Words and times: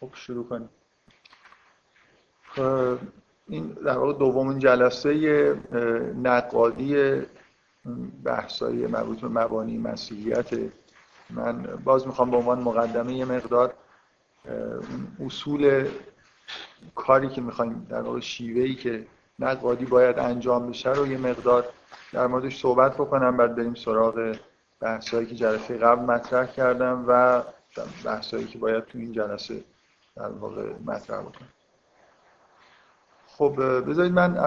خب 0.00 0.10
شروع 0.14 0.46
کنیم. 0.48 0.68
این 3.48 3.66
در 3.68 3.98
واقع 3.98 4.12
دومین 4.18 4.58
جلسه 4.58 5.12
نقادی 6.22 7.20
بحثای 8.24 8.86
مربوط 8.86 9.20
به 9.20 9.28
مبانی 9.28 9.78
مسیحیت. 9.78 10.50
من 11.30 11.62
باز 11.62 12.06
می‌خوام 12.06 12.30
به 12.30 12.36
عنوان 12.36 12.60
مقدمه 12.60 13.14
یه 13.14 13.24
مقدار 13.24 13.74
اصول 15.20 15.88
کاری 16.94 17.28
که 17.28 17.40
می‌خوایم 17.40 17.86
در 17.90 18.00
واقع 18.02 18.20
شیوهی 18.20 18.74
که 18.74 19.06
نقادی 19.40 19.84
باید 19.84 20.18
انجام 20.18 20.70
بشه 20.70 20.92
رو 20.92 21.06
یه 21.06 21.18
مقدار 21.18 21.64
در 22.12 22.26
موردش 22.26 22.60
صحبت 22.60 22.94
بکنم 22.94 23.36
بعد 23.36 23.54
بریم 23.56 23.74
سراغ 23.74 24.36
بحثایی 24.80 25.26
که 25.26 25.34
جلسه 25.34 25.78
قبل 25.78 26.02
مطرح 26.02 26.46
کردم 26.46 27.04
و 27.08 27.42
بحثایی 28.04 28.46
که 28.46 28.58
باید 28.58 28.84
تو 28.84 28.98
این 28.98 29.12
جلسه 29.12 29.64
در 30.16 30.28
واقع 30.28 30.72
مطرح 30.86 31.20
بکنم. 31.20 31.48
خب 33.26 33.54
بذارید 33.88 34.12
من 34.12 34.38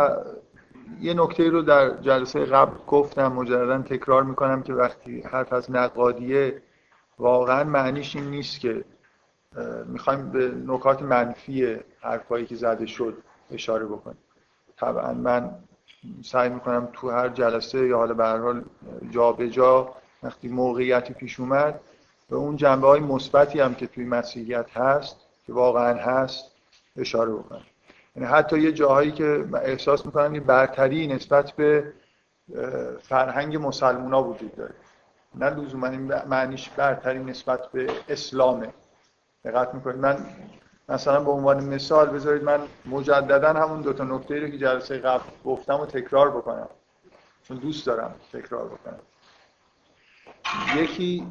یه 1.01 1.13
نکته 1.13 1.49
رو 1.49 1.61
در 1.61 1.89
جلسه 1.89 2.45
قبل 2.45 2.77
گفتم 2.87 3.27
مجددا 3.27 3.81
تکرار 3.81 4.23
می‌کنم 4.23 4.63
که 4.63 4.73
وقتی 4.73 5.21
حرف 5.21 5.53
از 5.53 5.71
نقادیه 5.71 6.61
واقعا 7.19 7.63
معنیش 7.63 8.15
این 8.15 8.25
نیست 8.29 8.59
که 8.59 8.85
می‌خوایم 9.85 10.31
به 10.31 10.51
نکات 10.67 11.01
منفی 11.01 11.77
حرفایی 12.01 12.45
که 12.45 12.55
زده 12.55 12.85
شد 12.85 13.17
اشاره 13.51 13.85
بکنیم. 13.85 14.17
طبعا 14.77 15.13
من 15.13 15.55
سعی 16.23 16.49
می‌کنم 16.49 16.89
تو 16.93 17.09
هر 17.11 17.29
جلسه 17.29 17.87
یا 17.87 17.97
حالا 17.97 18.13
به 18.13 18.25
حال 18.25 18.63
جا 19.11 19.31
به 19.31 19.49
جا 19.49 19.95
وقتی 20.23 20.47
موقعیتی 20.47 21.13
پیش 21.13 21.39
اومد 21.39 21.79
به 22.29 22.35
اون 22.35 22.55
جنبه 22.55 22.87
های 22.87 22.99
مثبتی 22.99 23.59
هم 23.59 23.75
که 23.75 23.87
توی 23.87 24.05
مسیحیت 24.05 24.77
هست 24.77 25.17
که 25.47 25.53
واقعا 25.53 25.93
هست 25.93 26.51
اشاره 26.97 27.31
بکنم. 27.33 27.61
یعنی 28.15 28.29
حتی 28.29 28.59
یه 28.59 28.71
جاهایی 28.71 29.11
که 29.11 29.45
احساس 29.63 30.05
می‌کنم 30.05 30.35
یه 30.35 30.41
برتری 30.41 31.07
نسبت 31.07 31.51
به 31.51 31.93
فرهنگ 33.01 33.57
مسلمونا 33.57 34.23
وجود 34.23 34.55
داره. 34.55 34.73
نه 35.35 35.49
لزوما 35.49 35.89
معنیش 36.27 36.69
برتری 36.69 37.19
نسبت 37.19 37.67
به 37.71 37.87
اسلامه. 38.09 38.73
دقت 39.45 39.73
می‌کنید؟ 39.73 39.97
من 39.97 40.25
مثلا 40.89 41.19
به 41.23 41.31
عنوان 41.31 41.63
مثال 41.63 42.09
بذارید 42.09 42.43
من 42.43 42.59
مجددا 42.85 43.53
همون 43.53 43.81
دو 43.81 43.93
تا 43.93 44.03
نکته 44.03 44.39
رو 44.39 44.47
که 44.47 44.57
جلسه 44.57 44.97
قبل 44.97 45.23
گفتم 45.45 45.79
و 45.79 45.85
تکرار 45.85 46.31
بکنم. 46.31 46.69
چون 47.43 47.57
دوست 47.57 47.85
دارم 47.85 48.15
تکرار 48.33 48.65
بکنم. 48.65 48.99
یکی 50.75 51.27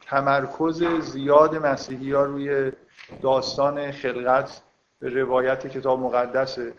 تمرکز 0.00 0.84
زیاد 1.00 1.56
مسیحی 1.56 2.12
ها 2.12 2.22
روی 2.22 2.72
داستان 3.22 3.92
خلقت 3.92 4.62
به 4.98 5.08
روایت 5.08 5.66
کتاب 5.66 6.00
مقدسه 6.00 6.72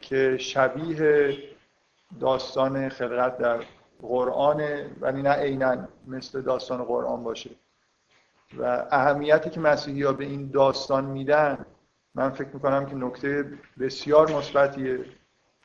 که 0.00 0.36
شبیه 0.38 1.38
داستان 2.20 2.88
خلقت 2.88 3.38
در 3.38 3.64
قرآن 4.02 4.62
ولی 5.00 5.22
نه 5.22 5.30
عینا 5.30 5.88
مثل 6.06 6.42
داستان 6.42 6.84
قرآن 6.84 7.24
باشه. 7.24 7.50
و 8.58 8.86
اهمیتی 8.90 9.50
که 9.50 9.60
مسیحی 9.60 10.02
ها 10.02 10.12
به 10.12 10.24
این 10.24 10.50
داستان 10.50 11.04
میدن 11.04 11.66
من 12.14 12.30
فکر 12.30 12.48
می‌کنم 12.54 12.86
که 12.86 12.94
نکته 12.94 13.52
بسیار 13.80 14.32
مثبتیه. 14.32 15.04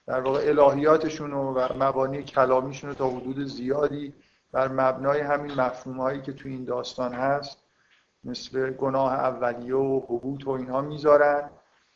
در 0.08 0.22
واقع 0.22 0.39
الهیاتشون 0.47 1.33
و 1.33 1.67
مبانی 1.80 2.23
کلامیشون 2.23 2.94
تا 2.94 3.09
حدود 3.09 3.45
زیادی 3.45 4.14
بر 4.52 4.67
مبنای 4.67 5.22
همین 5.22 5.61
مفهوم 5.61 6.02
هایی 6.02 6.22
که 6.22 6.33
تو 6.33 6.50
این 6.50 6.65
داستان 6.65 7.14
هست 7.14 7.58
مثل 8.23 8.71
گناه 8.71 9.14
اولیه 9.14 9.76
و 9.76 9.99
حبوط 9.99 10.48
و 10.48 10.49
اینها 10.49 10.81
می‌ذارن 10.81 11.49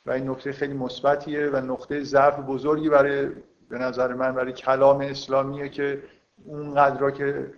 و 0.06 0.12
این 0.12 0.30
نکته 0.30 0.52
خیلی 0.52 0.74
مثبتیه 0.74 1.50
و 1.50 1.56
نقطه 1.56 2.04
ضعف 2.04 2.40
بزرگی 2.40 2.90
برای 2.90 3.30
به 3.70 3.78
نظر 3.78 4.14
من 4.14 4.36
برای 4.36 4.54
کلام 4.54 5.02
اسلامیه 5.02 5.70
که 5.70 6.04
اونقدر 6.46 7.12
که 7.12 7.54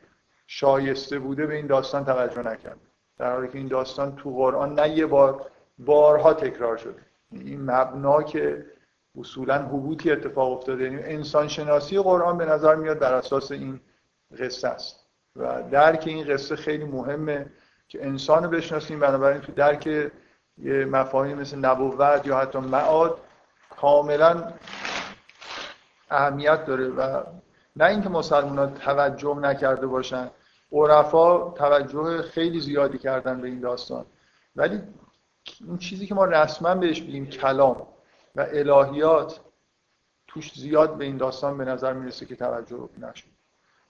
شایسته 0.48 1.20
بوده 1.20 1.46
به 1.46 1.56
این 1.56 1.68
داستان 1.68 2.06
توجه 2.06 2.40
نکرد 2.40 2.91
در 3.22 3.34
حالی 3.34 3.48
که 3.48 3.58
این 3.58 3.68
داستان 3.68 4.16
تو 4.16 4.30
قرآن 4.30 4.80
نه 4.80 4.90
یه 4.90 5.06
بار 5.06 5.46
بارها 5.80 6.34
تکرار 6.34 6.78
شده 6.78 7.02
این 7.32 7.62
مبنا 7.62 8.24
که 8.24 8.66
اصولا 9.20 9.56
حبوطی 9.56 10.12
اتفاق 10.12 10.52
افتاده 10.52 10.84
یعنی 10.84 11.04
انسان 11.04 11.48
شناسی 11.48 12.00
قرآن 12.00 12.38
به 12.38 12.46
نظر 12.46 12.76
میاد 12.76 13.00
بر 13.00 13.14
اساس 13.14 13.52
این 13.52 13.80
قصه 14.40 14.68
است. 14.68 15.06
و 15.36 15.64
درک 15.64 16.04
این 16.08 16.34
قصه 16.34 16.56
خیلی 16.56 16.84
مهمه 16.84 17.46
که 17.88 18.06
انسان 18.06 18.50
بشناسیم 18.50 19.00
بنابراین 19.00 19.42
تو 19.42 19.52
درک 19.52 19.88
یه 20.58 20.86
مفاهیم 20.86 21.38
مثل 21.38 21.58
نبوت 21.58 22.28
یا 22.28 22.38
حتی 22.38 22.60
معاد 22.60 23.18
کاملا 23.70 24.54
اهمیت 26.10 26.66
داره. 26.66 26.88
و 26.88 27.24
نه 27.76 27.86
اینکه 27.86 28.10
مسلمان 28.10 28.58
ها 28.58 28.66
توجه 28.68 29.40
نکرده 29.40 29.88
باشن 29.88 30.30
عرفا 30.72 31.50
توجه 31.50 32.22
خیلی 32.22 32.60
زیادی 32.60 32.98
کردن 32.98 33.42
به 33.42 33.48
این 33.48 33.60
داستان. 33.60 34.06
ولی 34.56 34.82
این 35.68 35.78
چیزی 35.78 36.08
که 36.08 36.16
ما 36.16 36.26
رسما 36.26 36.76
بهش 36.76 37.02
بگیم 37.02 37.26
کلام 37.26 37.88
و 38.36 38.48
الهیات 38.52 39.40
توش 40.28 40.52
زیاد 40.56 40.98
به 40.98 41.06
این 41.06 41.18
داستان 41.18 41.58
به 41.58 41.66
نظر 41.66 41.94
می‌رسه 41.94 42.26
که 42.26 42.36
توجه 42.36 42.90
نشد. 42.98 43.28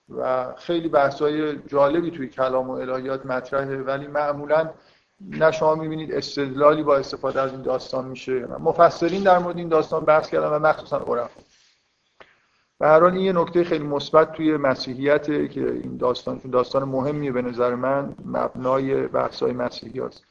و 0.09 0.53
خیلی 0.57 0.89
بحثای 0.89 1.57
جالبی 1.67 2.11
توی 2.11 2.27
کلام 2.27 2.69
و 2.69 2.73
الهیات 2.73 3.25
مطرحه 3.25 3.77
ولی 3.77 4.07
معمولا 4.07 4.69
نه 5.21 5.51
شما 5.51 5.75
می‌بینید 5.75 6.13
استدلالی 6.13 6.83
با 6.83 6.97
استفاده 6.97 7.41
از 7.41 7.51
این 7.51 7.61
داستان 7.61 8.05
میشه. 8.05 8.45
مفسرین 8.45 9.23
در 9.23 9.39
مورد 9.39 9.57
این 9.57 9.69
داستان 9.69 10.05
بحث 10.05 10.29
کردن 10.29 10.47
و 10.47 10.59
مخصوصا 10.59 10.97
عرفا. 10.97 11.41
به 12.81 12.87
هر 12.87 12.99
حال 12.99 13.13
این 13.13 13.21
یه 13.21 13.33
نکته 13.33 13.63
خیلی 13.63 13.83
مثبت 13.83 14.33
توی 14.33 14.57
مسیحیت 14.57 15.25
که 15.25 15.71
این 15.71 15.97
داستان 15.97 16.41
داستان 16.51 16.83
مهمیه 16.83 17.31
به 17.31 17.41
نظر 17.41 17.75
من 17.75 18.15
مبنای 18.25 19.07
بحث‌های 19.07 19.53
مسیحی 19.53 19.99
هست. 19.99 20.23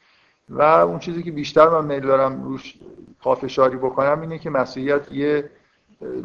و 0.48 0.62
اون 0.62 0.98
چیزی 0.98 1.22
که 1.22 1.30
بیشتر 1.30 1.68
من 1.68 1.84
میل 1.84 2.00
دارم 2.00 2.42
روش 2.42 2.74
پافشاری 3.20 3.76
بکنم 3.76 4.20
اینه 4.20 4.38
که 4.38 4.50
مسیحیت 4.50 5.12
یه 5.12 5.50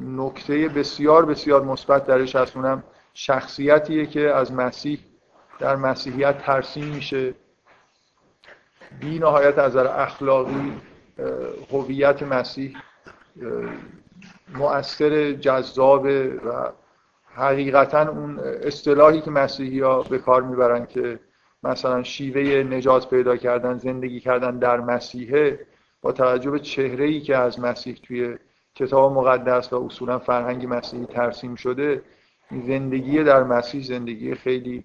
نکته 0.01 0.67
بسیار 0.67 1.25
بسیار 1.25 1.63
مثبت 1.63 2.05
درش 2.05 2.35
هست 2.35 2.57
اونم 2.57 2.83
شخصیتیه 3.13 4.05
که 4.05 4.21
از 4.21 4.53
مسیح 4.53 4.99
در 5.59 5.75
مسیحیت 5.75 6.37
ترسیم 6.37 6.85
میشه 6.85 7.33
بی 8.99 9.19
نهایت 9.19 9.57
از 9.57 9.75
اخلاقی 9.75 10.73
هویت 11.71 12.23
مسیح 12.23 12.77
مؤثر 14.53 15.31
جذاب 15.31 16.05
و 16.45 16.71
حقیقتا 17.35 18.09
اون 18.09 18.39
اصطلاحی 18.39 19.21
که 19.21 19.31
مسیحی 19.31 19.79
ها 19.79 20.03
به 20.03 20.17
کار 20.17 20.41
می‌برن 20.41 20.85
که 20.85 21.19
مثلا 21.63 22.03
شیوه 22.03 22.63
نجات 22.63 23.09
پیدا 23.09 23.37
کردن 23.37 23.77
زندگی 23.77 24.19
کردن 24.19 24.59
در 24.59 24.79
مسیحه 24.79 25.59
با 26.01 26.11
توجه 26.11 26.51
به 26.51 26.59
چهره 26.59 27.05
ای 27.05 27.21
که 27.21 27.37
از 27.37 27.59
مسیح 27.59 27.95
توی 28.03 28.37
کتاب 28.75 29.13
مقدس 29.13 29.73
و 29.73 29.85
اصولا 29.85 30.19
فرهنگ 30.19 30.65
مسیحی 30.69 31.05
ترسیم 31.05 31.55
شده 31.55 32.01
زندگی 32.51 33.23
در 33.23 33.43
مسیح 33.43 33.83
زندگی 33.83 34.35
خیلی 34.35 34.83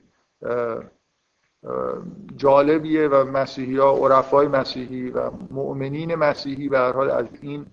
جالبیه 2.36 3.08
و 3.08 3.24
مسیحی 3.24 3.76
ها 3.76 3.96
عرفای 3.96 4.48
مسیحی 4.48 5.10
و 5.10 5.30
مؤمنین 5.50 6.14
مسیحی 6.14 6.68
به 6.68 6.78
هر 6.78 6.92
حال 6.92 7.10
از 7.10 7.26
این 7.40 7.66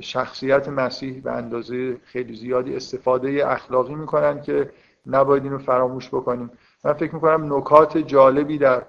شخصیت 0.00 0.68
مسیح 0.68 1.22
به 1.22 1.32
اندازه 1.32 1.96
خیلی 2.04 2.36
زیادی 2.36 2.76
استفاده 2.76 3.50
اخلاقی 3.52 3.94
می‌کنن 3.94 4.42
که 4.42 4.70
نباید 5.06 5.44
اینو 5.44 5.58
فراموش 5.58 6.08
بکنیم. 6.08 6.50
من 6.84 6.92
فکر 6.92 7.14
می‌کنم 7.14 7.54
نکات 7.56 7.98
جالبی 7.98 8.58
در 8.58 8.82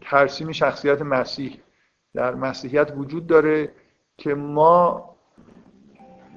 ترسیم 0.00 0.52
شخصیت 0.52 1.02
مسیح 1.02 1.60
در 2.14 2.34
مسیحیت 2.34 2.92
وجود 2.96 3.26
داره 3.26 3.70
که 4.16 4.34
ما 4.34 5.10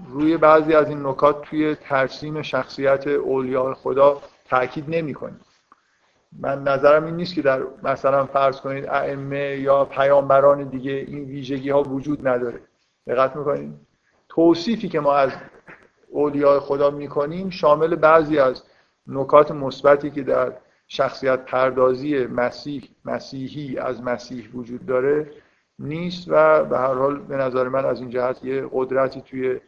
روی 0.10 0.38
بعضی 0.38 0.74
از 0.74 0.90
این 0.90 1.06
نکات 1.06 1.42
توی 1.42 1.76
ترسیم 1.76 2.42
شخصیت 2.42 3.08
اولیاء 3.08 3.74
خدا 3.74 4.22
تاکید 4.50 4.86
نمی 4.88 5.14
کنیم 5.14 5.40
من 6.40 6.64
نظرم 6.64 7.06
این 7.06 7.16
نیست 7.16 7.36
که 7.36 7.42
در 7.42 7.62
مثلا 7.84 8.26
فرض 8.26 8.62
کنید 8.62 8.86
ائمه 8.86 9.58
یا 9.58 9.86
پیامبران 9.86 10.64
دیگه 10.64 10.92
این 10.92 11.24
ویژگی 11.24 11.70
ها 11.70 11.84
وجود 11.84 12.28
نداره. 12.28 12.60
دقت 13.08 13.36
می‌کنید 13.36 13.74
توصیفی 14.30 14.90
که 14.90 15.00
ما 15.00 15.14
از 15.14 15.32
اولیاء 16.10 16.60
خدا 16.60 16.90
می‌کنیم 16.90 17.50
شامل 17.50 17.96
بعضی 17.96 18.40
از 18.40 18.64
نکات 19.08 19.52
مثبتی 19.52 20.12
که 20.12 20.24
در 20.24 20.54
شخصیت 20.88 21.46
پردازی 21.46 22.26
مسیح 22.26 22.90
مسیحی 23.06 23.78
از 23.78 24.04
مسیح 24.04 24.50
وجود 24.54 24.86
داره 24.86 25.32
نیست 25.80 26.26
و 26.28 26.66
به 26.66 26.78
هر 26.78 26.94
حال 26.94 27.20
به 27.20 27.38
نظر 27.38 27.68
من 27.68 27.86
از 27.86 28.00
این 28.00 28.10
جهت 28.10 28.46
یه 28.46 28.70
قدرتی 28.72 29.22
توی 29.22 29.60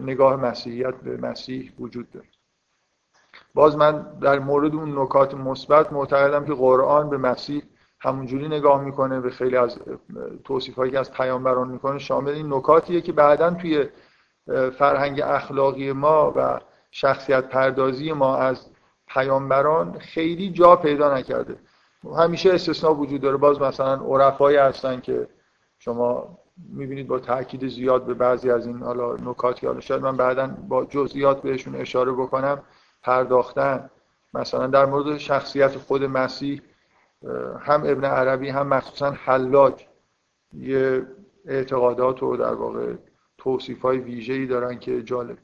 نگاه 0.00 0.36
مسیحیت 0.36 0.94
به 0.94 1.16
مسیح 1.16 1.72
وجود 1.78 2.10
داره. 2.10 2.26
باز 3.54 3.76
من 3.76 4.18
در 4.20 4.38
مورد 4.38 4.74
اون 4.74 4.98
نکات 4.98 5.34
مثبت 5.34 5.92
معتقدم 5.92 6.44
که 6.44 6.54
قرآن 6.54 7.10
به 7.10 7.16
مسیح 7.18 7.62
همونجوری 8.06 8.48
نگاه 8.48 8.84
می‌کنه 8.84 9.20
به 9.20 9.30
خیلی 9.30 9.56
از 9.56 9.78
توصیف 10.44 10.74
هایی 10.74 10.92
که 10.92 10.98
از 10.98 11.12
پیامبران 11.12 11.68
می‌کنه 11.68 11.98
شامل 11.98 12.32
این 12.32 12.54
نکاتیه 12.54 13.00
که 13.00 13.12
بعدا 13.12 13.50
توی 13.50 13.88
فرهنگ 14.78 15.20
اخلاقی 15.20 15.92
ما 15.92 16.32
و 16.36 16.60
شخصیت 16.90 17.48
پردازی 17.48 18.12
ما 18.12 18.36
از 18.36 18.66
پیامبران 19.08 19.98
خیلی 19.98 20.50
جا 20.50 20.76
پیدا 20.76 21.14
نکرده. 21.14 21.56
همیشه 22.18 22.54
استثناء 22.54 22.94
وجود 22.94 23.20
داره. 23.20 23.36
باز 23.36 23.60
مثلا 23.60 23.94
عرفایی 23.94 24.56
هستن 24.56 25.00
که 25.00 25.28
شما 25.78 26.38
می‌بینید 26.72 27.08
با 27.08 27.18
تاکید 27.18 27.68
زیاد 27.68 28.04
به 28.04 28.14
بعضی 28.14 28.50
از 28.50 28.66
این 28.66 28.82
حالا 28.82 29.16
نکاتی 29.16 29.66
حالا 29.66 29.80
شاید 29.80 30.02
من 30.02 30.16
بعدا 30.16 30.46
با 30.68 30.84
جزئیات 30.84 31.42
بهشون 31.42 31.74
اشاره 31.74 32.12
بکنم 32.12 32.62
پرداختن. 33.02 33.90
مثلا 34.34 34.66
در 34.66 34.86
مورد 34.86 35.18
شخصیت 35.18 35.76
خود 35.76 36.04
مسیح 36.04 36.62
هم 37.60 37.82
ابن 37.86 38.04
عربی 38.04 38.48
هم 38.48 38.66
مخصوصا 38.66 39.10
حلاج 39.10 39.86
یه 40.52 41.06
اعتقادات 41.46 42.22
و 42.22 42.36
در 42.36 42.54
واقع 42.54 42.94
توصیف 43.38 43.82
های 43.82 43.98
ویژه‌ای 43.98 44.46
دارن 44.46 44.78
که 44.78 45.02
جالب. 45.02 45.38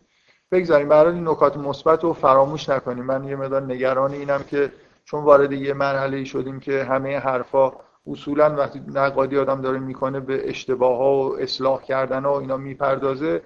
بگذاریم 0.52 0.88
برای 0.88 1.14
این 1.14 1.28
نکات 1.28 1.56
مثبت 1.56 2.04
رو 2.04 2.12
فراموش 2.12 2.68
نکنیم. 2.68 3.04
من 3.04 3.24
یه 3.24 3.36
مقدار 3.36 3.62
نگران 3.62 4.12
اینم 4.12 4.42
که 4.42 4.72
چون 5.04 5.24
وارد 5.24 5.52
یه 5.52 5.74
مرحله 5.74 6.24
شدیم 6.24 6.60
که 6.60 6.84
همه 6.84 7.18
حرفا 7.18 7.72
اصولا 8.06 8.56
وقتی 8.56 8.82
نقادی 8.94 9.38
آدم 9.38 9.60
داره 9.60 9.78
می‌کنه 9.78 10.20
به 10.20 10.48
اشتباه 10.48 10.98
ها 10.98 11.14
و 11.14 11.38
اصلاح 11.38 11.82
کردن 11.82 12.24
ها 12.24 12.34
و 12.34 12.40
اینا 12.40 12.56
می‌پردازه 12.56 13.42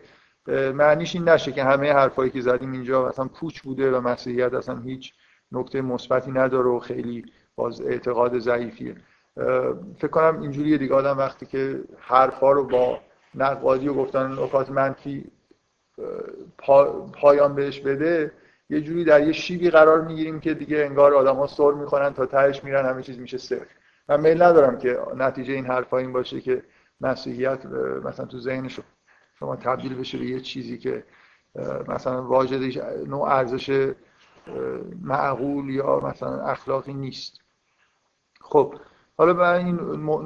معنیش 0.75 1.15
این 1.15 1.29
نشه 1.29 1.53
که 1.53 1.65
همه 1.65 1.93
حرفایی 1.93 2.31
که 2.31 2.41
زدیم 2.41 2.73
اینجا 2.73 3.09
مثلا 3.09 3.29
پوچ 3.29 3.61
بوده 3.61 3.91
و 3.91 4.01
مسیحیت 4.01 4.55
اصلا 4.55 4.77
هیچ 4.77 5.15
نکته 5.53 5.81
مثبتی 5.81 6.31
نداره 6.31 6.69
و 6.69 6.79
خیلی 6.79 7.25
باز 7.57 7.81
اعتقاد 7.81 8.39
ضعیفیه. 8.39 8.97
فکر 9.99 10.09
کنم 10.11 10.43
اینجوری 10.43 10.79
دیگه. 10.79 10.95
آدم 10.95 11.19
وقتی 11.19 11.47
که 11.47 11.81
حرفا 11.99 12.53
رو 12.53 12.65
با 12.65 13.01
نقادی 13.35 13.89
و 13.89 13.95
گفتن 13.95 14.33
نکات 14.33 14.71
منفی 14.71 15.25
پایان 17.13 17.55
بهش 17.55 17.81
بده 17.81 18.33
یه 18.71 18.81
جوری 18.81 19.05
در 19.05 19.27
یه 19.27 19.33
شیبی 19.33 19.71
قرار 19.71 20.01
می‌گیریم 20.01 20.41
که 20.41 20.55
دیگه 20.55 20.79
انگار 20.79 21.15
آدما 21.15 21.47
سر 21.47 21.71
می‌خورن 21.71 22.15
تا 22.15 22.27
تهش 22.27 22.65
میرن 22.65 22.87
همه 22.87 23.03
چیز 23.03 23.19
میشه 23.19 23.39
صفر. 23.39 23.67
من 24.09 24.21
میل 24.21 24.43
ندارم 24.43 24.79
که 24.79 24.99
نتیجه 25.17 25.53
این 25.55 25.67
حرفا 25.67 25.99
این 25.99 26.13
باشه 26.13 26.41
که 26.41 26.63
مسیحیت 27.01 27.67
مثلا 28.05 28.27
تو 28.27 28.39
ذهن 28.39 28.71
شما 29.39 29.57
تبدیل 29.57 29.95
بشه 29.95 30.19
به 30.19 30.25
یه 30.25 30.41
چیزی 30.41 30.79
که 30.79 31.05
مثلا 31.89 32.23
واجد 32.23 32.83
نوع 33.09 33.29
ارزش 33.29 33.95
معقول 35.03 35.71
یا 35.71 36.01
مثلا 36.01 36.43
اخلاقی 36.43 36.95
نیست. 36.95 37.41
خب 38.49 38.75
حالا 39.19 39.33
من 39.33 39.55
این 39.55 39.79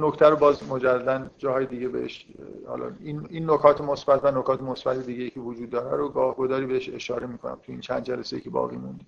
نکته 0.04 0.26
رو 0.26 0.36
باز 0.36 0.68
مجددا 0.68 1.26
جاهای 1.38 1.66
دیگه 1.66 1.88
بهش 1.88 2.26
حالا 2.68 2.90
این 3.00 3.26
این 3.30 3.50
نکات 3.50 3.80
مثبت 3.80 4.24
و 4.24 4.40
نکات 4.40 4.62
مثبت 4.62 5.06
دیگه 5.06 5.30
که 5.30 5.40
وجود 5.40 5.70
داره 5.70 5.96
رو 5.96 6.08
گاهگداری 6.08 6.66
بهش 6.66 6.88
اشاره 6.88 7.26
می‌کنم 7.26 7.54
تو 7.54 7.72
این 7.72 7.80
چند 7.80 8.02
جلسه 8.02 8.40
که 8.40 8.50
باقی 8.50 8.76
مونده. 8.76 9.04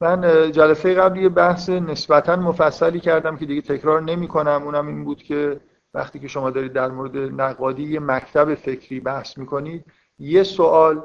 من 0.00 0.52
جلسه 0.52 0.94
قبلی 0.94 1.28
بحث 1.28 1.68
نسبتا 1.68 2.36
مفصلی 2.36 3.00
کردم 3.00 3.36
که 3.36 3.46
دیگه 3.46 3.60
تکرار 3.60 4.02
نمی 4.02 4.28
کنم 4.28 4.62
اونم 4.64 4.86
این 4.86 5.04
بود 5.04 5.22
که 5.22 5.60
وقتی 5.94 6.18
که 6.18 6.28
شما 6.28 6.50
دارید 6.50 6.72
در 6.72 6.88
مورد 6.88 7.16
نقادی 7.16 7.82
یه 7.82 8.00
مکتب 8.00 8.54
فکری 8.54 9.00
بحث 9.00 9.38
می‌کنید 9.38 9.84
یه 10.18 10.42
سوال 10.42 11.02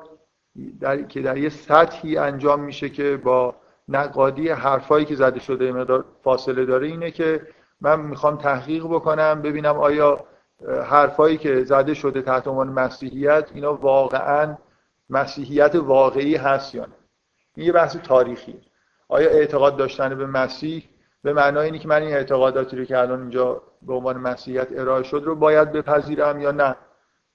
در... 0.80 1.02
که 1.02 1.22
در 1.22 1.38
یه 1.38 1.50
سطحی 1.50 2.18
انجام 2.18 2.60
میشه 2.60 2.90
که 2.90 3.18
با 3.18 3.56
نقادی 3.92 4.50
حرفایی 4.50 5.06
که 5.06 5.16
زده 5.16 5.40
شده 5.40 5.72
مقدار 5.72 6.06
فاصله 6.24 6.66
داره 6.66 6.88
اینه 6.88 7.12
که 7.12 7.48
من 7.82 8.00
می‌خوام 8.00 8.38
تحقیق 8.38 8.86
بکنم 8.86 9.42
ببینم 9.42 9.78
آیا 9.78 10.26
حرفایی 10.84 11.38
که 11.38 11.64
زده 11.64 11.94
شده 11.94 12.22
تحت 12.22 12.48
عنوان 12.48 12.70
مسیحیت 12.70 13.50
اینا 13.54 13.74
واقعا 13.74 14.58
مسیحیت 15.10 15.76
واقعی 15.76 16.36
هست 16.36 16.76
یا 16.76 16.86
نه. 16.86 16.94
این 17.56 17.66
یه 17.66 17.72
بحث 17.72 17.96
تاریخی 17.98 18.62
آیا 19.10 19.30
اعتقاد 19.30 19.78
داشتن 19.78 20.16
به 20.16 20.26
مسیح 20.26 20.84
به 21.24 21.34
معنای 21.34 21.66
اینی 21.66 21.80
که 21.80 21.88
من 21.88 22.02
این 22.02 22.14
اعتقاداتی 22.14 22.78
رو 22.78 22.86
که 22.86 22.98
الان 22.98 23.20
اینجا 23.22 23.62
به 23.82 23.94
عنوان 23.94 24.18
مسیحیت 24.18 24.68
ارائه 24.72 25.04
شد 25.04 25.22
رو 25.26 25.36
باید 25.36 25.72
بپذیرم 25.72 26.42
یا 26.42 26.52
نه؟ 26.52 26.76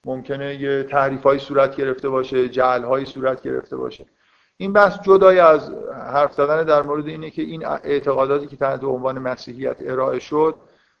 ممکنه 0.05 0.55
یه 0.55 0.83
تعریف 0.83 1.37
صورت 1.37 1.75
گرفته 1.75 2.09
باشه 2.09 2.49
جعل 2.49 3.05
صورت 3.05 3.41
گرفته 3.41 3.77
باشه. 3.77 4.05
این 4.57 4.73
بحث 4.73 4.99
جدای 5.01 5.39
از 5.39 5.71
حرف 6.13 6.33
زدن 6.33 6.63
در 6.63 6.81
مورد 6.81 7.07
اینه 7.07 7.29
که 7.29 7.41
این 7.41 7.65
اعتقاداتی 7.65 8.47
که 8.47 8.55
تحت 8.55 8.83
عنوان 8.83 9.19
مسیحیت 9.19 9.77
ارائه 9.79 10.19
شد 10.19 10.55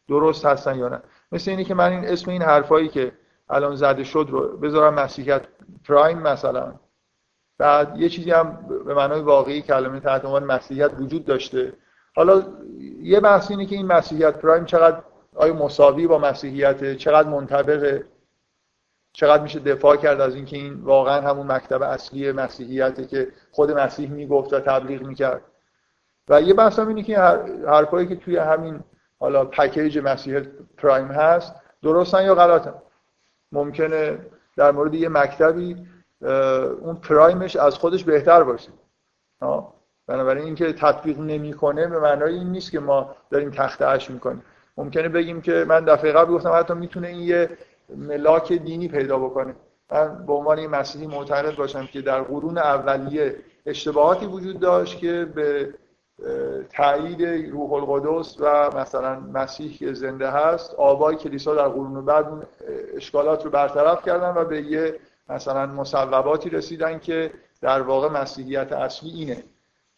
درست 0.09 0.45
هستن 0.45 0.79
یا 0.79 0.89
نه. 0.89 1.01
مثل 1.31 1.51
اینه 1.51 1.63
که 1.63 1.73
من 1.73 1.91
این 1.91 2.05
اسم 2.05 2.31
این 2.31 2.41
حرفایی 2.41 2.87
که 2.87 3.11
الان 3.49 3.75
زده 3.75 4.03
شد 4.03 4.27
رو 4.29 4.57
بذارم 4.57 4.93
مسیحیت 4.93 5.41
پرایم 5.87 6.17
مثلا. 6.17 6.73
بعد 7.57 7.97
یه 7.97 8.09
چیزی 8.09 8.31
هم 8.31 8.65
به 8.85 8.93
معنای 8.93 9.21
واقعی 9.21 9.61
کلمه 9.61 9.99
تحت 9.99 10.25
عنوان 10.25 10.43
مسیحیت 10.43 10.91
وجود 10.99 11.25
داشته. 11.25 11.73
حالا 12.15 12.43
یه 13.01 13.19
بحث 13.19 13.51
اینه 13.51 13.65
که 13.65 13.75
این 13.75 13.87
مسیحیت 13.87 14.37
پرایم 14.37 14.65
چقدر 14.65 15.01
آیا 15.35 15.53
مساوی 15.53 16.07
با 16.07 16.17
مسیحیت 16.17 16.97
چقدر 16.97 17.29
منطبقه؟ 17.29 18.05
چقدر 19.13 19.43
میشه 19.43 19.59
دفاع 19.59 19.95
کرد 19.95 20.21
از 20.21 20.35
اینکه 20.35 20.57
این 20.57 20.73
واقعا 20.73 21.21
همون 21.21 21.51
مکتب 21.51 21.81
اصلی 21.81 22.31
مسیحیته 22.31 23.05
که 23.05 23.27
خود 23.51 23.71
مسیح 23.71 24.11
می‌گفت 24.11 24.53
و 24.53 24.59
تبلیغ 24.59 25.01
می‌کرد. 25.01 25.41
و 26.29 26.41
یه 26.41 26.53
بحث 26.53 26.79
هم 26.79 26.87
اینه 26.87 27.03
که 27.03 27.19
حرفایی 27.67 28.07
که 28.07 28.15
توی 28.15 28.37
همین 28.37 28.79
حالا 29.19 29.45
پکیج 29.45 29.99
مسیح 29.99 30.39
پرایم 30.77 31.07
هست 31.07 31.55
درستن 31.83 32.23
یا 32.23 32.35
غلطن. 32.35 32.73
ممکنه 33.51 34.19
در 34.57 34.71
مورد 34.71 34.93
یه 34.93 35.09
مکتبی 35.09 35.87
اون 36.81 36.95
پرایمش 36.95 37.55
از 37.55 37.75
خودش 37.75 38.03
بهتر 38.03 38.43
باشه. 38.43 38.69
بنابراین 40.07 40.43
اینکه 40.43 40.73
تطبیق 40.73 41.19
نمی‌کنه 41.19 41.87
به 41.87 41.99
معنای 41.99 42.33
این 42.33 42.47
نیست 42.47 42.71
که 42.71 42.79
ما 42.79 43.15
داریم 43.29 43.51
تخت 43.51 43.81
اش 43.81 44.11
می‌کنیم. 44.11 44.43
ممکنه 44.77 45.09
بگیم 45.09 45.41
که 45.41 45.65
من 45.67 45.85
دفعه 45.85 46.11
قبل 46.11 46.33
گفتم 46.33 46.51
حتی 46.51 46.73
می‌تونه 46.73 47.07
این 47.07 47.19
یه 47.19 47.49
ملاک 47.95 48.53
دینی 48.53 48.87
پیدا 48.87 49.17
بکنه. 49.17 49.55
من 49.91 50.25
به 50.25 50.33
عنوان 50.33 50.59
این 50.59 50.69
مسیحی 50.69 51.07
معتقد 51.07 51.55
باشم 51.55 51.85
که 51.85 52.01
در 52.01 52.21
قرون 52.21 52.57
اولیه 52.57 53.35
اشتباهاتی 53.65 54.25
وجود 54.25 54.59
داشت 54.59 54.97
که 54.97 55.25
به 55.35 55.73
تایید 56.69 57.51
روح 57.51 57.73
القدس 57.73 58.35
و 58.39 58.77
مثلا 58.77 59.19
مسیح 59.19 59.77
که 59.77 59.93
زنده 59.93 60.29
هست 60.31 60.75
آبای 60.75 61.15
کلیسا 61.15 61.55
در 61.55 61.67
قرون 61.67 62.05
بعد 62.05 62.47
اشکالات 62.95 63.45
رو 63.45 63.51
برطرف 63.51 64.05
کردن 64.05 64.33
و 64.41 64.45
به 64.45 64.61
یه 64.61 64.99
مثلا 65.29 65.65
مصوباتی 65.65 66.49
رسیدن 66.49 66.99
که 66.99 67.31
در 67.61 67.81
واقع 67.81 68.21
مسیحیت 68.21 68.71
اصلی 68.71 69.09
اینه. 69.09 69.43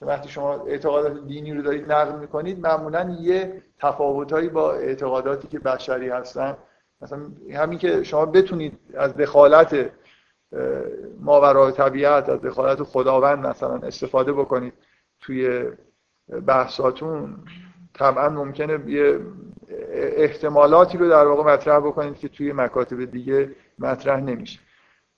وقتی 0.02 0.30
شما 0.30 0.54
اعتقادات 0.54 1.28
دینی 1.28 1.54
رو 1.54 1.62
دارید 1.62 1.92
نقل 1.92 2.20
می‌کنید 2.20 2.60
معمولا 2.60 3.18
یه 3.22 3.62
تفاوتهایی 3.80 4.50
با 4.50 4.74
اعتقاداتی 4.74 5.48
که 5.48 5.60
بشری 5.60 6.10
هستن 6.10 6.58
مثلا 7.02 7.20
همین 7.54 7.80
که 7.80 8.04
شما 8.04 8.26
بتونید 8.26 8.80
از 8.94 9.18
دخالت 9.18 9.92
ماورای 11.20 11.72
طبیعت 11.72 12.30
از 12.30 12.42
دخالت 12.42 12.84
خداوند 12.84 13.48
مثلا 13.48 13.76
استفاده 13.76 14.34
بکنید 14.34 14.74
توی 15.20 15.64
بحثاتون 16.48 17.36
طبعا 17.94 18.30
ممکنه 18.30 18.90
یه 18.90 19.20
احتمالاتی 19.94 20.98
رو 20.98 21.10
در 21.10 21.26
واقع 21.26 21.54
مطرح 21.54 21.80
بکنید 21.80 22.18
که 22.18 22.28
توی 22.28 22.54
مکاتب 22.54 23.06
دیگه 23.06 23.56
مطرح 23.80 24.20
نمیشه. 24.20 24.60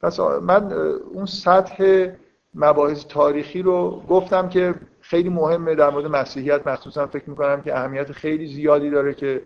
پس 0.01 0.19
من 0.19 0.73
اون 1.13 1.25
سطح 1.25 2.07
مباحث 2.55 3.05
تاریخی 3.07 3.61
رو 3.61 4.03
گفتم 4.09 4.50
که 4.50 4.75
خیلی 5.01 5.29
مهمه 5.29 5.75
در 5.75 5.89
مورد 5.89 6.05
مسیحیت 6.05 6.67
مخصوصا 6.67 7.07
فکر 7.07 7.29
می‌کنم 7.29 7.61
که 7.61 7.77
اهمیت 7.77 8.11
خیلی 8.11 8.47
زیادی 8.47 8.89
داره 8.89 9.13
که 9.13 9.41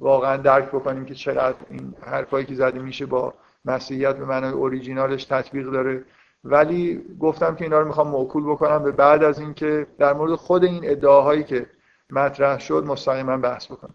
واقعا 0.00 0.36
درک 0.36 0.68
بکنیم 0.68 1.04
که 1.04 1.14
چقدر 1.14 1.56
این 1.70 1.94
حرفایی 2.00 2.46
که 2.46 2.54
زده 2.54 2.78
میشه 2.78 3.06
با 3.06 3.34
مسیحیت 3.64 4.16
به 4.16 4.24
معنای 4.24 4.52
اوریجینالش 4.52 5.24
تطبیق 5.24 5.70
داره. 5.70 6.04
ولی 6.44 7.04
گفتم 7.20 7.54
که 7.54 7.64
اینا 7.64 7.80
رو 7.80 7.86
می‌خوام 7.86 8.08
موکول 8.08 8.44
بکنم 8.44 8.82
به 8.82 8.92
بعد 8.92 9.24
از 9.24 9.38
اینکه 9.40 9.86
در 9.98 10.12
مورد 10.12 10.34
خود 10.34 10.64
این 10.64 10.80
ادعاهایی 10.84 11.44
که 11.44 11.66
مطرح 12.10 12.58
شد 12.58 12.84
مستقیما 12.86 13.36
بحث 13.36 13.66
بکنم. 13.66 13.94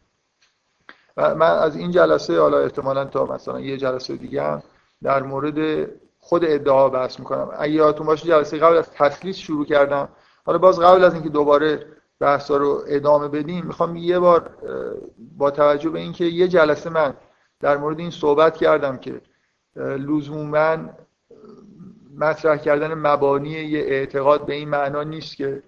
و 1.17 1.35
من 1.35 1.51
از 1.51 1.75
این 1.75 1.91
جلسه 1.91 2.39
حالا 2.39 2.59
احتمالا 2.59 3.05
تا 3.05 3.25
مثلا 3.25 3.59
یه 3.59 3.77
جلسه 3.77 4.15
دیگه 4.15 4.43
هم 4.43 4.63
در 5.03 5.23
مورد 5.23 5.89
خود 6.19 6.45
ادعا 6.45 6.89
بحث 6.89 7.19
می‌کنم. 7.19 7.49
اگه 7.57 7.73
یادتون 7.73 8.07
باشه 8.07 8.27
جلسه 8.27 8.57
قبل 8.57 8.77
از 8.77 8.91
تسلیس 8.91 9.37
شروع 9.37 9.65
کردم. 9.65 10.09
حالا 10.45 10.57
باز 10.57 10.79
قبل 10.79 11.03
از 11.03 11.13
اینکه 11.13 11.29
دوباره 11.29 11.85
بحثا 12.19 12.57
رو 12.57 12.83
ادامه 12.87 13.27
بدیم 13.27 13.65
می‌خوام 13.65 13.95
یه 13.95 14.19
بار 14.19 14.49
با 15.37 15.51
توجه 15.51 15.89
به 15.89 15.99
اینکه 15.99 16.25
یه 16.25 16.47
جلسه 16.47 16.89
من 16.89 17.13
در 17.59 17.77
مورد 17.77 17.99
این 17.99 18.09
صحبت 18.09 18.57
کردم 18.57 18.97
که 18.97 19.21
لزوما 19.75 20.77
مطرح 22.17 22.57
کردن 22.57 22.93
مبانی 22.93 23.49
یه 23.49 23.79
اعتقاد 23.79 24.45
به 24.45 24.53
این 24.53 24.69
معنا 24.69 25.03
نیست 25.03 25.35
که 25.37 25.63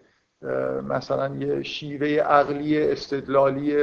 مثلا 0.89 1.35
یه 1.35 1.63
شیوه 1.63 2.07
عقلی 2.07 2.83
استدلالی 2.83 3.77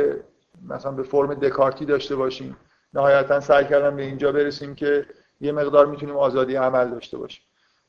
مثلا 0.68 0.92
به 0.92 1.02
فرم 1.02 1.34
دکارتی 1.34 1.84
داشته 1.84 2.16
باشیم. 2.16 2.56
نهایتا 2.94 3.40
سعی 3.40 3.64
کردم 3.64 3.96
به 3.96 4.02
اینجا 4.02 4.32
برسیم 4.32 4.74
که 4.74 5.06
یه 5.40 5.52
مقدار 5.52 5.86
می‌تونیم 5.86 6.16
آزادی 6.16 6.54
عمل 6.54 6.90
داشته 6.90 7.18
باشیم. 7.18 7.42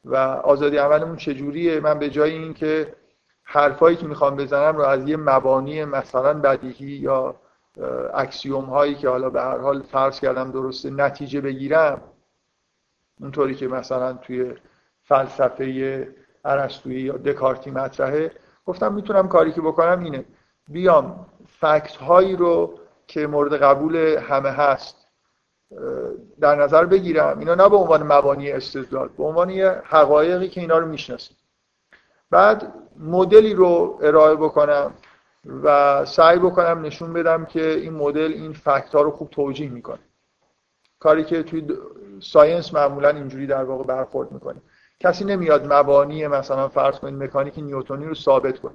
و 0.05 0.15
آزادی 0.43 0.77
عملمون 0.77 1.15
چجوریه؟ 1.15 1.79
من 1.79 1.99
به 1.99 2.09
جای 2.09 2.31
اینکه 2.31 2.95
حرفایی 3.53 3.97
که 3.97 4.07
می‌خوام 4.07 4.35
بزنم 4.35 4.77
رو 4.77 4.83
از 4.83 5.07
یه 5.07 5.17
مبانی 5.17 5.85
مثلا 5.85 6.33
بدیهی 6.33 6.87
یا 6.87 7.35
اکسیوم 8.13 8.65
هایی 8.65 8.95
که 8.95 9.09
حالا 9.09 9.29
به 9.29 9.41
هر 9.41 9.57
حال 9.57 9.81
فرض 9.81 10.19
کردم 10.19 10.51
درسته 10.51 10.89
نتیجه 10.89 11.41
بگیرم 11.41 12.01
اونطوری 13.21 13.55
که 13.55 13.67
مثلا 13.67 14.13
توی 14.13 14.53
فلسفه 15.03 16.07
ارسطویی 16.45 17.01
یا 17.01 17.17
دکارتی 17.17 17.71
مطرحه 17.71 18.31
گفتم 18.65 18.93
می‌تونم 18.93 19.27
کاری 19.27 19.51
که 19.51 19.61
بکنم 19.61 20.03
اینه. 20.03 20.25
بیام 20.67 21.25
فکت 21.59 21.95
هایی 21.95 22.35
رو 22.35 22.79
که 23.07 23.27
مورد 23.27 23.53
قبول 23.53 23.95
همه 23.97 24.49
هست 24.49 25.07
در 26.39 26.55
نظر 26.55 26.85
بگیرم. 26.85 27.39
اینا 27.39 27.55
نه 27.55 27.69
به 27.69 27.75
عنوان 27.75 28.03
مبانی 28.03 28.51
استدلال 28.51 29.09
به 29.17 29.23
عنوان 29.23 29.49
یه 29.49 29.81
حقایقی 29.85 30.49
که 30.49 30.61
اینا 30.61 30.77
رو 30.77 30.87
می‌شناسیم. 30.87 31.37
بعد 32.29 32.73
مدلی 32.99 33.53
رو 33.53 33.99
ارائه 34.01 34.35
بکنم 34.35 34.93
و 35.63 36.05
سعی 36.05 36.39
بکنم 36.39 36.81
نشون 36.81 37.13
بدم 37.13 37.45
که 37.45 37.69
این 37.69 37.93
مدل 37.93 38.31
این 38.33 38.53
فکت 38.53 38.95
ها 38.95 39.01
رو 39.01 39.11
خوب 39.11 39.29
توجیه 39.29 39.69
می‌کنه. 39.69 39.99
کاری 40.99 41.23
که 41.23 41.43
توی 41.43 41.67
ساینس 42.19 42.73
معمولا 42.73 43.09
اینجوری 43.09 43.47
در 43.47 43.63
واقع 43.63 43.83
برخورد 43.83 44.31
می‌کنه. 44.31 44.61
کسی 44.99 45.25
نمیاد 45.25 45.73
مبانی 45.73 46.27
مثلا 46.27 46.67
فرض 46.67 46.99
کنید 46.99 47.23
مکانیک 47.23 47.59
نیوتونی 47.59 48.05
رو 48.05 48.13
ثابت 48.13 48.59
کنه. 48.59 48.73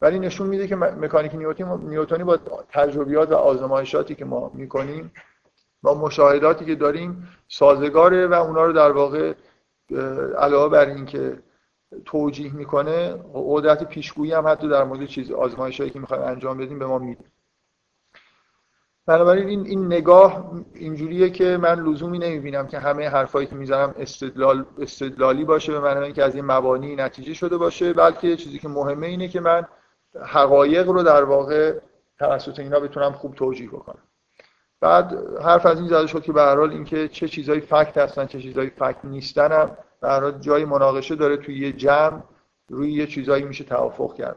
ولی 0.00 0.18
نشون 0.18 0.46
میده 0.46 0.66
که 0.66 0.76
مکانیک 0.76 1.34
نیوتونی 1.82 2.24
با 2.24 2.38
تجربیات 2.72 3.30
و 3.30 3.34
آزمایشاتی 3.34 4.14
که 4.14 4.24
ما 4.24 4.50
می‌کنیم 4.54 5.12
با 5.82 5.94
مشاهداتی 5.94 6.64
که 6.64 6.74
داریم 6.74 7.28
سازگاره 7.48 8.26
و 8.26 8.32
اونا 8.32 8.64
رو 8.64 8.72
در 8.72 8.92
واقع 8.92 9.34
علاوه 10.38 10.68
بر 10.68 10.86
اینکه 10.86 11.38
توجیه 12.04 12.54
می‌کنه 12.54 13.14
قدرت 13.34 13.88
پیشگویی 13.88 14.32
هم 14.32 14.48
حتی 14.48 14.68
در 14.68 14.84
مورد 14.84 15.06
چیز 15.06 15.30
آزمایشایی 15.30 15.90
که 15.90 15.98
می‌خوایم 15.98 16.22
انجام 16.22 16.58
بدیم 16.58 16.78
به 16.78 16.86
ما 16.86 16.98
میده. 16.98 17.24
بنابراین 19.06 19.48
این, 19.48 19.66
این 19.66 19.86
نگاه 19.86 20.52
اینجوریه 20.74 21.30
که 21.30 21.56
من 21.56 21.80
لزومی 21.80 22.18
نمی‌بینم 22.18 22.66
که 22.66 22.78
همه 22.78 23.08
حرفایی 23.08 23.46
که 23.46 23.54
می‌زنم 23.54 23.94
استدلال 23.98 24.64
استدلالی 24.78 25.44
باشه 25.44 25.72
به 25.72 25.80
معنی 25.80 26.04
اینکه 26.04 26.24
از 26.24 26.34
این 26.34 26.44
مبانی 26.44 26.96
نتیجه 26.96 27.34
شده 27.34 27.56
باشه 27.56 27.92
بلکه 27.92 28.36
چیزی 28.36 28.58
که 28.58 28.68
مهمه 28.68 29.06
اینه 29.06 29.28
که 29.28 29.40
من 29.40 29.66
حقایق 30.22 30.88
رو 30.88 31.02
در 31.02 31.24
واقع 31.24 31.78
توسط 32.18 32.58
اینا 32.58 32.80
بتونم 32.80 33.12
خوب 33.12 33.34
توجیه 33.34 33.68
بکنم. 33.68 34.02
بعد 34.80 35.14
حرف 35.42 35.66
از 35.66 35.78
این 35.78 35.88
زده 35.88 36.06
شد 36.06 36.22
که 36.22 36.32
به 36.32 36.40
هر 36.40 36.56
حال 36.56 36.70
اینکه 36.70 37.08
چه 37.08 37.28
چیزایی 37.28 37.60
فکت 37.60 37.98
هستن 37.98 38.26
چه 38.26 38.40
چیزایی 38.40 38.70
فکت 38.70 39.04
نیستن 39.04 39.52
هم 39.52 39.76
حال 40.02 40.38
جای 40.38 40.64
مناقشه 40.64 41.14
داره 41.14 41.36
توی 41.36 41.58
یه 41.58 41.72
جمع 41.72 42.22
روی 42.68 42.92
یه 42.92 43.06
چیزایی 43.06 43.44
میشه 43.44 43.64
توافق 43.64 44.14
کرد. 44.14 44.36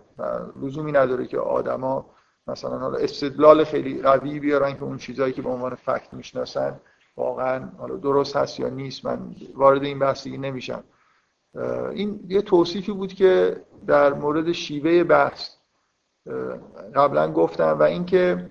لزومی 0.61 0.91
نداره 0.91 1.27
که 1.27 1.39
آدما 1.39 2.05
مثلا 2.47 2.77
حالا 2.77 2.97
استدلال 2.97 3.63
خیلی 3.63 4.01
قوی 4.01 4.39
بیارن 4.39 4.73
که 4.73 4.83
اون 4.83 4.97
چیزایی 4.97 5.33
که 5.33 5.41
به 5.41 5.49
عنوان 5.49 5.75
فکت 5.75 6.13
می‌شناسن 6.13 6.79
واقعا 7.17 7.69
حالا 7.77 7.95
درست 7.95 8.35
هست 8.35 8.59
یا 8.59 8.69
نیست. 8.69 9.05
من 9.05 9.35
وارد 9.55 9.83
این 9.83 9.99
بحث 9.99 10.27
نمیشم. 10.27 10.83
این 11.91 12.19
یه 12.27 12.41
توصیفی 12.41 12.91
بود 12.91 13.13
که 13.13 13.61
در 13.87 14.13
مورد 14.13 14.51
شیوه 14.51 15.03
بحث 15.03 15.49
قبلا 16.95 17.31
گفتم 17.31 17.79
و 17.79 17.83
اینکه 17.83 18.49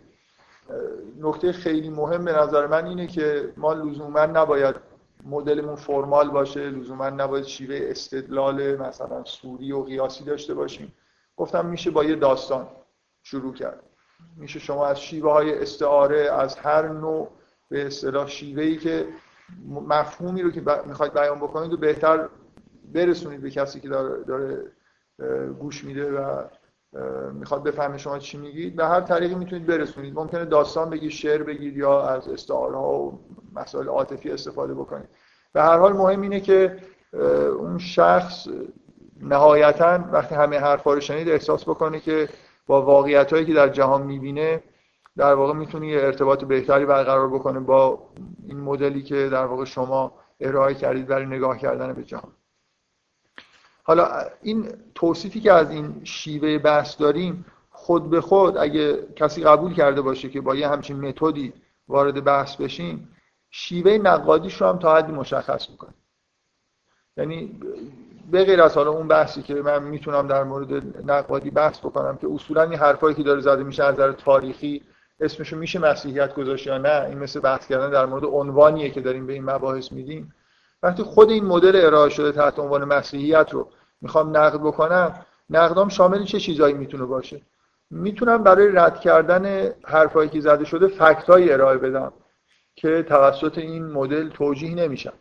نکته 1.20 1.52
خیلی 1.52 1.90
مهم 1.90 2.24
به 2.24 2.32
نظر 2.32 2.66
من 2.66 2.86
اینه 2.86 3.06
که 3.06 3.52
ما 3.56 3.72
لزوما 3.72 4.26
نباید 4.26 4.91
مدلمون 5.24 5.74
فرمال 5.74 6.30
باشه 6.30 6.70
لزوما 6.70 7.10
نباید 7.10 7.44
شیوه 7.44 7.78
استدلال 7.82 8.76
مثلا 8.76 9.24
سوری 9.24 9.72
و 9.72 9.82
قیاسی 9.82 10.24
داشته 10.24 10.54
باشیم. 10.54 10.92
گفتم 11.36 11.66
میشه 11.66 11.90
با 11.90 12.04
یه 12.04 12.14
داستان 12.14 12.68
شروع 13.22 13.54
کرد. 13.54 13.82
میشه 14.36 14.58
شما 14.58 14.86
از 14.86 15.00
شیوه 15.00 15.32
های 15.32 15.62
استعاره 15.62 16.32
از 16.32 16.56
هر 16.56 16.88
نوع 16.88 17.28
به 17.68 17.86
اصطلاح 17.86 18.28
شیوه 18.28 18.62
ای 18.62 18.76
که 18.76 19.08
مفهومی 19.68 20.42
رو 20.42 20.50
که 20.50 20.62
می‌خواید 20.86 21.14
بیان 21.14 21.38
بکنید 21.38 21.72
و 21.72 21.76
بهتر 21.76 22.28
برسونید 22.94 23.40
به 23.40 23.50
کسی 23.50 23.80
که 23.80 23.88
داره, 23.88 24.22
داره 24.24 24.64
گوش 25.60 25.84
میده 25.84 26.12
و 26.12 26.44
می‌خواد 27.32 27.62
بفهمه 27.62 27.98
شما 27.98 28.18
چی 28.18 28.38
میگید. 28.38 28.76
به 28.76 28.86
هر 28.86 29.00
طریقی 29.00 29.34
می‌تونید 29.34 29.66
برسونید. 29.66 30.14
ممکنه 30.14 30.44
داستان 30.44 30.90
بگید 30.90 31.10
شعر 31.10 31.42
بگید 31.42 31.76
یا 31.76 32.02
از 32.02 32.28
استعاره 32.28 32.76
ها 32.76 32.98
و 32.98 33.18
مسائل 33.54 33.88
عاطفی 33.88 34.30
استفاده 34.30 34.74
بکنید 34.74 35.08
به 35.52 35.62
هر 35.62 35.78
حال 35.78 35.92
مهم 35.92 36.20
اینه 36.20 36.40
که 36.40 36.76
اون 37.58 37.78
شخص 37.78 38.48
نهایتا 39.20 40.04
وقتی 40.12 40.34
همه 40.34 40.58
حرفا 40.58 40.94
رو 40.94 41.00
شنید 41.00 41.28
احساس 41.28 41.62
بکنه 41.62 42.00
که 42.00 42.28
با 42.66 42.82
واقعیت 42.82 43.32
هایی 43.32 43.46
که 43.46 43.54
در 43.54 43.68
جهان 43.68 44.02
می‌بینه 44.02 44.62
در 45.16 45.34
واقع 45.34 45.52
می‌تونه 45.52 45.86
یه 45.86 46.00
ارتباط 46.00 46.44
بهتری 46.44 46.86
برقرار 46.86 47.28
بکنه 47.28 47.60
با 47.60 48.08
این 48.48 48.60
مدلی 48.60 49.02
که 49.02 49.28
در 49.28 49.44
واقع 49.44 49.64
شما 49.64 50.12
ارائه 50.40 50.74
کردید 50.74 51.06
برای 51.06 51.26
نگاه 51.26 51.58
کردن 51.58 51.92
به 51.92 52.04
جهان. 52.04 52.32
حالا 53.84 54.08
این 54.42 54.68
توصیفی 54.94 55.40
که 55.40 55.52
از 55.52 55.70
این 55.70 56.00
شیوه 56.04 56.58
بحث 56.58 57.00
داریم 57.00 57.44
خود 57.70 58.10
به 58.10 58.20
خود 58.20 58.56
اگه 58.56 59.06
کسی 59.16 59.42
قبول 59.42 59.74
کرده 59.74 60.02
باشه 60.02 60.28
که 60.28 60.40
با 60.40 60.54
یه 60.54 60.68
همچین 60.68 61.00
متدی 61.00 61.52
وارد 61.88 62.24
بحث 62.24 62.56
بشیم 62.56 63.08
شیوه 63.54 63.92
نقادیش 63.92 64.60
رو 64.60 64.66
هم 64.66 64.78
تا 64.78 64.96
حدی 64.96 65.12
مشخص 65.12 65.70
می‌کنه. 65.70 65.94
یعنی 67.16 67.60
به 68.30 68.44
غیر 68.44 68.62
از 68.62 68.74
حالا 68.74 68.90
اون 68.90 69.08
بحثی 69.08 69.42
که 69.42 69.54
من 69.54 69.82
می‌تونم 69.82 70.26
در 70.26 70.44
مورد 70.44 70.82
نقادی 71.10 71.50
بحث 71.50 71.78
بکنم 71.78 72.16
که 72.16 72.28
اصولا 72.34 72.62
این 72.62 72.78
حرفایی 72.78 73.14
که 73.14 73.22
داره 73.22 73.40
زده 73.40 73.62
میشه 73.62 73.84
از 73.84 73.94
نظر 73.94 74.12
تاریخی 74.12 74.82
اسمشو 75.20 75.56
میشه 75.56 75.78
مسیحیت 75.78 76.34
گذاشت 76.34 76.66
یا 76.66 76.78
نه؟ 76.78 77.06
این 77.08 77.18
مثل 77.18 77.40
بحث 77.40 77.66
کردن 77.66 77.90
در 77.90 78.06
مورد 78.06 78.24
عنوانیه 78.24 78.90
که 78.90 79.00
داریم 79.00 79.26
به 79.26 79.32
این 79.32 79.44
مباحث 79.50 79.92
میدیم. 79.92 80.34
وقتی 80.82 81.02
خود 81.02 81.30
این 81.30 81.44
مدل 81.44 81.84
ارائه 81.84 82.10
شده 82.10 82.32
تحت 82.32 82.58
عنوان 82.58 82.84
مسیحیت 82.84 83.48
رو 83.52 83.68
می‌خوام 84.00 84.36
نقد 84.36 84.60
بکنم 84.60 85.26
نقدام 85.50 85.88
شامل 85.88 86.24
چه 86.24 86.40
چیزایی 86.40 86.74
می‌تونه 86.74 87.04
باشه؟ 87.04 87.40
می‌تونم 87.90 88.42
برای 88.42 88.68
رد 88.72 89.00
کردن 89.00 89.72
حرفایی 89.84 90.28
که 90.28 90.40
زده 90.40 90.64
شده 90.64 90.86
فکتایی 90.86 91.52
ارائه 91.52 91.78
بدم. 91.78 92.12
که 92.74 93.02
توسط 93.02 93.58
این 93.58 93.86
مدل 93.86 94.28
توجیه 94.28 94.74
نمیشن 94.74 95.12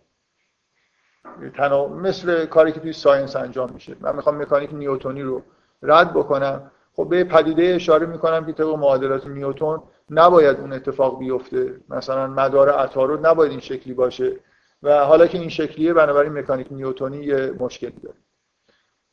تنها 1.55 1.87
مثل 1.87 2.45
کاری 2.45 2.71
که 2.71 2.79
توی 2.79 2.93
ساینس 2.93 3.35
انجام 3.35 3.71
میشه. 3.73 3.95
من 4.01 4.15
می‌خوام 4.15 4.41
مکانیک 4.41 4.73
نیوتونی 4.73 5.21
رو 5.21 5.43
رد 5.81 6.13
بکنم. 6.13 6.71
خب 6.93 7.09
به 7.09 7.23
پدیده 7.23 7.63
اشاره 7.63 8.05
می‌کنم 8.05 8.45
که 8.45 8.51
طبق 8.51 8.67
معادلات 8.67 9.27
نیوتون 9.27 9.83
نباید 10.09 10.59
اون 10.59 10.73
اتفاق 10.73 11.19
بیفته. 11.19 11.79
مثلا 11.89 12.27
مدار 12.27 12.69
عطارد 12.69 13.25
نباید 13.25 13.51
این 13.51 13.59
شکلی 13.59 13.93
باشه. 13.93 14.35
و 14.83 15.05
حالا 15.05 15.27
که 15.27 15.37
این 15.37 15.49
شکلیه 15.49 15.93
بنابراین 15.93 16.33
مکانیک 16.33 16.67
نیوتونی 16.71 17.17
یه 17.17 17.53
مشکلی 17.59 17.99
داره. 18.03 18.17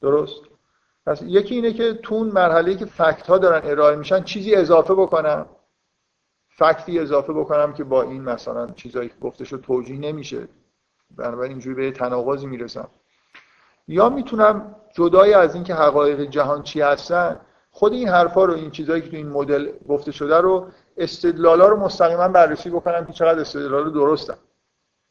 درست؟ 0.03 0.43
پس 1.07 1.23
یکی 1.23 1.55
اینه 1.55 1.73
که 1.73 1.95
تو 1.95 2.15
اون 2.15 2.29
مرحله 2.29 2.75
که 2.75 2.85
فکت 2.85 3.27
ها 3.27 3.39
دارن 3.39 3.71
ارائه 3.71 3.97
میشن 3.97 4.23
چیزی 4.23 4.55
اضافه 4.55 4.95
بکنم. 4.95 5.47
فکتی 6.59 6.99
اضافه 6.99 7.33
بکنم 7.33 7.73
که 7.73 7.85
با 7.85 8.03
این 8.03 8.23
مثلا 8.23 8.67
چیزایی 8.67 9.09
که 9.09 9.15
گفته 9.21 9.45
شد 9.45 9.61
توجیه 9.61 9.99
نمیشه. 9.99 10.49
بنابراین 11.17 11.53
اینجوری 11.53 11.75
به 11.75 11.93
تناقضی 11.93 12.47
می‌رسم. 12.47 12.89
یا 13.89 14.09
می‌تونم 14.09 14.75
جدای 14.95 15.35
از 15.35 15.55
اینکه 15.55 15.75
حقایق 15.75 16.21
جهان 16.21 16.63
چی 16.63 16.81
هستن 16.81 17.41
خود 17.71 17.93
این 17.93 18.09
حرفا 18.09 18.45
رو 18.45 18.55
این 18.55 18.71
چیزایی 18.71 19.03
که 19.03 19.11
تو 19.11 19.17
این 19.17 19.29
مدل 19.29 19.73
گفته 19.89 20.13
شده 20.13 20.37
رو 20.37 20.69
استدلالا 20.97 21.69
رو 21.69 21.77
مستقیما 21.77 22.29
بررسی 22.29 22.71
بکنم 22.71 23.07
که 23.07 23.13
چقدر 23.13 23.41
استدلال 23.41 23.93
درستن. 23.93 24.37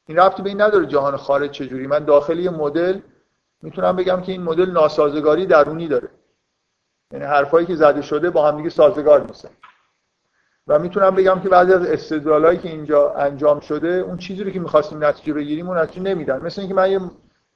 این 0.07 0.19
ربطی 0.19 0.41
به 0.41 0.49
این 0.49 0.61
نداره 0.61 0.85
جهان 0.85 1.17
خارج 1.17 1.51
چجوری. 1.51 1.87
من 1.87 1.99
داخل 1.99 2.39
یه 2.39 2.49
مدل 2.49 2.99
می‌تونم 3.61 3.95
بگم 3.95 4.21
که 4.21 4.31
این 4.31 4.43
مدل 4.43 4.71
ناسازگاری 4.71 5.45
درونی 5.45 5.87
داره. 5.87 6.09
یعنی 7.11 7.25
حرفایی 7.25 7.65
که 7.65 7.75
زده 7.75 8.01
شده 8.01 8.29
با 8.29 8.47
هم 8.47 8.57
دیگه 8.57 8.69
سازگار 8.69 9.21
نیستن. 9.21 9.49
و 10.67 10.79
می‌تونم 10.79 11.15
بگم 11.15 11.39
که 11.39 11.49
بعضی 11.49 11.73
از 11.73 11.85
استدلالایی 11.85 12.57
که 12.57 12.69
اینجا 12.69 13.13
انجام 13.13 13.59
شده 13.59 13.87
اون 13.87 14.17
چیزی 14.17 14.43
رو 14.43 14.51
که 14.51 14.59
می‌خواستیم 14.59 15.03
نتیجه 15.03 15.33
بگیریم 15.33 15.69
اون 15.69 15.77
نتیجه 15.77 16.01
نمیدن. 16.01 16.41
مثل 16.41 16.61
اینکه 16.61 16.75
من 16.75 16.91
یه 16.91 16.99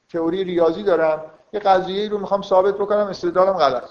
تئوری 0.09 0.43
ریاضی 0.43 0.83
دارم 0.83 1.21
یه 1.53 1.59
قضیه 1.59 2.09
رو 2.09 2.17
می‌خوام 2.17 2.41
ثابت 2.41 2.75
بکنم 2.75 3.07
استدلالم 3.07 3.53
غلط. 3.53 3.89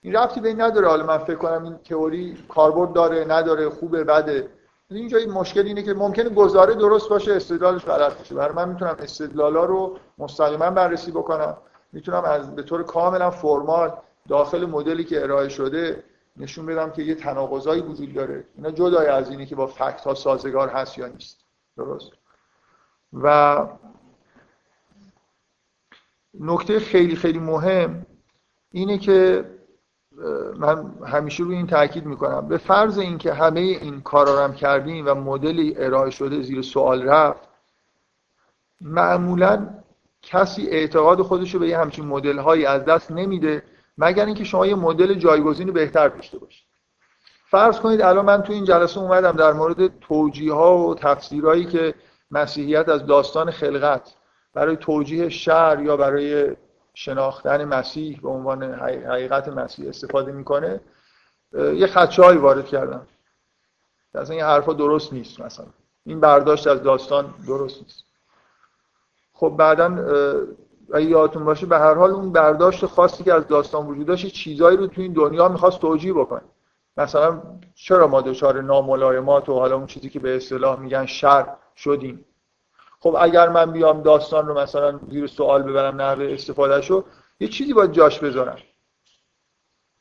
این 0.00 0.16
ربطی 0.16 0.40
به 0.40 0.54
نداره. 0.54 0.88
حالا 0.88 1.06
من 1.06 1.18
فکر 1.18 1.36
کنم 1.36 1.64
این 1.64 1.78
تئوری 1.78 2.44
کاربرد 2.48 2.92
داره 2.92 3.24
نداره 3.24 3.68
خوبه 3.68 4.04
بده. 4.04 4.48
اینجا 4.90 5.18
این 5.18 5.30
مشکل 5.30 5.66
اینه 5.66 5.82
که 5.82 5.94
ممکنه 5.94 6.28
گزاره 6.28 6.74
درست 6.74 7.08
باشه 7.08 7.32
استدلالش 7.32 7.84
غلط 7.84 8.18
باشه. 8.18 8.34
برای 8.34 8.54
من 8.54 8.68
می‌تونم 8.68 8.96
استدلالا 8.98 9.64
رو 9.64 9.98
مستقیما 10.18 10.70
بررسی 10.70 11.10
بکنم. 11.10 11.56
می‌تونم 11.92 12.24
از 12.24 12.54
به 12.54 12.62
طور 12.62 12.82
کاملا 12.82 13.30
فرمال 13.30 13.92
داخل 14.28 14.66
مدلی 14.66 15.04
که 15.04 15.22
ارائه 15.22 15.48
شده 15.48 16.04
نشون 16.36 16.66
بدم 16.66 16.90
که 16.90 17.02
یه 17.02 17.14
تناقضایی 17.14 17.82
وجود 17.82 18.14
داره. 18.14 18.44
اینا 18.56 18.70
جدای 18.70 19.06
از 19.06 19.30
اینه 19.30 19.46
که 19.46 19.54
با 19.54 19.66
فکت 19.66 20.00
ها 20.00 20.14
سازگار 20.14 20.68
هست 20.68 20.98
یا 20.98 21.06
نیست. 21.06 21.44
درست. 21.76 22.10
و 23.12 23.66
نکته 26.40 26.80
خیلی 26.80 27.16
خیلی 27.16 27.38
مهم 27.38 28.06
اینه 28.72 28.98
که 28.98 29.44
من 30.56 30.94
همیشه 31.06 31.44
روی 31.44 31.56
این 31.56 31.66
تاکید 31.66 32.06
می‌کنم. 32.06 32.48
به 32.48 32.58
فرض 32.58 32.98
اینکه 32.98 33.32
همه 33.32 33.60
این 33.60 34.00
کارا 34.00 34.34
رو 34.34 34.40
هم 34.40 34.54
کردیم 34.54 35.06
و 35.06 35.14
مدلی 35.14 35.74
ارائه 35.76 36.10
شده 36.10 36.42
زیر 36.42 36.62
سوال 36.62 37.02
رفت 37.02 37.48
معمولا 38.80 39.68
کسی 40.22 40.66
اعتقاد 40.66 41.22
خودش 41.22 41.54
رو 41.54 41.60
به 41.60 41.68
یه 41.68 41.78
همچین 41.78 42.06
مدل 42.06 42.38
هایی 42.38 42.66
از 42.66 42.84
دست 42.84 43.10
نمیده 43.10 43.62
مگر 43.98 44.26
اینکه 44.26 44.44
شما 44.44 44.66
یه 44.66 44.74
مدل 44.74 45.14
جایگزین 45.14 45.72
بهتر 45.72 46.08
داشته 46.08 46.38
باشید. 46.38 46.66
فرض 47.50 47.80
کنید 47.80 48.02
الان 48.02 48.24
من 48.24 48.42
تو 48.42 48.52
این 48.52 48.64
جلسه 48.64 49.00
اومدم 49.00 49.32
در 49.32 49.52
مورد 49.52 50.00
توجیه 50.00 50.52
ها 50.52 50.78
و 50.78 50.94
تفسیرهایی 50.94 51.64
که 51.64 51.94
مسیحیت 52.30 52.88
از 52.88 53.06
داستان 53.06 53.50
خلقت 53.50 54.14
برای 54.54 54.76
توجیه 54.76 55.28
شر 55.28 55.78
یا 55.82 55.96
برای 55.96 56.56
شناختن 56.94 57.64
مسیح 57.64 58.20
به 58.22 58.28
عنوان 58.28 58.62
حقیقت 58.72 59.48
مسیح 59.48 59.88
استفاده 59.88 60.32
می‌کنه 60.32 60.80
یه 61.52 61.86
خدشه 61.86 62.22
وارد 62.22 62.66
کردم. 62.66 63.06
اصلا 64.14 64.34
این 64.34 64.44
حرفا 64.44 64.72
درست 64.72 65.12
نیست 65.12 65.40
مثلا. 65.40 65.66
این 66.06 66.20
برداشت 66.20 66.66
از 66.66 66.82
داستان 66.82 67.34
درست 67.46 67.82
نیست. 67.82 68.04
خب 69.32 69.54
بعدا 69.58 69.88
اگه 70.92 71.06
یادتون 71.06 71.44
باشه 71.44 71.66
به 71.66 71.78
هر 71.78 71.94
حال 71.94 72.10
اون 72.10 72.32
برداشت 72.32 72.86
خاصی 72.86 73.24
که 73.24 73.34
از 73.34 73.46
داستان 73.46 73.86
وجود 73.86 74.06
داشت 74.06 74.26
چیزایی 74.26 74.76
رو 74.76 74.86
تو 74.86 75.00
این 75.00 75.12
دنیا 75.12 75.48
می‌خواست 75.48 75.80
توجیه 75.80 76.12
بکنه. 76.12 76.42
مثلا 76.96 77.42
چرا 77.74 78.06
ما 78.06 78.20
دچار 78.20 78.60
ناملایمات 78.60 79.48
و 79.48 79.54
حالا 79.54 79.76
اون 79.76 79.86
چیزی 79.86 80.10
که 80.10 80.20
به 80.20 80.36
اصطلاح 80.36 80.80
میگن 80.80 81.06
شر 81.06 81.46
شدیم؟ 81.76 82.24
خب 83.00 83.16
اگر 83.20 83.48
من 83.48 83.72
بیام 83.72 84.02
داستان 84.02 84.46
رو 84.46 84.58
مثلا 84.58 85.00
زیر 85.10 85.26
سوال 85.26 85.62
ببرم 85.62 86.00
نحوه 86.00 86.24
استفاده 86.32 86.80
شو 86.80 87.04
یه 87.40 87.48
چیزی 87.48 87.72
باید 87.72 87.92
جاش 87.92 88.18
بذارم. 88.18 88.56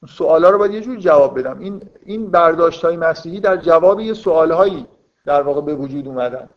سوالا 0.09 0.49
رو 0.49 0.57
باید 0.57 0.73
یه 0.73 0.81
جور 0.81 0.97
جواب 0.97 1.39
بدم. 1.39 1.59
این 1.59 1.89
این 2.05 2.31
برداشت 2.31 2.85
های 2.85 2.97
مسیحی 2.97 3.39
در 3.39 3.57
جواب 3.57 3.99
یه 3.99 4.13
سوال 4.13 4.51
هایی 4.51 4.87
در 5.25 5.41
واقع 5.41 5.61
به 5.61 5.75
وجود 5.75 6.07
اومدن. 6.07 6.49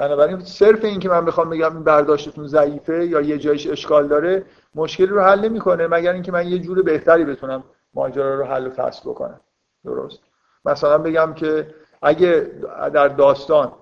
بنابراین 0.00 0.40
صرف 0.40 0.84
این 0.84 1.00
که 1.00 1.08
من 1.08 1.24
بخوام 1.24 1.50
بگم 1.50 1.74
این 1.74 1.84
برداشتتون 1.84 2.46
ضعیفه 2.46 3.06
یا 3.06 3.20
یه 3.20 3.38
جایش 3.38 3.66
اشکال 3.66 4.08
داره 4.08 4.44
مشکلی 4.74 5.06
رو 5.06 5.20
حل 5.20 5.40
نمی‌کنه 5.48 5.86
مگر 5.86 6.12
اینکه 6.12 6.32
من 6.32 6.48
یه 6.48 6.58
جور 6.58 6.82
بهتری 6.82 7.24
بتونم 7.24 7.64
ماجرا 7.94 8.34
رو 8.34 8.44
حل 8.44 8.66
و 8.66 8.70
فصل 8.70 9.10
بکنم. 9.10 9.40
درست. 9.84 10.18
مثلا 10.64 10.98
بگم 10.98 11.34
که 11.34 11.74
اگه 12.02 12.50
در 12.92 13.08
داستان 13.08 13.72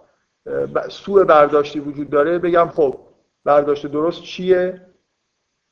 سوء 0.88 1.24
برداشتی 1.24 1.80
وجود 1.80 2.10
داره 2.10 2.38
بگم 2.38 2.68
خب 2.68 2.98
برداشت 3.44 3.86
درست 3.86 4.22
چیه؟ 4.22 4.80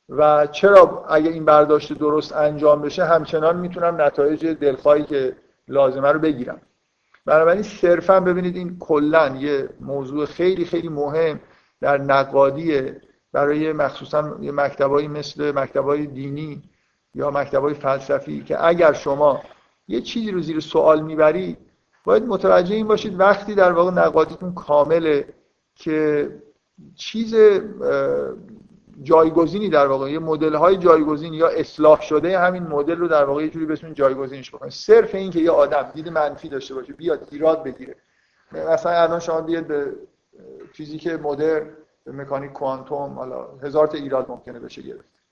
و 0.08 0.46
چرا 0.46 1.04
اگه 1.08 1.30
این 1.30 1.44
برداشت 1.44 1.92
درست 1.92 2.36
انجام 2.36 2.82
بشه 2.82 3.04
همچنان 3.04 3.56
می‌تونم 3.56 4.00
نتایج 4.00 4.46
دلخواهی 4.46 5.02
که 5.02 5.36
لازمه 5.68 6.12
رو 6.12 6.18
بگیرم. 6.18 6.60
بنابراین 7.26 7.62
صرفا 7.62 8.20
ببینید 8.20 8.56
این 8.56 8.78
کلا 8.78 9.36
یه 9.36 9.68
موضوع 9.80 10.26
خیلی 10.26 10.64
خیلی 10.64 10.88
مهم 10.88 11.40
در 11.80 11.98
نقادی 11.98 12.92
برای 13.32 13.72
مخصوصا 13.72 14.22
مکتبایی 14.40 15.08
مثل 15.08 15.52
مکتبای 15.52 16.06
دینی 16.06 16.62
یا 17.14 17.30
مکتبای 17.30 17.74
فلسفی 17.74 18.42
که 18.44 18.64
اگر 18.66 18.92
شما 18.92 19.42
یه 19.88 20.00
چیزی 20.00 20.30
رو 20.30 20.40
زیر 20.40 20.60
سوال 20.60 21.02
می‌برید 21.02 21.58
باید 22.04 22.22
متوجه 22.22 22.74
این 22.74 22.86
باشید 22.86 23.20
وقتی 23.20 23.54
در 23.54 23.72
واقع 23.72 23.90
نقادیتون 23.90 24.54
کامله 24.54 25.28
که 25.74 26.30
چیز 26.94 27.34
جایگزینی 29.02 29.68
در 29.68 29.86
واقع 29.86 30.10
یه 30.10 30.18
مدل 30.18 30.54
های 30.54 30.76
جایگزین 30.76 31.34
یا 31.34 31.48
اصلاح 31.48 32.00
شده 32.00 32.38
همین 32.38 32.62
مدل 32.62 32.96
رو 32.96 33.08
در 33.08 33.24
واقع 33.24 33.42
یه 33.42 33.50
جوری 33.50 33.66
بتونید 33.66 33.96
جایگزینش 33.96 34.54
بکنید 34.54 34.72
صرف 34.72 35.14
این 35.14 35.30
که 35.30 35.40
یه 35.40 35.50
آدم 35.50 35.90
دید 35.94 36.08
منفی 36.08 36.48
داشته 36.48 36.74
باشه 36.74 36.92
بیاد 36.92 37.28
ایراد 37.32 37.62
بگیره. 37.64 37.96
مثلا 38.52 38.92
الان 38.92 39.20
شما 39.20 39.40
بیاد 39.40 39.66
به 39.66 39.92
فیزیک 40.72 41.06
مدرن 41.06 41.70
به 42.04 42.12
مکانیک 42.12 42.52
کوانتوم 42.52 43.18
حالا 43.18 43.46
هزار 43.62 43.86
تا 43.86 43.98
ایراد 43.98 44.30
ممکنه 44.30 44.58
بشه 44.58 44.82
گرفت. 44.82 45.22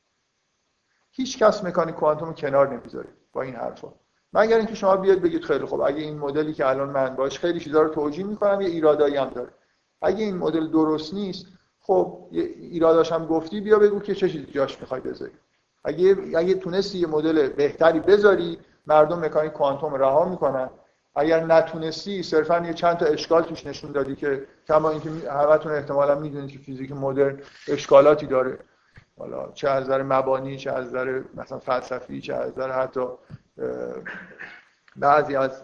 هیچ 1.10 1.38
کس 1.38 1.64
مکانیک 1.64 1.94
کوانتوم 1.94 2.34
کنار 2.34 2.74
نمی‌ذاره 2.74 3.08
با 3.32 3.42
این 3.42 3.54
حرفا. 3.54 3.88
مگر 4.32 4.56
اینکه 4.56 4.74
شما 4.74 4.96
بیاد 4.96 5.18
بگید 5.18 5.44
خیلی 5.44 5.66
خب 5.66 5.80
اگه 5.80 6.02
این 6.02 6.18
مدلی 6.18 6.52
که 6.52 6.66
الان 6.66 6.90
من 6.90 7.16
باش 7.16 7.38
خیلی 7.38 7.60
چیزا 7.60 7.82
رو 7.82 7.88
توجیه 7.88 8.24
می‌کنم 8.24 8.60
یه 8.60 8.68
ایرادایی 8.68 9.16
هم 9.16 9.28
داره. 9.28 9.50
اگه 10.02 10.24
این 10.24 10.36
مدل 10.36 10.68
درست 10.68 11.14
نیست 11.14 11.46
خب 11.86 12.26
ایراداش 12.30 13.12
هم 13.12 13.26
گفتی 13.26 13.60
بیا 13.60 13.78
بگو 13.78 14.00
که 14.00 14.14
چه 14.14 14.28
چیزی 14.28 14.46
جاش 14.46 14.80
می‌خوای 14.80 15.00
بذاری. 15.00 15.32
اگه 15.84 16.16
اگه 16.36 16.54
تونستی 16.54 16.98
یه 16.98 17.06
مدل 17.06 17.48
بهتری 17.48 18.00
بذاری 18.00 18.58
مردم 18.86 19.24
مکانیک 19.24 19.52
کوانتوم 19.52 19.94
رها 19.94 20.28
می‌کنن. 20.28 20.70
اگر 21.14 21.44
نتونستی 21.44 22.22
صرفا 22.22 22.58
یه 22.66 22.74
چند 22.74 22.96
تا 22.96 23.06
اشکال 23.06 23.42
توش 23.42 23.66
نشون 23.66 23.92
دادی 23.92 24.16
که 24.16 24.46
کما 24.68 24.90
اینکه 24.90 25.10
همتون 25.30 25.72
احتمالا 25.72 26.14
می‌دونید 26.14 26.50
که 26.50 26.58
فیزیک 26.58 26.92
مدرن 26.92 27.38
اشکالاتی 27.68 28.26
داره. 28.26 28.58
حالا 29.18 29.52
چه 29.52 29.68
از 29.68 29.84
نظر 29.84 30.02
مبانی 30.02 30.56
چه 30.56 30.72
از 30.72 30.86
نظر 30.86 31.22
مثلا 31.34 31.58
فلسفی 31.58 32.20
چه 32.20 32.34
از 32.34 32.52
نظر 32.52 32.70
حتی 32.70 33.06
بعضی 34.96 35.36
از 35.36 35.62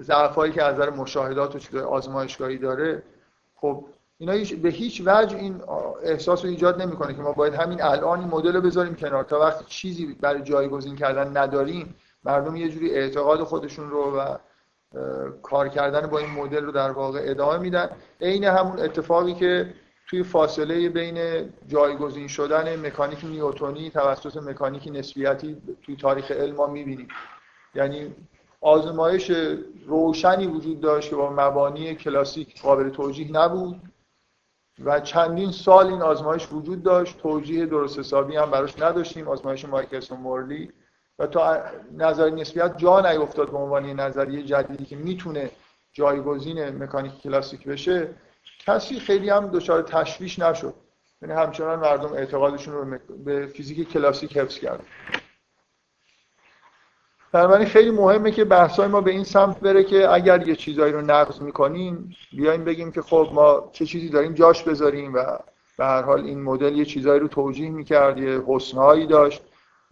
ضعفایی 0.00 0.52
که 0.52 0.62
از 0.62 0.74
نظر 0.74 0.90
مشاهدات 0.90 1.74
و 1.74 1.78
آزمایشگاهی 1.78 2.58
داره 2.58 3.02
خب 3.54 3.84
اینا 4.18 4.32
به 4.62 4.68
هیچ 4.68 5.02
وجه 5.06 5.36
این 5.36 5.62
احساس 6.02 6.44
رو 6.44 6.50
ایجاد 6.50 6.82
نمی‌کنه 6.82 7.14
که 7.14 7.22
ما 7.22 7.32
باید 7.32 7.54
همین 7.54 7.82
الان 7.82 8.20
این 8.20 8.28
مدل 8.28 8.52
رو 8.52 8.60
بذاریم 8.60 8.94
کنار. 8.94 9.24
تا 9.24 9.40
وقتی 9.40 9.64
چیزی 9.68 10.06
برای 10.20 10.42
جایگزین 10.42 10.96
کردن 10.96 11.36
نداریم 11.36 11.94
مردم 12.24 12.56
یه 12.56 12.68
جوری 12.68 12.90
اعتقاد 12.90 13.42
خودشون 13.42 13.90
رو 13.90 14.18
و 14.18 14.36
کار 15.42 15.68
کردن 15.68 16.06
با 16.06 16.18
این 16.18 16.30
مدل 16.30 16.64
رو 16.64 16.72
در 16.72 16.90
واقع 16.90 17.20
ادامه 17.22 17.58
میدن. 17.58 17.90
عین 18.20 18.44
همون 18.44 18.80
اتفاقی 18.80 19.34
که 19.34 19.74
توی 20.06 20.22
فاصله 20.22 20.88
بین 20.88 21.50
جایگزین 21.66 22.28
شدن 22.28 22.86
مکانیک 22.86 23.24
نیوتونی 23.24 23.90
توسط 23.90 24.36
مکانیک 24.36 24.88
نسبیتی 24.92 25.56
توی 25.82 25.96
تاریخ 25.96 26.30
علم 26.30 26.54
ما 26.54 26.66
می‌بینیم. 26.66 27.08
یعنی 27.74 28.14
آزمایش 28.60 29.32
روشنی 29.86 30.46
وجود 30.46 30.80
داشت 30.80 31.10
که 31.10 31.16
با 31.16 31.30
مبانی 31.30 31.94
کلاسیک 31.94 32.62
قابل 32.62 32.88
توجیه 32.90 33.32
نبود. 33.32 33.80
و 34.84 35.00
چندین 35.00 35.52
سال 35.52 35.86
این 35.86 36.02
آزمایش 36.02 36.48
وجود 36.52 36.82
داشت. 36.82 37.18
توجیه 37.18 37.66
درست 37.66 37.98
حسابی 37.98 38.36
هم 38.36 38.50
براش 38.50 38.78
نداشتیم 38.78 39.28
آزمایش 39.28 39.64
مایکلسون 39.64 40.20
مورلی 40.20 40.72
و 41.18 41.26
تا 41.26 41.62
نظری 41.96 42.30
نسبیت 42.30 42.78
جا 42.78 43.00
نیفتاد 43.00 43.50
به 43.50 43.58
عنوان 43.58 43.86
نظریه 43.86 44.42
جدیدی 44.42 44.84
که 44.84 44.96
می‌تونه 44.96 45.50
جایگزین 45.92 46.68
مکانیک 46.68 47.22
کلاسیک 47.22 47.68
بشه. 47.68 48.08
کسی 48.58 49.00
خیلی 49.00 49.30
هم 49.30 49.48
دچار 49.48 49.82
تشویش 49.82 50.38
نشد. 50.38 50.74
یعنی 51.22 51.34
همچنان 51.34 51.78
مردم 51.78 52.12
اعتقادشون 52.12 52.74
رو 52.74 52.98
به 53.24 53.46
فیزیک 53.46 53.92
کلاسیک 53.92 54.36
حفظ 54.36 54.58
کرد 54.58 54.80
بنابراین 57.32 57.66
خیلی 57.68 57.90
مهمه 57.90 58.30
که 58.30 58.44
بحثای 58.44 58.88
ما 58.88 59.00
به 59.00 59.10
این 59.10 59.24
سمت 59.24 59.60
بره 59.60 59.84
که 59.84 60.12
اگر 60.12 60.48
یه 60.48 60.56
چیزایی 60.56 60.92
رو 60.92 61.00
نقض 61.00 61.40
می‌کنیم 61.40 62.16
بیایم 62.32 62.64
بگیم 62.64 62.92
که 62.92 63.02
خب 63.02 63.30
ما 63.32 63.70
چه 63.72 63.86
چیزی 63.86 64.08
داریم 64.08 64.32
جاش 64.32 64.62
بذاریم 64.62 65.14
و 65.14 65.38
به 65.78 65.84
هر 65.84 66.02
حال 66.02 66.24
این 66.24 66.42
مدل 66.42 66.76
یه 66.76 66.84
چیزایی 66.84 67.20
رو 67.20 67.28
توجیه 67.28 67.70
می‌کرد 67.70 68.18
یه 68.18 68.42
حسنهایی 68.46 69.06
داشت. 69.06 69.42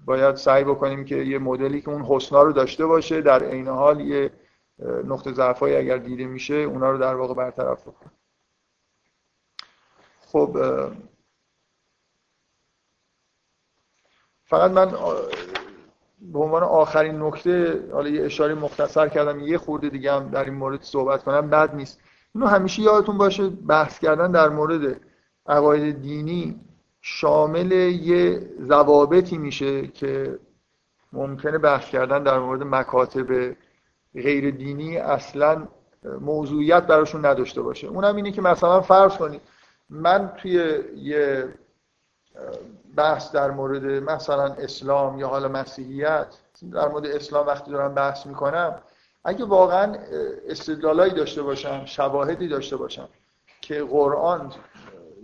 باید 0.04 0.36
سعی 0.36 0.64
بکنیم 0.64 1.04
که 1.04 1.16
یه 1.16 1.38
مدلی 1.38 1.80
که 1.80 1.88
اون 1.88 2.02
حسنا 2.02 2.42
رو 2.42 2.52
داشته 2.52 2.86
باشه 2.86 3.20
در 3.20 3.44
عین 3.44 3.68
حال 3.68 4.00
یه 4.00 4.30
نقطه 5.04 5.32
ضعفایی 5.32 5.76
اگر 5.76 5.96
دیده 5.96 6.26
میشه 6.26 6.54
اونا 6.54 6.90
رو 6.90 6.98
در 6.98 7.14
واقع 7.14 7.34
برطرف 7.34 7.82
بکنیم. 7.82 8.12
خب 10.20 10.56
فقط 14.44 14.70
من 14.70 14.94
به 16.18 16.38
عنوان 16.38 16.62
آخرین 16.62 17.22
نکته 17.22 17.84
حالا 17.92 18.08
یه 18.08 18.24
اشاره 18.24 18.54
مختصر 18.54 19.08
کردم 19.08 19.40
یه 19.40 19.58
خورده 19.58 19.88
دیگه 19.88 20.12
هم 20.12 20.28
در 20.28 20.44
این 20.44 20.54
مورد 20.54 20.82
صحبت 20.82 21.24
کنم 21.24 21.50
بد 21.50 21.74
نیست. 21.74 22.00
اینو 22.34 22.46
همیشه 22.46 22.82
یادتون 22.82 23.18
باشه 23.18 23.48
بحث 23.48 23.98
کردن 23.98 24.32
در 24.32 24.48
مورد 24.48 25.00
عقاید 25.46 26.02
دینی 26.02 26.60
شامل 27.00 27.72
یه 27.72 28.50
ضوابطی 28.62 29.38
میشه 29.38 29.86
که 29.86 30.38
ممکنه 31.12 31.58
بحث 31.58 31.90
کردن 31.90 32.22
در 32.22 32.38
مورد 32.38 32.62
مکاتب 32.62 33.56
غیر 34.14 34.50
دینی 34.50 34.98
اصلا 34.98 35.68
موضوعیت 36.20 36.86
براشون 36.86 37.26
نداشته 37.26 37.62
باشه. 37.62 37.86
اونم 37.86 38.16
اینه 38.16 38.32
که 38.32 38.42
مثلا 38.42 38.80
فرض 38.80 39.16
کنید 39.16 39.40
من 39.90 40.32
توی 40.36 40.80
یه 40.96 41.48
بحث 42.96 43.32
در 43.32 43.50
مورد 43.50 43.84
مثلا 43.84 44.44
اسلام 44.44 45.18
یا 45.18 45.28
حالا 45.28 45.48
مسیحیت 45.48 46.26
در 46.72 46.88
مورد 46.88 47.06
اسلام 47.06 47.46
وقتی 47.46 47.70
دارم 47.70 47.94
بحث 47.94 48.26
می‌کنم 48.26 48.82
اگه 49.24 49.44
واقعا 49.44 49.96
استدلالایی 50.48 51.12
داشته 51.12 51.42
باشم 51.42 51.84
شواهدی 51.84 52.48
داشته 52.48 52.76
باشم 52.76 53.08
که 53.60 53.84
قرآن 53.84 54.52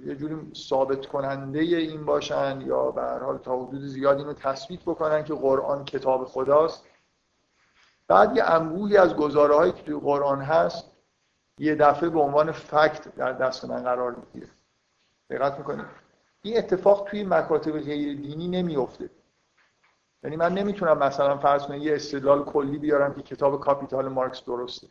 یه 0.07 0.14
جوری 0.14 0.37
ثابت 0.55 1.07
کننده 1.07 1.59
این 1.61 2.05
باشن 2.05 2.61
یا 2.61 2.90
به 2.90 3.03
هر 3.03 3.18
حال 3.18 3.38
تا 3.38 3.57
حدود 3.57 3.81
زیاد 3.81 4.18
اینو 4.18 4.33
تثبیت 4.33 4.81
بکنن 4.81 5.25
که 5.25 5.35
قرآن 5.35 5.85
کتاب 5.85 6.25
خداست. 6.25 6.85
بعد 8.09 8.37
یه 8.37 8.44
انبوهی 8.44 8.96
از 8.96 9.16
گزاره 9.16 9.55
هایی 9.55 9.72
که 9.72 9.83
توی 9.83 9.94
قرآن 9.94 10.40
هست 10.42 10.85
یه 11.59 11.75
دفعه 11.75 12.09
به 12.09 12.20
عنوان 12.20 12.53
فکت 12.53 13.14
در 13.16 13.33
دست 13.33 13.64
من 13.64 13.83
قرار 13.83 14.14
می‌گیره. 14.14 14.48
دقت 15.31 15.59
می‌کنید؟ 15.59 16.02
این 16.43 16.59
اتفاق 16.59 17.09
توی 17.11 17.25
مکاتب 17.25 17.81
غیر 17.81 18.17
دینی 18.17 18.49
نمیفته 18.49 19.11
یعنی 20.25 20.37
من 20.37 20.53
نمی‌تونم 20.55 20.99
مثلا 20.99 21.39
فرض 21.39 21.63
کنم 21.63 21.77
یه 21.77 21.95
استدلال 21.95 22.45
کلی 22.45 22.79
بیارم 22.79 23.15
که 23.15 23.23
کتاب 23.23 23.61
کاپیتال 23.61 24.09
مارکس 24.09 24.45
درسته. 24.45 24.87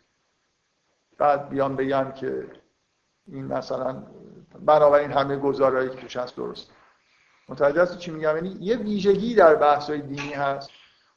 بعد 1.18 1.50
بیام 1.50 1.76
بگم 1.76 2.12
که 2.12 2.48
این 3.28 3.46
مثلا 3.46 4.04
بنابراین 4.66 5.12
همه 5.12 5.38
گزارهایی 5.38 5.90
که 5.90 5.96
توش 5.96 6.18
هست 6.18 6.36
درست 6.36 6.72
متوجه 7.50 7.82
هست 7.82 7.98
چی 7.98 8.12
میگم؟ 8.12 8.36
یعنی 8.36 8.58
یه 8.60 8.78
ویژگی 8.78 9.36
در 9.36 9.56
بحث 9.56 9.90
های 9.90 10.02
دینی 10.02 10.34
هست. 10.34 10.70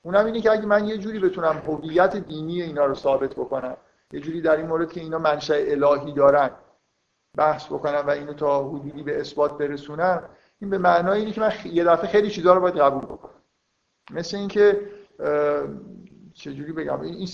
اونم 0.03 0.27
اینه 0.27 0.41
که 0.41 0.51
اگه 0.51 0.67
من 0.67 0.85
یه 0.89 0.99
جوری 0.99 1.19
بتونم 1.19 1.63
هویت 1.67 2.17
دینی 2.17 2.63
اینا 2.63 2.85
رو 2.85 2.95
ثابت 2.95 3.35
بکنم 3.35 3.77
یه 4.13 4.21
جوری 4.21 4.41
در 4.41 4.57
این 4.57 4.67
مورد 4.67 4.93
که 4.93 5.01
اینا 5.01 5.19
منشأ 5.19 5.55
الهی 5.55 6.13
دارن 6.13 6.51
بحث 7.37 7.67
بکنم 7.67 8.05
و 8.07 8.11
اینو 8.11 8.33
تا 8.33 8.69
حدودی 8.69 9.03
به 9.03 9.21
اثبات 9.21 9.59
برسونم 9.59 10.23
این 10.61 10.71
به 10.71 10.79
معنای 10.79 11.19
اینه 11.21 11.33
که 11.33 11.41
من 11.41 11.53
یه 11.65 11.85
دفعه 11.85 12.11
خیلی 12.11 12.31
چیزا 12.31 12.55
رو 12.55 12.61
باید 12.61 12.77
قبول 12.77 13.03
بکنم. 13.03 13.35
مثل 14.11 14.37
اینکه 14.37 14.81
چجوری 16.35 16.73
بگم؟ 16.73 17.01
این 17.01 17.29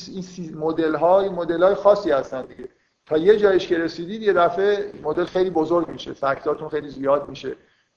مدل 0.55 0.95
های 0.95 1.29
مدل 1.29 1.63
های 1.63 1.75
خاصی 1.75 2.11
هستن 2.11 2.47
دیگه. 2.47 2.69
تا 3.07 3.19
یه 3.19 3.37
جایش 3.37 3.67
که 3.67 3.79
رسیدید 3.79 4.23
یه 4.23 4.33
دفعه 4.33 4.93
مدل 5.03 5.25
خیلی 5.25 5.51
بزرگ 5.51 5.89
میشه 5.89 6.13
فکتاتون 6.13 6.69
خیلی 6.69 6.89
زیاد 6.89 7.29
میشه. 7.29 7.57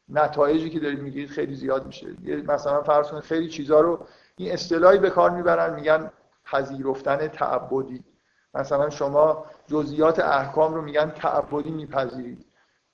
نتایجی 0.10 0.70
که 0.70 0.80
دارید 0.80 1.00
می‌گیرید 1.00 1.30
خیلی 1.30 1.56
زیاد 1.56 1.86
میشه. 1.86 2.08
مثلا 2.48 2.82
فرض 2.84 3.08
کنید 3.08 3.24
خیلی 3.24 3.48
چیزا 3.48 3.82
رو 3.82 4.06
این 4.38 4.52
اصطلاحی 4.52 4.98
به 4.98 5.10
کار 5.10 5.30
می‌برن 5.30 5.76
میگن 5.76 6.12
پذیرفتن 6.46 7.28
تعبدی. 7.28 8.04
مثلا 8.54 8.90
شما 8.90 9.46
جزئیات 9.68 10.20
احکام 10.20 10.74
رو 10.74 10.82
میگن 10.82 11.10
تعبدی 11.10 11.72
میپذیرید. 11.72 12.46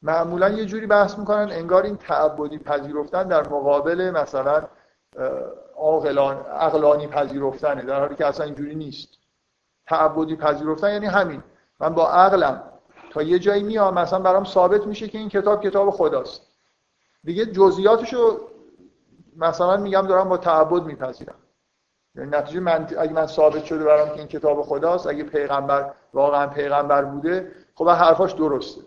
معمولا 0.01 0.49
یه 0.49 0.65
جوری 0.65 0.87
بحث 0.87 1.17
می‌کنن 1.17 1.51
انگار 1.51 1.83
این 1.83 1.97
تعبدی 1.97 2.57
پذیرفتن 2.57 3.27
در 3.27 3.47
مقابل 3.47 4.11
مثلا 4.11 4.63
عقلانی 6.59 7.07
پذیرفتنه 7.07 7.81
در 7.81 7.99
حالی 7.99 8.15
که 8.15 8.25
اصلا 8.25 8.45
اینجوری 8.45 8.75
نیست. 8.75 9.09
تعبدی 9.87 10.35
پذیرفتن 10.35 10.93
یعنی 10.93 11.05
همین. 11.05 11.43
من 11.79 11.93
با 11.93 12.09
عقلم 12.09 12.63
تا 13.09 13.21
یه 13.21 13.39
جایی 13.39 13.63
میام 13.63 13.93
مثلا 13.93 14.19
برام 14.19 14.45
ثابت 14.45 14.87
میشه 14.87 15.07
که 15.07 15.17
این 15.17 15.29
کتاب 15.29 15.63
کتاب 15.63 15.89
خداست. 15.89 16.41
دیگه 17.23 17.45
جزئیاتشو 17.45 18.39
مثلا 19.37 19.77
میگم 19.77 20.07
دارم 20.07 20.29
با 20.29 20.37
تعبد 20.37 20.83
میپذیرم. 20.83 21.35
یعنی 22.19 22.37
نتیجه 22.37 22.59
من 22.59 22.87
اگه 22.99 23.13
من 23.13 23.25
ثابت 23.25 23.65
شده 23.65 23.83
برام 23.83 24.09
که 24.09 24.15
این 24.15 24.27
کتاب 24.27 24.61
خداست 24.61 25.07
اگه 25.07 25.23
پیغمبر 25.23 25.93
واقعا 26.13 26.47
پیغمبر 26.47 27.05
بوده 27.05 27.51
خب 27.75 27.89
حرفاش 27.89 28.31
درسته. 28.31 28.81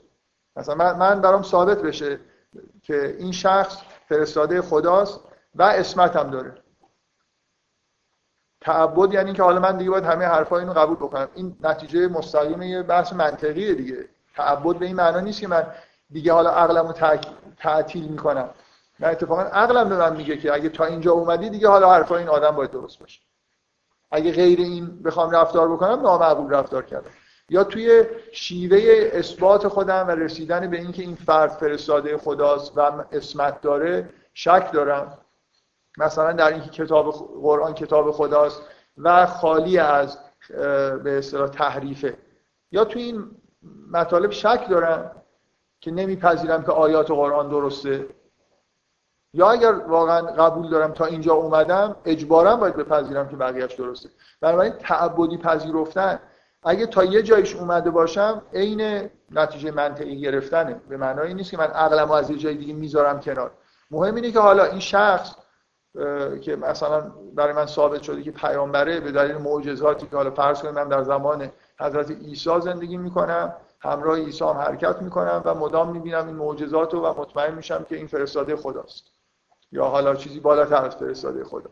مثلا 0.57 0.75
من, 0.75 0.97
من 0.97 1.21
برام 1.21 1.43
ثابت 1.43 1.83
بشه 1.83 2.21
که 2.83 3.17
این 3.19 3.33
شخص 3.33 3.77
فرستاده 4.09 4.63
خداست 4.63 5.21
و 5.55 5.63
اسمت 5.63 6.17
هم 6.17 6.31
داره. 6.31 6.55
تعبد 8.61 9.15
یعنی 9.15 9.33
که 9.33 9.43
حالا 9.43 9.61
من 9.61 9.77
دیگه 9.77 9.91
باید 9.91 10.05
همه 10.05 10.25
حرفا 10.25 10.59
اینو 10.59 10.73
قبول 10.73 10.97
بکنم. 10.97 11.29
این 11.35 11.57
نتیجه 11.61 12.09
مستقیم 12.09 12.63
یه 12.63 12.83
بحث 12.83 13.13
منطقیه 13.13 13.75
دیگه. 13.75 14.09
تعبد 14.37 14.77
به 14.79 14.87
این 14.87 14.97
معنا 14.97 15.21
نیست 15.21 15.41
که 15.41 15.49
من 15.49 15.67
دیگه 16.11 16.33
حالا 16.33 16.51
عقلمو 16.51 16.93
تعطیل 17.59 18.09
می‌کنم. 18.09 18.51
نه 19.03 19.09
اتفاقا 19.09 19.43
عقلم 19.43 19.89
به 19.89 19.97
من 19.97 20.17
میگه 20.17 20.37
که 20.37 20.55
اگه 20.55 20.69
تا 20.69 20.85
اینجا 20.85 21.13
اومدی 21.13 21.51
دیگه 21.51 21.69
حالا 21.69 21.93
حرفای 21.93 22.19
این 22.19 22.29
آدم 22.29 22.51
باید 22.51 22.71
درست 22.71 22.99
باشه. 22.99 23.21
اگه 24.11 24.33
غیر 24.33 24.59
این 24.59 25.03
بخوام 25.03 25.31
رفتار 25.31 25.73
بکنم 25.73 26.01
نامعقول 26.01 26.51
رفتار 26.51 26.83
کردم. 26.83 27.11
یا 27.49 27.65
توی 27.65 28.05
شیوه 28.33 29.11
اثبات 29.13 29.69
خودم 29.69 30.09
و 30.09 30.11
رسیدن 30.11 30.71
به 30.71 30.77
اینکه 30.77 31.03
این 31.03 31.15
فرد 31.15 31.51
فرستاده 31.51 32.17
خداست 32.17 32.79
و 32.79 33.05
اسمت 33.13 33.61
داره 33.61 34.09
شک 34.35 34.73
دارم. 34.73 35.19
مثلا 35.99 36.33
در 36.33 36.53
اینکه 36.53 36.71
کتاب 36.71 37.11
قرآن 37.43 37.75
کتاب 37.75 38.11
خداست 38.11 38.63
و 38.99 39.27
خالی 39.27 39.79
از 39.79 40.19
به 41.05 41.19
اصطلاح 41.19 41.49
تحریفه. 41.49 42.17
یا 42.73 42.85
توی 42.85 43.03
این 43.03 43.31
مطالب 43.91 44.31
شک 44.31 44.67
دارم 44.71 45.23
که 45.81 45.91
نمیپذیرم 45.91 46.65
که 46.65 46.73
آیات 46.73 47.11
قرآن 47.11 47.49
درسته. 47.49 48.07
یا 49.35 49.51
اگر 49.51 49.73
واقعا 49.73 50.21
قبول 50.21 50.71
دارم 50.71 50.93
تا 50.93 51.05
اینجا 51.05 51.35
اومدم 51.35 51.97
اجبارا 52.05 52.57
باید 52.57 52.77
بپذیرم 52.77 53.29
که 53.29 53.37
بقیهش 53.37 53.75
درسته. 53.75 54.09
بنابراین 54.41 54.73
تعبدی 54.73 55.37
پذیرفتن. 55.37 56.19
اگه 56.63 56.87
تا 56.87 57.05
یه 57.05 57.23
جایش 57.23 57.57
اومده 57.57 57.91
باشم 57.91 58.43
عین 58.55 59.11
نتیجه 59.31 59.71
منطقی 59.71 60.21
گرفتنه. 60.21 60.81
به 60.89 60.97
معنای 60.97 61.35
نیست 61.35 61.51
که 61.51 61.59
من 61.59 61.67
عقلم 61.67 62.11
از 62.11 62.31
یه 62.31 62.39
جای 62.39 62.55
دیگه 62.55 62.75
می‌ذارم 62.75 63.21
کنار. 63.21 63.51
مهم 63.91 64.15
اینه 64.15 64.31
که 64.31 64.41
حالا 64.41 64.65
این 64.65 64.81
شخص 64.81 65.35
که 66.41 66.57
مثلا 66.57 67.13
برای 67.35 67.53
من 67.53 67.67
ثابت 67.67 68.03
شده 68.03 68.23
که 68.23 68.31
پیامبره 68.31 69.01
به 69.01 69.13
دلیل 69.13 69.37
معجزاتی 69.37 70.07
که 70.07 70.17
حالا 70.17 70.31
فرض 70.31 70.63
کنیم 70.63 70.75
من 70.75 70.89
در 70.89 71.03
زمان 71.03 71.51
حضرت 71.81 72.11
عیسی 72.11 72.61
زندگی 72.61 72.97
می‌کنم 72.97 73.55
همراه 73.81 74.19
عیسی 74.19 74.45
هم 74.45 74.51
حرکت 74.51 75.03
می‌کنم 75.03 75.43
و 75.45 75.55
مدام 75.55 75.91
می‌بینم 75.91 76.27
این 76.27 76.37
معجزات 76.37 76.95
و 76.95 77.15
مطمئن 77.19 77.55
میشم 77.55 77.87
که 77.89 77.97
این 77.97 78.07
فرستاده 78.07 78.57
خداست. 78.57 79.12
یا 79.73 79.85
حالا 79.85 80.15
چیزی 80.15 80.41
بالاتر 80.41 80.85
از 80.85 80.97
فرستاده 80.97 81.45
خدا. 81.45 81.71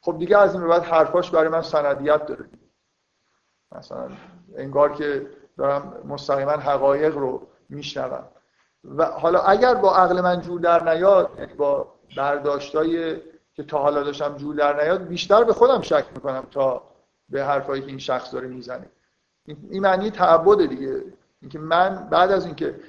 خب 0.00 0.18
دیگه 0.18 0.38
از 0.38 0.54
این 0.54 0.68
بعد 0.68 0.82
حرفاش 0.82 1.30
برای 1.30 1.48
من 1.48 1.62
سندیت 1.62 2.26
داره 2.26 2.44
مثلا 3.72 4.08
انگار 4.56 4.92
که 4.92 5.26
دارم 5.58 6.02
مستقیما 6.08 6.50
حقایق 6.50 7.16
رو 7.16 7.46
میشنوم. 7.68 8.24
و 8.84 9.04
حالا 9.04 9.40
اگر 9.40 9.74
با 9.74 9.96
عقل 9.96 10.20
من 10.20 10.40
جور 10.40 10.60
در 10.60 10.92
نیاد 10.92 11.30
یعنی 11.38 11.54
با 11.54 11.94
برداشتای 12.16 13.16
که 13.54 13.62
تا 13.62 13.78
حالا 13.78 14.02
داشتم 14.02 14.36
جور 14.36 14.54
در 14.54 14.82
نیاد 14.82 15.06
بیشتر 15.06 15.44
به 15.44 15.52
خودم 15.52 15.80
شک 15.80 16.04
می‌کنم 16.14 16.46
تا 16.50 16.82
به 17.28 17.44
حرفایی 17.44 17.82
که 17.82 17.88
این 17.88 17.98
شخص 17.98 18.34
داره 18.34 18.48
می‌زنه. 18.48 18.90
این 19.46 19.82
معنی 19.82 20.10
تعبد 20.10 20.66
دیگه. 20.66 21.04
اینکه 21.42 21.58
من 21.58 22.08
بعد 22.10 22.32
از 22.32 22.46
اینکه 22.46 22.80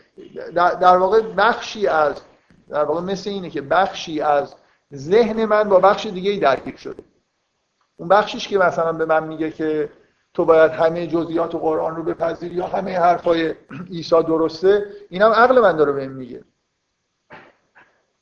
در 0.56 0.98
واقع 0.98 1.22
بخشی 1.22 1.88
از 1.88 2.22
در 2.70 2.84
واقع 2.84 3.02
مثل 3.02 3.30
اینه 3.30 3.50
که 3.50 3.62
بخشی 3.62 4.22
از 4.22 4.56
ذهن 4.94 5.46
من 5.46 5.70
با 5.70 5.80
بخش 5.80 6.06
دیگه 6.06 6.32
ای 6.32 6.40
درگیر 6.40 6.76
شده. 6.76 7.04
اون 7.98 8.10
بخشیش 8.10 8.48
که 8.48 8.58
مثلا 8.58 8.94
به 8.94 9.06
من 9.06 9.28
میگه 9.28 9.52
که 9.52 9.90
تو 10.34 10.46
باید 10.46 10.72
همه 10.72 11.08
جزئیات 11.08 11.56
قرآن 11.56 11.96
رو 11.96 12.04
بپذیری 12.04 12.56
یا 12.56 12.68
همه 12.68 13.00
حرفای 13.00 13.56
عیسی 13.92 14.24
درسته 14.24 14.86
اینم 15.10 15.32
عقل 15.32 15.60
من 15.60 15.76
داره 15.76 15.92
بهم 15.92 16.12
میگه. 16.12 16.44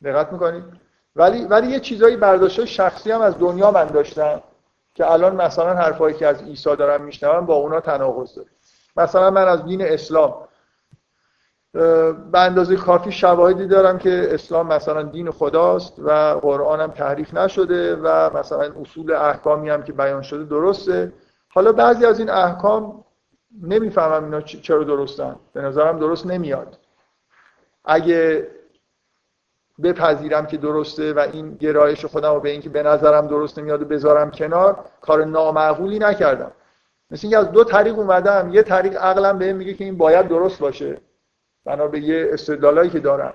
دقت 0.04 0.34
می‌کنید 0.34 0.64
ولی 1.16 1.46
ولی 1.46 1.68
یه 1.68 1.80
چیزایی 1.80 2.18
برداشت 2.18 2.66
شخصی 2.66 3.12
هم 3.12 3.22
از 3.22 3.40
دنیا 3.40 3.72
من 3.72 3.86
داشتم 3.86 4.42
که 4.94 5.12
الان 5.12 5.36
مثلا 5.36 5.74
حرفایی 5.74 6.16
که 6.16 6.28
از 6.28 6.44
عیسی 6.44 6.76
دارم 6.76 7.02
میشنوم 7.02 7.46
با 7.46 7.54
اونا 7.54 7.80
تناقض 7.80 8.36
داره. 8.36 8.50
مثلا 8.98 9.30
من 9.30 9.48
از 9.48 9.66
دین 9.66 9.82
اسلام 9.82 10.48
به 11.74 12.40
اندازه 12.40 12.76
کافی 12.76 13.12
شواهدی 13.12 13.68
دارم 13.68 13.98
که 13.98 14.28
اسلام 14.32 14.68
مثلا 14.68 15.02
دین 15.04 15.32
خداست 15.32 16.00
و 16.00 16.12
قرآن 16.42 16.82
هم 16.82 16.92
تحریف 16.92 17.34
نشده 17.34 17.96
و 17.96 18.38
مثلا 18.38 18.72
اصول 18.82 19.12
احکامی 19.12 19.70
هم 19.70 19.84
که 19.84 19.94
بیان 19.94 20.22
شده 20.22 20.44
درسته. 20.44 21.14
حالا 21.50 21.72
بعضی 21.72 22.06
از 22.06 22.20
این 22.20 22.30
احکام 22.30 23.04
نمی‌فهمم 23.62 24.24
اینا 24.24 24.42
چرا 24.42 24.84
درستن. 24.84 25.36
به 25.54 25.62
نظرم 25.62 26.00
درست 26.00 26.28
نمیاد. 26.28 26.78
اگه 27.86 28.48
بپذیرم 29.84 30.46
که 30.46 30.58
درسته 30.58 31.14
و 31.14 31.20
این 31.20 31.56
گرایش 31.56 32.06
خودم 32.06 32.34
رو 32.34 32.40
به 32.40 32.50
اینکه 32.50 32.70
به 32.70 32.84
نظرم 32.84 33.28
درست 33.28 33.60
نمیاد 33.60 33.82
و 33.82 33.86
بذارم 33.86 34.32
کنار 34.32 34.86
کار 35.02 35.26
نامعقولی 35.26 36.00
نکردم. 36.00 36.52
مثل 37.12 37.28
اینکه 37.28 37.38
از 37.38 37.52
دو 37.52 37.64
طریق 37.64 38.00
اومدم. 38.00 38.50
یه 38.54 38.64
طریق 38.64 38.96
عقلم 38.96 39.38
بهم 39.38 39.56
میگه 39.56 39.74
که 39.74 39.84
این 39.84 39.98
باید 39.98 40.28
درست 40.28 40.60
باشه. 40.60 41.02
بنا 41.66 41.88
به 41.88 42.00
یه 42.00 42.30
استدلالایی 42.32 42.90
که 42.90 43.00
دارم. 43.00 43.34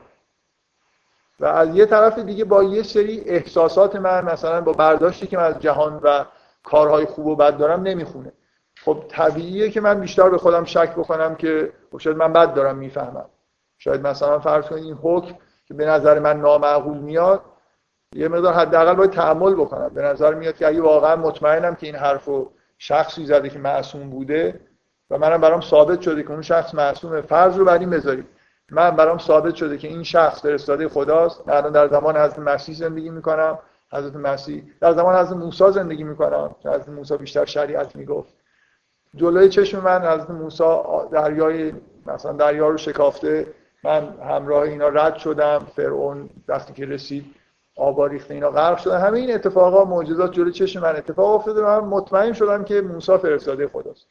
و 1.40 1.46
از 1.46 1.76
یه 1.76 1.86
طرف 1.86 2.18
دیگه 2.18 2.44
با 2.44 2.62
یه 2.62 2.82
سری 2.82 3.20
احساسات 3.20 3.96
من 3.96 4.24
مثلا 4.24 4.60
با 4.60 4.72
برداشتی 4.72 5.26
که 5.26 5.36
من 5.36 5.44
از 5.44 5.58
جهان 5.58 6.00
و 6.02 6.24
کارهای 6.64 7.06
خوب 7.06 7.26
و 7.26 7.36
بد 7.36 7.56
دارم 7.56 7.82
نمی‌خونه. 7.82 8.32
خب 8.84 9.04
طبیعیه 9.08 9.70
که 9.70 9.80
من 9.80 10.00
بیشتر 10.00 10.28
به 10.28 10.38
خودم 10.38 10.64
شک 10.64 10.92
بکنم 10.92 11.34
که 11.34 11.72
خب 11.92 11.98
شاید 11.98 12.16
من 12.16 12.32
بد 12.32 12.54
دارم 12.54 12.76
می‌فهمم. 12.76 13.26
شاید 13.78 14.06
مثلا 14.06 14.38
فرض 14.38 14.64
کنید 14.64 14.84
این 14.84 14.98
حکم 15.02 15.34
که 15.66 15.74
به 15.74 15.86
نظر 15.86 16.18
من 16.18 16.40
نامعقول 16.40 16.98
میاد 16.98 17.42
یه 18.12 18.28
مقدار 18.28 18.54
حداقل 18.54 18.94
باید 18.94 19.10
تحمل 19.10 19.54
بکنم. 19.54 19.88
به 19.88 20.02
نظر 20.02 20.34
میاد 20.34 20.56
که 20.56 20.66
اگه 20.66 20.82
واقعا 20.82 21.16
مطمئنم 21.16 21.74
که 21.74 21.86
این 21.86 21.96
حرفو 21.96 22.50
شخصی 22.78 23.26
زده 23.26 23.48
که 23.48 23.58
معصوم 23.58 24.10
بوده 24.10 24.60
و 25.10 25.18
منم 25.18 25.40
برام 25.40 25.60
ثابت 25.60 26.00
شده 26.00 26.22
که 26.22 26.30
اون 26.30 26.42
شخص 26.42 26.74
معصومه 26.74 27.20
فرض 27.20 27.56
رو 27.56 27.64
بر 27.64 27.78
این 27.78 27.90
بذاریم. 27.90 28.28
من 28.70 28.90
برام 28.90 29.18
ثابت 29.18 29.54
شده 29.54 29.78
که 29.78 29.88
این 29.88 30.02
شخص 30.02 30.42
فرستاده 30.42 30.88
خداست. 30.88 31.48
الان 31.48 31.72
در 31.72 31.88
زمان 31.88 32.16
حضرت 32.16 32.38
مسیح 32.38 32.74
زندگی 32.74 33.10
می‌کنم. 33.10 33.58
حضرت 33.92 34.16
مسیح 34.16 34.64
در 34.80 34.92
زمان 34.92 35.16
حضرت 35.16 35.36
موسی 35.36 35.70
زندگی 35.70 36.04
می‌کنم. 36.04 36.54
حضرت 36.64 36.88
موسی 36.88 37.16
بیشتر 37.16 37.44
شریعت 37.44 37.96
می‌گفت. 37.96 38.34
جلوی 39.14 39.48
چشم 39.48 39.80
من 39.80 40.02
حضرت 40.02 40.30
موسی 40.30 40.64
دریای 41.12 41.72
مثلا 42.06 42.32
دریا 42.32 42.68
رو 42.68 42.76
شکافته. 42.76 43.46
من 43.84 44.08
همراه 44.28 44.62
اینا 44.62 44.88
رد 44.88 45.16
شدم. 45.16 45.66
فرعون 45.76 46.30
وقتی 46.48 46.72
که 46.72 46.86
رسید 46.86 47.24
آبا 47.76 48.06
ریخته 48.06 48.34
اینا 48.34 48.50
غرق 48.50 48.78
شدن. 48.78 49.00
همه 49.00 49.18
این 49.18 49.34
اتفاقا 49.34 49.84
معجزات 49.84 50.32
جلوی 50.32 50.52
چشم 50.52 50.80
من 50.80 50.96
اتفاق 50.96 51.34
افتاده 51.34 51.62
من 51.62 51.78
مطمئن 51.78 52.32
شدم 52.32 52.64
که 52.64 52.80
موسی 52.80 53.18
فرستاده 53.18 53.68
خداست. 53.68 54.06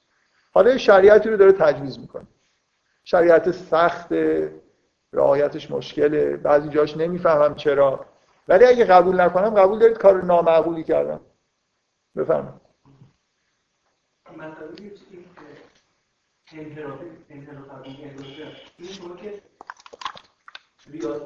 حالا 0.55 0.77
شریعتی 0.77 1.29
رو 1.29 1.37
داره 1.37 1.51
تجویز 1.51 1.99
می‌کنه. 1.99 2.27
شریعت 3.03 3.51
سخت 3.51 4.13
رعایتش 5.13 5.71
مشکله 5.71 6.37
بعضی 6.37 6.69
جاش 6.69 6.97
نمی‌فهمم 6.97 7.55
چرا. 7.55 8.05
ولی 8.47 8.65
اگه 8.65 8.85
قبول 8.85 9.21
نکنم 9.21 9.49
قبول 9.49 9.79
دارید 9.79 9.97
کار 9.97 10.23
نامعقولی 10.23 10.83
کردم. 10.83 11.19
بفرمایید. 12.15 12.61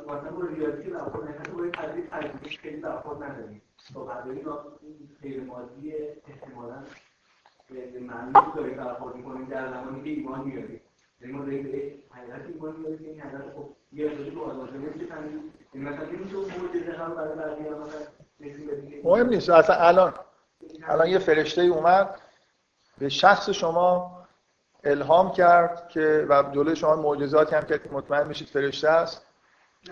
مثلا 0.07 0.31
با 0.31 0.45
ریاضی 0.47 0.91
مهم 19.03 19.29
نیست. 19.29 19.49
اصلا 19.49 19.75
الان 19.75 20.13
الان 20.87 21.07
یه 21.07 21.19
فرشته 21.19 21.61
اومد 21.61 22.21
به 22.97 23.09
شخص 23.09 23.49
شما 23.49 24.19
الهام 24.83 25.31
کرد 25.31 25.89
که 25.89 26.25
و 26.29 26.43
جلوی 26.51 26.75
شما 26.75 26.95
معجزاتی 26.95 27.55
هم 27.55 27.63
که 27.63 27.79
مطمئن 27.91 28.27
میشید 28.27 28.47
فرشته 28.47 28.89
است. 28.89 29.25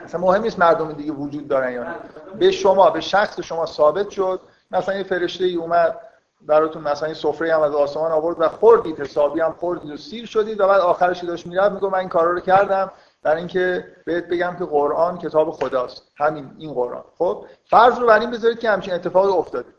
مثلا 0.03 0.21
مهم 0.21 0.41
نیست 0.41 0.59
مردم 0.59 0.91
دیگه 0.91 1.11
وجود 1.11 1.47
دارن 1.47 1.73
یا 1.73 1.83
نه. 1.83 1.95
به 2.39 2.51
شما 2.51 2.89
به 2.89 3.01
شخص 3.01 3.39
شما 3.39 3.65
ثابت 3.65 4.09
شد. 4.09 4.41
مثلا 4.71 4.95
یه 4.95 5.03
فرشته 5.03 5.45
ای 5.45 5.55
اومد 5.55 5.99
براتون 6.41 6.82
مثلا 6.82 7.06
این 7.06 7.15
سفره 7.15 7.56
هم 7.56 7.62
از 7.62 7.76
آسمان 7.76 8.12
آورد 8.12 8.41
و 8.41 8.50
خوردید 8.50 9.00
حسابی 9.00 9.39
هم 9.39 9.52
خوردید 9.52 9.91
و 9.91 9.97
سیر 9.97 10.26
شدید 10.26 10.60
و 10.60 10.67
بعد 10.67 10.82
آخرش 10.82 11.23
داشت 11.23 11.47
می‌رفت 11.47 11.71
میگه 11.71 11.88
من 11.88 12.00
این 12.00 12.10
کارا 12.10 12.32
رو 12.32 12.39
کردم 12.39 12.91
در 13.23 13.36
اینکه 13.36 13.86
بهت 14.06 14.28
بگم 14.28 14.56
که 14.60 14.65
قرآن 14.65 15.17
کتاب 15.17 15.52
خداست. 15.52 16.12
همین 16.17 16.52
این 16.58 16.73
قرآن. 16.73 17.04
خب 17.17 17.45
فرض 17.65 18.00
رو 18.00 18.08
بر 18.08 18.19
این 18.19 18.32
بذارید 18.32 18.60
که 18.60 18.69
همچین 18.69 18.93
اتفاقی 18.93 19.32
افتاده. 19.32 19.69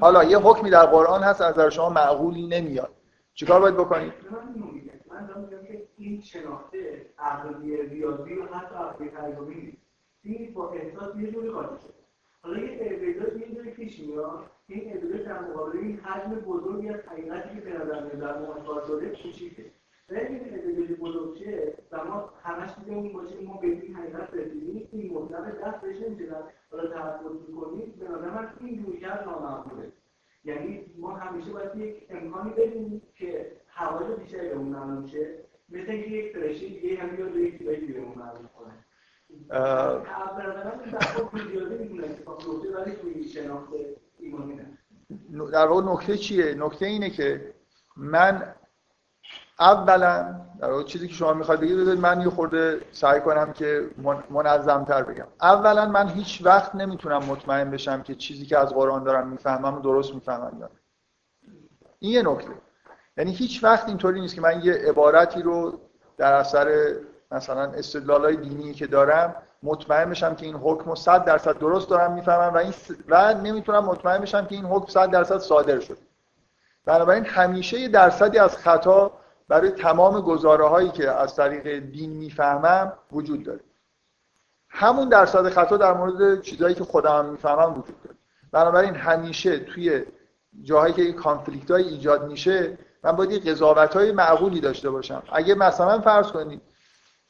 حالا 0.00 0.24
یه 0.24 0.38
حکمی 0.38 0.70
در 0.70 0.86
قرآن 0.86 1.22
هست 1.22 1.40
از 1.40 1.52
نظر 1.52 1.70
شما 1.70 1.88
معقولی 1.90 2.46
نمیاد. 2.46 2.90
چیکار 3.34 3.60
باید 3.60 3.74
بکنید؟ 3.74 4.12
این 5.98 6.20
شناخته 6.20 7.06
عقلی 7.18 7.82
ریاضی 7.82 8.34
و 8.34 8.46
حتی 8.54 8.74
عقلی 8.74 9.08
تجربی 9.10 9.54
نیست 9.54 9.78
این 10.22 10.54
با 10.54 10.70
احساس 10.70 11.16
یه 11.16 11.32
جوری 11.32 11.50
قاطی 11.50 11.82
شد 11.82 11.94
حالا 12.42 12.58
یه 12.58 13.72
پیش 13.76 14.00
میاد. 14.00 14.57
این 14.68 14.92
استدلال 14.92 15.22
در 15.22 15.40
مقابل 15.40 15.78
این 15.78 15.98
حجم 15.98 16.34
بزرگی 16.34 16.88
از 16.88 17.00
حقیقتی 17.00 17.54
که 17.54 17.60
به 17.60 17.72
نظر 17.72 18.02
میاد 18.04 18.18
در 18.18 18.38
محاسبات 18.38 18.88
داده 18.88 19.08
کوچیکه 19.08 19.64
ولی 20.10 20.20
این 20.20 20.54
استدلال 20.54 20.86
بزرگ 20.86 21.38
چیه؟ 21.38 21.74
و 21.92 22.04
ما 22.04 22.32
همش 22.42 22.70
میگیم 22.78 23.12
باشه 23.12 23.40
ما 23.40 23.56
به 23.56 23.66
این 23.66 23.94
حقیقت 23.94 24.34
رسیدیم. 24.34 24.88
این 24.92 25.12
مطلق 25.14 25.64
دست 25.64 25.80
بهش 25.80 25.96
نمیشه 26.02 26.36
حالا 26.70 26.86
تحقق 26.86 27.32
می‌کنیم. 27.48 27.94
به 28.00 28.08
نظر 28.08 28.30
من 28.30 28.52
این 28.60 28.84
رویکرد 28.86 29.24
نامعقوله. 29.24 29.92
یعنی 30.44 30.86
ما 30.98 31.16
همیشه 31.16 31.50
باید 31.50 31.76
یک 31.76 32.06
امکانی 32.10 32.50
بدیم 32.50 33.02
که 33.14 33.52
حواس 33.66 34.18
بیشتری 34.18 34.48
به 34.48 34.54
اون 34.54 34.66
معلوم 34.66 35.06
شه 35.06 35.34
مثل 35.68 35.90
اینکه 35.90 36.10
یک 36.10 36.32
فرشته 36.32 36.66
دیگه 36.68 36.96
هم 36.96 37.16
بیاد 37.16 37.36
یک 37.36 37.58
چیزایی 37.58 37.86
دیگه 37.86 37.98
اون 37.98 38.18
معلوم 38.18 38.48
کنه 38.58 38.74
در 43.48 44.07
واقع 45.66 45.92
نکته 45.92 46.18
چیه؟ 46.18 46.54
نکته 46.54 46.86
اینه 46.86 47.10
که 47.10 47.54
من 47.96 48.54
اولا 49.60 50.40
در 50.60 50.70
واقع 50.70 50.82
چیزی 50.82 51.08
که 51.08 51.14
شما 51.14 51.32
می‌خواید 51.32 51.60
بگید 51.60 51.78
من 51.88 52.20
یه 52.20 52.30
خورده 52.30 52.80
سعی 52.92 53.20
کنم 53.20 53.52
که 53.52 53.90
منظمتر 54.30 55.02
بگم. 55.02 55.26
اولا 55.40 55.86
من 55.86 56.08
هیچ 56.08 56.40
وقت 56.44 56.74
نمی‌تونم 56.74 57.24
مطمئن 57.24 57.70
بشم 57.70 58.02
که 58.02 58.14
چیزی 58.14 58.46
که 58.46 58.58
از 58.58 58.74
قرآن 58.74 59.04
دارم 59.04 59.28
می‌فهمم 59.28 59.74
و 59.74 59.80
درست 59.80 60.14
می‌فهمم 60.14 60.60
یا 60.60 60.70
این 61.98 62.12
یه 62.12 62.22
نکته. 62.22 62.50
یعنی 63.16 63.32
هیچ 63.32 63.64
وقت 63.64 63.88
اینطوری 63.88 64.20
نیست 64.20 64.34
که 64.34 64.40
من 64.40 64.60
یه 64.64 64.72
عبارتی 64.72 65.42
رو 65.42 65.80
در 66.16 66.32
اثر 66.32 66.94
مثلا 67.30 67.62
استدلال 67.62 68.24
های 68.24 68.36
دینی 68.36 68.74
که 68.74 68.86
دارم 68.86 69.42
مطمئن 69.62 70.10
بشم 70.10 70.34
که 70.34 70.46
این 70.46 70.54
حکم 70.54 70.90
رو 70.90 70.96
100 70.96 71.24
درصد 71.24 71.58
درست 71.58 71.88
دارم 71.88 72.12
می‌فهمم 72.12 72.54
و 72.54 72.56
این 72.56 72.74
و 73.08 73.34
نمی‌تونم 73.34 73.84
مطمئن 73.84 74.18
بشم 74.18 74.46
که 74.46 74.54
این 74.54 74.64
حکم 74.64 74.86
100 74.86 75.10
درصد 75.10 75.38
صادر 75.38 75.80
شد. 75.80 75.98
بنابراین 76.84 77.24
همیشه 77.24 77.80
یه 77.80 77.88
درصدی 77.88 78.38
از 78.38 78.56
خطا 78.56 79.10
برای 79.48 79.70
تمام 79.70 80.20
گزاره 80.20 80.66
هایی 80.68 80.88
که 80.88 81.10
از 81.10 81.36
طریق 81.36 81.78
دین 81.78 82.10
می‌فهمم 82.10 82.92
وجود 83.12 83.44
داره. 83.44 83.60
همون 84.68 85.08
درصد 85.08 85.48
خطا 85.48 85.76
در 85.76 85.92
مورد 85.92 86.42
چیزهایی 86.42 86.74
که 86.74 86.84
خودم 86.84 87.24
می‌فهمم 87.24 87.70
وجود 87.70 88.02
داره. 88.02 88.16
بنابراین 88.52 88.94
همیشه 88.94 89.58
توی 89.58 90.04
جاهایی 90.62 90.94
که 90.94 91.12
کانفلیکت 91.12 91.70
های 91.70 91.82
ایجاد 91.82 92.26
میشه 92.26 92.78
من 93.04 93.12
باید 93.12 93.30
یه 93.30 93.52
قضاوت 93.52 93.96
های 93.96 94.12
معقولی 94.12 94.60
داشته 94.60 94.90
باشم. 94.90 95.22
اگه 95.32 95.54
مثلا 95.54 96.00
فرض 96.00 96.26
کنید 96.26 96.62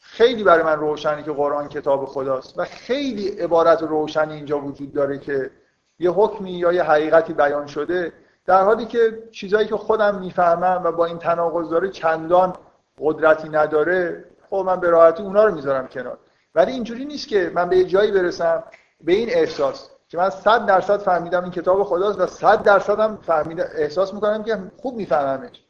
خیلی 0.00 0.44
برای 0.44 0.62
من 0.62 0.76
روشنی 0.76 1.22
که 1.22 1.32
قرآن 1.32 1.68
کتاب 1.68 2.04
خداست 2.04 2.58
و 2.58 2.64
خیلی 2.64 3.28
عبارت 3.28 3.82
روشنی 3.82 4.34
اینجا 4.34 4.58
وجود 4.58 4.92
داره 4.92 5.18
که 5.18 5.50
یه 5.98 6.10
حکمی 6.10 6.50
یا 6.50 6.72
یه 6.72 6.82
حقیقتی 6.82 7.32
بیان 7.32 7.66
شده 7.66 8.12
در 8.46 8.62
حالی 8.62 8.86
که 8.86 9.22
چیزایی 9.30 9.68
که 9.68 9.76
خودم 9.76 10.18
می‌فهمم 10.18 10.80
و 10.84 10.92
با 10.92 11.04
این 11.06 11.18
تناقض 11.18 11.70
داره 11.70 11.88
چندان 11.88 12.52
قدرتی 12.98 13.48
نداره 13.48 14.24
خب 14.50 14.62
من 14.66 14.80
به 14.80 14.90
راحتی 14.90 15.22
اونا 15.22 15.44
رو 15.44 15.54
می‌ذارم 15.54 15.88
کنار. 15.88 16.18
ولی 16.54 16.72
اینجوری 16.72 17.04
نیست 17.04 17.28
که 17.28 17.52
من 17.54 17.68
به 17.68 17.76
یه 17.76 17.84
جایی 17.84 18.12
برسم 18.12 18.64
به 19.04 19.12
این 19.12 19.28
احساس 19.30 19.90
که 20.08 20.18
من 20.18 20.30
صد 20.30 20.66
درصد 20.66 21.00
فهمیدم 21.00 21.42
این 21.42 21.52
کتاب 21.52 21.82
خداست 21.82 22.20
و 22.20 22.26
صد 22.26 22.62
درصد 22.62 23.00
هم 23.00 23.18
فهمیدم 23.22 23.64
احساس 23.74 24.14
می‌کنم 24.14 24.42
که 24.42 24.58
خوب 24.76 24.96
میفهممش. 24.96 25.64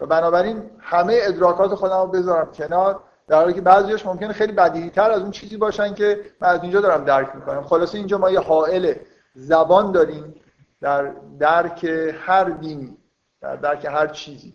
و 0.00 0.06
بنابراین 0.06 0.70
همه 0.80 1.18
ادراکات 1.22 1.74
خودم 1.74 2.00
رو 2.00 2.06
بذارم 2.06 2.52
کنار 2.52 3.00
در 3.28 3.36
حالی 3.36 3.52
که 3.52 3.60
بعضیش 3.60 4.06
ممکنه 4.06 4.32
خیلی 4.32 4.52
بدیهی 4.52 4.90
تر 4.90 5.10
از 5.10 5.22
اون 5.22 5.30
چیزی 5.30 5.56
باشن 5.56 5.94
که 5.94 6.20
من 6.40 6.48
از 6.48 6.62
اینجا 6.62 6.80
دارم 6.80 7.04
درک 7.04 7.36
می‌کنم. 7.36 7.62
خلاصه 7.62 7.98
اینجا 7.98 8.18
ما 8.18 8.30
یه 8.30 8.40
حائل 8.40 8.94
زبان 9.34 9.92
داریم 9.92 10.34
در 10.80 11.12
درک 11.38 11.84
هر 12.20 12.44
دینی 12.44 12.96
در 13.40 13.56
درک 13.56 13.84
هر 13.84 14.06
چیزی. 14.06 14.54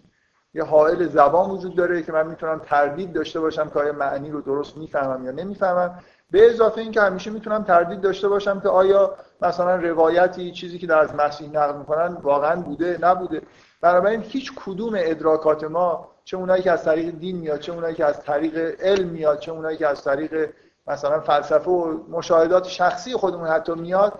یه 0.53 0.63
حائل 0.63 1.07
زبان 1.07 1.49
وجود 1.49 1.75
داره 1.75 2.03
که 2.03 2.11
من 2.11 2.27
می‌تونم 2.27 2.61
تردید 2.65 3.13
داشته 3.13 3.39
باشم 3.39 3.69
که 3.69 3.79
آیا 3.79 3.93
معنی 3.93 4.31
رو 4.31 4.41
درست 4.41 4.77
می‌فهمم 4.77 5.25
یا 5.25 5.31
نمی‌فهمم. 5.31 5.99
به 6.31 6.49
اضافه 6.49 6.81
اینکه 6.81 7.01
همیشه 7.01 7.31
می‌تونم 7.31 7.63
تردید 7.63 8.01
داشته 8.01 8.27
باشم 8.27 8.59
که 8.59 8.69
آیا 8.69 9.15
مثلا 9.41 9.75
روایتی 9.75 10.51
چیزی 10.51 10.79
که 10.79 10.87
در 10.87 10.99
از 10.99 11.15
مسیح 11.15 11.49
نقل 11.49 11.77
می‌کنن 11.77 12.17
واقعا 12.21 12.61
بوده 12.61 12.97
نبوده. 13.01 13.41
بنابراین 13.83 14.21
هیچ 14.21 14.51
کدوم 14.55 14.93
ادراکات 14.97 15.63
ما 15.63 16.09
چه 16.23 16.37
اونایی 16.37 16.63
که 16.63 16.71
از 16.71 16.83
طریق 16.83 17.09
دین 17.09 17.37
میاد 17.37 17.59
چه 17.59 17.71
اونایی 17.71 17.95
که 17.95 18.05
از 18.05 18.23
طریق 18.23 18.81
علم 18.81 19.07
میاد 19.07 19.39
چه 19.39 19.51
اونایی 19.51 19.77
که 19.77 19.87
از 19.87 20.03
طریق 20.03 20.49
مثلا 20.87 21.19
فلسفه 21.19 21.71
و 21.71 21.99
مشاهدات 22.09 22.67
شخصی 22.67 23.13
خودمون 23.13 23.47
حتی 23.47 23.73
میاد 23.73 24.19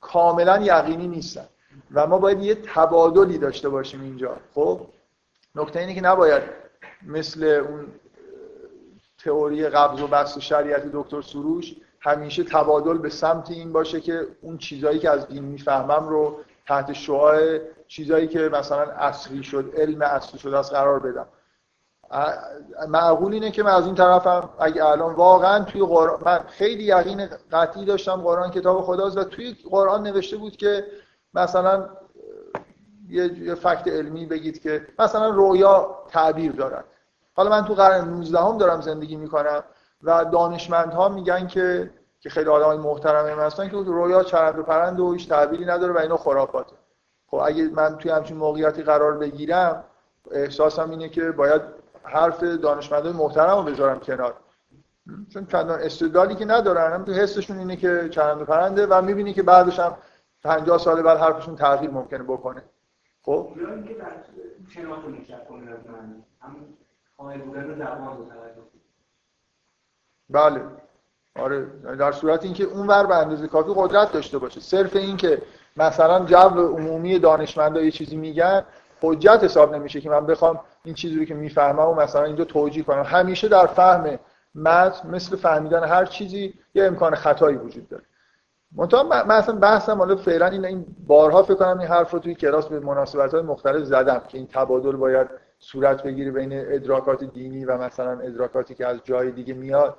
کاملا 0.00 0.58
یقینی 0.62 1.08
نیستن. 1.08 1.46
و 1.94 2.06
ما 2.06 2.18
باید 2.18 2.42
یه 2.42 2.54
تبادلی 2.54 3.38
داشته 3.38 3.68
باشیم 3.68 4.00
اینجا. 4.00 4.36
خب؟ 4.54 4.80
نکته 5.54 5.80
اینه 5.80 5.94
که 5.94 6.00
نباید 6.00 6.42
مثل 7.06 7.44
اون 7.44 7.86
تئوری 9.24 9.68
قبض 9.68 10.00
و 10.00 10.06
بست 10.06 10.36
و 10.36 10.40
شریعت 10.40 10.92
دکتر 10.92 11.22
سروش 11.22 11.74
همیشه 12.00 12.44
تبادل 12.44 12.98
به 12.98 13.08
سمت 13.08 13.50
این 13.50 13.72
باشه 13.72 14.00
که 14.00 14.26
اون 14.40 14.58
چیزایی 14.58 14.98
که 14.98 15.10
از 15.10 15.28
دین 15.28 15.44
می‌فهمم 15.44 16.08
رو 16.08 16.38
تحت 16.66 16.92
شعاع 16.92 17.58
چیزایی 17.88 18.28
که 18.28 18.38
مثلا 18.38 18.82
اصلی 18.82 19.42
شد 19.42 19.72
علم 19.76 20.02
اصلی 20.02 20.38
شد 20.38 20.54
از 20.54 20.70
قرار 20.70 20.98
بدم. 20.98 21.26
معقول 22.88 23.32
اینه 23.32 23.50
که 23.50 23.62
من 23.62 23.70
از 23.70 23.86
این 23.86 23.94
طرفم 23.94 24.50
اگه 24.58 24.84
الان 24.84 25.14
واقعا 25.14 25.64
توی 25.64 25.82
قرآن 25.82 26.20
من 26.26 26.38
خیلی 26.48 26.84
یقین 26.84 27.28
قطعی 27.52 27.84
داشتم 27.84 28.16
قرآن 28.16 28.50
کتاب 28.50 28.82
خداست 28.82 29.16
و 29.16 29.24
توی 29.24 29.56
قرآن 29.70 30.02
نوشته 30.02 30.36
بود 30.36 30.56
که 30.56 30.86
مثلا 31.34 31.88
یه, 33.08 33.54
فکت 33.54 33.88
علمی 33.88 34.26
بگید 34.26 34.62
که 34.62 34.86
مثلا 34.98 35.28
رویا 35.28 35.98
تعبیر 36.08 36.52
دارد 36.52 36.84
حالا 37.36 37.50
من 37.50 37.64
تو 37.64 37.74
قرن 37.74 38.08
19 38.08 38.38
هم 38.38 38.58
دارم 38.58 38.80
زندگی 38.80 39.16
می‌کنم 39.16 39.64
و 40.02 40.24
دانشمندها 40.24 41.08
میگن 41.08 41.46
که 41.46 41.90
که 42.24 42.30
خیلی 42.30 42.50
آدمای 42.50 42.78
محترمی 42.78 43.30
هستن 43.30 43.68
که 43.68 43.76
رویا 43.76 44.22
چرند 44.22 44.58
و 44.58 44.62
پرند 44.62 45.00
و 45.00 45.12
هیچ 45.12 45.28
تعبیری 45.28 45.64
نداره 45.64 45.92
و 45.92 45.98
اینا 45.98 46.16
خرافاته. 46.16 46.76
خب 47.26 47.36
اگه 47.36 47.68
من 47.68 47.98
توی 47.98 48.10
همچین 48.10 48.36
موقعیتی 48.36 48.82
قرار 48.82 49.18
بگیرم 49.18 49.84
احساسم 50.30 50.90
اینه 50.90 51.08
که 51.08 51.30
باید 51.30 51.62
حرف 52.02 52.42
دانشمندای 52.42 53.12
محترم 53.12 53.56
رو 53.56 53.62
بذارم 53.62 54.00
کنار. 54.00 54.34
چون 55.28 55.46
چندان 55.46 55.80
استدلالی 55.80 56.34
که 56.34 56.44
ندارن 56.44 56.92
هم 56.92 57.04
تو 57.04 57.12
حسشون 57.12 57.58
اینه 57.58 57.76
که 57.76 58.08
چرند 58.08 58.42
و 58.42 58.44
پرنده 58.44 58.86
و 58.86 59.02
می‌بینی 59.02 59.32
که 59.32 59.42
بعدش 59.42 59.78
هم 59.78 59.96
50 60.42 60.78
سال 60.78 61.02
بعد 61.02 61.18
حرفشون 61.18 61.56
تغییر 61.56 61.90
ممکنه 61.90 62.22
بکنه. 62.22 62.62
خب؟ 63.22 63.52
بله. 70.30 70.60
آره 71.38 71.66
در 71.98 72.12
صورت 72.12 72.44
اینکه 72.44 72.64
اون 72.64 72.86
ور 72.86 73.06
به 73.06 73.16
اندازه 73.16 73.48
کافی 73.48 73.72
قدرت 73.76 74.12
داشته 74.12 74.38
باشه. 74.38 74.60
صرف 74.60 74.96
این 74.96 75.16
که 75.16 75.42
مثلا 75.76 76.24
جو 76.24 76.36
عمومی 76.76 77.18
دانشمندا 77.18 77.82
یه 77.82 77.90
چیزی 77.90 78.16
میگن 78.16 78.64
حجت 79.00 79.44
حساب 79.44 79.74
نمیشه 79.74 80.00
که 80.00 80.10
من 80.10 80.26
بخوام 80.26 80.60
این 80.84 80.94
چیزی 80.94 81.18
رو 81.18 81.24
که 81.24 81.34
می‌فهمم 81.34 81.88
و 81.88 81.94
مثلا 81.94 82.24
اینجا 82.24 82.44
توجیه 82.44 82.82
کنم. 82.82 83.02
همیشه 83.02 83.48
در 83.48 83.66
فهم 83.66 84.18
متن 84.54 85.10
مثل 85.10 85.36
فهمیدن 85.36 85.84
هر 85.84 86.04
چیزی 86.04 86.54
یه 86.74 86.84
امکان 86.84 87.14
خطایی 87.14 87.56
وجود 87.56 87.88
داره. 87.88 88.04
منتها 88.76 89.02
من 89.02 89.30
اصلا 89.30 89.54
بحثم 89.54 89.98
حالا 89.98 90.16
فعلا 90.16 90.46
این 90.46 90.64
این 90.64 90.86
بارها 91.06 91.42
فکر 91.42 91.54
کنم 91.54 91.78
این 91.78 91.88
حرف 91.88 92.10
رو 92.10 92.18
توی 92.18 92.34
کلاس 92.34 92.66
به 92.66 92.80
مناسبت 92.80 93.34
های 93.34 93.42
مختلف 93.42 93.84
زدم 93.84 94.22
که 94.28 94.38
این 94.38 94.46
تبادل 94.46 94.96
باید 94.96 95.26
صورت 95.58 96.02
بگیره 96.02 96.30
بین 96.30 96.52
ادراکات 96.52 97.24
دینی 97.24 97.64
و 97.64 97.78
مثلا 97.78 98.20
ادراکاتی 98.20 98.74
که 98.74 98.86
از 98.86 98.98
جای 99.04 99.30
دیگه 99.30 99.54
میاد. 99.54 99.96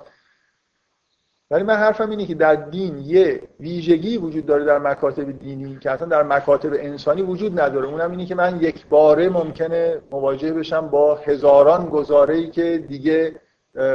ولی 1.50 1.62
من 1.62 1.74
حرفم 1.74 2.10
اینه 2.10 2.26
که 2.26 2.34
در 2.34 2.54
دین 2.54 2.98
یه 2.98 3.42
ویژگی 3.60 4.16
وجود 4.18 4.46
داره 4.46 4.64
در 4.64 4.78
مکاتب 4.78 5.38
دینی 5.38 5.78
که 5.80 5.90
اصلا 5.90 6.08
در 6.08 6.22
مکاتب 6.22 6.70
انسانی 6.72 7.22
وجود 7.22 7.60
نداره. 7.60 7.86
اونم 7.88 8.10
اینه 8.10 8.26
که 8.26 8.34
من 8.34 8.60
یک 8.60 8.86
باره 8.86 9.28
ممکنه 9.28 10.00
مواجه 10.10 10.52
بشم 10.52 10.88
با 10.88 11.14
هزاران 11.14 11.88
گزاره 11.88 12.50
که 12.50 12.84
دیگه 12.88 13.40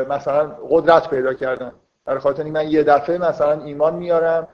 مثلا 0.10 0.58
قدرت 0.70 1.10
پیدا 1.10 1.34
کردن. 1.34 1.72
در 2.06 2.20
خاطر 2.20 2.44
من 2.44 2.68
یه 2.68 2.84
دفعه 2.84 3.18
مثلا 3.18 3.64
ایمان 3.64 3.96
میارم 3.96 4.48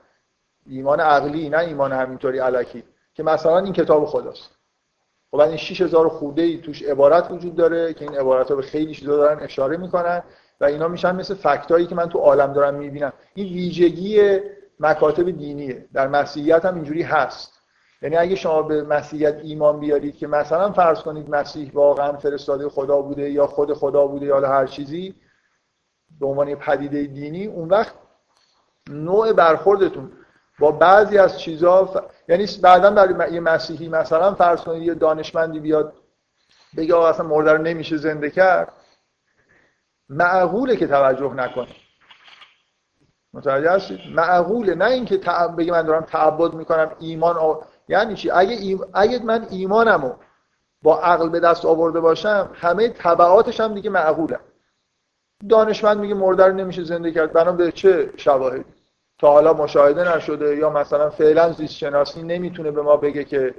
ایمان 0.66 1.00
عقلی 1.00 1.48
نه 1.48 1.58
ایمان 1.58 1.92
همینطوری 1.92 2.38
علکی 2.38 2.84
که 3.14 3.22
مثلا 3.22 3.58
این 3.58 3.72
کتاب 3.72 4.04
خداست. 4.06 4.50
خب 5.30 5.40
این 5.40 5.56
6000 5.56 6.08
خورده 6.08 6.42
ای 6.42 6.58
توش 6.58 6.82
عبارت 6.82 7.30
وجود 7.30 7.56
داره 7.56 7.94
که 7.94 8.04
این 8.04 8.18
عبارت 8.18 8.48
ها 8.50 8.56
به 8.56 8.62
خیلی 8.62 8.94
چیزا 8.94 9.16
دارن 9.16 9.42
اشاره 9.42 9.76
می‌کنن. 9.76 10.22
و 10.60 10.64
اینا 10.64 10.88
میشن 10.88 11.16
مثل 11.16 11.34
فکتایی 11.34 11.86
که 11.86 11.94
من 11.94 12.08
تو 12.08 12.18
عالم 12.18 12.52
دارم 12.52 12.74
می‌بینم. 12.74 13.12
این 13.34 13.46
ویژگی 13.46 14.40
مکاتب 14.80 15.30
دینیه. 15.30 15.88
در 15.92 16.08
مسیحیت 16.08 16.64
هم 16.64 16.74
اینجوری 16.74 17.02
هست. 17.02 17.58
یعنی 18.02 18.16
اگه 18.16 18.36
شما 18.36 18.62
به 18.62 18.82
مسیحیت 18.82 19.34
ایمان 19.42 19.80
بیارید 19.80 20.16
که 20.16 20.26
مثلا 20.26 20.72
فرض 20.72 21.00
کنید 21.00 21.30
مسیح 21.30 21.70
واقعا 21.74 22.12
فرستاده 22.12 22.68
خدا 22.68 23.02
بوده 23.02 23.30
یا 23.30 23.46
خود 23.46 23.74
خدا 23.74 24.06
بوده 24.06 24.26
یا 24.26 24.48
هر 24.48 24.66
چیزی 24.66 25.14
به 26.20 26.26
عنوان 26.26 26.54
پدیده 26.54 27.02
دینی 27.02 27.46
اون 27.46 27.68
وقت 27.68 27.94
نوع 28.90 29.32
برخوردتون 29.32 30.12
با 30.58 30.70
بعضی 30.70 31.18
از 31.18 31.40
چیزها 31.40 31.84
ف... 31.84 31.96
یعنی 32.28 32.46
بعدا 32.62 32.90
در 32.90 33.32
یه 33.32 33.40
مسیحی 33.40 33.88
مثلا 33.88 34.34
فرض 34.34 34.60
کنید 34.60 34.82
یه 34.82 34.94
دانشمندی 34.94 35.60
بیاد 35.60 35.94
بگه 36.76 36.94
آقا 36.94 37.08
اصلا 37.08 37.26
مرده 37.26 37.52
رو 37.52 37.62
نمیشه 37.62 37.96
زنده 37.96 38.30
کرد. 38.30 38.72
معقوله 40.08 40.76
که 40.76 40.86
توجه 40.86 41.34
نکنه. 41.34 41.68
متوجه 43.32 43.70
هستید؟ 43.70 44.00
معقوله 44.14 44.74
نه 44.74 44.84
اینکه 44.84 45.18
تعب... 45.18 45.56
بگه 45.56 45.72
من 45.72 45.82
دارم 45.82 46.04
تعبد 46.04 46.54
می‌کنم 46.54 46.90
ایمان 47.00 47.36
آ... 47.36 47.54
یعنی 47.88 48.14
چی؟ 48.14 48.30
اگه, 48.30 48.78
اگه 48.94 49.24
من 49.24 49.46
ایمانمو 49.50 50.12
با 50.82 51.00
عقل 51.00 51.28
به 51.28 51.40
دست 51.40 51.64
آورده 51.64 52.00
باشم 52.00 52.50
همه 52.54 52.88
تبعاتش 52.88 53.60
هم 53.60 53.74
دیگه 53.74 53.90
معقوله. 53.90 54.38
دانشمند 55.48 55.98
میگه 55.98 56.14
مرده 56.14 56.46
رو 56.46 56.52
نمیشه 56.52 56.84
زنده 56.84 57.12
کرد. 57.12 57.32
بنا 57.32 57.52
به 57.52 57.72
چه 57.72 58.12
شواهدی؟ 58.16 58.64
تا 59.18 59.32
حالا 59.32 59.52
مشاهده 59.52 60.16
نشده 60.16 60.56
یا 60.56 60.70
مثلا 60.70 61.10
فعلا 61.10 61.52
زیست 61.52 61.74
شناسی 61.74 62.22
نمی‌تونه 62.22 62.70
به 62.70 62.82
ما 62.82 62.96
بگه 62.96 63.24
که 63.24 63.54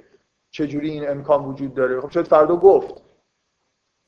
چجوری 0.51 0.89
این 0.89 1.09
امکان 1.09 1.45
وجود 1.45 1.73
داره. 1.73 2.01
خب 2.01 2.11
شاید 2.11 2.27
فردا 2.27 2.55
گفت. 2.55 3.08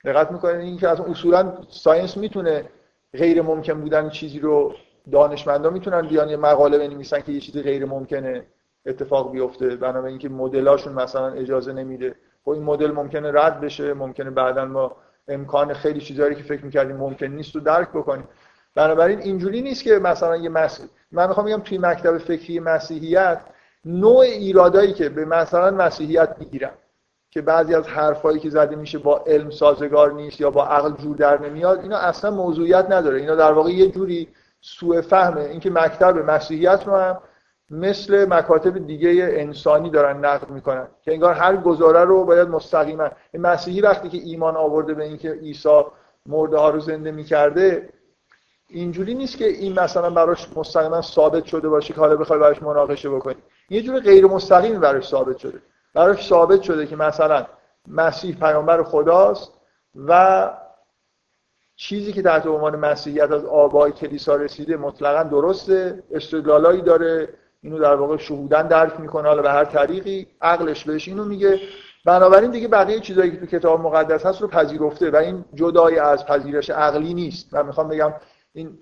دقت 0.06 0.32
می‌کنید 0.32 0.56
این 0.56 0.78
که 0.78 0.90
اصلا 0.90 1.06
اصولا 1.06 1.54
ساینس 1.70 2.18
می‌تونه 2.18 2.66
غیر 3.14 3.42
ممکن 3.42 3.82
بودن 3.82 4.10
چیزی 4.10 4.40
رو 4.40 4.74
دانشمندا 5.12 5.70
می‌تونن 5.70 6.02
بیان 6.02 6.30
یه 6.30 6.38
مقاله 6.38 6.78
بنویسن 6.78 7.20
که 7.20 7.32
یه 7.32 7.40
چیزی 7.40 7.62
غیر 7.62 7.86
ممکنه 7.86 8.46
اتفاق 8.86 9.32
بیفته. 9.32 9.76
بنابراین 9.76 10.08
اینکه 10.08 10.30
مدلاشون 10.30 10.94
مثلا 10.94 11.28
اجازه 11.28 11.74
نمیده. 11.74 12.16
خب 12.46 12.50
این 12.50 12.64
مدل 12.64 12.92
ممکنه 12.92 13.32
رد 13.32 13.62
بشه 13.62 13.94
ممکنه 13.94 14.30
بعدا 14.30 14.66
ما 14.66 14.96
امکان 15.28 15.74
خیلی 15.74 16.02
چیزایی 16.02 16.36
که 16.36 16.44
فکر 16.44 16.66
می‌کردیم 16.66 16.96
ممکن 16.96 17.26
نیست 17.26 17.56
رو 17.56 17.62
درک 17.62 17.90
بکنیم. 17.90 18.28
بنابراین 18.76 19.20
اینجوری 19.20 19.62
نیست 19.62 19.84
که 19.84 20.00
مثلا 20.00 20.38
یه 20.38 20.50
مسیح 20.50 20.86
من 21.12 21.28
می‌خوام 21.28 21.46
بگم 21.46 21.60
توی 21.60 21.78
مکتب 21.78 22.18
فکری 22.18 22.60
مسیحیت 22.60 23.42
نوع 23.86 24.20
ایرادایی 24.20 24.94
که 24.94 25.10
به 25.10 25.26
مثلا 25.26 25.72
مسیحیت 25.72 26.36
می‌گیرن. 26.40 26.72
که 27.32 27.42
بعضی 27.42 27.76
از 27.76 27.88
حرفایی 27.88 28.40
که 28.40 28.50
زده 28.50 28.76
میشه 28.76 28.98
با 28.98 29.24
علم 29.28 29.50
سازگار 29.50 30.12
نیست 30.12 30.42
یا 30.42 30.52
با 30.52 30.66
عقل 30.66 30.92
جور 31.04 31.16
در 31.16 31.42
نمیاد 31.42 31.80
اینا 31.80 31.98
اصلا 31.98 32.32
موضوعیت 32.32 32.86
نداره. 32.90 33.20
اینا 33.20 33.36
در 33.36 33.52
واقع 33.52 33.70
یه 33.70 33.92
جوری 33.92 34.28
سوء 34.62 35.02
فهمه. 35.02 35.42
اینکه 35.42 35.70
مکتب 35.70 36.18
مسیحیت 36.18 36.84
رو 36.86 36.96
هم 36.96 37.20
مثل 37.70 38.26
مکاتب 38.30 38.88
دیگه 38.88 39.30
انسانی 39.32 39.90
دارن 39.90 40.26
نقد 40.26 40.50
می‌کنن 40.50 40.88
که 41.02 41.14
انگار 41.14 41.34
هر 41.34 41.58
گزاره 41.58 42.04
رو 42.04 42.26
باید 42.26 42.48
مستقیما. 42.48 43.10
مسیحی 43.34 43.82
وقتی 43.82 44.10
که 44.10 44.18
ایمان 44.18 44.56
آورده 44.56 44.94
به 44.94 45.04
اینکه 45.04 45.32
عیسی 45.32 45.82
مرده 46.26 46.58
ها 46.58 46.70
رو 46.70 46.80
زنده 46.80 47.12
می‌کرده 47.12 47.90
اینجوری 48.70 49.14
نیست 49.14 49.38
که 49.38 49.48
این 49.48 49.80
مثلا 49.80 50.10
براش 50.10 50.48
مستقیما 50.56 51.02
ثابت 51.02 51.46
شده 51.46 51.70
باشه 51.70 51.94
که 51.94 52.00
حالا 52.00 52.16
بخوای 52.16 52.40
براش 52.40 52.64
مناقشه 52.64 53.10
بکنی. 53.10 53.36
یه 53.70 53.82
جور 53.82 54.00
غیر 54.00 54.26
مستقیم 54.26 54.80
براش 54.80 55.08
ثابت 55.08 55.38
شده. 55.38 55.60
براش 55.94 56.28
ثابت 56.28 56.62
شده 56.62 56.88
که 56.88 56.96
مثلا 56.96 57.46
مسیح 57.88 58.36
پیامبر 58.36 58.84
خداست 58.84 59.52
و 60.08 60.50
چیزی 61.76 62.14
که 62.14 62.22
تحت 62.22 62.48
عنوان 62.48 62.76
مسیحیت 62.76 63.32
از 63.32 63.46
آبای 63.46 63.92
کلیسا 63.92 64.36
رسیده 64.36 64.78
مطلقا 64.78 65.24
درسته 65.24 66.04
استدلالایی 66.12 66.82
داره 66.82 67.30
اینو 67.62 67.80
در 67.80 67.96
واقع 67.96 68.18
شهودن 68.18 68.68
درک 68.68 69.00
می‌کنه 69.00 69.28
حالا 69.28 69.42
به 69.42 69.52
هر 69.52 69.66
طریقی 69.66 70.28
عقلش 70.42 70.86
بهش 70.86 71.08
اینو 71.08 71.26
میگه. 71.26 71.60
بنابراین 72.06 72.52
دیگه 72.52 72.68
بقیه 72.68 73.00
چیزایی 73.00 73.32
که 73.32 73.38
تو 73.38 73.46
کتاب 73.46 73.82
مقدس 73.82 74.26
هست 74.26 74.42
رو 74.42 74.48
پذیرفته 74.48 75.12
و 75.12 75.16
این 75.16 75.46
جدای 75.54 76.00
از 76.00 76.26
پذیرش 76.26 76.70
عقلی 76.70 77.14
نیست. 77.14 77.54
من 77.54 77.66
می‌خوام 77.66 77.88
بگم 77.88 78.14
این 78.54 78.78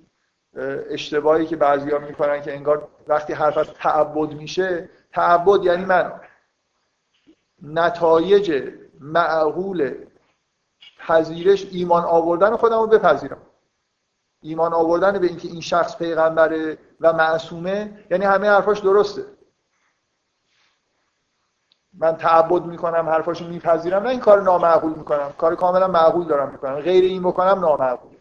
اشتباهی 0.90 1.46
که 1.46 1.56
بعضیا 1.56 2.00
می‌کنن 2.00 2.42
که 2.42 2.54
انگار 2.54 2.88
وقتی 3.08 3.34
حرف 3.34 3.58
از 3.58 3.74
تعبد 3.74 4.34
میشه 4.34 4.90
تعبد 5.14 5.64
یعنی 5.64 5.86
من. 5.86 6.12
نتایج 7.64 8.74
معقول 9.00 9.94
پذیرش 11.00 11.68
ایمان 11.72 12.04
آوردن 12.04 12.56
خودم 12.56 12.80
رو 12.80 12.88
بپذیرم. 12.88 13.42
ایمان 14.42 14.74
آوردن 14.74 15.20
به 15.20 15.28
اینکه 15.28 15.48
این 15.48 15.62
شخص 15.62 15.98
پیغمبره 15.98 16.78
و 17.02 17.14
معصومه 17.14 18.06
یعنی 18.12 18.26
همه 18.26 18.50
حرفاش 18.50 18.80
درسته. 18.80 19.26
من 21.94 22.16
تعبد 22.16 22.66
می‌کنم 22.66 23.10
حرفاشو 23.10 23.48
میپذیرم 23.48 24.04
نه 24.04 24.10
این 24.10 24.20
کار 24.20 24.42
نامعقول 24.42 24.94
می‌کنم. 24.94 25.34
کار 25.38 25.56
کاملا 25.56 25.88
معقول 25.88 26.28
دارم 26.28 26.52
می‌کنم. 26.52 26.80
غیر 26.80 27.04
این 27.04 27.24
بکنم 27.24 27.60
نامعقول. 27.60 28.12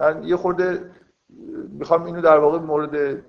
من 0.00 0.24
یه 0.24 0.36
خورده 0.36 0.90
می‌خوام 1.68 2.04
اینو 2.04 2.20
در 2.20 2.38
واقع 2.38 2.58
مورد 2.58 3.24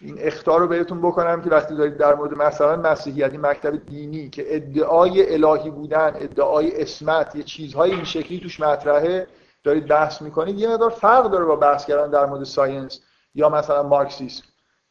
این 0.00 0.16
اختار 0.18 0.60
رو 0.60 0.68
بهتون 0.68 1.00
بکنم 1.00 1.42
که 1.42 1.50
وقتی 1.50 1.74
دارید 1.74 1.96
در 1.96 2.14
مورد 2.14 2.34
مثلا 2.34 2.76
مسیحیت 2.76 3.34
مکتب 3.34 3.86
دینی 3.86 4.30
که 4.30 4.56
ادعای 4.56 5.34
الهی 5.34 5.70
بودن 5.70 6.12
ادعای 6.14 6.82
اسمت 6.82 7.36
یه 7.36 7.42
چیزهای 7.42 7.90
این 7.90 8.04
شکلی 8.04 8.40
توش 8.40 8.60
مطرحه 8.60 9.26
دارید 9.64 9.86
بحث 9.88 10.22
می‌کنید 10.22 10.58
یه 10.58 10.68
مقدار 10.68 10.90
فرق 10.90 11.30
داره 11.30 11.44
با 11.44 11.56
بحث 11.56 11.86
کردن 11.86 12.10
در 12.10 12.26
مورد 12.26 12.44
ساینس 12.44 13.00
یا 13.34 13.48
مثلا 13.48 13.82
مارکسیسم 13.82 14.44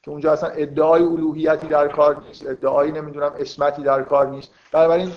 که 0.04 0.12
اونجا 0.12 0.34
اصلا 0.34 0.50
ادعای 0.50 1.04
الوهیتی 1.04 1.68
در 1.68 1.88
کار 1.88 2.24
نیست 2.28 2.48
ادعایی 2.48 2.92
نمی‌دونم 2.92 3.34
اسمتی 3.40 3.82
در 3.82 4.04
کار 4.04 4.28
نیست. 4.28 4.52
بنابراین 4.72 5.12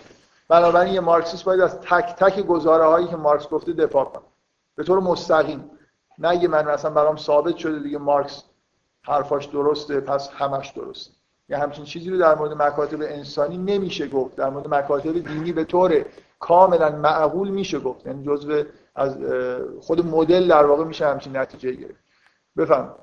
بنابراین 0.48 0.94
یه 0.94 1.00
مارکسیست 1.00 1.44
باید 1.44 1.60
از 1.60 1.80
تک 1.80 2.16
تک 2.16 2.40
گزاره 2.40 2.84
هایی 2.84 3.06
که 3.06 3.16
مارکس 3.16 3.48
گفته 3.48 3.72
دفاع 3.72 4.04
کنه. 4.04 4.22
به 4.76 4.84
طور 4.84 5.00
مستقیم. 5.00 5.70
نه 6.18 6.48
من 6.48 6.64
مثلا 6.64 6.90
برام 6.90 7.16
ثابت 7.16 7.56
شده 7.56 7.78
دیگه 7.78 7.98
مارکس 7.98 8.42
حرفاش 9.06 9.46
درسته 9.46 10.00
پس 10.00 10.28
همش 10.30 10.70
درسته. 10.70 11.12
یه 11.48 11.58
همچین 11.58 11.84
چیزی 11.84 12.10
رو 12.10 12.18
در 12.18 12.34
مورد 12.34 12.52
مکاتب 12.52 13.00
انسانی 13.00 13.56
نمیشه 13.56 14.08
گفت. 14.08 14.36
در 14.36 14.50
مورد 14.50 14.74
مکاتب 14.74 15.12
دینی 15.12 15.52
به 15.52 15.64
طور 15.64 16.04
کاملا 16.40 16.90
معقول 16.90 17.48
میشه 17.48 17.80
گفت. 17.80 18.06
یعنی 18.06 18.26
جزء 18.26 18.62
از 18.94 19.18
خود 19.80 20.06
مدل 20.06 20.48
در 20.48 20.66
واقع 20.66 20.84
میشه 20.84 21.06
همچین 21.06 21.36
نتیجه 21.36 21.72
گرفت. 21.72 22.04
بفهم 22.56 22.94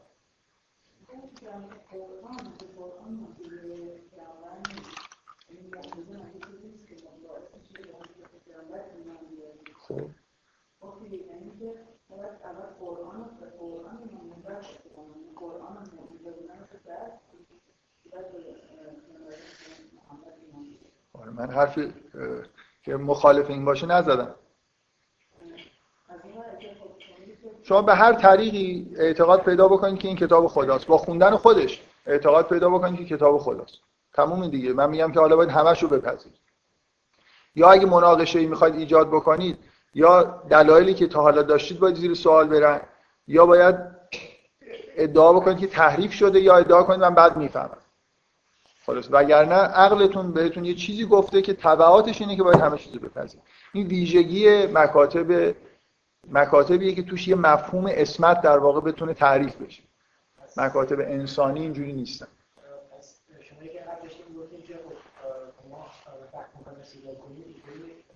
خب. 9.88 10.10
من 21.36 21.50
حرفی 21.52 21.94
که 22.84 22.96
مخالف 22.96 23.50
این 23.50 23.66
باشه 23.66 23.88
نزدم. 23.88 24.36
شما 27.64 27.82
به 27.82 27.96
هر 27.96 28.14
طریقی 28.14 28.96
اعتقاد 28.98 29.44
پیدا 29.44 29.68
بکنید 29.68 30.00
که 30.00 30.08
این 30.08 30.18
کتاب 30.18 30.48
خداست. 30.48 30.88
با 30.88 30.98
خوندن 30.98 31.36
خودش 31.36 31.82
اعتقاد 32.06 32.48
پیدا 32.48 32.70
بکنید 32.70 33.08
که 33.08 33.18
کتاب 33.18 33.38
خداست. 33.38 33.78
تموم 34.14 34.48
دیگه. 34.48 34.74
من 34.74 34.90
میگم 34.90 35.12
که 35.12 35.20
حالا 35.20 35.36
باید 35.36 35.50
همش 35.50 35.84
رو 35.84 35.90
بپذیرید. 35.90 36.40
یا 37.56 37.72
اگه 37.72 37.86
مناقشه 37.86 38.40
ای 38.40 38.46
می‌خواید 38.46 38.76
ایجاد 38.76 39.08
بکنید 39.08 39.58
یا 39.94 40.24
دلایلی 40.50 40.94
که 40.94 41.08
تا 41.08 41.22
حالا 41.22 41.42
داشتید 41.42 41.80
باید 41.80 41.96
زیر 41.96 42.14
سوال 42.14 42.48
برن 42.48 42.82
یا 43.28 43.46
باید 43.46 43.99
ادعا 45.04 45.34
بکنید 45.34 45.58
که 45.58 45.68
تحریف 45.68 46.14
شده 46.14 46.40
یا 46.40 46.58
ادعا 46.58 46.84
کنید 46.84 47.00
من 47.00 47.16
بعد 47.16 47.38
می‌فهمم. 47.38 47.78
خلاص. 48.86 49.08
وگرنه 49.12 49.56
عقلتون 49.56 50.32
بهتون 50.32 50.66
یه 50.66 50.74
چیزی 50.74 51.06
گفته 51.06 51.42
که 51.42 51.54
تبعاتش 51.54 52.22
اینه 52.22 52.36
که 52.36 52.44
باید 52.44 52.60
همه 52.60 52.78
چیزو 52.78 53.00
بپذیرید. 53.00 53.46
این 53.74 53.88
ویژگی 53.88 54.66
مکاتب 54.68 55.56
مکاتبیه 56.32 56.96
که 56.96 57.04
توش 57.04 57.28
یه 57.28 57.36
مفهوم 57.36 57.86
اسمت 57.90 58.42
در 58.42 58.58
واقع 58.58 58.82
بتونه 58.82 59.14
تعریف 59.14 59.56
بشه. 59.56 59.84
مکاتب 60.58 61.00
انسانی 61.00 61.60
اینجوری 61.60 61.94
نیستن 61.94 62.28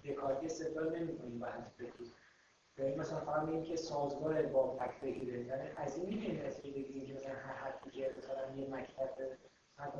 دکارتی 0.05 0.45
استدلال 0.45 0.99
نمی‌کنیم 0.99 1.39
با 1.39 1.47
یعنی 1.47 1.65
مثلا 2.97 3.19
فهم 3.19 3.49
این 3.49 3.63
که 3.63 3.75
سازگار 3.75 4.41
با 4.41 4.77
فکت 4.79 5.01
داریم 5.01 5.47
یعنی 5.47 5.61
از 5.75 5.97
این 5.97 6.05
می‌تونیم 6.07 6.45
نتیجه 6.45 6.77
بگیریم 6.77 7.05
که 7.05 7.13
مثلا 7.13 7.33
هر 7.33 7.53
حرفی 7.53 7.89
که 7.89 8.15
مثلا 8.17 8.55
یه 8.55 8.67
مکتب 8.69 9.27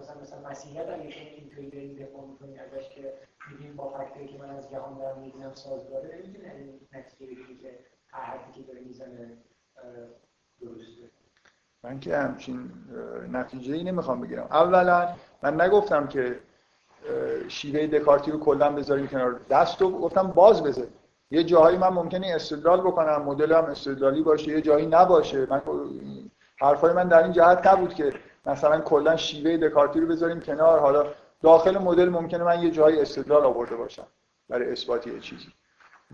مثلا 0.02 0.22
مثلا 0.22 0.50
مسیحیت 0.50 0.90
اگه 0.90 1.10
شما 1.10 1.30
اینطوری 1.30 1.70
داریم 1.70 1.96
دفاع 1.96 2.26
می‌کنید 2.26 2.60
ازش 2.60 2.90
که 2.90 3.14
میگیم 3.52 3.76
با 3.76 3.90
فکتی 3.90 4.28
که 4.28 4.40
من 4.40 4.50
از 4.50 4.72
جهان 4.72 4.98
دارم 4.98 5.20
می‌بینم 5.20 5.54
سازگاره. 5.54 6.22
نمی‌تونه 6.24 6.54
این 6.56 6.80
نتیجه 6.94 7.26
بگیریم 7.32 7.58
که 7.58 7.80
هر 8.08 8.38
که 8.56 8.62
داره 8.62 8.80
می‌زنه 8.80 9.38
درسته. 10.62 11.10
من 11.84 12.00
که 12.00 12.18
همچین 12.18 12.72
نتیجه 13.32 13.74
ای 13.74 13.84
نمی‌خوام 13.84 14.22
بگیرم. 14.22 14.48
اولا 14.52 15.16
من 15.44 15.62
نگفتم 15.62 16.08
که 16.08 16.40
شیوه 17.48 17.88
دکارتی 17.88 18.32
رو 18.32 18.40
کلا 18.40 18.72
بذاریم 18.72 19.08
کنار 19.08 19.40
دست 19.50 19.82
رو 19.82 20.00
گفتم 20.00 20.28
باز 20.28 20.64
بذاریم. 20.64 20.94
یه 21.34 21.44
جاهایی 21.44 21.78
من 21.78 21.88
ممکنه 21.88 22.32
استدلال 22.36 22.82
بکنم 22.82 23.22
مدل 23.22 23.52
هم 23.52 23.66
استدلالی 23.66 24.22
باشه 24.22 24.52
یه 24.52 24.62
جایی 24.62 24.86
نباشه. 24.86 25.48
من 25.50 25.62
حرفای 26.58 26.94
من 26.94 27.08
در 27.08 27.24
این 27.24 27.32
جهت 27.32 27.68
نبود 27.68 27.94
که 27.94 28.14
مثلا 28.46 28.82
کلا 28.82 29.16
شیوه 29.16 29.58
دکارتی 29.58 30.00
رو 30.00 30.08
بذاریم 30.08 30.40
کنار. 30.40 30.80
حالا 30.80 31.06
داخل 31.42 31.78
مدل 31.78 32.10
ممکنه 32.10 32.44
من 32.44 32.64
یه 32.64 32.72
جایی 32.72 33.00
استدلال 33.00 33.44
آورده 33.44 33.76
باشم 33.76 34.08
برای 34.50 34.72
اثبات 34.72 35.08
یه 35.08 35.20
چیزی. 35.20 35.48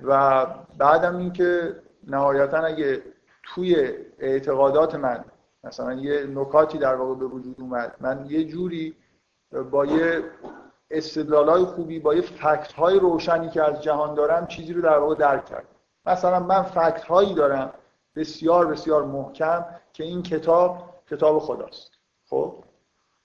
و 0.03 0.45
بعدم 0.77 1.17
اینکه 1.17 1.75
نهایتا 2.07 2.57
اگه 2.57 3.01
توی 3.43 3.93
اعتقادات 4.19 4.95
من 4.95 5.25
مثلا 5.63 5.93
یه 5.93 6.25
نکاتی 6.25 6.77
در 6.77 6.95
واقع 6.95 7.15
به 7.15 7.25
وجود 7.25 7.55
اومد 7.59 7.95
من 7.99 8.25
یه 8.29 8.43
جوری 8.43 8.95
با 9.71 9.85
یه 9.85 10.23
استدلال 10.91 11.65
خوبی 11.65 11.99
با 11.99 12.15
یه 12.15 12.21
فکت 12.21 12.73
های 12.73 12.99
روشنی 12.99 13.49
که 13.49 13.63
از 13.63 13.81
جهان 13.81 14.15
دارم 14.15 14.47
چیزی 14.47 14.73
رو 14.73 14.81
در 14.81 14.97
واقع 14.97 15.15
درک 15.15 15.45
کردم 15.45 15.67
مثلا 16.05 16.39
من 16.39 16.63
فکت 16.63 17.03
هایی 17.03 17.33
دارم 17.33 17.73
بسیار 18.15 18.67
بسیار 18.67 19.03
محکم 19.03 19.65
که 19.93 20.03
این 20.03 20.23
کتاب 20.23 20.89
کتاب 21.09 21.39
خداست. 21.39 21.91
خب؟ 22.29 22.63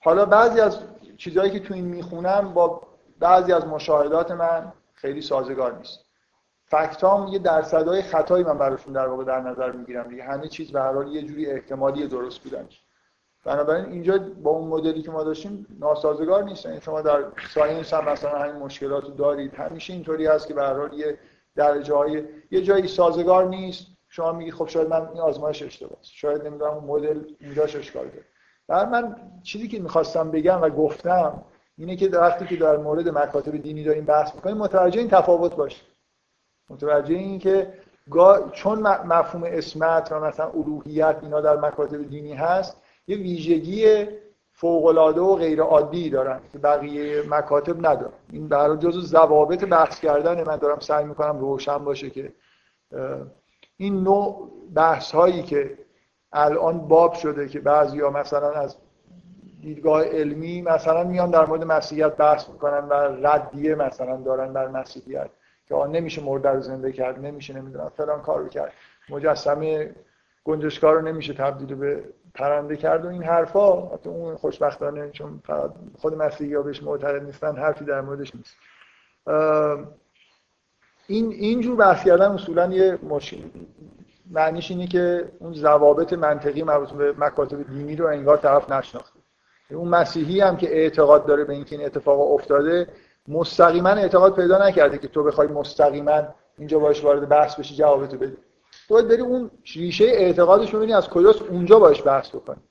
حالا 0.01 0.25
بعضی 0.25 0.61
از 0.61 0.79
چیزهایی 1.17 1.51
که 1.51 1.61
تو 1.61 1.75
این 1.75 1.85
می‌خونم 1.85 2.55
با 2.55 2.83
بعضی 3.19 3.53
از 3.53 3.67
مشاهدات 3.67 4.31
من 4.31 4.73
خیلی 4.95 5.21
سازگار 5.21 5.77
نیست. 5.77 6.05
فکتام 6.67 7.29
یه 7.29 7.39
درصدهای 7.39 8.03
خطایی 8.03 8.45
من 8.45 8.59
براشون 8.59 8.93
در 8.93 9.09
واقع 9.09 9.25
در 9.25 9.41
نظر 9.41 9.73
می‌گیرم 9.73 10.09
دیگه. 10.09 10.25
همه 10.25 10.49
چیز 10.49 10.73
به 10.73 10.81
هر 10.81 10.93
حال 10.93 11.09
یه 11.09 11.23
جوری 11.23 11.47
احتمالی 11.47 12.09
درست 12.09 12.41
بودن. 12.41 12.69
بنابراین 13.45 13.85
اینجا 13.85 14.19
با 14.43 14.51
اون 14.51 14.69
مدلی 14.69 15.03
که 15.03 15.11
ما 15.11 15.25
داشتیم 15.25 15.67
ناسازگار 15.81 16.45
نیست 16.45 16.67
یعنی 16.67 16.81
شما 16.81 17.03
در 17.03 17.25
ساینس 17.55 17.95
هم 17.95 18.09
مثلا 18.09 18.39
همین 18.39 18.57
مشکلات 18.57 19.17
دارید. 19.17 19.55
همیشه 19.55 19.93
اینطوری 19.93 20.27
هست 20.27 20.47
که 20.49 20.55
به 20.55 20.91
یه 20.97 21.19
درجه 21.57 21.95
های 21.95 22.25
یه 22.51 22.63
جایی 22.63 22.89
سازگار 22.89 23.49
نیست. 23.49 23.87
شما 24.09 24.33
میگی 24.33 24.51
خب 24.51 24.69
شاید 24.69 24.89
من 24.89 25.09
این 25.09 25.21
آزمایش 25.21 25.63
اشتباهه 25.63 25.99
شاید 26.03 26.47
نمی‌دونم 26.47 26.75
مدل 26.75 27.21
اینجاش 27.41 27.77
اشکال 27.77 28.05
داره. 28.05 28.25
در 28.69 28.89
من 28.89 29.17
چیزی 29.43 29.69
که 29.69 29.81
می‌خواستم 29.81 30.31
بگم 30.31 30.63
و 30.63 30.69
گفتم 30.69 31.43
اینه 31.79 31.97
که 31.97 32.09
وقتی 32.09 32.47
که 32.47 32.57
در 32.57 32.77
مورد 32.77 33.09
مکاتب 33.09 33.57
دینی 33.57 33.85
داریم 33.85 34.05
بحث 34.05 34.35
می‌کنیم 34.35 34.57
متوجه 34.57 35.01
این 35.01 35.09
تفاوت 35.09 35.57
باشه 35.57 35.83
متوجه 36.71 37.15
این 37.15 37.39
که 37.39 37.73
چون 38.53 38.79
مفهوم 38.83 39.45
اسمت 39.47 40.13
و 40.13 40.21
مثلا 40.21 40.51
الوهیت 40.51 41.17
اینا 41.23 41.41
در 41.41 41.57
مکاتب 41.57 42.09
دینی 42.09 42.35
هست 42.35 42.84
یه 43.07 43.17
ویژگی 43.17 44.07
فوق‌العاده 44.53 45.21
و 45.21 45.37
غیر 45.37 45.61
عادی 45.61 46.11
دارن 46.11 46.41
که 46.53 46.59
بقیه 46.59 47.23
مکاتب 47.31 47.87
ندارن. 47.87 48.13
این 48.33 48.49
برای 48.49 48.79
جزو 48.79 49.01
ضوابط 49.01 49.65
بحث 49.65 50.01
کردن 50.01 50.45
من 50.45 50.57
دارم 50.57 50.79
سعی 50.79 51.05
می‌کنم 51.05 51.39
روشن 51.39 51.79
باشه 51.79 52.11
که 52.11 52.33
این 53.77 54.03
نوع 54.03 54.51
بحث 54.75 55.13
هایی 55.13 55.43
که 55.43 55.79
الان 56.33 56.79
باب 56.79 57.15
شده 57.15 57.49
که 57.49 57.61
بعضیا 57.61 58.11
مثلا 58.11 58.51
از 58.51 58.77
دیدگاه 59.61 60.05
علمی 60.05 60.63
مثلا 60.63 61.05
میان 61.05 61.31
در 61.31 61.47
مورد 61.47 61.65
مسیحیت 61.65 62.17
بحث 62.17 62.49
می‌کنن 62.49 62.89
و 62.89 62.95
ردیه 63.27 63.75
مثلا 63.75 64.17
دارن 64.17 64.53
بر 64.53 64.69
مسیحیت 64.69 65.31
که 65.67 65.75
آن 65.75 65.91
نمیشه 65.91 66.23
مرده 66.23 66.49
رو 66.49 66.61
زنده 66.61 66.93
کرد 66.93 67.19
نمیشه 67.19 67.55
نمی‌دونم 67.55 67.93
فلان 67.97 68.23
کار 68.23 68.49
کرد. 68.49 68.73
مجسمه 69.09 69.95
گنجشکار 70.45 70.95
رو 70.95 71.03
نمیشه 71.03 71.33
تبدیل 71.33 71.75
به 71.75 72.05
پرنده 72.35 72.77
کرد 72.77 73.05
و 73.05 73.09
این 73.09 73.23
حرفا 73.23 73.87
حتی 73.87 74.09
اون 74.09 74.37
خوشبختانه 74.37 75.11
چون 75.11 75.43
خود 75.99 76.15
مسیحی 76.15 76.55
ها 76.55 76.63
بهش 76.63 76.83
معتقد 76.83 77.23
نیستن 77.23 77.57
حرفی 77.57 77.85
در 77.85 78.01
موردش 78.01 78.33
نیست. 78.35 78.57
این 81.07 81.33
اینجور 81.33 81.77
بحث 81.77 82.05
کردن 82.05 82.31
اصولا 82.31 82.73
یه 82.73 82.99
مشکل 83.03 83.37
معنیش 84.31 84.71
اینه 84.71 84.87
که 84.87 85.33
اون 85.39 85.55
ضوابط 85.55 86.13
منطقی 86.13 86.63
مربوط 86.63 86.91
به 86.91 87.15
مکاتب 87.19 87.63
دینی 87.63 87.97
رو 87.97 88.07
انگار 88.07 88.37
طرف 88.37 88.71
نشناخته. 88.71 89.19
اون 89.71 89.89
مسیحی 89.89 90.41
هم 90.41 90.57
که 90.57 90.77
اعتقاد 90.77 91.27
داره 91.27 91.45
به 91.45 91.53
اینکه 91.53 91.77
این 91.77 91.87
اتفاق 91.87 92.33
افتاده 92.33 92.89
مستقیما 93.29 93.89
اعتقاد 93.89 94.35
پیدا 94.37 94.69
نکرده 94.69 94.99
که 94.99 95.09
تو 95.09 95.23
بخوای 95.23 95.49
مستقیما 95.49 96.23
اینجا 96.59 96.79
باش 96.79 97.05
وارد 97.05 97.29
بحث 97.29 97.59
بشی 97.59 97.75
جوابتو 97.75 98.17
تو 98.17 98.27
باید 98.89 99.09
بری 99.09 99.21
اون 99.21 99.51
ریشه 99.75 100.05
اعتقادش 100.05 100.75
ببینی 100.75 100.93
از 100.93 101.09
کجاست 101.09 101.43
اونجا 101.43 101.79
باش 101.79 102.07
بحث 102.07 102.29
بکنی. 102.29 102.63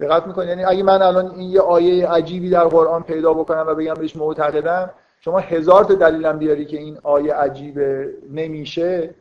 دقت 0.00 0.26
می‌کنی؟ 0.26 0.46
یعنی 0.46 0.64
اگه 0.64 0.82
من 0.82 1.02
الان 1.02 1.30
این 1.30 1.50
یه 1.50 1.60
آیه 1.60 2.08
عجیبی 2.08 2.50
در 2.50 2.64
قرآن 2.64 3.02
پیدا 3.02 3.34
بکنم 3.34 3.64
و 3.68 3.74
بگم 3.74 3.94
بهش 3.94 4.16
معتقدم 4.16 4.90
شما 5.20 5.38
هزار 5.38 5.84
تا 5.84 5.94
دلیلم 5.94 6.38
بیاری 6.38 6.64
که 6.64 6.78
این 6.78 6.98
آیه 7.02 7.34
عجیب 7.34 7.78
نمیشه 8.30 9.14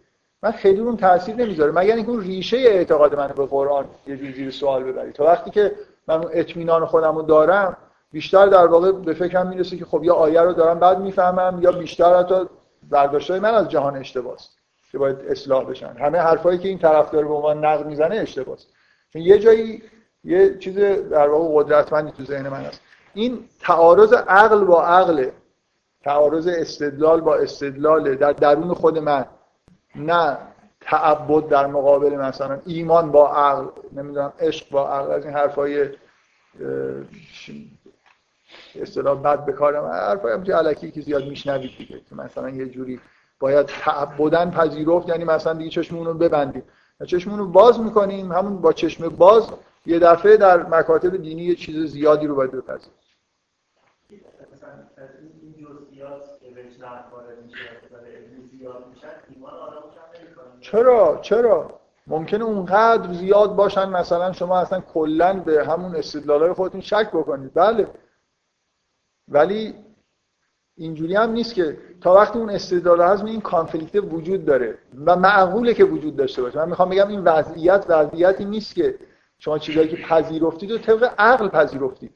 من 0.44 0.52
خیلی 0.52 0.80
اون 0.80 0.98
تاثیر 0.98 1.36
نمی‌ذاره 1.36 1.72
مگر 1.72 1.96
اینکه 1.96 2.12
اون 2.12 2.22
ریشه 2.22 2.58
اعتقاد 2.58 3.16
من 3.16 3.28
به 3.28 3.46
قرآن 3.46 3.86
یه 4.08 4.18
جوری 4.18 4.34
زیر 4.34 4.52
سوال 4.52 4.84
ببری. 4.84 5.12
تا 5.12 5.24
وقتی 5.24 5.52
که 5.52 5.76
من 6.08 6.16
اون 6.16 6.30
اطمینان 6.34 6.86
خودم 6.86 7.16
رو 7.16 7.22
دارم 7.22 7.78
بیشتر 8.12 8.46
در 8.46 8.68
واقع 8.68 8.92
به 8.92 9.14
فکرم 9.14 9.48
می‌رسه 9.48 9.78
که 9.78 9.86
خب 9.86 10.04
یا 10.04 10.14
آیه 10.14 10.42
رو 10.42 10.54
دارم 10.54 10.80
بعد 10.80 11.00
می‌فهمم 11.00 11.60
یا 11.62 11.72
بیشتر 11.72 12.20
حتی 12.20 12.36
برداشتای 12.90 13.40
من 13.40 13.54
از 13.54 13.70
جهان 13.70 13.98
اشتباهه 13.98 14.38
که 14.94 15.00
باید 15.00 15.18
اصلاح 15.28 15.66
بشن. 15.66 15.96
همه 16.00 16.18
حرفایی 16.18 16.58
که 16.58 16.68
این 16.68 16.78
طرفدار 16.78 17.26
به 17.26 17.34
عنوان 17.34 17.66
نقد 17.66 17.86
می‌زنه 17.86 18.16
اشتباهه 18.16 18.60
چون 19.14 19.22
یه 19.22 19.40
جایی 19.40 19.84
یه 20.24 20.58
چیز 20.58 20.78
در 21.10 21.30
واقع 21.30 21.64
قدرتمندی 21.64 22.12
تو 22.12 22.24
ذهن 22.24 22.50
من 22.50 22.62
هست. 22.62 22.82
این 23.14 23.50
تعارض 23.60 24.14
عقل 24.14 24.64
با 24.64 24.86
عقل 24.86 25.30
تعارض 26.04 26.48
استدلال 26.48 27.22
با 27.22 27.36
استدلال 27.36 28.16
در 28.16 28.32
درون 28.32 28.74
خود 28.74 29.00
من 29.00 29.26
نه 29.96 30.38
تعبد 30.82 31.48
در 31.48 31.68
مقابل 31.68 32.16
مثلا 32.16 32.60
ایمان 32.66 33.12
با 33.12 33.34
عقل 33.34 33.68
نمی‌دونم 33.94 34.34
عشق 34.40 34.70
با 34.70 34.90
عقل 34.90 35.12
از 35.12 35.26
این 35.26 35.34
حرفای 35.34 35.90
اصطلاح 38.82 39.22
بد 39.22 39.46
بکارم 39.46 39.86
حرفای 39.86 40.34
هم 40.34 40.52
علکی 40.52 40.92
که 40.92 41.02
زیاد 41.02 41.24
میشنوید 41.24 41.72
دیگه 41.78 42.02
که 42.10 42.16
مثلا 42.16 42.50
یه 42.50 42.66
جوری 42.66 43.00
باید 43.44 43.66
تعبدن 43.66 44.52
پذیرفت 44.52 45.10
یعنی 45.10 45.24
مثلا 45.24 45.54
دیگه 45.54 45.70
چشمون 45.70 46.06
رو 46.06 46.14
ببندیم. 46.14 46.64
چشمون 47.08 47.40
رو 47.40 47.48
باز 47.48 47.80
می‌کنیم 47.80 48.32
همون 48.32 48.62
با 48.62 48.74
چشم 48.74 49.10
باز 49.10 49.50
یه 49.86 50.00
دفعه 50.00 50.38
در 50.38 50.64
مکاتب 50.64 51.18
دینی 51.18 51.44
یه 51.44 51.56
چیز 51.56 51.92
زیادی 51.92 52.28
رو 52.28 52.36
باید 52.36 52.52
بپذیریم. 52.52 52.98
چرا؟ 60.62 61.20
چرا؟ 61.22 61.80
ممکنه 62.08 62.44
اونقدر 62.44 63.14
زیاد 63.14 63.56
باشن 63.56 63.90
مثلا 63.90 64.34
شما 64.34 64.60
اصلا 64.60 64.82
کلا 64.82 65.34
به 65.34 65.66
همون 65.66 65.96
استدلالای 65.96 66.54
خودتون 66.54 66.82
شک 66.82 67.10
بکنید. 67.14 67.54
بله. 67.54 67.88
ولی 69.28 69.76
اینجوری 70.78 71.16
هم 71.16 71.32
نیست 71.32 71.54
که 71.54 71.78
تا 72.02 72.14
وقتی 72.14 72.40
اون 72.40 72.50
استدلال 72.50 73.02
هست 73.02 73.24
این 73.24 73.42
کانفلیکت 73.42 73.96
وجود 73.96 74.46
داره 74.46 74.78
و 75.06 75.16
معقوله 75.16 75.74
که 75.74 75.84
وجود 75.84 76.16
داشته 76.16 76.42
باشه. 76.42 76.60
من 76.60 76.70
می‌خوام 76.70 76.90
بگم 76.90 77.08
این 77.08 77.24
وضعیت 77.24 77.86
وضعیتی 77.90 78.46
نیست 78.46 78.76
که 78.76 78.96
شما 79.40 79.60
چیزایی 79.60 79.88
که 79.88 79.98
پذیرفتید 79.98 80.72
و 80.72 80.78
طبق 80.78 81.14
عقل 81.18 81.48
پذیرفتید. 81.48 82.12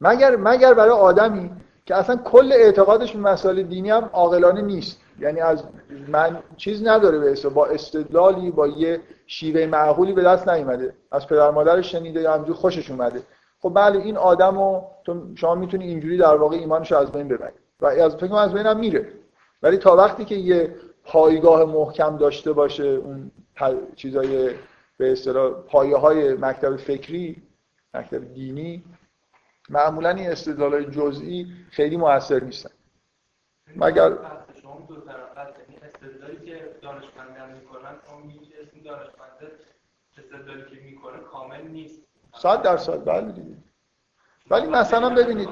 مگر 0.00 0.36
مگر 0.36 0.74
برای 0.74 0.90
آدمی 0.90 1.50
که 1.86 1.94
اصلا 1.94 2.16
کل 2.16 2.52
اعتقادش 2.52 3.12
به 3.12 3.18
مسائل 3.18 3.62
دینی 3.62 3.90
هم 3.90 4.10
عاقلانه 4.12 4.62
نیست. 4.62 5.00
یعنی 5.18 5.40
از 5.40 5.64
من 6.08 6.42
چیز 6.56 6.86
نداره 6.86 7.18
به 7.18 7.48
با 7.48 7.66
استدلالی 7.66 8.50
با 8.50 8.66
یه 8.66 9.00
شیوه 9.26 9.66
معقولی 9.66 10.12
به 10.12 10.22
دست 10.22 10.48
نیومده. 10.48 10.94
از 11.12 11.26
پدر 11.26 11.50
مادرش 11.50 11.92
شنیده 11.92 12.20
یا 12.20 12.34
همجور 12.34 12.56
خوشش 12.56 12.90
اومده. 12.90 13.22
خب 13.60 13.72
بله 13.74 13.98
این 13.98 14.16
آدمو 14.16 14.82
تو 15.04 15.36
شما 15.36 15.54
می‌تونی 15.54 15.84
اینجوری 15.84 16.16
در 16.16 16.36
واقع 16.36 16.56
ایمانش 16.56 16.92
از 16.92 17.12
بین 17.12 17.28
ببری. 17.28 17.54
و 17.80 17.86
از 17.86 18.16
فکر 18.16 18.34
از 18.34 18.54
بین 18.54 18.66
هم 18.66 18.80
میره. 18.80 19.12
ولی 19.62 19.76
تا 19.76 19.96
وقتی 19.96 20.24
که 20.24 20.34
یه 20.34 20.74
پایگاه 21.04 21.64
محکم 21.64 22.16
داشته 22.16 22.52
باشه 22.52 22.84
اون 22.84 23.30
چیزای 23.96 24.54
به 24.96 25.12
اصطلاح 25.12 25.50
پایه 25.50 25.96
های 25.96 26.34
مکتب 26.34 26.76
فکری 26.76 27.42
مکتب 27.94 28.34
دینی 28.34 28.84
معمولا 29.70 30.10
این 30.10 30.30
استدلال 30.30 30.84
جزئی 30.84 31.46
خیلی 31.70 31.96
موثر 31.96 32.44
نیستن. 32.44 32.70
مگر 33.76 34.12
شما 34.62 34.86
دو 34.88 34.94
یعنی 34.94 35.76
استدلالی 35.82 36.46
که 36.46 36.70
دانشمندان 36.82 37.52
می‌کنن 37.52 37.94
اون 38.12 38.32
اسم 38.62 38.82
دانشمنده 38.84 39.52
استدلالی 40.18 40.62
که 40.62 40.82
می‌کنه 40.84 41.18
کامل 41.18 41.68
نیست. 41.68 42.05
صد 42.38 42.62
درصد 42.62 43.04
بله 43.04 43.32
دیگه. 43.32 43.56
ولی 44.50 44.66
مثلا 44.66 45.10
ببینید 45.10 45.48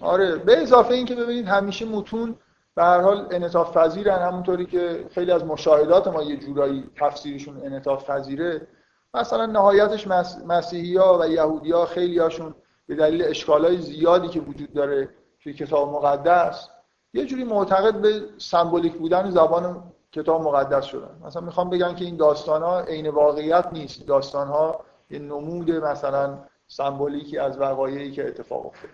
آره 0.00 0.36
به 0.36 0.62
اضافه 0.62 0.94
این 0.94 1.06
که 1.06 1.14
ببینید 1.14 1.46
همیشه 1.46 1.84
متون 1.84 2.36
به 2.74 2.82
هر 2.82 3.00
حال 3.00 3.28
انعطاف 3.30 3.76
پذیرن 3.76 4.18
همونطوری 4.18 4.66
که 4.66 5.06
خیلی 5.10 5.32
از 5.32 5.44
مشاهدات 5.44 6.08
ما 6.08 6.22
یه 6.22 6.36
جورایی 6.36 6.90
تفسیرشون 6.96 7.56
انعطاف 7.64 8.10
پذیره. 8.10 8.68
مثلا 9.14 9.46
نهایتش 9.46 10.06
مسیحی 10.46 10.96
ها 10.96 11.18
و 11.18 11.28
یهودی 11.28 11.72
ها 11.72 11.86
خیلی 11.86 12.18
هاشون 12.18 12.54
به 12.86 12.94
دلیل 12.94 13.22
اشکال 13.22 13.76
زیادی 13.76 14.28
که 14.28 14.40
وجود 14.40 14.72
داره 14.72 15.08
توی 15.42 15.52
کتاب 15.52 15.92
مقدس 15.92 16.68
یه 17.14 17.24
جوری 17.24 17.44
معتقد 17.44 17.94
به 17.94 18.22
سمبولیک 18.38 18.92
بودن 18.92 19.30
زبان 19.30 19.82
کتاب 20.12 20.42
مقدس 20.42 20.84
شدن. 20.84 21.10
مثلا 21.26 21.42
می‌خوام 21.42 21.70
بگم 21.70 21.94
که 21.94 22.04
این 22.04 22.16
داستان 22.16 22.62
ها 22.62 22.80
عین 22.80 23.08
واقعیت 23.08 23.68
نیست. 23.72 24.06
داستان 24.06 24.48
ها 24.48 24.80
یه 25.10 25.18
نمود 25.18 25.70
مثلا 25.70 26.38
سمبولیکی 26.68 27.38
از 27.38 27.58
وقایعی 27.58 28.12
که 28.12 28.28
اتفاق 28.28 28.66
افتاد 28.66 28.90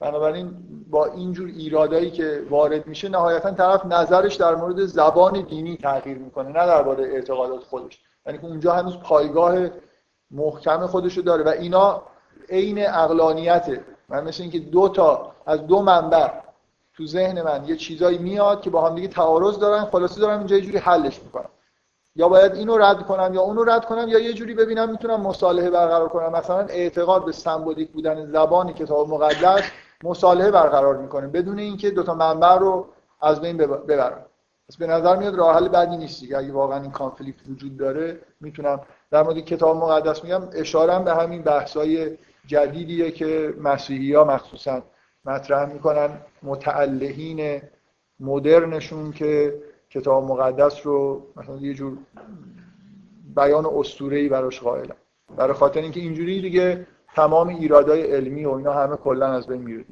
بنابراین 0.00 0.54
با 0.90 1.06
اینجور 1.06 1.48
ایرادایی 1.48 2.10
که 2.10 2.46
وارد 2.50 2.86
میشه 2.86 3.08
نهایتا 3.08 3.50
طرف 3.50 3.86
نظرش 3.86 4.34
در 4.34 4.54
مورد 4.54 4.84
زبان 4.84 5.40
دینی 5.40 5.76
تغییر 5.76 6.18
می‌کنه 6.18 6.48
نه 6.48 6.66
درباره 6.66 7.04
اعتقادات 7.04 7.62
خودش. 7.62 8.00
یعنی 8.26 8.38
که 8.38 8.44
اونجا 8.44 8.72
هنوز 8.72 8.98
پایگاه 8.98 9.68
محکم 10.30 10.86
خودشو 10.86 11.20
داره 11.20 11.44
و 11.44 11.48
اینا 11.48 12.02
عین 12.48 12.88
اقلانیته 12.88 13.84
من 14.08 14.24
مثل 14.24 14.42
اینکه 14.42 14.58
دو 14.58 14.88
تا 14.88 15.32
از 15.46 15.66
دو 15.66 15.82
منبع 15.82 16.30
تو 16.94 17.06
ذهن 17.06 17.42
من 17.42 17.64
یه 17.64 17.76
چیزایی 17.76 18.18
میاد 18.18 18.62
که 18.62 18.70
با 18.70 18.88
هم 18.88 18.94
دیگه 18.94 19.08
تعارض 19.08 19.58
دارن 19.58 19.84
خلاصه 19.84 20.20
دارم 20.20 20.38
اینجا 20.38 20.56
یه 20.56 20.62
جوری 20.62 20.78
حلش 20.78 21.22
می‌کنم. 21.22 21.50
یا 22.16 22.28
باید 22.28 22.54
اینو 22.54 22.78
رد 22.78 23.02
کنم 23.02 23.34
یا 23.34 23.40
اونو 23.40 23.64
رد 23.64 23.84
کنم 23.84 24.08
یا 24.08 24.18
یه 24.18 24.32
جوری 24.32 24.54
ببینم 24.54 24.90
می‌تونم 24.90 25.20
مصالحه 25.20 25.70
برقرار 25.70 26.08
کنم. 26.08 26.32
مثلا 26.32 26.58
اعتقاد 26.58 27.24
به 27.24 27.32
سمبولیک 27.32 27.90
بودن 27.90 28.26
زبانی 28.26 28.72
کتاب 28.72 29.08
مقدس 29.08 29.62
مصالحه 30.04 30.50
برقرار 30.50 30.96
می‌کنه. 30.96 31.26
بدون 31.26 31.58
اینکه 31.58 31.90
دو 31.90 32.02
تا 32.02 32.14
منبع 32.14 32.54
رو 32.54 32.86
از 33.20 33.40
بین 33.40 33.56
ببرم. 33.56 34.26
پس 34.68 34.76
به 34.76 34.86
نظر 34.86 35.16
میاد 35.16 35.34
راه 35.34 35.56
حل 35.56 35.68
بعدی 35.68 35.96
نیست 35.96 36.20
دیگه. 36.20 36.38
اگه 36.38 36.52
واقعا 36.52 36.82
این 36.82 36.90
کانفلیکت 36.90 37.48
وجود 37.50 37.76
داره 37.76 38.20
می‌تونم 38.40 38.80
در 39.10 39.22
مورد 39.22 39.38
کتاب 39.38 39.76
مقدس 39.76 40.24
میگم 40.24 40.42
اشاره 40.52 41.04
به 41.04 41.14
همین 41.14 41.42
بحث‌های 41.42 42.18
جدیدیه 42.46 43.10
که 43.10 43.54
مسیحی 43.60 44.14
ها 44.14 44.24
مخصوصا 44.24 44.82
مطرح 45.24 45.72
می‌کنن. 45.72 46.10
متعلهین 46.42 47.62
مدرنشون 48.20 49.12
که 49.12 49.54
کتاب 49.92 50.24
مقدس 50.24 50.86
رو 50.86 51.26
مثلا 51.36 51.56
یه 51.56 51.74
جور 51.74 51.98
بیان 53.36 53.66
اسطوره‌ای 53.66 54.28
براش 54.28 54.60
قائلن 54.60 54.96
برای 55.36 55.52
خاطر 55.52 55.80
اینکه 55.80 56.00
اینجوری 56.00 56.42
دیگه 56.42 56.86
تمام 57.14 57.48
ایرادای 57.48 58.02
علمی 58.02 58.44
و 58.44 58.50
اینا 58.50 58.72
همه 58.72 58.96
کلا 58.96 59.26
از 59.26 59.46
بین 59.46 59.62
میره 59.62 59.84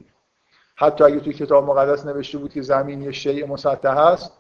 حتی 0.77 1.05
اگه 1.05 1.21
توی 1.21 1.33
کتاب 1.33 1.65
مقدس 1.65 2.07
نوشته 2.07 2.39
بود 2.39 2.53
که 2.53 2.63
زمین 2.63 3.03
یه 3.03 3.13
شیء 3.13 3.47
مسطح 3.47 3.89
هست 3.89 4.33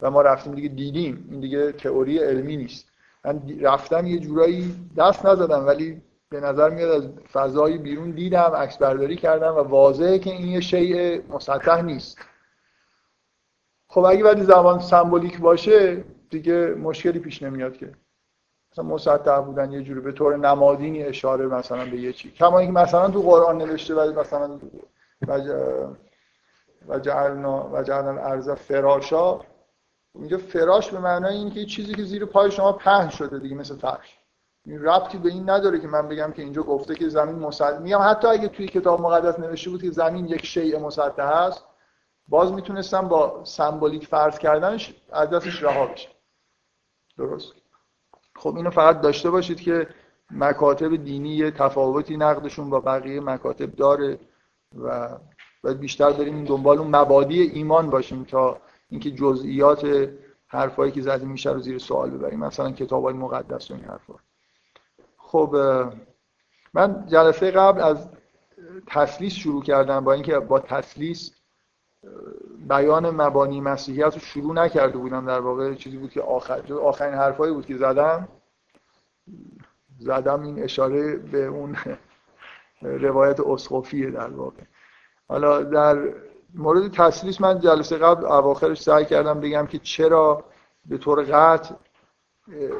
و 0.00 0.10
ما 0.10 0.22
رفتیم 0.22 0.54
دیگه 0.54 0.68
دیدیم 0.68 1.28
این 1.30 1.40
دیگه 1.40 1.72
تئوری 1.72 2.18
علمی 2.18 2.56
نیست. 2.56 2.88
من 3.24 3.42
رفتم 3.60 4.06
یه 4.06 4.18
جورایی 4.18 4.74
دست 4.96 5.26
نزدم 5.26 5.66
ولی 5.66 6.02
به 6.28 6.40
نظر 6.40 6.70
میاد 6.70 6.90
از 6.90 7.08
فضای 7.32 7.78
بیرون 7.78 8.10
دیدم 8.10 8.52
عکس 8.56 8.78
برداری 8.78 9.16
کردم 9.16 9.54
و 9.54 9.58
واضحه 9.58 10.18
که 10.18 10.30
این 10.30 10.48
یه 10.48 10.60
شیء 10.60 11.20
مسطح 11.30 11.82
نیست. 11.82 12.18
خب 13.92 14.04
اگه 14.04 14.24
بعد 14.24 14.42
زبان 14.42 14.78
سمبولیک 14.78 15.40
باشه 15.40 16.04
دیگه 16.30 16.66
مشکلی 16.66 17.18
پیش 17.18 17.42
نمیاد 17.42 17.76
که. 17.76 17.92
مثلا 18.72 18.84
مسطح 18.84 19.40
بودن 19.40 19.72
یه 19.72 19.82
جوری 19.82 20.00
به 20.00 20.12
طور 20.12 20.36
نمادینی 20.36 21.02
اشاره 21.02 21.46
مثلا 21.46 21.84
به 21.84 21.96
یه 21.96 22.12
چی. 22.12 22.30
کما 22.30 22.58
اینکه 22.58 22.80
مثلا 22.80 23.10
تو 23.10 23.22
قرآن 23.22 23.58
نوشته 23.58 23.94
ولی 23.94 24.12
مثلا 24.12 24.60
و 26.88 26.98
جعلنا 26.98 27.70
و 27.72 27.82
جعلنا 27.82 28.54
فراشا. 28.54 29.40
اینجا 30.14 30.38
فراش 30.38 30.90
به 30.90 30.98
معنای 30.98 31.36
اینه 31.36 31.50
که 31.50 31.64
چیزی 31.64 31.94
که 31.94 32.02
زیر 32.02 32.24
پای 32.24 32.50
شما 32.50 32.72
پهن 32.72 33.08
شده 33.08 33.38
دیگه 33.38 33.54
مثل 33.54 33.76
فرش. 33.76 34.18
این 34.66 34.82
ربطی 34.82 35.18
به 35.18 35.28
این 35.28 35.50
نداره 35.50 35.80
که 35.80 35.88
من 35.88 36.08
بگم 36.08 36.32
که 36.32 36.42
اینجا 36.42 36.62
گفته 36.62 36.94
که 36.94 37.08
زمین 37.08 37.36
مسطح 37.36 37.78
میگم 37.78 38.00
حتی 38.02 38.28
اگه 38.28 38.48
توی 38.48 38.68
کتاب 38.68 39.00
مقدس 39.00 39.38
نوشته 39.38 39.70
بود 39.70 39.82
که 39.82 39.90
زمین 39.90 40.26
یک 40.26 40.46
شیء 40.46 40.78
مسطح 40.78 41.22
است 41.22 41.71
باز 42.28 42.52
می‌تونستم 42.52 43.08
با 43.08 43.44
سمبولیک 43.44 44.06
فرض 44.06 44.38
کردنش 44.38 44.94
از 45.12 45.30
دستش 45.30 45.62
رها 45.62 45.86
بشه. 45.86 46.08
درست. 47.18 47.52
خب 48.36 48.56
اینو 48.56 48.70
فقط 48.70 49.00
داشته 49.00 49.30
باشید 49.30 49.60
که 49.60 49.88
مکاتب 50.30 50.96
دینی 50.96 51.50
تفاوتی 51.50 52.16
نقدشون 52.16 52.70
با 52.70 52.80
بقیه 52.80 53.20
مکاتب 53.20 53.76
داره 53.76 54.18
و 54.78 55.18
باید 55.64 55.78
بیشتر 55.78 56.10
داریم 56.10 56.44
دنبال 56.44 56.78
اون 56.78 56.96
مبادی 56.96 57.42
ایمان 57.42 57.90
باشیم 57.90 58.24
تا 58.24 58.60
اینکه 58.88 59.10
جزئیات 59.10 60.10
حرفایی 60.46 60.92
که 60.92 61.00
زدیم 61.00 61.28
میشه 61.28 61.50
رو 61.50 61.60
زیر 61.60 61.78
سوال 61.78 62.10
ببریم. 62.10 62.38
مثلا 62.38 62.70
کتاب 62.70 63.04
های 63.04 63.14
مقدس 63.14 63.70
و 63.70 63.74
این 63.74 63.84
حرفا. 63.84 64.14
خب 65.16 65.56
من 66.74 67.06
جلسه 67.06 67.50
قبل 67.50 67.80
از 67.80 68.08
تسلیس 68.86 69.32
شروع 69.32 69.62
کردم 69.62 70.04
با 70.04 70.12
اینکه 70.12 70.38
با 70.38 70.58
تسلیس 70.58 71.41
بیان 72.68 73.10
مبانی 73.10 73.60
مسیحیت 73.60 74.14
رو 74.14 74.20
شروع 74.20 74.54
نکرده 74.54 74.98
بودم 74.98 75.26
در 75.26 75.40
واقع 75.40 75.74
چیزی 75.74 75.96
بود 75.96 76.10
که 76.10 76.22
آخر 76.22 76.72
آخرین 76.74 77.14
حرفایی 77.14 77.52
بود 77.52 77.66
که 77.66 77.76
زدم. 77.76 78.28
زدم 79.98 80.42
این 80.42 80.62
اشاره 80.62 81.16
به 81.16 81.46
اون 81.46 81.76
روایت 82.82 83.40
اسقفیه 83.40 84.10
در 84.10 84.30
واقع. 84.30 84.62
حالا 85.28 85.62
در 85.62 86.14
مورد 86.54 86.90
تسلیس 86.92 87.40
من 87.40 87.60
جلسه 87.60 87.96
قبل 87.96 88.24
اواخرش 88.24 88.82
سعی 88.82 89.04
کردم 89.04 89.40
بگم 89.40 89.66
که 89.66 89.78
چرا 89.78 90.44
به 90.86 90.98
طور 90.98 91.22
قطع 91.22 91.74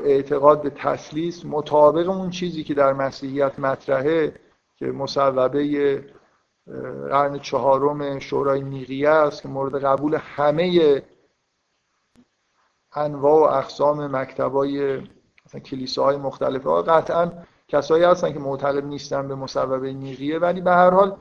اعتقاد 0.04 0.62
به 0.62 0.70
تسلیس 0.70 1.44
مطابق 1.44 2.08
اون 2.08 2.30
چیزی 2.30 2.64
که 2.64 2.74
در 2.74 2.92
مسیحیت 2.92 3.58
مطرحه 3.58 4.34
که 4.76 4.86
مصوبه 4.86 6.04
قرن 7.10 7.38
چهارم 7.38 8.18
شورای 8.18 8.60
نیقیه 8.60 9.08
است 9.08 9.42
که 9.42 9.48
مورد 9.48 9.84
قبول 9.84 10.14
همه 10.14 11.02
انواع 12.92 13.34
و 13.34 13.56
اقسام 13.56 14.16
مکتبای 14.16 15.00
مثلا 15.46 15.60
کلیساهای 15.60 16.16
مختلفه. 16.16 16.82
قطعا 16.82 17.32
کسایی 17.68 18.04
هستن 18.04 18.32
که 18.32 18.38
معتقد 18.38 18.84
نیستن 18.84 19.28
به 19.28 19.34
مصوبه 19.34 19.92
نیقیه 19.92 20.38
ولی 20.38 20.60
به 20.60 20.70
هر 20.70 20.90
حال 20.90 21.16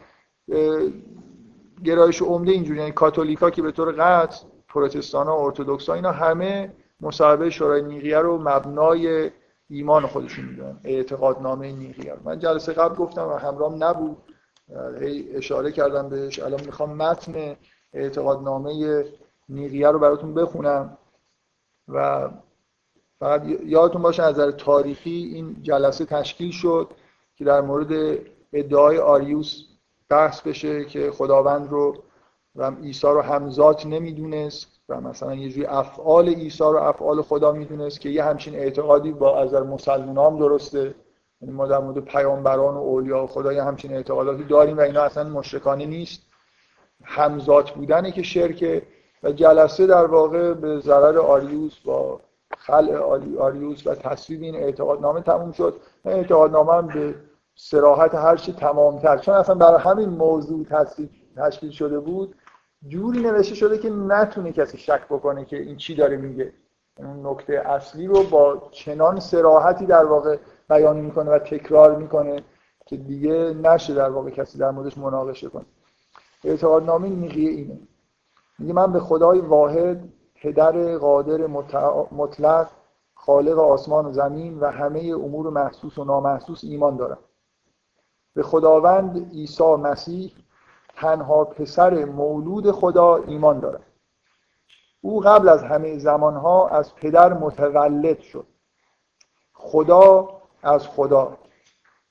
گرایش 1.83 2.21
عمده 2.21 2.51
اینجوری 2.51 2.79
یعنی 2.79 2.91
کاتولیکا 2.91 3.49
که 3.49 3.61
به 3.61 3.71
طور 3.71 3.91
قطع 3.91 4.45
پروتستان 4.67 5.27
ها 5.27 5.45
ارتودکس 5.45 5.89
ها 5.89 5.95
اینا 5.95 6.11
همه 6.11 6.73
مصاحبه 7.01 7.49
شورای 7.49 7.81
نیقیه 7.81 8.17
رو 8.17 8.37
مبنای 8.37 9.31
ایمان 9.69 10.05
خودشون 10.07 10.45
می‌دونن 10.45 10.79
اعتقادنامه 10.83 11.71
نیقیه 11.71 12.13
من 12.23 12.39
جلسه 12.39 12.73
قبل 12.73 12.95
گفتم 12.95 13.27
و 13.27 13.33
همرام 13.33 13.83
نبود. 13.83 14.17
هی 15.01 15.35
اشاره 15.35 15.71
کردم 15.71 16.09
بهش. 16.09 16.39
الان 16.39 16.65
می‌خوام 16.65 16.97
متن 16.97 17.55
اعتقادنامه 17.93 19.03
نیقیه 19.49 19.87
رو 19.87 19.99
براتون 19.99 20.33
بخونم 20.33 20.97
و 21.87 22.29
فقط 23.19 23.43
یادتون 23.65 24.01
باشه 24.01 24.23
از 24.23 24.33
نظر 24.33 24.51
تاریخی 24.51 25.31
این 25.35 25.57
جلسه 25.61 26.05
تشکیل 26.05 26.51
شد 26.51 26.87
که 27.35 27.45
در 27.45 27.61
مورد 27.61 28.19
ادعای 28.53 28.97
آریوس 28.97 29.63
بحث 30.09 30.41
بشه 30.41 30.85
که 30.85 31.11
خداوند 31.11 31.69
رو 31.69 31.95
و 32.55 32.71
عیسی 32.71 33.07
رو 33.07 33.21
همزاد 33.21 33.81
نمی‌دونست 33.85 34.67
و 34.89 35.01
مثلا 35.01 35.35
یه 35.35 35.49
جوری 35.49 35.65
افعال 35.65 36.29
عیسی 36.29 36.63
رو 36.63 36.77
افعال 36.77 37.21
خدا 37.21 37.51
می‌دونست 37.51 38.01
که 38.01 38.09
یه 38.09 38.23
همچین 38.23 38.55
اعتقادی 38.55 39.11
با 39.11 39.39
از 39.41 39.53
مسلمان 39.53 40.17
هم 40.17 40.39
درسته. 40.39 40.95
ما 41.41 41.67
در 41.67 41.79
مورد 41.79 42.05
پیامبران 42.05 42.75
و 42.75 42.79
اولیاء 42.79 43.23
و 43.23 43.27
خدا 43.27 43.53
یه 43.53 43.63
همچین 43.63 43.93
اعتقاداتی 43.93 44.43
داریم 44.43 44.77
و 44.77 44.81
اینا 44.81 45.01
اصلا 45.01 45.29
مشرکانه 45.29 45.85
نیست. 45.85 46.21
همزاد 47.03 47.69
بودنه 47.69 48.11
که 48.11 48.23
شرکه 48.23 48.81
و 49.23 49.31
جلسه 49.31 49.87
در 49.87 50.05
واقع 50.05 50.53
به 50.53 50.79
ضرر 50.79 51.17
آریوس 51.17 51.79
با 51.79 52.19
خلع 52.57 52.95
آریوس 53.39 53.87
و 53.87 53.95
تصویب 53.95 54.41
این 54.41 54.55
اعتقادنامه 54.55 55.21
تموم 55.21 55.51
شد. 55.51 55.75
اعتقادنامه 56.05 56.73
هم 56.73 56.87
به 56.87 57.15
سراحت 57.55 58.15
هر 58.15 58.35
چی 58.35 58.53
تمامتر. 58.53 59.17
چون 59.17 59.35
اصلا 59.35 59.55
برای 59.55 59.79
همین 59.79 60.09
موضوع 60.09 60.65
تشکیل 61.37 61.71
شده 61.71 61.99
بود. 61.99 62.35
جوری 62.87 63.19
نوشته 63.19 63.55
شده 63.55 63.77
که 63.77 63.89
نتونه 63.89 64.51
کسی 64.51 64.77
شک 64.77 65.05
بکنه 65.09 65.45
که 65.45 65.57
این 65.57 65.77
چی 65.77 65.95
داره 65.95 66.17
میگه. 66.17 66.53
اون 66.97 67.27
نکته 67.27 67.53
اصلی 67.53 68.07
رو 68.07 68.23
با 68.23 68.69
چنان 68.71 69.19
سراحتی 69.19 69.85
در 69.85 70.05
واقع 70.05 70.37
بیان 70.69 70.97
می‌کنه 70.97 71.31
و 71.31 71.39
تکرار 71.39 71.95
می‌کنه 71.95 72.43
که 72.85 72.97
دیگه 72.97 73.33
نشه 73.63 73.93
در 73.93 74.09
واقع 74.09 74.29
کسی 74.29 74.57
در 74.57 74.71
موردش 74.71 74.97
مناقشه 74.97 75.49
کنه. 75.49 75.65
اعتقادنامه 76.43 77.09
نیقیه 77.09 77.49
اینه. 77.49 77.79
میگه 78.59 78.73
من 78.73 78.91
به 78.91 78.99
خدای 78.99 79.39
واحد 79.39 80.09
پدر 80.35 80.97
قادر 80.97 81.47
مطلق 82.11 82.69
خالق 83.15 83.59
آسمان 83.59 84.05
و 84.05 84.11
زمین 84.11 84.59
و 84.59 84.71
همه 84.71 84.99
امور 84.99 85.49
محسوس 85.49 85.97
و 85.97 86.03
نامحسوس 86.03 86.63
ایمان 86.63 86.97
دارم. 86.97 87.17
به 88.33 88.43
خداوند 88.43 89.31
عیسی 89.31 89.63
مسیح 89.63 90.33
تنها 90.95 91.45
پسر 91.45 92.05
مولود 92.05 92.71
خدا 92.71 93.15
ایمان 93.15 93.59
دارد 93.59 93.83
او 95.01 95.19
قبل 95.19 95.49
از 95.49 95.63
همه 95.63 95.97
زمانها 95.97 96.67
از 96.69 96.95
پدر 96.95 97.33
متولد 97.33 98.19
شد. 98.19 98.45
خدا 99.53 100.29
از 100.63 100.87
خدا 100.87 101.37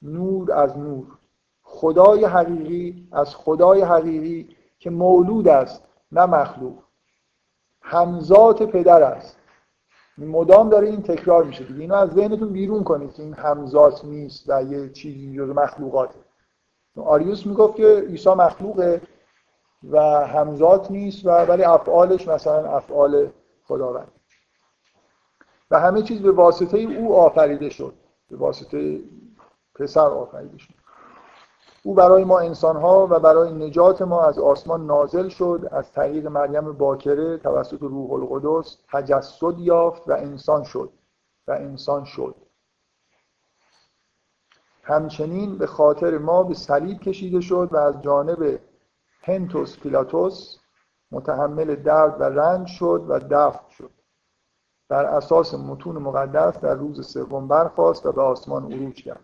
نور 0.03 0.53
از 0.53 0.79
نور. 0.79 1.07
خدای 1.63 2.25
حقیقی 2.25 3.09
از 3.13 3.37
خدای 3.37 3.83
حقیقی 3.83 4.57
که 4.79 4.91
مولود 4.91 5.49
است 5.49 5.83
نه 6.13 6.27
مخلوق. 6.27 6.79
همزات 7.83 8.63
پدر 8.63 9.03
است. 9.03 9.37
مدام 10.19 10.69
داره 10.69 10.87
این 10.87 11.03
تکرار 11.03 11.45
میشه 11.45 11.65
دیگه. 11.65 11.81
اینو 11.81 11.95
از 11.95 12.11
ذهنتون 12.11 12.49
بیرون 12.49 12.85
کنید 12.85 13.15
این 13.19 13.35
همزات 13.35 14.05
نیست 14.05 14.45
و 14.49 14.63
یه 14.63 14.89
چیزی 14.89 15.37
جز 15.37 15.49
مخلوقاته. 15.49 16.19
آریوس 16.97 17.47
می‌گفت 17.47 17.77
که 17.77 18.05
عیسی 18.09 18.31
مخلوقه. 18.31 19.01
و 19.89 20.01
همزات 20.27 20.91
نیست 20.91 21.27
و 21.27 21.31
ولی 21.31 21.65
افعالش 21.65 22.29
مثلا 22.29 22.77
افعال 22.77 23.31
خداوند. 23.65 24.13
و 25.71 25.81
همه 25.81 26.03
چیز 26.03 26.23
به 26.23 26.33
واسطه 26.33 26.79
او 26.79 27.17
آفریده 27.17 27.71
شد. 27.71 27.95
به 28.31 28.37
واسطه 28.37 29.01
پسر 29.75 30.01
آفریده 30.01 30.59
شد. 30.59 30.75
او 31.83 31.95
برای 31.95 32.25
ما 32.25 32.39
انسان 32.39 32.77
ها 32.77 33.07
و 33.11 33.19
برای 33.21 33.53
نجات 33.53 34.03
ما 34.03 34.23
از 34.23 34.39
آسمان 34.39 34.87
نازل 34.87 35.29
شد. 35.29 35.69
از 35.73 35.93
طریق 35.93 36.27
مریم 36.27 36.73
باکره 36.73 37.39
توسط 37.39 37.83
روح 37.83 38.13
القدس 38.13 38.77
تجسد 38.93 39.59
یافت 39.59 40.09
و 40.09 40.13
انسان 40.13 40.65
شد. 40.65 40.91
و 41.49 41.53
انسان 41.53 42.05
شد. 42.05 42.35
همچنین 44.83 45.59
به 45.59 45.67
خاطر 45.67 46.19
ما 46.19 46.43
به 46.43 46.55
صلیب 46.55 47.01
کشیده 47.01 47.41
شد 47.41 47.69
و 47.73 47.77
از 47.77 48.03
جانب 48.03 48.61
پنتوس 49.23 49.79
پیلاتوس 49.79 50.57
متحمل 51.13 51.75
درد 51.75 52.21
و 52.21 52.25
رنج 52.25 52.69
شد 52.69 53.05
و 53.09 53.19
دفن 53.19 53.71
شد. 53.71 53.91
بر 54.89 55.05
اساس 55.05 55.55
متون 55.55 55.97
مقدس 55.97 56.61
در 56.61 56.75
روز 56.75 57.07
سوم 57.07 57.49
برخاست 57.49 58.07
و 58.07 58.13
به 58.13 58.23
آسمان 58.23 58.73
عروج 58.73 59.05
کرد. 59.05 59.21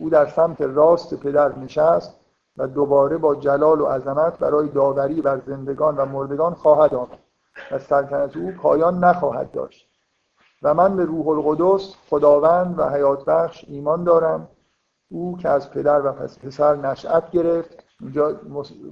او 0.00 0.10
در 0.10 0.26
سمت 0.26 0.60
راست 0.60 1.14
پدر 1.14 1.58
نشست 1.58 2.20
و 2.56 2.66
دوباره 2.66 3.16
با 3.16 3.34
جلال 3.34 3.80
و 3.80 3.86
عظمت 3.86 4.38
برای 4.38 4.68
داوری 4.68 5.20
بر 5.20 5.40
زندگان 5.46 5.96
و 5.96 6.04
مردگان 6.04 6.54
خواهد 6.54 6.94
آمد 6.94 7.18
و 7.70 7.78
سلطنت 7.78 8.36
او 8.36 8.50
پایان 8.50 9.04
نخواهد 9.04 9.50
داشت. 9.50 9.88
و 10.62 10.74
من 10.74 10.96
به 10.96 11.04
روح 11.04 11.28
القدس 11.28 11.94
خداوند 12.10 12.78
و 12.78 12.88
حیات 12.88 13.24
بخش 13.24 13.64
ایمان 13.68 14.04
دارم. 14.04 14.48
او 15.10 15.38
که 15.38 15.48
از 15.48 15.70
پدر 15.70 16.06
و 16.06 16.12
پسر 16.12 16.76
نشأت 16.76 17.30
گرفت 17.30 17.85
اینجا 18.00 18.32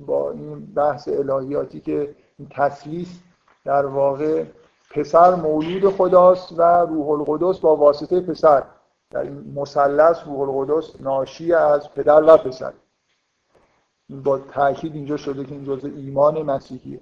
با 0.07 0.31
این 0.31 0.67
بحث 0.75 1.09
الهیاتی 1.09 1.81
که 1.81 2.17
تسلیس 2.51 3.21
در 3.65 3.87
واقع 3.87 4.45
پسر 4.91 5.35
مولود 5.35 5.93
خداست 5.93 6.59
و 6.59 6.63
روح 6.63 7.09
القدس 7.09 7.59
با 7.61 7.77
واسطه 7.77 8.21
پسر. 8.21 8.65
در 9.11 9.21
این 9.21 9.53
مثلث 9.57 10.27
روح 10.27 10.41
القدس 10.41 11.01
ناشی 11.01 11.53
از 11.53 11.95
پدر 11.95 12.23
و 12.23 12.37
پسر. 12.37 12.73
با 14.11 14.39
تاکید 14.39 14.95
اینجا 14.95 15.17
شده 15.17 15.45
که 15.45 15.53
این 15.53 15.65
جزء 15.65 15.89
ایمان 15.89 16.43
مسیحیه. 16.43 17.01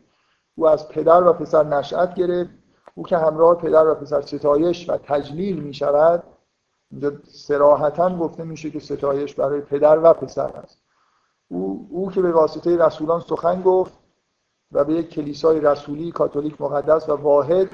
او 0.55 0.69
از 0.69 0.89
پدر 0.89 1.25
و 1.25 1.33
پسر 1.33 1.65
نشأت 1.65 2.15
گرفت. 2.15 2.51
او 2.95 3.03
که 3.03 3.19
همراه 3.19 3.55
پدر 3.55 3.89
و 3.89 3.95
پسر 3.95 4.21
ستایش 4.21 4.91
و 4.91 4.97
تجلیل 4.97 5.63
می 5.63 5.75
شود 5.75 6.23
اینجا 6.91 7.13
سراحتا 7.25 8.19
گفته 8.19 8.45
میشه 8.45 8.71
که 8.71 8.81
ستایش 8.81 9.35
برای 9.35 9.61
پدر 9.61 9.99
و 10.03 10.13
پسر 10.13 10.51
هست 10.57 10.82
او, 11.53 11.89
او 11.91 12.11
که 12.11 12.23
به 12.23 12.33
واسطه 12.33 12.77
رسولان 12.77 13.21
سخن 13.21 13.63
گفت 13.63 13.93
و 14.73 14.85
به 14.85 14.95
یک 14.95 15.09
کلیسای 15.11 15.61
رسولی 15.61 16.13
کاتولیک 16.13 16.61
مقدس 16.61 17.09
و 17.09 17.17
واحد 17.17 17.69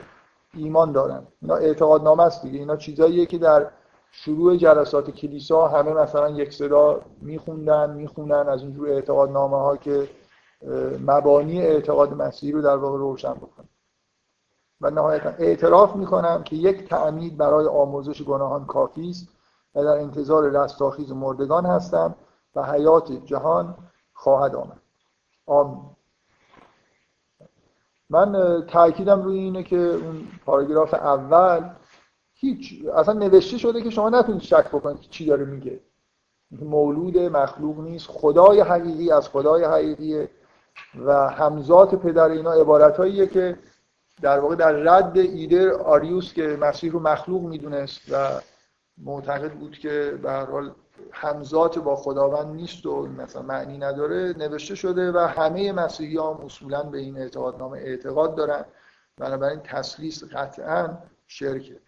ایمان 0.54 0.92
دارن 0.92 1.26
اینا 1.42 1.54
اعتقاد 1.54 2.02
نامه 2.02 2.22
است 2.22 2.42
دیگه. 2.42 2.58
اینا 2.58 2.76
چیزاییه 2.76 3.26
که 3.26 3.38
در 3.38 3.70
شروع 4.10 4.56
جلسات 4.56 5.10
کلیسا 5.10 5.68
همه 5.68 5.92
مثلا 5.92 6.30
یک 6.30 6.54
صدا 6.54 7.00
میخوندن 7.22 7.90
می‌خونن 7.90 8.48
از 8.48 8.62
اینجور 8.62 8.88
اعتقاد 8.88 9.30
نامه 9.30 9.56
ها 9.56 9.76
که 9.76 10.08
مبانی 11.06 11.62
اعتقاد 11.62 12.14
مسیحی 12.14 12.52
رو 12.52 12.62
در 12.62 12.76
واقع 12.76 12.98
روشن 12.98 13.34
بکنن. 13.34 13.68
و 14.80 14.90
نهایتا 14.90 15.30
اعتراف 15.38 15.96
می‌کنم 15.96 16.42
که 16.42 16.56
یک 16.56 16.88
تعمید 16.88 17.36
برای 17.36 17.66
آموزش 17.66 18.22
گناهان 18.22 18.66
کافی 18.66 19.10
است 19.10 19.28
و 19.74 19.84
در 19.84 19.98
انتظار 20.00 20.50
رستاخیز 20.50 21.12
مردگان 21.12 21.66
هستم. 21.66 22.14
و 22.58 22.62
حیات 22.62 23.12
جهان 23.12 23.76
خواهد 24.12 24.54
آمد. 24.54 24.80
آمین. 25.46 25.80
من 28.10 28.62
تاکیدم 28.66 29.22
روی 29.22 29.38
اینه 29.38 29.62
که 29.62 29.76
اون 29.76 30.28
پاراگراف 30.46 30.94
اول 30.94 31.70
هیچ 32.34 32.84
اصلا 32.94 33.14
نوشته 33.14 33.58
شده 33.58 33.82
که 33.82 33.90
شما 33.90 34.10
نتونید 34.10 34.42
شک 34.42 34.68
بکنید 34.68 35.00
چی 35.00 35.26
داره 35.26 35.44
میگه. 35.44 35.80
مولود 36.50 37.18
مخلوق 37.18 37.80
نیست 37.80 38.06
خدای 38.10 38.60
حقیقی 38.60 39.10
از 39.10 39.28
خدای 39.28 39.64
حقیقیه 39.64 40.30
و 41.04 41.28
همزات 41.28 41.94
پدر 41.94 42.28
اینا 42.28 42.52
عبارتهاییه 42.52 43.26
که 43.26 43.58
در 44.22 44.38
واقع 44.38 44.54
در 44.54 44.72
رد 44.72 45.18
ایده 45.18 45.72
آریوس 45.72 46.32
که 46.32 46.58
مسیح 46.60 46.92
رو 46.92 47.00
مخلوق 47.00 47.42
می‌دونست 47.42 48.00
و 48.12 48.40
معتقد 48.98 49.52
بود 49.52 49.78
که 49.78 50.18
به 50.22 50.30
هر 50.30 50.44
حال 50.44 50.74
همزات 51.12 51.78
با 51.78 51.96
خداوند 51.96 52.56
نیست 52.56 52.86
و 52.86 53.06
مثلا 53.06 53.42
معنی 53.42 53.78
نداره 53.78 54.34
نوشته 54.38 54.74
شده 54.74 55.12
و 55.12 55.18
همه 55.18 55.72
مسیحی 55.72 56.16
هم 56.16 56.40
اصولا 56.44 56.82
به 56.82 56.98
این 56.98 57.18
اعتقادنامه 57.18 57.78
اعتقاد 57.78 58.34
دارن. 58.34 58.64
بنابراین 59.16 59.60
تسلیس 59.60 60.24
قطعا 60.24 60.98
شرکه. 61.26 61.80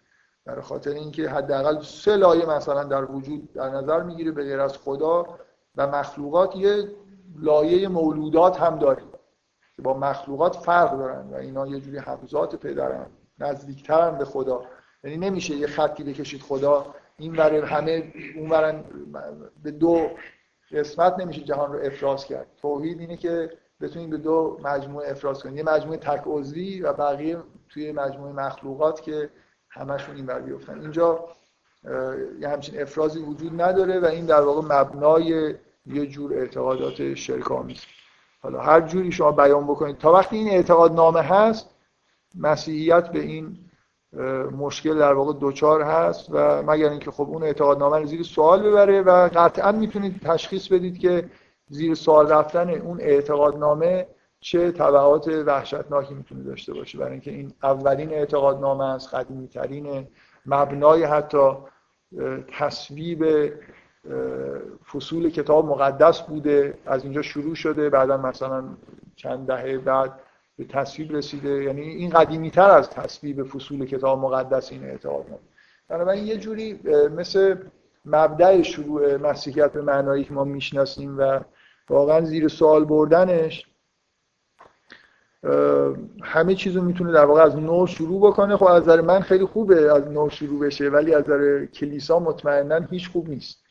برای 0.45 0.61
خاطر 0.61 0.91
اینکه 0.91 1.29
حداقل 1.29 1.81
سه 1.81 2.15
لایه 2.15 2.45
مثلا 2.45 2.83
در 2.83 3.11
وجود 3.11 3.53
در 3.53 3.69
نظر 3.69 4.03
می‌گیره 4.03 4.31
به 4.31 4.43
غیر 4.43 4.59
از 4.59 4.77
خدا 4.77 5.25
و 5.75 5.87
مخلوقات 5.87 6.55
یه 6.55 6.89
لایه 7.39 7.87
مولودات 7.87 8.61
هم 8.61 8.79
داره 8.79 9.03
که 9.75 9.81
با 9.81 9.93
مخلوقات 9.93 10.55
فرق 10.55 10.97
دارن 10.97 11.29
و 11.29 11.35
اینا 11.35 11.67
یه 11.67 11.79
جوری 11.79 11.97
حفظات 11.97 12.55
پدرن 12.55 13.05
نزدیکترن 13.39 14.17
به 14.17 14.25
خدا. 14.25 14.63
یعنی 15.03 15.17
نمیشه 15.17 15.55
یه 15.55 15.67
خطی 15.67 16.03
بکشید 16.03 16.41
خدا 16.41 16.85
این 17.21 17.35
ور 17.35 17.65
همه 17.65 18.13
اون 18.35 18.83
به 19.63 19.71
دو 19.71 20.09
قسمت 20.71 21.19
نمیشه 21.19 21.41
جهان 21.41 21.73
رو 21.73 21.79
افراز 21.85 22.25
کرد. 22.25 22.47
توحید 22.61 22.99
اینه 22.99 23.17
که 23.17 23.49
بتونید 23.81 24.09
به 24.09 24.17
دو 24.17 24.59
مجموعه 24.63 25.11
افراز 25.11 25.43
کنید 25.43 25.57
یه 25.57 25.63
مجموعه 25.63 25.97
تک 25.97 26.21
عضوی 26.25 26.81
و 26.81 26.93
بقیه 26.93 27.37
توی 27.69 27.91
مجموعه 27.91 28.33
مخلوقات 28.33 29.01
که 29.01 29.29
همشون 29.69 30.15
این 30.15 30.25
ور 30.25 30.39
بیفتن. 30.39 30.79
اینجا 30.79 31.25
یه 32.39 32.49
همچین 32.49 32.81
افرازی 32.81 33.19
وجود 33.19 33.61
نداره 33.61 33.99
و 33.99 34.05
این 34.05 34.25
در 34.25 34.41
واقع 34.41 34.61
مبنای 34.61 35.55
یه 35.85 36.05
جور 36.05 36.33
اعتقادات 36.33 37.13
شرک 37.13 37.51
آمیز 37.51 37.81
حالا 38.41 38.61
هر 38.61 38.81
جوری 38.81 39.11
شما 39.11 39.31
بیان 39.31 39.63
بکنید. 39.63 39.97
تا 39.97 40.13
وقتی 40.13 40.35
این 40.35 40.49
اعتقاد 40.49 40.91
نامه 40.91 41.21
هست 41.21 41.69
مسیحیت 42.35 43.11
به 43.11 43.19
این 43.19 43.57
مشکل 44.57 44.99
در 44.99 45.13
واقع 45.13 45.33
دوچار 45.33 45.81
هست 45.81 46.27
و 46.31 46.63
مگر 46.63 46.89
اینکه 46.89 47.11
خب 47.11 47.23
اون 47.29 47.43
اعتقاد 47.43 47.79
نامه 47.79 47.97
رو 47.97 48.05
زیر 48.05 48.23
سوال 48.23 48.63
ببره 48.63 49.01
و 49.01 49.29
قطعا 49.33 49.71
می‌تونید 49.71 50.21
تشخیص 50.21 50.67
بدید 50.67 50.99
که 50.99 51.29
زیر 51.69 51.93
سوال 51.93 52.27
رفتن 52.27 52.69
اون 52.69 53.01
اعتقاد 53.01 53.57
نامه 53.57 54.07
چه 54.39 54.71
طبعات 54.71 55.27
وحشتناکی 55.27 56.13
می‌تونه 56.13 56.43
داشته 56.43 56.73
باشه. 56.73 56.97
برای 56.97 57.11
اینکه 57.11 57.31
این 57.31 57.53
اولین 57.63 58.09
اعتقاد 58.09 58.59
نامه 58.59 58.83
است 58.83 59.13
قدیمی 59.13 59.47
ترین 59.47 60.07
مبنای 60.45 61.03
حتی 61.03 61.51
تصویب 62.59 63.25
فصول 64.93 65.29
کتاب 65.29 65.65
مقدس 65.65 66.21
بوده. 66.21 66.73
از 66.85 67.03
اینجا 67.03 67.21
شروع 67.21 67.55
شده 67.55 67.89
بعدا 67.89 68.17
مثلا 68.17 68.63
چند 69.15 69.47
دهه 69.47 69.77
بعد 69.77 70.19
به 70.57 70.65
تصویب 70.65 71.15
رسیده. 71.15 71.63
یعنی 71.63 71.81
این 71.81 72.09
قدیمی 72.09 72.51
تر 72.51 72.69
از 72.69 72.89
تصویب 72.89 73.43
فصول 73.43 73.85
کتاب 73.85 74.19
مقدس 74.19 74.71
این 74.71 74.83
اعتقاد 74.83 75.25
نامه 75.29 75.41
بنابراین 75.89 76.27
یه 76.27 76.37
جوری 76.37 76.79
مثل 77.15 77.55
مبدع 78.05 78.61
شروع 78.61 79.17
مسیحیت 79.17 79.71
به 79.71 79.81
معنایی 79.81 80.23
که 80.23 80.33
ما 80.33 80.43
می‌شناسیم 80.43 81.17
و 81.17 81.39
واقعا 81.89 82.21
زیر 82.25 82.47
سوال 82.47 82.85
بردنش 82.85 83.67
همه 86.23 86.55
چیز 86.55 86.75
رو 86.75 86.81
می‌تونه 86.81 87.11
در 87.11 87.25
واقع 87.25 87.41
از 87.41 87.55
نو 87.55 87.87
شروع 87.87 88.31
بکنه. 88.31 88.57
خب 88.57 88.65
از 88.65 88.83
نظر 88.83 89.01
من 89.01 89.19
خیلی 89.19 89.45
خوبه 89.45 89.93
از 89.93 90.07
نو 90.07 90.29
شروع 90.29 90.59
بشه 90.59 90.89
ولی 90.89 91.13
از 91.13 91.23
نظر 91.23 91.65
کلیسا 91.65 92.19
مطمئنا 92.19 92.79
هیچ 92.79 93.09
خوب 93.09 93.29
نیست. 93.29 93.63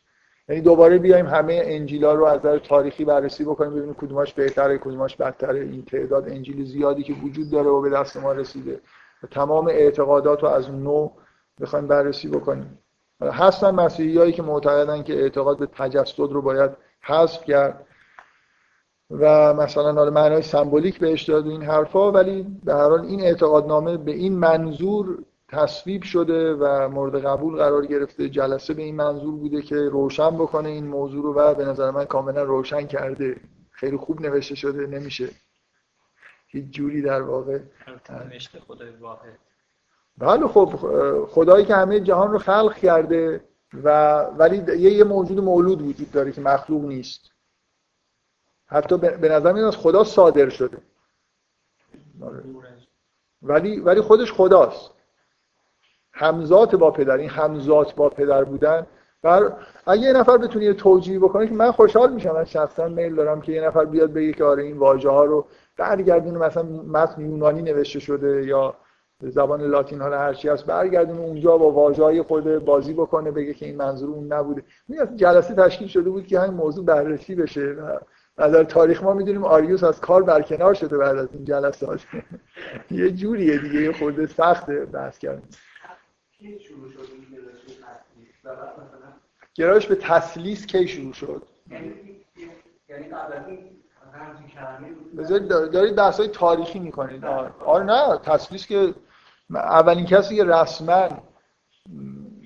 یعنی 0.51 0.63
دوباره 0.63 0.97
بیایم 0.97 1.25
همه 1.25 1.61
انجیلا 1.65 2.13
رو 2.13 2.25
از 2.25 2.39
نظر 2.39 2.57
تاریخی 2.57 3.05
بررسی 3.05 3.43
بکنیم 3.43 3.71
ببینیم 3.71 3.93
کدوماش 3.93 4.33
بهتره 4.33 4.77
کدوماش 4.77 5.15
بدتره. 5.15 5.59
این 5.59 5.85
تعداد 5.85 6.29
انجیل 6.29 6.65
زیادی 6.65 7.03
که 7.03 7.13
وجود 7.13 7.49
داره 7.49 7.69
و 7.69 7.81
به 7.81 7.89
دست 7.89 8.17
ما 8.17 8.31
رسیده. 8.31 8.79
و 9.23 9.27
تمام 9.27 9.67
اعتقادات 9.67 10.43
رو 10.43 10.49
از 10.49 10.71
نو 10.71 11.09
بخوایم 11.61 11.87
بررسی 11.87 12.27
بکنیم. 12.27 12.79
هستن 13.21 13.71
مسیحیایی 13.71 14.33
که 14.33 14.43
معتقدن 14.43 15.03
که 15.03 15.13
اعتقاد 15.13 15.57
به 15.57 15.65
تجسد 15.65 16.31
رو 16.31 16.41
باید 16.41 16.71
حذف 17.01 17.43
کرد. 17.45 17.85
و 19.11 19.53
مثلا 19.53 19.93
حالا 19.93 20.11
معنای 20.11 20.41
سمبولیک 20.41 20.99
بهش 20.99 21.23
داد 21.23 21.47
این 21.47 21.63
حرفا 21.63 22.11
ولی 22.11 22.47
به 22.63 22.73
هر 22.73 22.89
حال 22.89 23.05
این 23.05 23.21
اعتقادنامه 23.21 23.97
به 23.97 24.11
این 24.11 24.33
منظور 24.37 25.17
تصویب 25.51 26.03
شده 26.03 26.53
و 26.53 26.89
مورد 26.89 27.25
قبول 27.25 27.57
قرار 27.57 27.85
گرفته. 27.85 28.29
جلسه 28.29 28.73
به 28.73 28.81
این 28.81 28.95
منظور 28.95 29.35
بوده 29.35 29.61
که 29.61 29.75
روشن 29.75 30.37
بکنه 30.37 30.69
این 30.69 30.87
موضوع 30.87 31.23
رو 31.23 31.33
و 31.33 31.53
به 31.53 31.65
نظر 31.65 31.91
من 31.91 32.05
کاملا 32.05 32.43
روشن 32.43 32.87
کرده. 32.87 33.37
خیلی 33.71 33.97
خوب 33.97 34.21
نوشته 34.21 34.55
شده 34.55 34.87
نمیشه 34.87 35.29
هیچ 36.47 36.65
جوری 36.65 37.01
در 37.01 37.21
واقع. 37.21 37.59
خدای 38.67 38.89
واحد. 38.89 39.39
بله 40.17 40.47
خب 40.47 40.65
خدایی 41.29 41.65
که 41.65 41.75
همه 41.75 41.99
جهان 41.99 42.31
رو 42.31 42.39
خلق 42.39 42.75
کرده 42.75 43.43
و 43.83 44.19
ولی 44.23 44.77
یه 44.77 45.03
موجود 45.03 45.39
مولود 45.39 45.81
وجود 45.81 46.11
داره 46.11 46.31
که 46.31 46.41
مخلوق 46.41 46.85
نیست. 46.85 47.31
حتی 48.65 48.97
به 48.97 49.29
نظر 49.29 49.53
میاد 49.53 49.67
از 49.67 49.77
خدا 49.77 50.03
صادر 50.03 50.49
شده. 50.49 50.77
ولی 53.41 53.79
ولی 53.79 54.01
خودش 54.01 54.31
خداست. 54.31 55.00
همزات 56.13 56.75
با 56.75 56.91
پدر 56.91 57.17
این 57.17 57.29
همزات 57.29 57.95
با 57.95 58.09
پدر 58.09 58.43
بودن. 58.43 58.85
بر 59.23 59.53
اگه 59.87 60.01
یه 60.01 60.13
نفر 60.13 60.37
بتونه 60.37 60.65
یه 60.65 60.73
توجیه 60.73 61.19
بکنه 61.19 61.47
که 61.47 61.53
من 61.53 61.71
خوشحال 61.71 62.13
میشم. 62.13 62.31
من 62.31 62.45
شخصا 62.45 62.87
میل 62.87 63.15
دارم 63.15 63.41
که 63.41 63.51
یه 63.51 63.61
نفر 63.61 63.85
بیاد 63.85 64.13
بگه 64.13 64.33
که 64.33 64.43
آره 64.43 64.63
این 64.63 64.77
واژه 64.77 65.09
ها 65.09 65.25
رو 65.25 65.45
برگردونه. 65.77 66.37
مثلا 66.37 66.63
متن 66.63 67.21
یونانی 67.21 67.61
نوشته 67.61 67.99
شده 67.99 68.45
یا 68.45 68.75
زبان 69.29 69.61
لاتین 69.61 70.01
حالا 70.01 70.19
هر 70.19 70.33
چی 70.33 70.49
هست 70.49 70.65
برگردونه 70.65 71.19
اونجا 71.19 71.57
با 71.57 71.71
واژه 71.71 72.03
های 72.03 72.21
خود 72.21 72.65
بازی 72.65 72.93
بکنه 72.93 73.31
بگه 73.31 73.53
که 73.53 73.65
این 73.65 73.77
منظور 73.77 74.09
اون 74.09 74.33
نبوده. 74.33 74.63
میاد 74.87 75.15
جلسه 75.15 75.55
تشکیل 75.55 75.87
شده 75.87 76.09
بود 76.09 76.27
که 76.27 76.39
همین 76.39 76.53
موضوع 76.53 76.85
بررسی 76.85 77.35
بشه. 77.35 77.61
و 77.61 77.97
از 78.37 78.55
تاریخ 78.55 79.03
ما 79.03 79.13
می‌دونیم 79.13 79.43
آریوس 79.43 79.83
از 79.83 80.01
کار 80.01 80.23
برکنار 80.23 80.73
شده 80.73 80.97
بعد 80.97 81.17
از 81.17 81.27
این 81.33 81.45
جلسات. 81.45 81.99
یه 82.91 83.11
جوریه 83.11 83.57
دیگه 83.57 83.81
یه 83.81 83.91
خورده 83.91 84.27
سخت 84.27 84.71
بحث 84.71 85.17
کردن. 85.17 85.43
گرایش 89.55 89.87
به 89.87 89.95
تسلیس 89.95 90.65
کی 90.65 90.87
شروع 90.87 91.13
شد؟ 91.13 91.47
دارید 95.73 95.95
بحث 95.95 96.19
های 96.19 96.29
تاریخی 96.29 96.79
می‌کنید. 96.79 97.25
آره 97.65 97.83
نه 97.83 98.17
تسلیس 98.17 98.67
که 98.67 98.93
اولین 99.49 100.05
کسی 100.05 100.35
که 100.35 100.43
رسما 100.43 101.09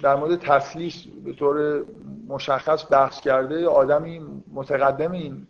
در 0.03 0.15
مورد 0.15 0.39
تسلیس 0.39 1.03
به 1.25 1.33
طور 1.33 1.85
مشخص 2.27 2.91
بحث 2.91 3.21
کرده 3.21 3.67
آدمی 3.67 4.43
متقدم 4.53 5.11
این 5.11 5.47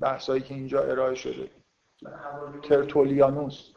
بحثایی 0.00 0.42
که 0.42 0.54
اینجا 0.54 0.82
ارائه 0.82 1.14
شده. 1.14 1.50
ترتولیانوس. 2.62 3.72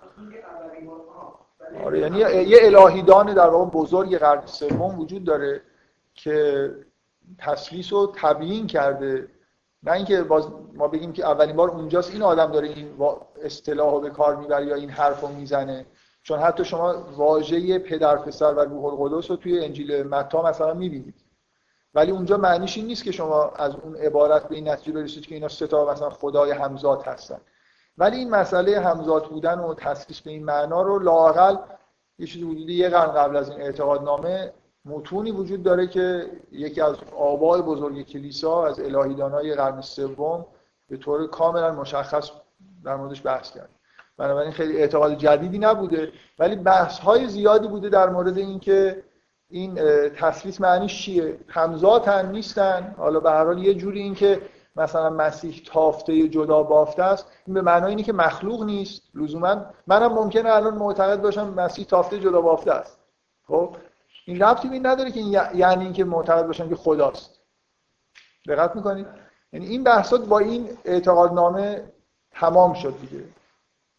آره 1.86 1.99
یعنی 1.99 2.17
یه 2.49 2.59
الهیدان 2.61 3.34
در 3.34 3.47
واقع 3.47 3.72
بزرگ 3.72 4.17
قرن 4.17 4.45
سوم 4.45 4.99
وجود 4.99 5.24
داره 5.24 5.61
که 6.13 6.72
تسلیس 7.38 7.93
رو 7.93 8.13
تبیین 8.15 8.67
کرده. 8.67 9.28
نه 9.84 9.91
اینکه 9.91 10.24
باز 10.24 10.47
ما 10.74 10.88
بگیم 10.88 11.13
که 11.13 11.26
اولین 11.26 11.55
بار 11.55 11.70
اونجاست 11.70 12.11
این 12.11 12.22
آدم 12.22 12.51
داره 12.51 12.67
این 12.67 12.97
اصطلاح 13.43 13.91
رو 13.91 13.99
به 13.99 14.09
کار 14.09 14.36
می‌بره 14.36 14.65
یا 14.65 14.76
این 14.76 14.89
حرف 14.89 15.22
رو 15.22 15.28
می‌زنه. 15.28 15.86
چون 16.24 16.39
حتی 16.39 16.65
شما 16.65 16.95
واژه 17.17 17.80
پدر 17.80 18.15
پسر 18.15 18.53
و 18.53 18.59
روح 18.59 18.86
القدس 18.86 19.32
رو 19.32 19.38
توی 19.38 19.65
انجیل 19.65 20.03
متا 20.03 20.41
مثلا 20.41 20.74
می‌بینید. 20.74 21.15
ولی 21.93 22.11
اونجا 22.11 22.38
معنیش 22.38 22.78
این 22.78 22.88
نیست 22.88 23.03
که 23.03 23.11
شما 23.11 23.49
از 23.49 23.76
اون 23.76 23.95
عبارت 23.95 24.47
به 24.47 24.55
این 24.55 24.70
نتیجه 24.70 24.91
برسید 24.91 25.26
که 25.26 25.36
اینا 25.36 25.47
سه 25.47 25.67
تا 25.67 25.91
مثلا 25.91 26.09
خدای 26.09 26.51
همزاد 26.51 27.01
هستن. 27.01 27.41
ولی 28.00 28.18
این 28.18 28.30
مسئله 28.30 28.80
همزاد 28.80 29.30
بودن 29.30 29.60
و 29.60 29.74
تسلیس 29.74 30.22
به 30.22 30.32
این 30.32 30.45
معنا 30.45 30.82
رو 30.82 31.00
لاقل 31.00 31.56
یه 32.20 32.28
چیزی 32.28 32.43
وجودی 32.43 32.74
یه 32.74 32.89
قرن 32.89 33.12
قبل 33.12 33.36
از 33.38 33.50
این 33.50 33.62
اعتقادنامه 33.62 34.54
متونی 34.86 35.32
وجود 35.32 35.64
داره 35.64 35.88
که 35.88 36.32
یکی 36.52 36.82
از 36.82 36.95
آبای 37.16 37.62
بزرگ 37.62 38.02
کلیسا 38.02 38.68
از 38.68 38.80
الهیدانای 38.80 39.56
قرن 39.56 39.82
سوم 39.82 40.45
به 40.89 40.97
طور 40.97 41.28
کاملا 41.28 41.72
مشخص 41.72 42.32
در 42.84 42.95
موردش 42.95 43.26
بحث 43.26 43.52
کرد. 43.52 43.70
بنابراین 44.18 44.52
خیلی 44.52 44.78
اعتقاد 44.78 45.18
جدیدی 45.18 45.60
نبوده 45.60 46.12
ولی 46.39 46.56
بحث 46.56 47.00
های 47.00 47.28
زیادی 47.28 47.68
بوده 47.68 47.89
در 47.89 48.10
مورد 48.10 48.38
اینکه 48.38 49.04
این 49.50 49.76
تسلیس 50.10 50.62
معنیش 50.62 51.04
چیه؟ 51.04 51.38
همزاتن 51.47 52.32
نیستن؟ 52.32 52.95
حالا 52.97 53.20
به 53.20 53.30
هر 53.30 53.45
حال 53.45 53.64
یه 53.64 53.74
جوری 53.74 54.02
این 54.02 54.16
که 54.16 54.41
مثلا 54.80 55.09
مسیح 55.09 55.61
تافته 55.65 56.27
جدا 56.27 56.63
بافته 56.63 57.03
است 57.03 57.27
این 57.45 57.53
به 57.53 57.61
معنای 57.61 57.89
اینه 57.89 58.03
که 58.03 58.13
مخلوق 58.13 58.63
نیست. 58.63 59.01
لزوما 59.15 59.65
منم 59.88 60.13
ممکنه 60.13 60.49
الان 60.49 60.73
معتقد 60.73 61.21
باشم 61.21 61.53
مسیح 61.53 61.86
تافته 61.86 62.19
جدا 62.19 62.41
بافته 62.41 62.71
است. 62.71 62.99
خب؟ 63.47 63.75
این 64.25 64.43
ربطی 64.43 64.69
به 64.69 64.80
نداره 64.80 65.11
که 65.11 65.19
یعنی 65.19 65.84
اینکه 65.84 66.03
معتقد 66.03 66.45
باشم 66.45 66.69
که 66.69 66.75
خداست. 66.75 67.39
دقت 68.47 68.75
می‌کنید؟ 68.75 69.07
یعنی 69.53 69.65
این 69.65 69.84
بحثات 69.84 70.25
با 70.25 70.39
این 70.39 70.69
اعتقادنامه 70.86 71.91
تمام 72.32 72.73
شد 72.73 72.93
دیگه. 73.01 73.23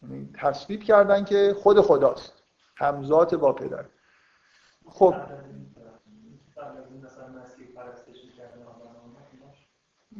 یعنی 0.01 0.29
تصویب 0.41 0.83
کردن 0.83 1.23
که 1.23 1.55
خود 1.63 1.81
خداست. 1.81 2.33
همزات 2.75 3.35
با 3.35 3.53
پدر. 3.53 3.85
خب. 4.89 5.15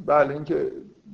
بله 0.05 0.33
اینکه 0.33 0.71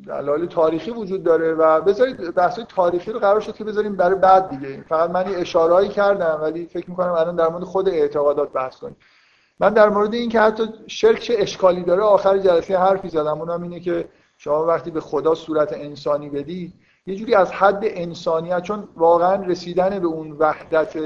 دلایل 0.07 0.45
تاریخی 0.45 0.91
وجود 0.91 1.23
داره 1.23 1.53
و 1.53 1.81
بذارید 1.81 2.35
بحث 2.35 2.59
تاریخی 2.59 3.11
رو 3.11 3.19
قرار 3.19 3.39
شد 3.39 3.55
که 3.55 3.63
بذاریم 3.63 3.95
برای 3.95 4.15
بعد 4.15 4.49
دیگه. 4.49 4.85
فقط 4.89 5.09
من 5.09 5.31
یه 5.31 5.37
اشارهایی 5.37 5.89
کردم 5.89 6.39
ولی 6.41 6.65
فکر 6.65 6.89
می‌کنم 6.89 7.11
الان 7.11 7.35
در 7.35 7.49
مورد 7.49 7.63
خود 7.63 7.89
اعتقادات 7.89 8.51
بحث 8.51 8.77
کنیم. 8.77 8.95
من 9.59 9.73
در 9.73 9.89
مورد 9.89 10.13
این 10.13 10.29
که 10.29 10.39
حتی 10.39 10.63
شرک 10.87 11.19
چه 11.19 11.35
اشکالی 11.37 11.83
داره 11.83 12.01
آخر 12.01 12.37
جلسه 12.37 12.77
حرفی 12.77 13.09
زدم. 13.09 13.41
اونم 13.41 13.63
اینه 13.63 13.79
که 13.79 14.07
شما 14.37 14.65
وقتی 14.65 14.91
به 14.91 15.01
خدا 15.01 15.35
صورت 15.35 15.73
انسانی 15.73 16.29
بدی 16.29 16.73
یه 17.05 17.15
جوری 17.15 17.35
از 17.35 17.51
حد 17.51 17.79
انسانیت 17.83 18.61
چون 18.61 18.87
واقعا 18.95 19.35
رسیدن 19.35 19.99
به 19.99 20.07
اون 20.07 20.31
وحدت 20.31 20.97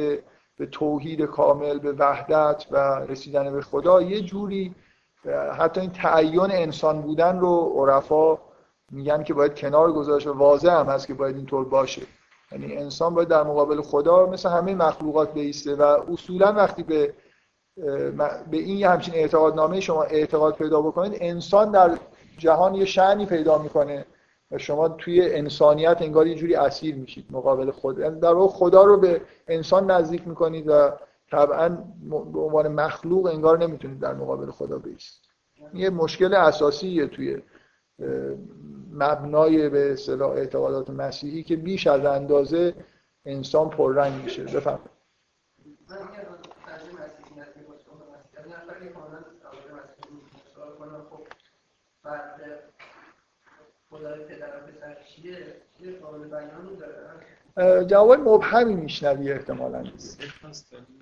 به 0.57 0.65
توحید 0.71 1.21
کامل 1.21 1.79
به 1.79 1.91
وحدت 1.91 2.65
و 2.71 2.77
رسیدن 3.09 3.53
به 3.53 3.61
خدا 3.61 4.01
یه 4.01 4.21
جوری 4.21 4.75
حتی 5.57 5.82
این 5.82 5.91
تعین 5.91 6.51
انسان 6.51 7.01
بودن 7.01 7.39
رو 7.39 7.74
عرفا 7.78 8.38
میگن 8.91 9.24
که 9.24 9.34
باید 9.34 9.55
کنار 9.55 9.91
گذاشت 9.91 10.28
و 10.28 10.34
واضح 10.34 10.72
هم 10.72 10.86
هست 10.86 11.07
که 11.07 11.13
باید 11.13 11.36
اینطور 11.36 11.65
باشه. 11.65 12.01
یعنی 12.51 12.78
انسان 12.78 13.15
باید 13.15 13.28
در 13.28 13.43
مقابل 13.43 13.82
خدا 13.82 14.26
مثل 14.26 14.49
همه 14.49 14.76
مخلوقات 14.76 15.34
بیسته 15.34 15.76
و 15.76 15.82
اصولا 15.82 16.53
وقتی 16.53 16.84
به 16.84 17.13
به 18.51 18.57
این 18.57 18.86
همچین 18.86 19.15
اعتقادنامه 19.15 19.80
شما 19.80 20.03
اعتقاد 20.03 20.55
پیدا 20.55 20.82
بکنید 20.82 21.17
انسان 21.22 21.72
در 21.72 21.97
جهان 22.38 22.76
یه 22.76 22.86
شعنی 22.86 23.26
پیدا 23.26 23.57
می‌کنه 23.57 24.05
و 24.51 24.57
شما 24.57 24.89
توی 24.89 25.36
انسانیت 25.36 25.97
انگار 26.01 26.28
یه 26.28 26.36
جوری 26.36 26.55
اسیر 26.55 26.95
میشید 26.95 27.26
مقابل 27.32 27.72
خود. 27.72 27.99
یعنی 27.99 28.19
در 28.19 28.34
واقع 28.34 28.53
خدا 28.53 28.84
رو 28.84 28.97
به 28.97 29.22
انسان 29.47 29.91
نزدیک 29.91 30.28
می‌کنید 30.28 30.65
و 30.67 30.91
طبعا 31.32 31.69
به 32.09 32.39
عنوان 32.39 32.67
مخلوق 32.67 33.25
انگار 33.25 33.57
نمی‌تونید 33.57 33.99
در 33.99 34.13
مقابل 34.13 34.51
خدا 34.51 34.79
بیست 34.79 35.21
یه 35.73 35.89
مشکل 35.89 36.34
اساسیه 36.34 37.07
توی 37.07 37.41
مبنای 38.91 39.69
به 39.69 39.91
اصطلاح 39.93 40.32
اعتقادات 40.32 40.89
مسیحی 40.89 41.43
که 41.43 41.55
بیش 41.55 41.88
از 41.88 42.05
اندازه 42.05 42.75
انسان 43.25 43.69
پررنگ 43.69 44.23
میشه. 44.23 44.43
بفرمایید. 44.43 44.91
جواب 57.88 58.20
مبهمی 58.20 58.76
میشنوی 58.76 59.32
احتمالا. 59.32 59.84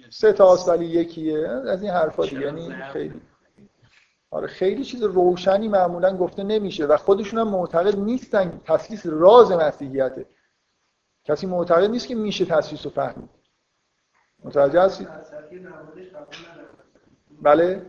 سه 0.10 0.34
تا 0.34 0.58
ولی 0.68 0.86
یکیه. 0.86 1.47
از 1.47 1.82
این 1.84 1.91
حرفا 1.91 2.26
دیگه 2.26 2.41
یعنی 2.41 2.76
خیلی. 2.93 3.22
آره 4.32 4.47
خیلی 4.47 4.84
چیز 4.84 5.04
روشنی 5.04 5.68
معمولا 5.68 6.18
گفته 6.18 6.43
نمیشه 6.43 6.86
و 6.86 6.97
خودشون 6.97 7.39
هم 7.39 7.47
معتقد 7.47 8.00
نیستن 8.00 8.62
تسلیس 8.66 9.06
راز 9.06 9.52
مسیحیته 9.52 10.26
کسی 11.24 11.47
معتقد 11.47 11.89
نیست 11.89 12.08
که 12.08 12.16
میشه 12.16 12.45
تسلیس 12.45 12.86
رو 12.86 12.91
فهمید 12.91 13.30
متوجه 14.43 14.82
هستید؟ 14.82 15.08
بله؟ 17.41 17.86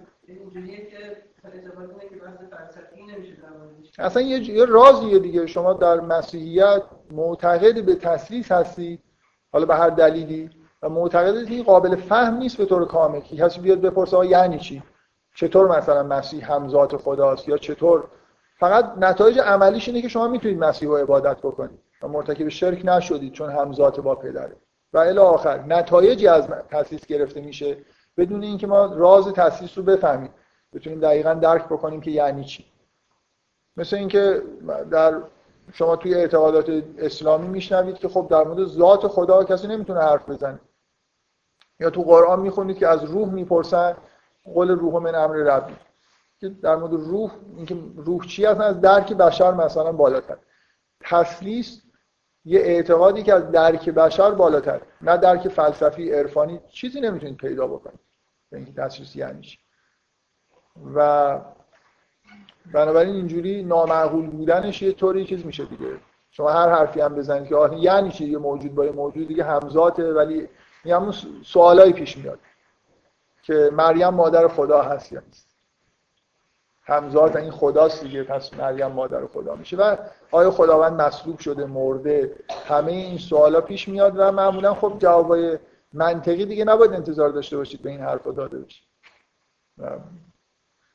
اصلا 3.99 4.23
یه, 4.23 4.51
یه 4.51 4.65
رازیه 4.65 5.19
دیگه. 5.19 5.47
شما 5.47 5.73
در 5.73 6.01
مسیحیت 6.01 6.83
معتقد 7.11 7.85
به 7.85 7.95
تسلیس 7.95 8.53
هستی 8.53 8.99
حالا 9.53 9.67
به 9.67 9.75
هر 9.75 9.91
دلیلی 9.91 10.51
و 10.83 10.89
معتقد 10.89 11.35
این 11.35 11.63
قابل 11.63 11.97
فهم 11.97 12.37
نیست 12.37 12.57
به 12.57 12.65
طور 12.67 12.87
کامل. 12.87 13.21
که 13.21 13.37
کسی 13.37 13.61
بیاد 13.61 13.81
بپرسه 13.81 14.27
یعنی 14.27 14.59
چی؟ 14.59 14.83
چطور 15.35 15.79
مثلا 15.79 16.03
مسیح 16.03 16.53
همزات 16.53 16.97
خداست؟ 16.97 17.49
یا 17.49 17.57
چطور؟ 17.57 18.05
فقط 18.59 18.93
نتایج 18.99 19.39
عملیش 19.39 19.89
اینه 19.89 20.03
که 20.03 20.09
شما 20.09 20.29
می‌تونید 20.29 20.59
مسیح 20.59 20.89
رو 20.89 20.97
عبادت 20.97 21.39
بکنید. 21.39 21.79
و 22.03 22.09
مرتکب 22.09 22.49
شرک 22.49 22.81
نشدید 22.85 23.33
چون 23.33 23.51
همزات 23.51 24.01
با 24.01 24.15
پدره. 24.15 24.57
و 24.93 24.99
الی 24.99 25.19
آخر 25.19 25.59
نتایجی 25.59 26.29
از 26.29 26.49
تسلیس 26.71 27.07
گرفته 27.07 27.41
میشه 27.41 27.77
بدون 28.17 28.43
اینکه 28.43 28.67
ما 28.67 28.95
راز 28.95 29.33
تسلیس 29.33 29.79
رو 29.79 29.85
بفهمیم. 29.85 30.31
بتونیم 30.73 31.01
دقیقا 31.01 31.35
درک 31.35 31.65
بکنیم 31.65 32.01
که 32.01 32.11
یعنی 32.11 32.45
چی. 32.45 32.65
مثل 33.77 33.97
اینکه 33.97 34.43
در 34.91 35.23
شما 35.73 35.97
توی 35.97 36.15
اعتقادات 36.15 36.85
اسلامی 36.99 37.49
میشنوید 37.49 37.99
که 37.99 38.09
خب 38.09 38.27
در 38.31 38.45
مورد 38.45 38.65
ذات 38.65 39.07
خدا 39.07 39.45
کسی 39.45 39.67
نمی‌تونه 39.67 40.01
حرف 40.01 40.29
بزنه. 40.29 40.61
یا 41.81 41.91
تو 41.91 42.03
قرآن 42.03 42.41
می‌خونید 42.41 42.79
که 42.79 42.89
از 42.89 43.05
روح 43.05 43.29
می‌پرسن 43.29 43.97
قول 44.45 44.71
روح 44.71 45.03
من 45.03 45.15
امر 45.15 45.37
ربی. 45.37 45.77
که 46.41 46.49
در 46.49 46.77
مورد 46.77 46.93
روح 46.93 47.33
اینکه 47.57 47.77
روح 47.97 48.27
چی 48.27 48.45
هستن 48.45 48.63
از 48.63 48.81
درک 48.81 49.13
بشر 49.13 49.55
مثلا 49.55 49.93
بالاتر. 49.93 50.37
تسلیس 51.01 51.83
یه 52.45 52.61
اعتقادی 52.61 53.23
که 53.23 53.35
از 53.35 53.51
درک 53.51 53.89
بشر 53.89 54.31
بالاتر 54.31 54.81
نه 55.03 55.17
درک 55.17 55.49
فلسفی 55.49 56.13
عرفانی 56.13 56.61
چیزی 56.69 57.01
نمی‌تونید 57.01 57.37
پیدا 57.37 57.67
بکنید. 57.67 58.01
اینکه 58.53 58.73
تسلیس 58.73 59.17
یعنی 59.17 59.41
چی. 59.41 59.59
و 60.95 61.39
بنابراین 62.73 63.15
اینجوری 63.15 63.63
نامعقول 63.63 64.27
بودنش 64.27 64.83
یه 64.83 64.93
طوری 64.93 65.25
چیز 65.25 65.47
میشه 65.47 65.65
دیگه. 65.65 65.97
شما 66.31 66.51
هر 66.51 66.69
حرفی 66.69 67.01
هم 67.01 67.15
بزنید 67.15 67.49
که 67.49 67.57
آه 67.57 67.79
یعنی 67.79 68.11
چی 68.11 68.25
یه 68.25 68.39
موجود 68.39 68.75
با 68.75 68.85
یه 68.85 68.93
موجود 68.93 69.29
دیگه 69.29 69.45
همزاته 69.45 70.13
ولی 70.13 70.49
همون 70.85 71.15
سوالایی 71.45 71.93
پیش 71.93 72.17
میاد 72.17 72.39
که 73.43 73.71
مریم 73.73 74.09
مادر 74.09 74.49
خدا 74.49 74.83
هست 74.83 75.13
یا 75.13 75.21
نیست؟ 75.27 75.51
همزاد 76.83 77.37
این 77.37 77.51
خداست 77.51 78.05
دیگه 78.05 78.23
پس 78.23 78.55
مریم 78.55 78.87
مادر 78.87 79.27
خدا 79.27 79.55
میشه. 79.55 79.77
و 79.77 79.97
آیا 80.31 80.51
خداوند 80.51 81.01
مصلوب 81.01 81.39
شده 81.39 81.65
مرده؟ 81.65 82.37
همه 82.69 82.93
این 82.93 83.19
سوالا 83.19 83.61
پیش 83.61 83.89
میاد 83.89 84.13
و 84.17 84.33
معمولا 84.33 84.75
خب 84.75 84.97
جوابای 84.99 85.59
منطقی 85.93 86.47
دیگه 86.47 86.65
نباید 86.65 86.93
انتظار 86.93 87.29
داشته 87.29 87.57
باشید 87.57 87.83
به 87.83 87.91
این 87.91 88.01
حرفا 88.01 88.31
داده 88.31 88.59
بشید. 88.59 88.85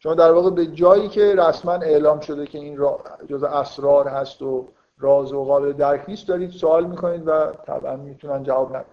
شما 0.06 0.16
در 0.16 0.32
واقع 0.32 0.50
به 0.50 0.66
جایی 0.66 1.10
که 1.10 1.36
رسما 1.36 1.74
اعلام 1.74 2.20
شده 2.20 2.48
که 2.48 2.58
این 2.58 2.80
جز 3.30 3.44
اسرار 3.44 4.08
هست 4.08 4.42
و 4.42 4.68
راز 5.00 5.34
و 5.34 5.44
قابل 5.44 5.74
درک 5.74 6.04
نیست 6.08 6.28
دارید 6.28 6.52
سوال 6.52 6.86
می‌کنید 6.86 7.28
و 7.28 7.52
طبعا 7.68 7.96
می‌تونن 7.96 8.44
جواب 8.44 8.76
ندن. 8.76 8.86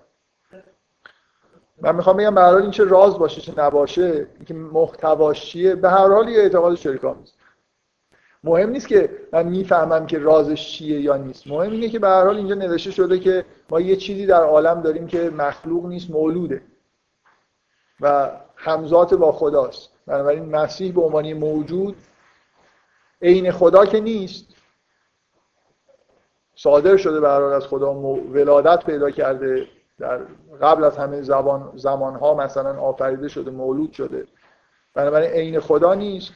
من 1.83 1.97
می‌خوام 1.97 2.17
بگم 2.17 2.35
به 2.35 2.55
این 2.55 2.71
چه 2.71 2.85
راز 2.85 3.19
باشه 3.19 3.41
چه 3.41 3.61
نباشه 3.61 4.27
اینکه 4.37 4.55
محتواش 4.55 5.47
چیه 5.47 5.75
به 5.75 5.91
هر 5.91 6.09
حال 6.09 6.29
یه 6.29 6.41
اعتقاد 6.41 6.75
شریکامیز 6.75 7.33
مهم 8.45 8.71
نیست 8.71 8.89
که 8.89 9.11
من 9.33 9.47
می‌فهمم 9.47 10.07
که 10.07 10.19
رازش 10.19 10.73
چیه 10.73 11.01
یا 11.01 11.17
نیست. 11.17 11.47
مهم 11.47 11.73
اینه 11.73 11.89
که 11.89 11.99
به 11.99 12.09
هر 12.09 12.25
حال 12.25 12.37
اینجا 12.37 12.55
نوشته 12.55 12.91
شده 12.91 13.19
که 13.19 13.45
ما 13.71 13.81
یه 13.81 13.97
چیزی 13.97 14.27
در 14.27 14.43
عالم 14.43 14.83
داریم 14.83 15.07
که 15.07 15.31
مخلوق 15.31 15.87
نیست 15.87 16.11
مولوده 16.11 16.63
و 18.01 18.31
همزات 18.57 19.15
با 19.15 19.33
خداست. 19.33 19.92
بنابراین 20.07 20.45
مسیح 20.57 20.93
به 20.93 21.01
عنوان 21.01 21.33
موجود 21.33 21.97
عین 23.23 23.51
خدا 23.51 23.87
که 23.87 24.01
نیست 24.01 24.45
صادر 26.55 26.97
شده 26.97 27.21
به 27.21 27.29
از 27.29 27.67
خدا 27.67 27.95
ولادت 27.95 28.85
پیدا 28.85 29.11
کرده. 29.11 29.67
در 29.99 30.21
قبل 30.63 30.85
از 30.85 30.99
همه 30.99 31.23
زبان 31.23 31.73
زمانها 31.75 32.35
مثلا 32.35 32.81
آفریده 32.81 33.29
شده 33.29 33.51
مولود 33.51 33.93
شده. 33.93 34.27
بنابراین 34.95 35.31
عین 35.31 35.61
خدا 35.61 35.95
نیست 35.95 36.33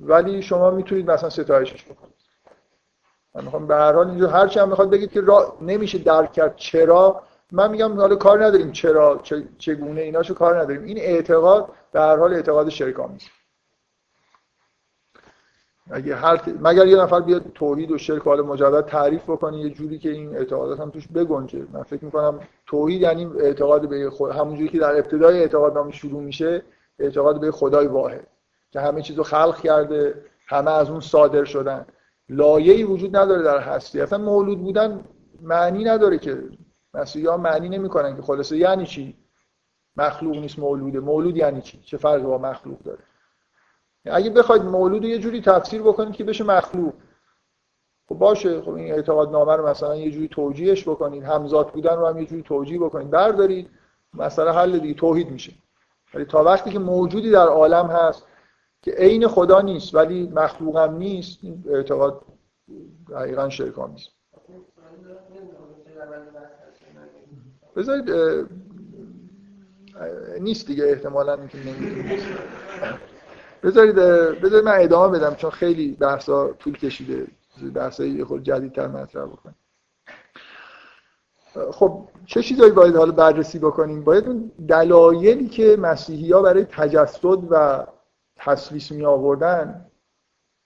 ولی 0.00 0.42
شما 0.42 0.70
می‌تونید 0.70 1.10
مثلا 1.10 1.30
ستایشش 1.30 1.84
بکنید. 1.84 2.14
من 3.34 3.44
می‌خوام 3.44 3.66
به 3.66 3.74
هر 3.74 3.92
حال 3.92 4.10
اینجا 4.10 4.28
هر 4.28 4.58
هم 4.58 4.68
می‌خواد 4.68 4.90
بگید 4.90 5.10
که 5.12 5.20
را 5.20 5.56
نمیشه 5.60 5.98
درک 5.98 6.32
کرد 6.32 6.56
چرا 6.56 7.22
من 7.52 7.70
میگم 7.70 7.96
حالا 7.96 8.16
کار 8.16 8.44
نداریم 8.44 8.72
چرا 8.72 9.22
چگونه 9.58 10.00
ایناشو 10.00 10.34
کار 10.34 10.60
نداریم. 10.60 10.84
این 10.84 10.98
اعتقاد 10.98 11.68
به 11.92 12.00
هر 12.00 12.16
حال 12.16 12.34
اعتقاد 12.34 12.68
شرک 12.68 13.00
آمیز 13.00 13.22
اگه 15.90 16.14
هر 16.14 16.40
مگر 16.60 16.86
یه 16.86 16.96
نفر 16.96 17.20
بیاد 17.20 17.44
توحید 17.54 17.90
و 17.90 17.98
شرک 17.98 18.22
حال 18.22 18.42
مجدد 18.42 18.86
تعریف 18.86 19.22
بکنه 19.22 19.58
یه 19.58 19.70
جوری 19.70 19.98
که 19.98 20.10
این 20.10 20.36
اعتقادات 20.36 20.80
هم 20.80 20.90
توش 20.90 21.08
بگنجه. 21.08 21.66
من 21.72 21.82
فکر 21.82 22.04
می‌کنم 22.04 22.40
توحید 22.66 23.02
یعنی 23.02 23.26
اعتقاد 23.26 23.88
به 23.88 24.10
خود 24.10 24.32
همونجوری 24.32 24.68
که 24.68 24.78
در 24.78 24.96
ابتدای 24.96 25.40
اعتقاد 25.40 25.90
شروع 25.90 26.22
میشه 26.22 26.62
اعتقاد 26.98 27.40
به 27.40 27.50
خدای 27.50 27.86
واحد 27.86 28.26
که 28.70 28.80
همه 28.80 29.02
چیزو 29.02 29.22
خلق 29.22 29.60
کرده 29.60 30.14
همه 30.46 30.70
از 30.70 30.90
اون 30.90 31.00
صادر 31.00 31.44
شدن. 31.44 31.86
لایه‌ای 32.28 32.84
وجود 32.84 33.16
نداره 33.16 33.42
در 33.42 33.58
هستی. 33.58 34.00
اصلا 34.00 34.18
مولود 34.18 34.60
بودن 34.60 35.04
معنی 35.42 35.84
نداره 35.84 36.18
که 36.18 36.42
مسیحا 36.94 37.36
معنی 37.36 37.68
نمی‌کنن 37.68 38.16
که 38.16 38.22
خلاصه 38.22 38.56
یعنی 38.56 38.86
چی؟ 38.86 39.16
مخلوق 39.96 40.36
نیست 40.36 40.58
مولوده. 40.58 41.00
مولود 41.00 41.36
یعنی 41.36 41.62
چی؟ 41.62 41.80
چه 41.80 41.96
فرقی 41.96 42.22
با 42.22 42.38
مخلوق 42.38 42.78
داره؟ 42.78 42.98
اگه 44.04 44.30
بخواید 44.30 44.62
مولود 44.62 45.04
یه 45.04 45.18
جوری 45.18 45.40
تفسیر 45.40 45.82
بکنید 45.82 46.14
که 46.14 46.24
بشه 46.24 46.44
مخلوق. 46.44 46.94
خب 48.08 48.14
باشه 48.14 48.62
خب 48.62 48.70
این 48.70 48.94
اعتقاد 48.94 49.30
نامه 49.30 49.56
رو 49.56 49.68
مثلا 49.68 49.96
یه 49.96 50.10
جوری 50.10 50.28
توجیهش 50.28 50.88
بکنید. 50.88 51.22
همزاد 51.24 51.72
بودن 51.72 51.96
رو 51.96 52.06
هم 52.06 52.18
یه 52.18 52.26
جوری 52.26 52.42
توجیه 52.42 52.78
بکنید. 52.78 53.10
بردارید. 53.10 53.70
مثلا 54.14 54.52
حل 54.52 54.78
دیگه 54.78 54.94
توحید 54.94 55.30
میشه. 55.30 55.52
ولی 56.14 56.24
تا 56.24 56.44
وقتی 56.44 56.70
که 56.70 56.78
موجودی 56.78 57.30
در 57.30 57.46
عالم 57.46 57.86
هست 57.86 58.26
که 58.82 58.90
عین 58.90 59.28
خدا 59.28 59.60
نیست 59.60 59.94
ولی 59.94 60.28
مخلوق 60.28 60.76
هم 60.76 60.96
نیست 60.96 61.38
این 61.42 61.64
اعتقاد 61.68 62.22
دقیقا 63.10 63.48
شرک 63.48 63.78
آمیز 63.78 64.08
بذارید 67.78 68.10
نیست 70.40 70.66
دیگه 70.66 70.84
احتمالا 70.84 71.36
که 71.36 71.58
بذارید 73.62 73.94
بذارید 74.40 74.64
من 74.64 74.80
ادامه 74.80 75.18
بدم 75.18 75.34
چون 75.34 75.50
خیلی 75.50 75.92
بحثا 75.92 76.52
طول 76.52 76.76
کشیده. 76.76 77.26
بحثای 77.74 78.10
یه 78.10 78.24
خود 78.24 78.42
جدیدتر 78.42 78.86
مطرح 78.86 79.26
بکنم 79.26 79.54
خب 81.72 82.08
چه 82.26 82.42
چیزایی 82.42 82.72
باید 82.72 82.96
حالا 82.96 83.12
بررسی 83.12 83.58
بکنیم؟ 83.58 84.04
باید 84.04 84.26
اون 84.26 84.52
دلایلی 84.68 85.48
که 85.48 85.76
مسیحی 85.76 86.32
ها 86.32 86.42
برای 86.42 86.64
تجسد 86.64 87.38
و 87.50 87.86
تسلیس 88.36 88.92
می 88.92 89.04
آوردن 89.04 89.86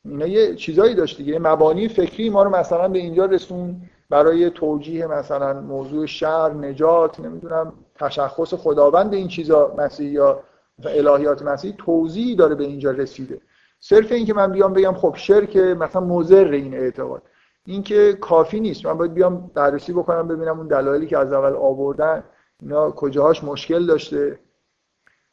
اینا 0.04 0.26
یه 0.26 0.54
چیزایی 0.54 0.94
داشت 0.94 1.16
دیگه. 1.16 1.38
مبانی 1.38 1.88
فکری 1.88 2.30
ما 2.30 2.42
رو 2.42 2.50
مثلا 2.50 2.88
به 2.88 2.98
اینجا 2.98 3.24
رسون. 3.24 3.82
برای 4.12 4.50
توجیه 4.50 5.06
مثلا 5.06 5.60
موضوع 5.60 6.06
شر 6.06 6.52
نجات 6.52 7.20
نمی‌دونم 7.20 7.72
تشخص 7.94 8.54
خداوند 8.54 9.14
این 9.14 9.28
چیزا 9.28 9.74
مسیحی 9.78 10.10
یا 10.10 10.40
الهیات 10.84 11.42
مسیحی 11.42 11.74
توضیحی 11.78 12.34
داره 12.34 12.54
به 12.54 12.64
اینجا 12.64 12.90
رسیده. 12.90 13.40
صرف 13.80 14.12
این 14.12 14.26
که 14.26 14.34
من 14.34 14.52
بیام 14.52 14.72
بگم 14.72 14.94
خب 14.94 15.14
شرک 15.16 15.56
مثلا 15.56 16.02
مضر 16.02 16.50
این 16.50 16.74
اعتقاد. 16.74 17.22
این 17.66 17.82
که 17.82 18.12
کافی 18.12 18.60
نیست. 18.60 18.86
من 18.86 18.98
باید 18.98 19.14
بیام 19.14 19.50
بررسی 19.54 19.92
بکنم 19.92 20.28
ببینم 20.28 20.58
اون 20.58 20.66
دلایلی 20.66 21.06
که 21.06 21.18
از 21.18 21.32
اول 21.32 21.52
آوردن 21.52 22.24
اینا 22.62 22.90
کجاهاش 22.90 23.44
مشکل 23.44 23.86
داشته. 23.86 24.38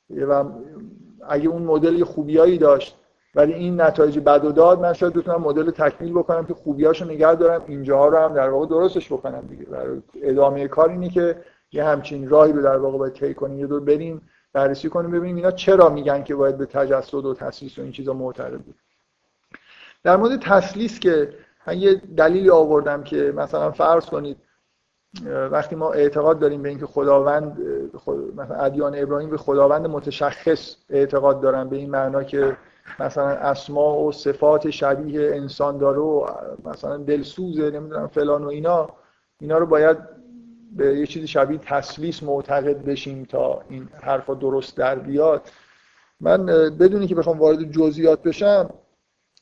و 0.09 0.45
اگه 1.29 1.49
اون 1.49 1.61
مدل 1.61 2.03
خوبیایی 2.03 2.57
داشت 2.57 2.98
ولی 3.35 3.53
این 3.53 3.81
نتایج 3.81 4.19
بد 4.19 4.45
و 4.45 4.51
داد 4.51 4.79
من 4.79 4.93
شاید 4.93 5.13
بتونم 5.13 5.41
مدل 5.41 5.71
تکمیل 5.71 6.11
بکنم 6.13 6.45
که 6.45 6.53
خوبیاشو 6.53 7.05
نگه 7.05 7.35
دارم 7.35 7.63
اینجاها 7.67 8.07
رو 8.07 8.17
هم 8.17 8.33
در 8.33 8.49
واقع 8.49 8.65
درستش 8.65 9.13
بکنم 9.13 9.41
دیگه. 9.49 9.63
برای 9.65 10.01
ادامه 10.21 10.67
کار 10.67 10.89
اینه 10.89 11.09
که 11.09 11.35
یه 11.71 11.83
همچین 11.83 12.29
راهی 12.29 12.53
رو 12.53 12.61
در 12.61 12.77
واقع 12.77 12.97
باید 12.97 13.13
طی 13.13 13.33
کنیم 13.33 13.59
یه 13.59 13.67
دور 13.67 13.79
بریم 13.79 14.21
بررسی 14.53 14.89
کنیم 14.89 15.11
ببینیم 15.11 15.35
اینا 15.35 15.51
چرا 15.51 15.89
میگن 15.89 16.23
که 16.23 16.35
باید 16.35 16.57
به 16.57 16.65
تجسد 16.65 17.25
و 17.25 17.33
تسلیس 17.33 17.79
و 17.79 17.81
این 17.81 17.91
چیزا 17.91 18.13
معترض 18.13 18.59
بود 18.61 18.75
در 20.03 20.17
مورد 20.17 20.39
تسلیس 20.39 20.99
که 20.99 21.33
من 21.67 21.77
یه 21.77 22.01
دلیلی 22.17 22.49
آوردم 22.49 23.03
که 23.03 23.33
مثلا 23.35 23.71
فرض 23.71 24.05
کنید 24.05 24.37
وقتی 25.51 25.75
ما 25.75 25.93
اعتقاد 25.93 26.39
داریم 26.39 26.61
به 26.61 26.69
اینکه 26.69 26.85
خداوند 26.85 27.57
مثلا 28.35 28.55
ادیان 28.55 28.95
ابراهیم 28.97 29.29
به 29.29 29.37
خداوند 29.37 29.87
متشخص 29.87 30.75
اعتقاد 30.89 31.41
دارن 31.41 31.69
به 31.69 31.75
این 31.75 31.89
معنا 31.89 32.23
که 32.23 32.57
مثلا 32.99 33.27
اسما 33.27 33.97
و 33.97 34.11
صفات 34.11 34.69
شبیه 34.69 35.35
انسان 35.35 35.77
داره 35.77 35.99
و 35.99 36.27
مثلا 36.65 36.97
دلسوزه 36.97 37.71
نمی‌دونم 37.71 38.07
فلان 38.07 38.43
و 38.43 38.47
اینا 38.47 38.89
اینا 39.39 39.57
رو 39.57 39.65
باید 39.65 39.97
به 40.71 40.99
یه 40.99 41.07
چیزی 41.07 41.27
شبیه 41.27 41.57
تسلیس 41.57 42.23
معتقد 42.23 42.85
بشیم 42.85 43.23
تا 43.25 43.61
این 43.69 43.89
حرفا 44.01 44.33
درست 44.33 44.77
در 44.77 44.95
بیاد. 44.95 45.41
من 46.21 46.45
بدونی 46.79 47.07
که 47.07 47.15
بخوام 47.15 47.39
وارد 47.39 47.71
جزئیات 47.71 48.23
بشم 48.23 48.69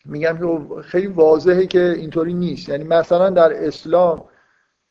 میگم 0.05 0.37
که 0.37 0.81
خیلی 0.81 1.07
واضحه 1.07 1.67
که 1.67 1.81
اینطوری 1.97 2.33
نیست. 2.33 2.69
یعنی 2.69 2.83
مثلا 2.83 3.29
در 3.29 3.67
اسلام 3.67 4.23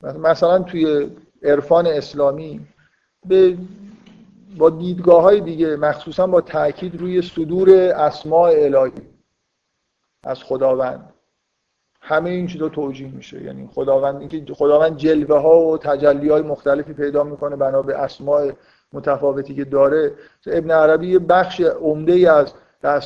مثلا 0.02 0.58
توی 0.58 1.10
عرفان 1.42 1.86
اسلامی 1.86 2.66
به 3.26 3.56
با 4.58 4.70
دیدگاه 4.70 5.22
های 5.22 5.40
دیگه 5.40 5.76
مخصوصا 5.76 6.26
با 6.26 6.40
تاکید 6.40 7.00
روی 7.00 7.22
صدور 7.22 7.70
اسماع 7.96 8.52
الهی 8.56 8.92
از 10.24 10.42
خداوند. 10.42 11.12
همه 12.00 12.30
این 12.30 12.46
چیزا 12.46 12.68
توجیه 12.68 13.10
میشه. 13.10 13.42
یعنی 13.42 13.68
خداوند 13.74 14.20
اینکه 14.20 14.54
خداوند 14.54 14.96
جلوه 14.96 15.38
ها 15.38 15.58
و 15.58 15.78
تجلی 15.78 16.28
های 16.28 16.42
مختلفی 16.42 16.92
پیدا 16.92 17.24
می‌کنه 17.24 17.56
بنا 17.56 17.82
به 17.82 17.98
اسماع 17.98 18.52
متفاوتی 18.92 19.54
که 19.54 19.64
داره. 19.64 20.12
ابن 20.46 20.70
عربی 20.70 21.08
یه 21.08 21.18
بخش 21.18 21.60
عمده 21.60 22.12
ای 22.12 22.26
از 22.26 22.54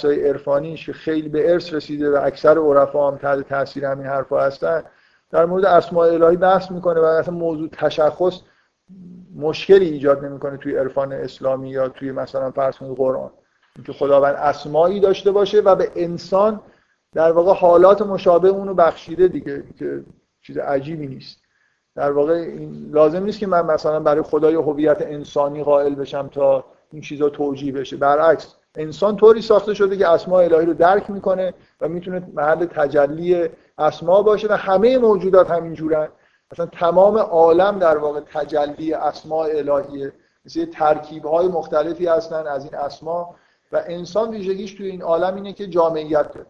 های 0.04 0.28
عرفانیش 0.28 0.86
که 0.86 0.92
خیلی 0.92 1.28
به 1.28 1.52
ارث 1.52 1.74
رسیده 1.74 2.10
و 2.10 2.20
اکثر 2.22 2.58
عرفا 2.58 3.10
هم 3.10 3.16
تحت 3.16 3.48
تاثیر 3.48 3.84
همین 3.84 4.06
حرفا 4.06 4.40
هستن 4.40 4.82
در 5.30 5.44
مورد 5.44 5.64
اسماء 5.64 6.06
الهی 6.06 6.36
بحث 6.36 6.70
می‌کنه 6.70 7.00
و 7.00 7.04
اصلا 7.04 7.34
موضوع 7.34 7.68
تشخص 7.72 8.40
مشکلی 9.36 9.84
ایجاد 9.84 10.24
نمی‌کنه 10.24 10.56
توی 10.56 10.76
عرفان 10.76 11.12
اسلامی 11.12 11.70
یا 11.70 11.88
توی 11.88 12.12
مثلا 12.12 12.50
فرض 12.50 12.76
کنید 12.76 12.96
قرآن. 12.96 13.30
اینکه 13.76 13.92
خداوند 13.92 14.34
اسمایی 14.34 15.00
داشته 15.00 15.30
باشه 15.30 15.60
و 15.60 15.74
به 15.74 15.90
انسان 15.96 16.60
در 17.12 17.32
واقع 17.32 17.52
حالات 17.54 18.02
مشابه 18.02 18.48
اونو 18.48 18.74
بخشیده 18.74 19.28
دیگه 19.28 19.64
که 19.78 20.04
چیز 20.42 20.58
عجیبی 20.58 21.06
نیست. 21.06 21.38
در 21.94 22.12
واقع 22.12 22.32
این 22.32 22.90
لازم 22.92 23.24
نیست 23.24 23.38
که 23.38 23.46
من 23.46 23.66
مثلا 23.66 24.00
برای 24.00 24.22
خدای 24.22 24.54
هویت 24.54 25.02
انسانی 25.02 25.62
قائل 25.62 25.94
بشم 25.94 26.28
تا 26.28 26.64
این 26.92 27.02
چیزا 27.02 27.28
توجیه 27.28 27.72
بشه. 27.72 27.96
برعکس 27.96 28.54
انسان 28.74 29.16
طوری 29.16 29.42
ساخته 29.42 29.74
شده 29.74 29.96
که 29.96 30.08
اسماء 30.08 30.42
الهی 30.44 30.66
رو 30.66 30.74
درک 30.74 31.10
می‌کنه 31.10 31.54
و 31.80 31.88
می‌تونه 31.88 32.22
محل 32.34 32.64
تجلی 32.64 33.48
اسما 33.78 34.22
باشه 34.22 34.48
و 34.48 34.52
همه 34.52 34.98
موجودات 34.98 35.50
همین 35.50 35.74
مثلا 36.52 36.66
تمام 36.66 37.18
عالم 37.18 37.78
در 37.78 37.98
واقع 37.98 38.20
تجلی 38.20 38.94
اسماء 38.94 39.48
الهیه 39.48 40.12
مثل 40.44 40.64
ترکیب 40.64 41.24
های 41.24 41.48
مختلفی 41.48 42.06
هستن 42.06 42.46
از 42.46 42.64
این 42.64 42.74
اسما. 42.74 43.34
و 43.72 43.82
انسان 43.86 44.30
ویژگیش 44.30 44.74
توی 44.74 44.86
این 44.86 45.02
عالم 45.02 45.34
اینه 45.34 45.52
که 45.52 45.66
جامعیت 45.66 46.32
داره. 46.32 46.46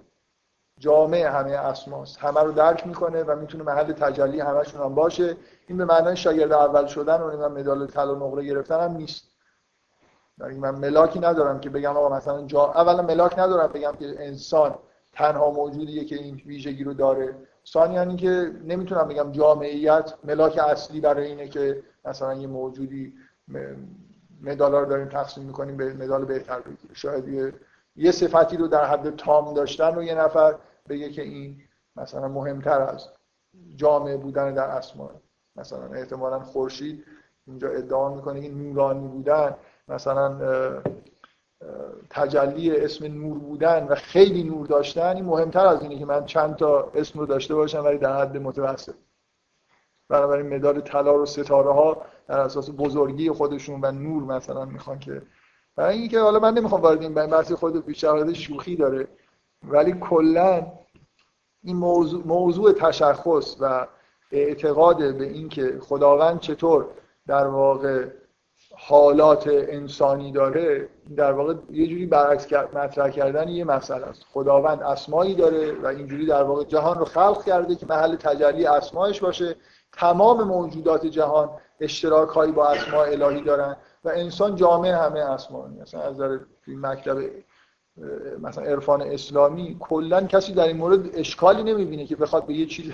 جامعه 0.78 1.30
همه 1.30 1.50
اسماست. 1.50 2.18
همه 2.18 2.40
رو 2.40 2.52
درک 2.52 2.86
می‌کنه 2.86 3.22
و 3.22 3.36
می‌تونه 3.36 3.64
محل 3.64 3.92
تجلی 3.92 4.40
همشون 4.40 4.82
هم 4.82 4.94
باشه. 4.94 5.36
این 5.66 5.78
به 5.78 5.84
معنای 5.84 6.16
شاگرد 6.16 6.52
اول 6.52 6.86
شدن 6.86 7.20
و 7.20 7.48
مدال 7.48 7.86
طلا 7.86 8.14
نقره 8.14 8.44
گرفتن 8.44 8.80
هم 8.80 8.96
نیست. 8.96 9.24
یعنی 10.38 10.58
من 10.58 10.70
ملاکی 10.70 11.20
ندارم 11.20 11.60
که 11.60 11.70
بگم 11.70 11.96
آقا 11.96 12.16
مثلا 12.16 12.46
جا 12.46 12.64
اولا 12.64 13.02
ملاک 13.02 13.38
ندارم 13.38 13.72
بگم 13.72 13.92
که 13.98 14.14
انسان 14.18 14.74
تنها 15.12 15.50
موجودیه 15.50 16.04
که 16.04 16.16
این 16.16 16.42
ویژگی 16.46 16.84
رو 16.84 16.94
داره. 16.94 17.34
ثانیا 17.72 17.98
یعنی 17.98 18.16
که 18.16 18.52
نمی‌تونم 18.64 19.08
بگم 19.08 19.32
جامعیت 19.32 20.14
ملاک 20.24 20.58
اصلی 20.58 21.00
برای 21.00 21.26
اینه 21.26 21.48
که 21.48 21.82
مثلا 22.04 22.34
یه 22.34 22.46
موجودی 22.46 23.14
مدالا 24.42 24.80
رو 24.80 24.86
داریم 24.86 25.08
تقسیم 25.08 25.44
می‌کنیم 25.44 25.76
به 25.76 25.94
مدال 25.94 26.24
بهتر 26.24 26.60
بگیره. 26.60 26.94
شاید 26.94 27.28
یه, 27.28 27.52
یه 27.96 28.10
صفتی 28.10 28.56
رو 28.56 28.68
در 28.68 28.84
حد 28.84 29.16
تام 29.16 29.54
داشتن 29.54 29.98
و 29.98 30.02
یه 30.02 30.14
نفر 30.14 30.54
بگه 30.88 31.10
که 31.10 31.22
این 31.22 31.56
مثلا 31.96 32.28
مهمتر 32.28 32.82
از 32.82 33.08
جامعه 33.76 34.16
بودن 34.16 34.54
در 34.54 34.68
اسمان 34.68 35.14
مثلا 35.56 35.86
احتمالا 35.86 36.40
خورشید 36.40 37.04
اینجا 37.46 37.68
ادعا 37.68 38.14
می‌کنه 38.14 38.40
این 38.40 38.62
نورانی 38.62 39.08
بودن. 39.08 39.54
مثلا 39.88 40.38
تجلی 42.10 42.76
اسم 42.76 43.04
نور 43.04 43.38
بودن 43.38 43.86
و 43.86 43.94
خیلی 43.94 44.42
نور 44.42 44.66
داشتن 44.66 45.16
این 45.16 45.24
مهمتر 45.24 45.66
از 45.66 45.82
اینه 45.82 45.98
که 45.98 46.04
من 46.04 46.24
چند 46.24 46.56
تا 46.56 46.90
اسم 46.94 47.18
رو 47.18 47.26
داشته 47.26 47.54
باشم 47.54 47.84
ولی 47.84 47.98
در 47.98 48.20
حد 48.20 48.36
متوسط. 48.36 48.94
بنابراین 50.08 50.54
مدال 50.54 50.80
طلا 50.80 51.22
و 51.22 51.26
ستاره 51.26 51.72
ها 51.72 52.02
در 52.28 52.40
اساس 52.40 52.70
بزرگی 52.70 53.30
خودشون 53.30 53.80
و 53.82 53.90
نور 53.92 54.22
مثلا 54.22 54.64
می‌خوان 54.64 54.98
که 54.98 55.22
برای 55.76 55.98
اینکه 55.98 56.20
حالا 56.20 56.38
من 56.38 56.54
نمی‌خوام 56.54 56.80
وارد 56.80 57.02
این 57.02 57.14
بحث 57.14 57.52
خود 57.52 57.86
بیشتر 57.86 58.32
شوخی 58.32 58.76
داره 58.76 59.08
ولی 59.68 59.92
کلا 59.92 60.66
این 61.62 61.76
موضوع, 61.76 62.26
موضوع 62.26 62.72
تشخص 62.72 63.56
و 63.60 63.86
اعتقاد 64.32 65.18
به 65.18 65.24
اینکه 65.24 65.78
خداوند 65.80 66.40
چطور 66.40 66.86
در 67.26 67.46
واقع 67.46 68.06
حالات 68.76 69.48
انسانی 69.48 70.32
داره 70.32 70.88
در 71.16 71.32
واقع 71.32 71.54
یه 71.70 71.86
جوری 71.86 72.06
برعکس 72.06 72.52
مطرح 72.52 73.10
کردن 73.10 73.48
یه 73.48 73.64
مسئله 73.64 74.06
است. 74.06 74.22
خداوند 74.32 74.82
اسمایی 74.82 75.34
داره 75.34 75.72
و 75.82 75.86
اینجوری 75.86 76.26
در 76.26 76.42
واقع 76.42 76.64
جهان 76.64 76.98
رو 76.98 77.04
خلق 77.04 77.44
کرده 77.44 77.74
که 77.74 77.86
محل 77.86 78.16
تجلی 78.16 78.66
اسمایش 78.66 79.20
باشه. 79.20 79.56
تمام 79.92 80.42
موجودات 80.42 81.06
جهان 81.06 81.50
اشتراک 81.80 82.28
هایی 82.28 82.52
با 82.52 82.68
اسماء 82.68 83.06
الهی 83.06 83.40
دارن 83.40 83.76
و 84.04 84.08
انسان 84.08 84.56
جامعه 84.56 84.96
همه 84.96 85.20
اسما 85.20 85.66
مثلا 85.66 86.00
از 86.00 86.18
در 86.18 86.40
مکتب 86.66 87.18
مثلا 88.40 88.64
عرفان 88.64 89.02
اسلامی 89.02 89.76
کلا 89.80 90.22
کسی 90.22 90.52
در 90.52 90.64
این 90.64 90.76
مورد 90.76 91.16
اشکالی 91.16 91.62
نمی‌بینه 91.62 92.06
که 92.06 92.16
بخواد 92.16 92.46
به 92.46 92.54
یه 92.54 92.66
چیز 92.66 92.92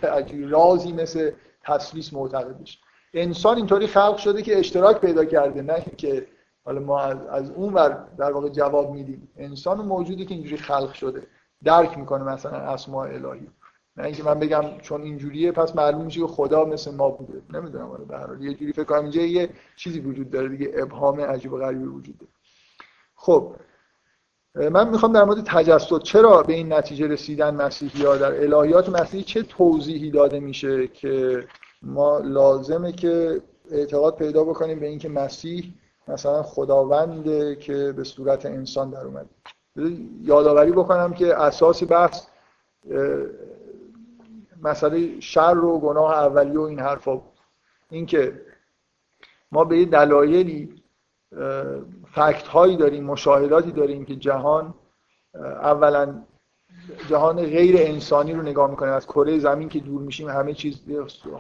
رازی 0.51 0.93
مثل 0.93 1.31
تسلیس 1.65 2.13
معتقد 2.13 2.61
بشه 2.61 2.79
انسان 3.17 3.57
اینطوری 3.57 3.87
خلق 3.87 4.17
شده 4.17 4.43
که 4.43 4.59
اشتراک 4.59 5.01
پیدا 5.01 5.25
کرده 5.25 5.63
نه 5.63 5.85
که 5.97 6.27
حالا 6.65 6.81
ما 6.81 7.01
از, 7.01 7.51
اون 7.51 7.75
ور 7.75 8.07
در 8.19 8.33
واقع 8.33 8.49
جواب 8.49 8.91
میدیم. 8.91 9.29
انسان 9.37 9.79
موجودی 9.79 10.25
که 10.25 10.35
اینجوری 10.35 10.57
خلق 10.57 10.93
شده. 10.93 11.27
درک 11.65 11.99
می‌کنه 11.99 12.25
مثلا 12.25 12.59
اسماء 12.59 13.09
الهی. 13.09 13.49
نه 13.97 14.05
اینکه 14.05 14.23
من 14.23 14.39
بگم 14.39 14.65
چون 14.83 15.03
اینجوریه 15.03 15.53
پس 15.53 15.77
معلوم 15.77 16.05
میشه 16.05 16.21
که 16.21 16.27
خدا 16.27 16.65
مثل 16.65 16.95
ما 16.95 17.11
بوده. 17.11 17.43
نمی‌دونم 17.51 17.91
ولی 17.91 18.05
به 18.05 18.45
یه 18.45 18.55
جوری 18.55 18.73
فکر 18.73 18.85
کنم 18.85 19.03
اینجا 19.03 19.23
یه 19.23 19.49
چیزی 19.77 20.01
وجود 20.01 20.31
داره 20.31 20.49
دیگه. 20.49 20.73
ابهام 20.75 21.21
عجیب 21.21 21.53
و 21.53 21.59
غریبی 21.59 21.85
وجود 21.85 22.19
داره. 22.19 22.33
خب 23.15 23.55
من 24.55 24.89
می‌خوام 24.89 25.13
در 25.13 25.25
مورد 25.25 25.45
تجسد 25.45 26.03
چرا 26.03 26.43
به 26.43 26.53
این 26.53 26.73
نتیجه 26.73 27.07
رسیدن 27.07 27.55
مسیحی 27.55 28.05
ها 28.05 28.17
در 28.17 28.55
الهیات 28.55 28.89
مسیحی 28.89 29.25
چه 29.25 29.43
توضیحی 29.43 30.11
داده 30.11 30.41
میشه 30.41 30.89
که 30.89 31.45
ما 31.87 32.19
لازمه 32.19 32.93
که 32.93 33.43
اعتقاد 33.71 34.17
پیدا 34.17 34.45
بکنیم 34.45 34.81
به 34.81 34.87
اینکه 34.87 35.09
مسیح 35.09 35.75
مثلا 36.09 36.43
خداونده 36.43 37.57
که 37.57 37.93
به 37.97 38.05
صورت 38.05 38.47
انسان 38.47 38.91
در 38.91 39.05
اومد 39.05 39.27
یادآوری 40.23 40.73
بکنم 40.73 41.13
که 41.13 41.37
اساس 41.37 41.83
بحث 41.83 42.27
مسئله 44.63 45.21
شر 45.21 45.59
و 45.59 45.79
گناه 45.79 46.13
اولی 46.13 46.57
و 46.57 46.61
این 46.61 46.79
حرفا 46.81 47.23
اینکه 47.91 48.41
ما 49.53 49.65
به 49.65 49.85
دلایلی 49.85 50.83
فکت 52.13 52.49
هایی 52.49 52.77
داریم 52.77 53.05
مشاهداتی 53.05 53.73
داریم 53.73 54.05
که 54.05 54.17
جهان 54.17 54.75
اولا 55.45 56.23
جهان 57.09 57.37
غیر 57.37 57.77
انسانی 57.79 58.33
رو 58.33 58.43
نگاه 58.43 58.71
می‌کنیم. 58.71 58.93
از 58.93 59.07
کره 59.07 59.39
زمین 59.39 59.69
که 59.69 59.81
دور 59.81 60.01
میشیم 60.01 60.29
همه 60.29 60.55
چیز 60.55 60.83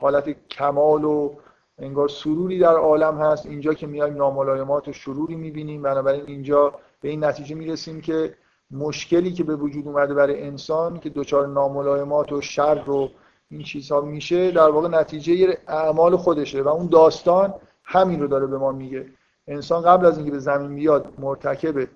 حالت 0.01 0.49
کمال 0.49 1.05
و 1.05 1.32
انگار 1.78 2.09
سروری 2.09 2.59
در 2.59 2.76
عالم 2.76 3.18
هست. 3.18 3.47
اینجا 3.47 3.74
که 3.74 3.86
میایم 3.86 4.16
ناملایمات 4.16 4.88
و 4.88 4.92
شروری 4.92 5.34
می‌بینیم. 5.34 5.82
بنابراین 5.82 6.24
اینجا 6.26 6.74
به 7.01 7.09
این 7.09 7.24
نتیجه 7.24 7.55
می‌رسیم 7.55 8.01
که 8.01 8.34
مشکلی 8.70 9.32
که 9.32 9.44
به 9.44 9.57
وجود 9.57 9.88
اومده 9.88 10.14
برای 10.14 10.42
انسان 10.42 10.99
که 10.99 11.11
دچار 11.11 11.47
ناملایمات 11.47 12.32
و 12.32 12.40
شر 12.40 12.84
رو 12.84 13.11
این 13.51 13.62
چیزها 13.62 14.01
میشه 14.01 14.51
در 14.51 14.68
واقع 14.68 14.88
نتیجه 14.88 15.59
اعمال 15.68 16.16
خودشه 16.16 16.62
و 16.62 16.68
اون 16.68 16.86
داستان 16.86 17.55
همین 17.84 18.20
رو 18.20 18.28
داره 18.28 18.47
به 18.47 18.59
ما 18.59 18.72
میگه. 18.72 19.07
انسان 19.49 19.82
قبل 19.82 20.07
از 20.07 20.16
اینکه 20.16 20.32
به 20.32 20.38
زمین 20.38 20.74
بیاد 20.74 21.12
مرتکب 21.18 21.88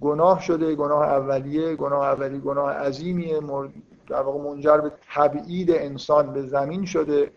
گناه 0.00 0.40
شده 0.40 0.74
گناه 0.74 1.02
اولیه 1.02 1.76
گناه 1.76 2.06
اولیه 2.06 2.40
گناه 2.40 2.72
عظیمیه 2.72 3.40
در 4.08 4.22
واقع 4.22 4.38
منجر 4.38 4.78
به 4.78 4.92
تبعید 5.14 5.70
انسان 5.70 6.32
به 6.32 6.42
زمین 6.42 6.84
شده 6.84 7.32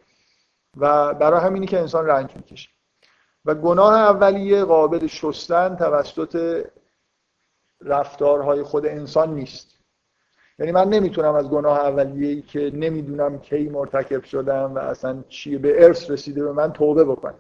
و 0.78 1.14
برای 1.14 1.39
همینی 1.39 1.66
که 1.66 1.80
انسان 1.80 2.05
رنج 2.05 2.36
می‌کشه. 2.36 2.70
و 3.45 3.55
گناه 3.55 3.93
اولیه 3.93 4.64
قابل 4.64 5.07
شستن 5.07 5.76
توسط 5.76 6.66
رفتارهای 7.82 8.64
خود 8.64 8.86
انسان 8.86 9.36
نیست. 9.36 9.80
یعنی 10.60 10.72
من 10.72 10.89
نمی‌تونم 10.89 11.36
از 11.36 11.49
گناه 11.49 11.80
اولیه‌ای 11.80 12.41
که 12.41 12.72
نمی‌دونم 12.74 13.39
کی 13.39 13.70
مرتکب 13.70 14.24
شدم 14.24 14.76
و 14.76 14.80
اصلا 14.80 15.24
چی 15.30 15.57
به 15.57 15.86
ارث 15.86 16.12
رسیده 16.12 16.43
به 16.43 16.51
من 16.51 16.74
توبه 16.74 17.03
بکنم. 17.03 17.39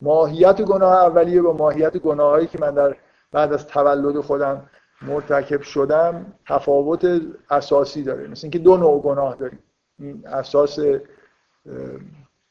ماهیت 0.00 0.62
گناه 0.62 0.92
اولیه 0.92 1.42
با 1.42 1.52
ماهیت 1.52 1.96
گناهایی 1.96 2.46
که 2.46 2.58
من 2.60 2.74
در 2.74 2.96
بعد 3.32 3.52
از 3.52 3.66
تولد 3.66 4.20
خودم 4.20 4.68
مرتکب 5.02 5.62
شدم 5.62 6.26
تفاوت 6.48 7.20
اساسی 7.50 8.02
داره. 8.02 8.26
مثل 8.26 8.40
اینکه 8.42 8.58
دو 8.58 8.76
نوع 8.76 9.02
گناه 9.02 9.36
داریم. 9.36 9.58
این 9.98 10.22
اساس 10.26 10.78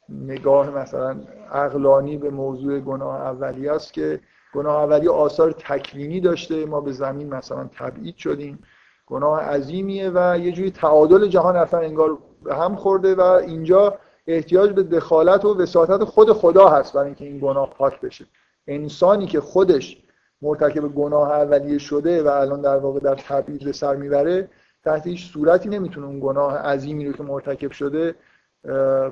نگاه 0.09 0.69
مثلا 0.69 1.19
اقلانی 1.51 2.17
به 2.17 2.30
موضوع 2.30 2.80
گناه 2.80 3.21
اولیه 3.21 3.71
است 3.71 3.93
که 3.93 4.19
گناه 4.53 4.76
اولیه 4.76 5.11
آثار 5.11 5.51
تکوینی 5.51 6.21
داشته. 6.21 6.65
ما 6.65 6.82
به 6.82 6.91
زمین 6.91 7.34
مثلا 7.34 7.69
تبعید 7.78 8.17
شدیم. 8.17 8.59
گناه 9.05 9.41
عظیمیه 9.41 10.11
و 10.15 10.38
یه 10.39 10.51
جوری 10.51 10.71
تعادل 10.71 11.28
جهان 11.28 11.55
اصلا 11.55 11.80
انگار 11.80 12.17
به 12.43 12.55
هم 12.55 12.76
خورده 12.76 13.15
و 13.15 13.21
اینجا 13.21 13.97
احتیاج 14.28 14.71
به 14.71 14.84
دخالت 14.84 15.45
و 15.45 15.61
وساطت 15.61 16.03
خود 16.03 16.32
خدا 16.32 16.69
هست 16.69 16.93
برای 16.93 17.05
اینکه 17.05 17.26
این 17.26 17.39
گناه 17.39 17.69
پاک 17.69 18.01
بشه. 18.01 18.26
انسانی 18.67 19.26
که 19.26 19.41
خودش 19.41 20.05
مرتکب 20.42 20.88
گناه 20.88 21.32
اولیه 21.32 21.78
شده 21.78 22.24
و 22.24 22.28
الان 22.28 22.62
در 22.62 22.78
واقع 22.78 23.00
در 23.00 23.16
تبعید 23.16 23.64
به 23.64 23.72
سر 23.72 23.96
می‌بره 23.96 24.50
تحت 24.84 25.08
هیچ 25.08 25.32
صورتی 25.32 25.70
نمی‌تونه 25.70 26.08
اون 26.08 26.20
گناه 26.20 26.58
عظیمی 26.58 27.06
رو 27.06 27.14
که 27.14 27.24
مرتکب 27.24 27.72
شده 27.72 28.16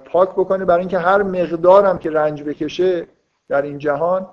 پاک 0.05 0.29
بکنه. 0.29 0.65
برای 0.65 0.79
اینکه 0.79 0.97
هر 0.97 1.23
مقدارم 1.23 1.97
که 1.97 2.11
رنج 2.11 2.43
بکشه 2.43 3.07
در 3.47 3.61
این 3.61 3.77
جهان 3.77 4.29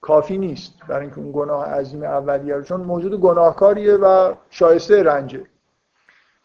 کافی 0.00 0.38
نیست 0.38 0.72
برای 0.88 1.02
اینکه 1.02 1.18
اون 1.18 1.32
گناه 1.32 1.66
عظیم 1.66 2.02
اولیه 2.02 2.54
رو 2.54 2.62
چون 2.62 2.80
موجود 2.80 3.20
گناهکاریه 3.20 3.94
و 3.94 4.34
شایسته 4.50 5.02
رنجه. 5.02 5.46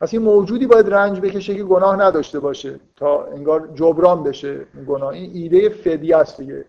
پس 0.01 0.13
این 0.13 0.21
موجودی 0.21 0.67
باید 0.67 0.93
رنج 0.93 1.19
بکشه 1.19 1.55
که 1.55 1.63
گناه 1.63 1.95
نداشته 1.95 2.39
باشه 2.39 2.79
تا 2.95 3.25
انگار 3.25 3.69
جبران 3.73 4.23
بشه 4.23 4.65
گناه. 4.87 5.09
این 5.09 5.31
ایده 5.33 5.69
فدیه 5.69 6.17
است 6.17 6.37
دیگه. 6.37 6.65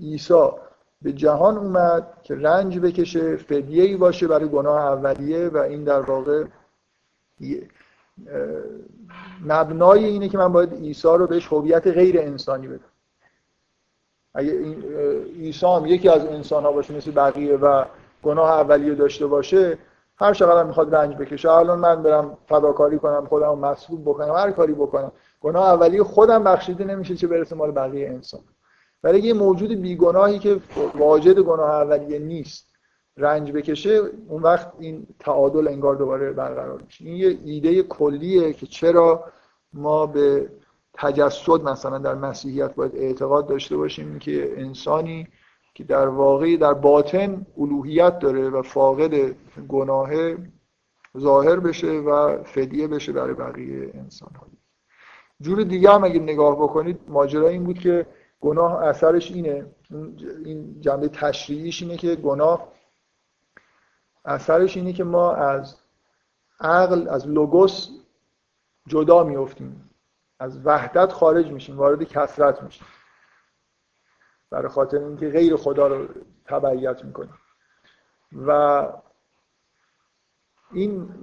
عیسی 0.00 0.48
به 1.02 1.12
جهان 1.12 1.56
اومد 1.56 2.06
که 2.22 2.34
رنج 2.34 2.78
بکشه 2.78 3.36
فدیه 3.36 3.84
ای 3.84 3.96
باشه 3.96 4.26
برای 4.26 4.48
گناه 4.48 4.76
اولیه 4.76 5.48
و 5.48 5.56
این 5.56 5.84
در 5.84 6.00
واقع 6.00 6.44
مبنای 9.46 10.04
اینه 10.04 10.28
که 10.28 10.38
من 10.38 10.52
باید 10.52 10.74
عیسی 10.74 11.08
رو 11.08 11.26
بهش 11.26 11.46
هویت 11.52 11.86
غیر 11.86 12.18
انسانی 12.18 12.68
بدم. 12.68 12.84
اگه 14.34 14.52
عیسی 15.38 15.66
هم 15.66 15.86
یکی 15.86 16.08
از 16.08 16.26
انسان 16.26 16.62
ها 16.62 16.72
باشه 16.72 16.94
مثل 16.94 17.10
بقیه 17.10 17.56
و 17.56 17.84
گناه 18.22 18.50
اولیه 18.50 18.94
داشته 18.94 19.26
باشه 19.26 19.78
هر 20.16 20.34
چقدر 20.34 20.64
می‌خواد 20.64 20.94
رنج 20.94 21.16
بکشه. 21.16 21.50
الان 21.50 21.78
من 21.78 22.02
برم 22.02 22.38
فداکاری 22.46 22.98
کنم 22.98 23.26
خودم 23.26 23.58
مسئول 23.58 24.00
بکنم 24.00 24.34
هر 24.34 24.50
کاری 24.50 24.72
بکنم. 24.72 25.12
گناه 25.40 25.64
اولیه 25.64 26.04
خودم 26.04 26.44
بخشیده 26.44 26.84
نمیشه 26.84 27.14
چه 27.14 27.26
برسه 27.26 27.54
مال 27.54 27.70
بقیه 27.70 28.08
انسان. 28.08 28.40
ولی 29.04 29.18
یه 29.18 29.32
موجود 29.32 29.72
بیگناهی 29.72 30.38
که 30.38 30.60
واجد 30.94 31.38
گناه 31.38 31.70
اولیه 31.70 32.18
نیست 32.18 32.72
رنج 33.16 33.52
بکشه 33.52 34.00
اون 34.28 34.42
وقت 34.42 34.72
این 34.78 35.06
تعادل 35.18 35.68
انگار 35.68 35.96
دوباره 35.96 36.32
برقرار 36.32 36.82
میشه. 36.82 37.04
این 37.04 37.16
یه 37.16 37.38
ایده 37.44 37.82
کلیه 37.82 38.52
که 38.52 38.66
چرا 38.66 39.24
ما 39.72 40.06
به 40.06 40.48
تجسد 40.94 41.62
مثلا 41.62 41.98
در 41.98 42.14
مسیحیت 42.14 42.74
باید 42.74 42.96
اعتقاد 42.96 43.48
داشته 43.48 43.76
باشیم 43.76 44.18
که 44.18 44.60
انسانی 44.60 45.28
که 45.74 45.84
در 45.84 46.08
واقع 46.08 46.56
در 46.56 46.74
باطن 46.74 47.46
الوهیت 47.58 48.18
داره 48.18 48.50
و 48.50 48.62
فاقد 48.62 49.34
گناه 49.68 50.10
ظاهر 51.18 51.60
بشه 51.60 51.90
و 51.92 52.42
فدیه 52.42 52.88
بشه 52.88 53.12
برای 53.12 53.34
بقیه 53.34 53.90
انسان 53.94 54.30
ها 54.40 54.46
جور 55.40 55.62
دیگه 55.62 55.90
هم 55.90 56.04
اگه 56.04 56.20
نگاه 56.20 56.56
بکنید 56.56 57.00
ماجرا 57.08 57.48
این 57.48 57.64
بود 57.64 57.78
که 57.78 58.06
گناه 58.42 58.82
اثرش 58.84 59.30
اینه. 59.30 59.66
این 60.44 60.80
جنبه 60.80 61.08
تشریعیش 61.08 61.82
اینه 61.82 61.96
که 61.96 62.16
گناه 62.16 62.72
اثرش 64.24 64.76
اینه 64.76 64.92
که 64.92 65.04
ما 65.04 65.34
از 65.34 65.76
عقل 66.60 67.08
از 67.08 67.28
لوگوس 67.28 67.88
جدا 68.86 69.24
میفتیم 69.24 69.90
از 70.38 70.66
وحدت 70.66 71.12
خارج 71.12 71.50
میشیم 71.50 71.78
وارد 71.78 72.02
کسرت 72.02 72.62
میشیم. 72.62 72.86
برای 74.50 74.68
خاطر 74.68 74.98
اینکه 74.98 75.30
غیر 75.30 75.56
خدا 75.56 75.86
رو 75.86 76.08
تبعیت 76.44 77.04
می‌کنیم. 77.04 77.34
و 78.46 78.88
این 80.72 81.14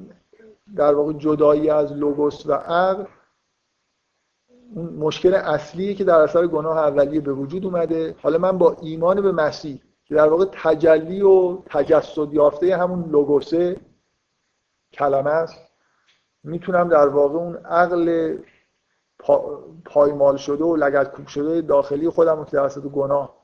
در 0.76 0.93
واقع 0.93 1.14
جدایی 1.14 1.69
از 1.69 1.93
لوگوس 1.93 2.45
و 2.45 2.53
عقل 2.53 3.06
اون 4.75 4.85
مشکل 4.85 5.33
اصلیه 5.33 5.93
که 5.93 6.03
در 6.03 6.19
اثر 6.19 6.47
گناه 6.47 6.77
اولیه 6.77 7.21
به 7.21 7.33
وجود 7.33 7.65
اومده. 7.65 8.15
حالا 8.21 8.37
من 8.37 8.57
با 8.57 8.77
ایمان 8.81 9.21
به 9.21 9.31
مسیح 9.31 9.81
که 10.05 10.15
در 10.15 10.27
واقع 10.27 10.45
تجلی 10.51 11.21
و 11.21 11.57
تجسد 11.65 12.33
یافته 12.33 12.77
همون 12.77 13.09
لوگوسه 13.09 13.77
کلمه 14.93 15.29
است 15.29 15.55
می‌تونم 16.43 16.89
در 16.89 17.07
واقع 17.07 17.37
اون 17.37 17.55
عقل 17.55 18.37
پایمال 19.85 20.37
شده 20.37 20.63
و 20.63 20.75
لگت 20.75 21.11
کوب 21.11 21.27
شده 21.27 21.61
داخلی 21.61 22.09
خودم 22.09 22.37
رو 22.37 22.45
که 22.45 22.51
توسط 22.51 22.81
گناه 22.81 23.35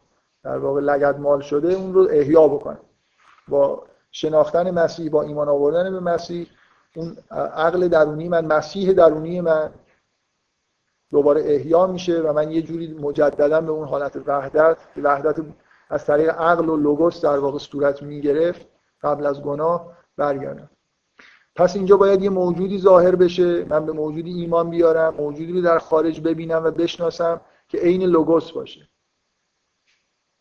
در 0.43 0.57
واقع 0.57 0.81
لگت 0.81 1.19
مال 1.19 1.41
شده 1.41 1.73
اون 1.73 1.93
رو 1.93 2.07
احیا 2.11 2.47
بکنم. 2.47 2.79
با 3.47 3.83
شناختن 4.11 4.71
مسیح 4.71 5.09
با 5.09 5.21
ایمان 5.21 5.49
آوردن 5.49 5.91
به 5.91 5.99
مسیح 5.99 6.47
اون 6.95 7.17
عقل 7.31 7.87
درونی 7.87 8.29
من 8.29 8.45
مسیح 8.45 8.93
درونی 8.93 9.41
من 9.41 9.71
دوباره 11.11 11.41
احیا 11.45 11.87
میشه 11.87 12.21
و 12.21 12.33
من 12.33 12.51
یه 12.51 12.61
جوری 12.61 12.93
مجددا 12.93 13.61
به 13.61 13.71
اون 13.71 13.87
حالت 13.87 14.21
وحدت 14.25 14.77
وحدت 14.97 15.35
از 15.89 16.05
طریق 16.05 16.29
عقل 16.29 16.69
و 16.69 16.77
لوگوس 16.77 17.21
در 17.21 17.39
واقع 17.39 17.57
صورت 17.57 18.03
می‌گرفت 18.03 18.67
قبل 19.01 19.25
از 19.25 19.41
گناه 19.41 19.91
برگردم. 20.17 20.69
پس 21.55 21.75
اینجا 21.75 21.97
باید 21.97 22.21
یه 22.21 22.29
موجودی 22.29 22.79
ظاهر 22.79 23.15
بشه 23.15 23.65
من 23.65 23.85
به 23.85 23.91
موجودی 23.91 24.33
ایمان 24.33 24.69
بیارم 24.69 25.13
موجودی 25.13 25.53
رو 25.53 25.61
در 25.61 25.79
خارج 25.79 26.21
ببینم 26.21 26.63
و 26.63 26.71
بشناسم 26.71 27.41
که 27.67 27.77
عین 27.77 28.03
لوگوس 28.03 28.51
باشه. 28.51 28.89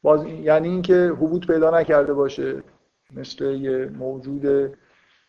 باز 0.03 0.24
یعنی 0.24 0.69
اینکه 0.69 0.95
حبوط 0.95 1.47
پیدا 1.47 1.81
نکرده 1.81 2.15
باشه 2.15 2.62
مثل 3.16 3.45
یه 3.45 3.86
موجود 3.86 4.74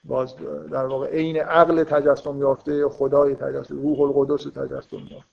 باز 0.06 0.36
در 0.72 0.86
واقع 0.86 1.08
عین 1.08 1.38
عقل 1.38 1.84
تجسم 1.84 2.40
یافته 2.40 2.90
خدای 2.90 3.36
تجسم 3.36 3.82
روح 3.82 4.02
القدس 4.02 4.44
تجسم 4.44 4.98
یافته. 4.98 5.26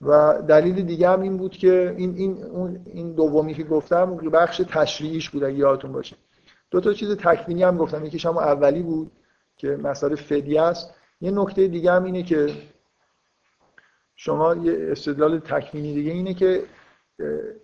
و 0.00 0.42
دلیل 0.48 0.82
دیگه 0.82 1.08
هم 1.08 1.20
این 1.20 1.36
بود 1.36 1.56
که 1.56 1.94
این 1.96 2.14
این 2.16 2.44
این 2.86 3.12
دومی 3.12 3.54
که 3.54 3.64
گفتم 3.64 4.16
بخش 4.16 4.62
تشریعیش 4.68 5.30
بود 5.30 5.44
اگه 5.44 5.56
یادتون 5.56 5.92
باشه. 5.92 6.16
دو 6.70 6.80
تا 6.80 6.92
چیز 6.92 7.16
تکوینی 7.16 7.62
هم 7.62 7.76
گفتم. 7.76 8.04
یکیش 8.04 8.26
هم 8.26 8.38
اولی 8.38 8.82
بود 8.82 9.12
که 9.56 9.76
مسئله 9.76 10.16
فدیه 10.16 10.62
است. 10.62 10.94
یه 11.20 11.30
نکته 11.30 11.68
دیگه 11.68 11.92
هم 11.92 12.04
اینه 12.04 12.22
که 12.22 12.50
شما 14.16 14.54
یه 14.54 14.86
استدلال 14.90 15.38
تکوینی 15.38 15.94
دیگه 15.94 16.12
اینه 16.12 16.34
که 16.34 16.64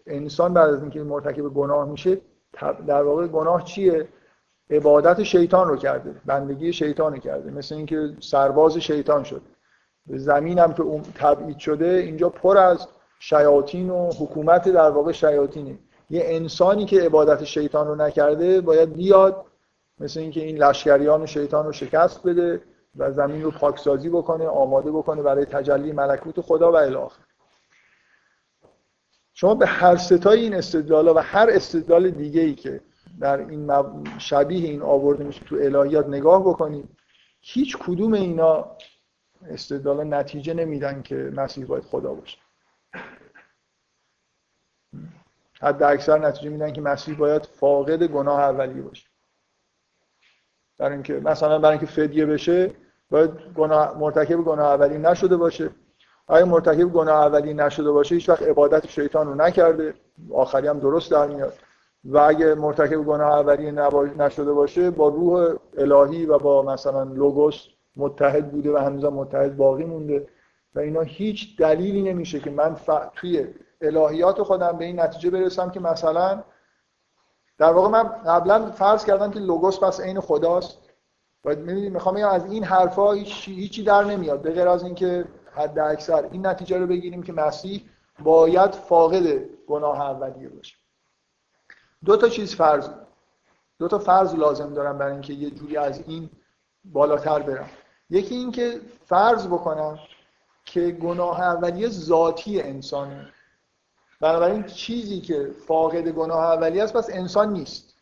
انسان 0.07 0.55
بعد 0.55 0.71
از 0.71 0.81
اینکه 0.81 1.03
مرتکب 1.03 1.43
گناه 1.43 1.89
میشه 1.89 2.21
در 2.87 3.03
واقع 3.03 3.27
گناه 3.27 3.65
چیه؟ 3.65 4.09
عبادت 4.71 5.23
شیطان 5.23 5.69
رو 5.69 5.77
کرده 5.77 6.15
بندگی 6.27 6.73
شیطان 6.73 7.13
رو 7.13 7.19
کرده 7.19 7.51
مثل 7.51 7.75
اینکه 7.75 8.11
سرباز 8.21 8.79
شیطان 8.79 9.25
شده 9.25 9.41
زمین 10.07 10.59
هم 10.59 10.73
که 10.73 10.83
تبعید 11.15 11.59
شده 11.59 11.87
اینجا 11.87 12.29
پر 12.29 12.59
از 12.59 12.89
شیاطین 13.19 13.91
و 13.91 14.11
حکومت 14.13 14.69
در 14.69 14.91
واقع 14.91 15.13
شیاطینه. 15.13 15.79
یه 16.11 16.23
انسانی 16.25 16.85
که 16.85 17.01
عبادت 17.01 17.45
شیطان 17.45 17.87
رو 17.87 17.95
نکرده 17.95 18.61
باید 18.61 18.93
بیاد 18.93 19.45
مثل 20.01 20.21
اینکه 20.21 20.41
این 20.41 20.57
لشکریان 20.57 21.27
شیطان 21.27 21.67
رو 21.67 21.73
شکست 21.73 22.23
بده 22.23 22.63
و 22.97 23.13
زمین 23.13 23.43
رو 23.43 23.51
پاکسازی 23.51 24.09
بکنه 24.09 24.47
آماده 24.47 24.91
بکنه 24.91 25.23
برای 25.23 25.45
تجلی 25.45 25.93
ملکوت 25.93 26.41
خدا 26.41 26.73
و 26.73 26.77
الاخر 26.77 27.23
شما 29.35 29.55
به 29.55 29.67
هر 29.67 29.97
ستای 29.97 30.41
این 30.41 30.55
استدلال 30.55 31.09
و 31.09 31.19
هر 31.19 31.49
استدلال 31.51 32.11
دیگه 32.11 32.41
ای 32.41 32.55
که 32.55 32.81
در 33.21 33.39
این 33.39 33.71
شبیه 34.19 34.69
این 34.69 34.83
آورده 34.83 35.25
میشه 35.25 35.45
تو 35.45 35.57
الهیات 35.57 36.07
نگاه 36.07 36.41
بکنید 36.41 36.89
هیچ 37.41 37.77
کدوم 37.77 38.13
اینا 38.13 38.77
استدلال 39.49 40.15
نتیجه 40.15 40.55
نمیدن 40.55 41.03
که 41.03 41.15
مسیح 41.15 41.67
باید 41.67 41.85
خدا 41.85 42.15
باشه. 42.15 42.39
حد 45.61 45.83
اکثر 45.83 46.19
نتیجه 46.19 46.51
میدن 46.51 46.73
که 46.73 46.81
مسیح 46.81 47.17
باید 47.17 47.47
فاقد 47.47 48.03
گناه 48.03 48.41
اولیه 48.41 48.83
باشه. 48.83 49.07
در 50.79 50.91
اینکه 50.93 51.15
مثلا 51.15 51.59
برای 51.59 51.79
اینکه 51.79 51.93
فدیه 51.93 52.27
بشه 52.27 52.75
باید 53.11 53.31
گناه 53.31 53.99
مرتکب 53.99 54.37
گناه 54.37 54.67
اولی 54.67 54.99
نشده 54.99 55.37
باشه. 55.37 55.71
اگه 56.29 56.45
مرتکب 56.45 56.85
گناه 56.85 57.25
اولی 57.27 57.55
نشده 57.55 57.91
باشه 57.91 58.15
هیچ 58.15 58.29
وقت 58.29 58.43
عبادت 58.43 58.87
شیطان 58.87 59.27
رو 59.27 59.35
نکرده. 59.35 59.95
آخری 60.33 60.69
هم 60.69 60.79
درست 60.79 61.11
در 61.11 61.27
میاد. 61.27 61.59
و 62.05 62.19
اگه 62.19 62.55
مرتکب 62.55 62.97
گناه 62.97 63.33
اولی 63.33 63.73
نشده 64.19 64.53
باشه 64.53 64.91
با 64.91 65.09
روح 65.09 65.55
الهی 65.79 66.27
و 66.27 66.39
با 66.39 66.63
مثلا 66.63 67.03
لوگوس 67.03 67.67
متحد 67.97 68.53
بوده 68.53 68.73
و 68.73 68.77
هنوز 68.77 69.05
متحد 69.05 69.57
باقی 69.57 69.85
مونده 69.85 70.27
و 70.75 70.79
اینا 70.79 71.01
هیچ 71.01 71.59
دلیلی 71.59 72.03
نمیشه 72.03 72.41
که 72.41 72.51
من 72.51 72.75
ف... 72.75 72.91
توی 73.15 73.47
الهیات 73.81 74.43
خودم 74.43 74.73
به 74.73 74.85
این 74.85 75.01
نتیجه 75.01 75.31
برسم 75.31 75.71
که 75.71 75.81
مثلا 75.81 76.43
در 77.59 77.73
واقع 77.73 77.89
من 77.89 78.03
قبلا 78.03 78.71
فرض 78.71 79.05
کردم 79.05 79.31
که 79.31 79.41
لوگوس 79.41 79.81
پس 79.81 80.01
عین 80.01 80.21
خداست 80.21 80.79
و 81.45 81.49
می‌دونید 81.49 81.93
می‌خوام 81.93 82.15
بگم 82.15 82.29
از 82.29 82.53
این 82.53 82.65
حرفا 82.65 83.13
هیچ 83.13 83.49
هیچی 83.49 83.85
در 83.85 84.05
نمیاد 84.05 84.43
به 84.43 84.51
غیر 84.51 84.69
از 84.69 84.85
اینکه 84.85 85.25
حد 85.53 85.79
اکثر 85.79 86.29
این 86.33 86.47
نتیجه 86.47 86.79
رو 86.79 86.87
بگیریم 86.87 87.23
که 87.23 87.33
مسیح 87.33 87.83
باید 88.23 88.75
فاقد 88.75 89.27
گناه 89.67 90.01
اولیه 90.01 90.49
باشه. 90.49 90.80
دو 92.05 92.17
تا 92.17 92.29
چیز 92.29 92.55
فرض 92.55 92.91
دو 93.79 93.89
تا 93.89 93.99
فرض 93.99 94.35
لازم 94.35 94.75
دارم 94.75 94.99
برای 94.99 95.13
اینکه 95.13 95.33
یه 95.33 95.51
جوری 95.51 95.77
از 95.77 96.09
این 96.09 96.31
بالاتر 96.85 97.39
برم. 97.39 97.71
یکی 98.11 98.35
این 98.35 98.53
که 98.53 98.81
فرض 99.07 99.47
بکنم 99.47 99.99
که 100.65 100.91
گناه 100.91 101.41
اولیه 101.41 101.89
ذاتی 101.89 102.61
انسانه. 102.61 103.33
بنابراین 104.21 104.65
چیزی 104.65 105.21
که 105.21 105.55
فاقد 105.67 106.09
گناه 106.09 106.45
اولیه 106.45 106.83
است 106.83 106.93
پس 106.93 107.11
انسان 107.11 107.53
نیست. 107.53 107.97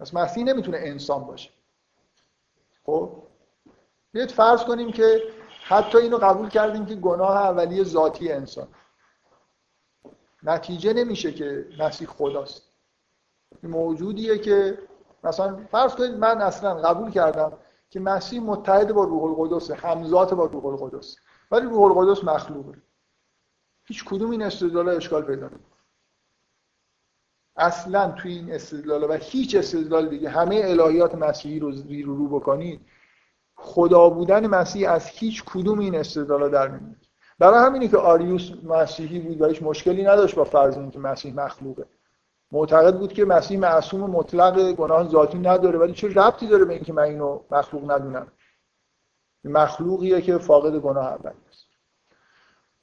پس 0.00 0.14
مسیح 0.14 0.44
نمی‌تونه 0.44 0.78
انسان 0.80 1.24
باشه. 1.24 1.50
خب؟ 2.86 3.22
بیاید 4.12 4.30
فرض 4.30 4.64
کنیم 4.64 4.92
که 4.92 5.22
حتی 5.64 5.98
اینو 5.98 6.18
قبول 6.18 6.48
کردیم 6.48 6.86
که 6.86 6.94
گناه 6.94 7.36
اولیه 7.36 7.84
ذاتی 7.84 8.32
انسان. 8.32 8.68
نتیجه 10.42 10.92
نمیشه 10.92 11.32
که 11.32 11.68
مسیح 11.78 12.08
خداست. 12.08 12.62
موجودیه 13.62 14.38
که 14.38 14.78
مثلا 15.24 15.56
فرض 15.70 15.94
کنید 15.94 16.14
من 16.14 16.40
اصلا 16.40 16.74
قبول 16.74 17.10
کردم 17.10 17.52
که 17.90 18.00
مسیح 18.00 18.40
متحد 18.40 18.92
با 18.92 19.04
روح 19.04 19.22
القدس 19.22 19.70
همزات 19.70 20.34
با 20.34 20.44
روح 20.44 20.66
القدس. 20.66 21.16
ولی 21.50 21.66
روح 21.66 21.82
القدس 21.82 22.24
مخلوقه. 22.24 22.82
هیچ 23.84 24.04
کدوم 24.04 24.30
این 24.30 24.42
استدلال 24.42 24.88
اشکال 24.88 25.22
پیدا 25.22 25.48
نمی‌کنه. 25.48 25.78
اصلا 27.56 28.10
توی 28.12 28.32
این 28.32 28.52
استدلال 28.52 29.04
و 29.04 29.12
هیچ 29.12 29.54
استدلال 29.54 30.08
دیگه 30.08 30.28
همه 30.28 30.60
الهیات 30.64 31.14
مسیحی 31.14 31.58
رو 31.58 31.72
زیر 31.72 32.06
رو 32.06 32.28
بکنید 32.28 32.80
خدا 33.54 34.08
بودن 34.10 34.46
مسیح 34.46 34.90
از 34.90 35.06
هیچ 35.06 35.44
کدوم 35.44 35.78
این 35.78 35.94
استدلال 35.94 36.50
در 36.50 36.68
نمیاد 36.68 37.07
برای 37.38 37.66
همینی 37.66 37.88
که 37.88 37.96
آریوس 37.96 38.50
مسیحی 38.64 39.18
بود 39.18 39.40
و 39.40 39.46
هیچ 39.46 39.62
مشکلی 39.62 40.04
نداشت 40.04 40.34
با 40.34 40.44
فرض 40.44 40.76
اینکه 40.76 40.98
مسیح 40.98 41.34
مخلوقه. 41.34 41.84
معتقد 42.52 42.98
بود 42.98 43.12
که 43.12 43.24
مسیح 43.24 43.58
معصوم 43.58 44.10
مطلق 44.10 44.72
گناه 44.72 45.08
ذاتی 45.08 45.38
نداره 45.38 45.78
ولی 45.78 45.92
چه 45.92 46.08
ربطی 46.08 46.46
داره 46.46 46.64
به 46.64 46.74
اینکه 46.74 46.92
من 46.92 47.02
اینو 47.02 47.40
مخلوق 47.50 47.90
ندونم؟ 47.90 48.26
مخلوقیه 49.44 50.20
که 50.20 50.38
فاقد 50.38 50.76
گناه 50.76 51.06
اول 51.06 51.32
است. 51.48 51.66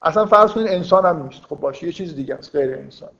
اصلا 0.02 0.26
فرض 0.26 0.52
کنید 0.52 0.68
انسان 0.68 1.06
هم 1.06 1.24
نیست. 1.24 1.44
خب 1.44 1.56
باشه 1.56 1.86
یه 1.86 1.94
چیز 1.94 2.16
دیگه 2.16 2.36
است 2.36 2.56
غیر 2.56 2.76
انسان. 2.76 3.12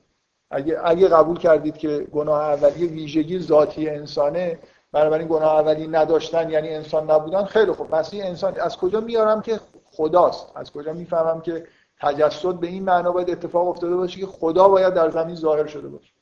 اگه 0.50 0.80
اگه 0.84 1.08
قبول 1.08 1.38
کردید 1.38 1.76
که 1.76 2.08
گناه 2.12 2.40
اولیه 2.40 2.90
ویژگی 2.90 3.38
ذاتی 3.38 3.88
انسانه 3.88 4.58
بنابراین 4.92 5.28
گناه 5.28 5.54
اولی 5.54 5.88
نداشتن 5.88 6.50
یعنی 6.50 6.68
انسان 6.68 7.10
نبودن 7.10 7.44
خیلی 7.44 7.72
خوب. 7.72 7.94
مسیح 7.94 8.26
انسان 8.26 8.60
از 8.60 8.76
کجا 8.76 9.00
میارم 9.00 9.42
که 9.42 9.60
خداست. 9.96 10.52
از 10.54 10.72
کجا 10.72 10.92
می‌فهمم 10.92 11.40
که 11.40 11.66
تجسد 12.00 12.54
به 12.54 12.66
این 12.66 12.82
معنا 12.82 13.12
باید 13.12 13.30
اتفاق 13.30 13.68
افتاده 13.68 13.96
باشه 13.96 14.20
که 14.20 14.26
خدا 14.26 14.68
باید 14.68 14.94
در 14.94 15.10
زمین 15.10 15.34
ظاهر 15.34 15.66
شده 15.66 15.88
باشه. 15.88 16.12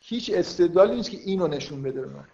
هیچ 0.00 0.30
استدلالی 0.34 0.94
نیست 0.94 1.10
که 1.10 1.18
اینو 1.24 1.46
نشون 1.46 1.82
بده 1.82 2.00
به 2.00 2.06
من. 2.06 2.24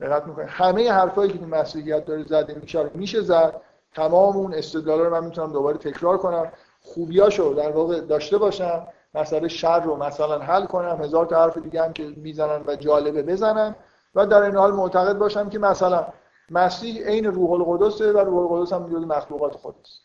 دقت 0.00 0.26
می‌کنید 0.26 0.48
همه 0.48 0.92
حرفایی 0.92 1.32
که 1.32 1.38
تو 1.38 1.46
مسیحیت 1.46 2.04
داره 2.04 2.24
زده 2.24 2.54
میشه 2.54 2.90
میشه 2.94 3.20
زد. 3.20 3.60
تمام 3.94 4.36
اون 4.36 4.54
استدلالا 4.54 5.02
رو 5.02 5.10
من 5.10 5.24
می‌تونم 5.24 5.52
دوباره 5.52 5.78
تکرار 5.78 6.18
کنم. 6.18 6.52
خوبیاشو 6.80 7.54
در 7.54 7.70
واقع 7.70 8.00
داشته 8.00 8.38
باشم. 8.38 8.86
مسئله 9.14 9.48
شر 9.48 9.80
رو 9.80 9.96
مثلا 9.96 10.38
حل 10.38 10.66
کنم. 10.66 11.02
هزار 11.02 11.26
تا 11.26 11.42
حرف 11.42 11.58
دیگه 11.58 11.82
هم 11.82 11.92
که 11.92 12.12
می‌زنن 12.16 12.62
و 12.66 12.76
جالبه 12.76 13.22
بزنم 13.22 13.74
و 14.14 14.26
در 14.26 14.42
این 14.42 14.56
حال 14.56 14.72
معتقد 14.72 15.18
باشم 15.18 15.48
که 15.48 15.58
مثلا 15.58 16.06
مسیح 16.50 17.06
عین 17.06 17.24
روح 17.24 17.50
القدس 17.50 18.00
و 18.00 18.18
روح 18.18 18.52
القدس 18.52 18.72
هم 18.72 18.86
جزو 18.86 19.06
مخلوقات 19.06 19.56
خداست 19.56 20.02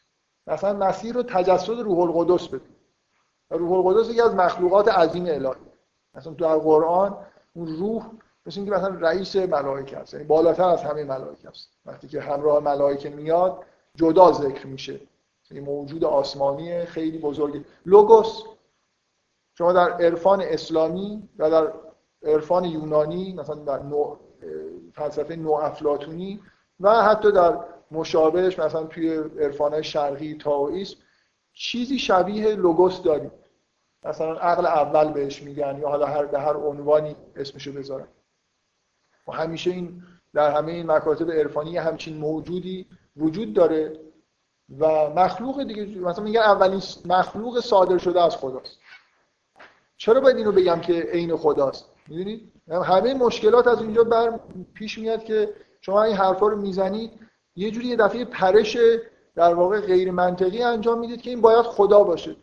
مثلا 0.48 0.74
مسیح 0.74 1.14
رو 1.14 1.24
تجسد 1.24 1.80
روح 1.80 1.99
القدس 1.99 2.48
بدید 2.48 2.76
روح 3.49 3.72
القدس 3.72 4.10
یکی 4.10 4.22
از 4.22 4.36
مخلوقات 4.36 4.88
عظیم 4.88 5.26
الهی 5.26 5.61
مثلا 6.14 6.34
تو 6.34 6.45
قرآن 6.45 7.18
اون 7.53 7.68
روح 7.68 8.10
مثل 8.45 8.60
اینکه 8.60 8.76
مثلا 8.76 8.95
رئیس 8.99 9.36
ملائکه 9.36 9.98
است 9.98 10.14
یعنی 10.14 10.26
بالاتر 10.26 10.64
از 10.64 10.84
همه 10.84 11.03
ملائکه 11.03 11.49
است 11.49 11.70
وقتی 11.86 12.07
که 12.07 12.22
همراه 12.22 12.60
ملائکه 12.60 13.10
میاد 13.10 13.64
جدا 13.95 14.32
ذکر 14.32 14.68
میشه. 14.68 14.99
یعنی 15.52 15.65
موجود 15.65 16.03
آسمانی 16.03 16.86
خیلی 16.86 17.18
بزرگی 17.18 17.65
لوگوس 17.86 18.44
شما 19.57 19.74
در 19.74 19.91
عرفان 19.91 20.41
اسلامی 20.41 21.30
و 21.38 21.49
در 21.49 21.74
عرفان 22.24 22.65
یونانی 22.65 23.34
مثلا 23.34 23.56
در 23.56 23.80
نوع 23.84 24.20
فلسفه 24.94 25.36
نو 25.36 25.52
افلاتونی 25.52 26.41
و 26.80 27.03
حتی 27.03 27.32
در 27.32 27.60
مشابهش 27.91 28.60
مثلا 28.60 28.84
توی 28.84 29.18
عرفان 29.18 29.82
شرقی 29.82 30.38
تاویسم 30.38 30.98
چیزی 31.53 31.99
شبیه 31.99 32.56
لوگوس 32.56 33.02
داریم. 33.02 33.32
مثلا 34.06 34.34
عقل 34.34 34.65
اول 34.65 35.11
بهش 35.11 35.44
میگن 35.44 35.78
یا 35.82 35.90
حالا 35.90 36.06
هر 36.06 36.26
به 36.26 36.40
هر 36.40 36.57
عنوانی 36.57 37.15
اسمشو 37.36 37.72
بذارن. 37.72 38.07
و 39.28 39.32
همیشه 39.32 39.72
این 39.72 40.03
در 40.34 40.52
همه 40.52 40.72
این 40.72 40.91
مکاتب 40.91 41.32
عرفانی 41.32 41.78
همچین 41.78 42.18
موجودی 42.18 42.88
وجود 43.18 43.53
داره 43.53 43.99
و 44.80 45.10
مخلوق 45.10 45.64
دیگه 45.64 45.86
مثلا 45.86 46.24
میگن 46.24 46.40
اولین 46.41 46.82
مخلوق 47.06 47.60
صادر 47.60 47.98
شده 47.98 48.22
از 48.22 48.38
خداست. 48.38 48.80
چرا 49.98 50.20
باید 50.22 50.38
اینو 50.38 50.52
بگم 50.52 50.80
که 50.80 50.94
عین 50.94 51.36
خداست؟ 51.38 51.86
می‌دونید 52.07 52.52
همه 52.68 53.14
مشکلات 53.14 53.68
از 53.68 53.82
اینجا 53.82 54.03
بر 54.03 54.40
پیش 54.74 54.98
میاد 54.98 55.24
که 55.24 55.53
شما 55.82 56.03
این 56.03 56.15
حرفا 56.15 56.48
رو 56.48 56.57
می‌زنید 56.57 57.11
یه 57.56 57.72
جوری 57.72 57.88
یه 57.88 57.95
دفعه 57.95 58.26
پرش 58.26 58.78
در 59.36 59.53
واقع 59.53 59.82
غیر 59.82 60.11
منطقی 60.11 60.64
انجام 60.64 60.99
می‌دید 60.99 61.22
که 61.22 61.30
این 61.30 61.41
باید 61.41 61.65
خدا 61.65 62.03
باشه. 62.03 62.36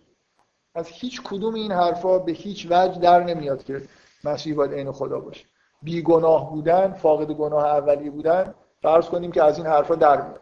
از 0.75 0.89
هیچ 0.89 1.23
کدوم 1.23 1.55
این 1.55 1.73
حرفا 1.73 2.19
به 2.19 2.33
هیچ 2.33 2.67
وجه 2.71 3.01
در 3.01 3.25
نمیاد 3.25 3.65
که 3.65 3.83
مسیح 4.25 4.55
باید 4.55 4.73
عین 4.73 4.93
خدا 4.93 5.21
باشه. 5.21 5.45
بیگناه 5.83 6.51
بودن 6.51 6.93
فاقد 6.93 7.31
گناه 7.33 7.65
اولی 7.65 8.11
بودن 8.11 8.55
فرض 8.83 9.07
کنیم 9.07 9.33
که 9.33 9.43
از 9.43 9.59
این 9.59 9.67
حرفا 9.67 9.95
در 9.95 10.23
میاد. 10.23 10.41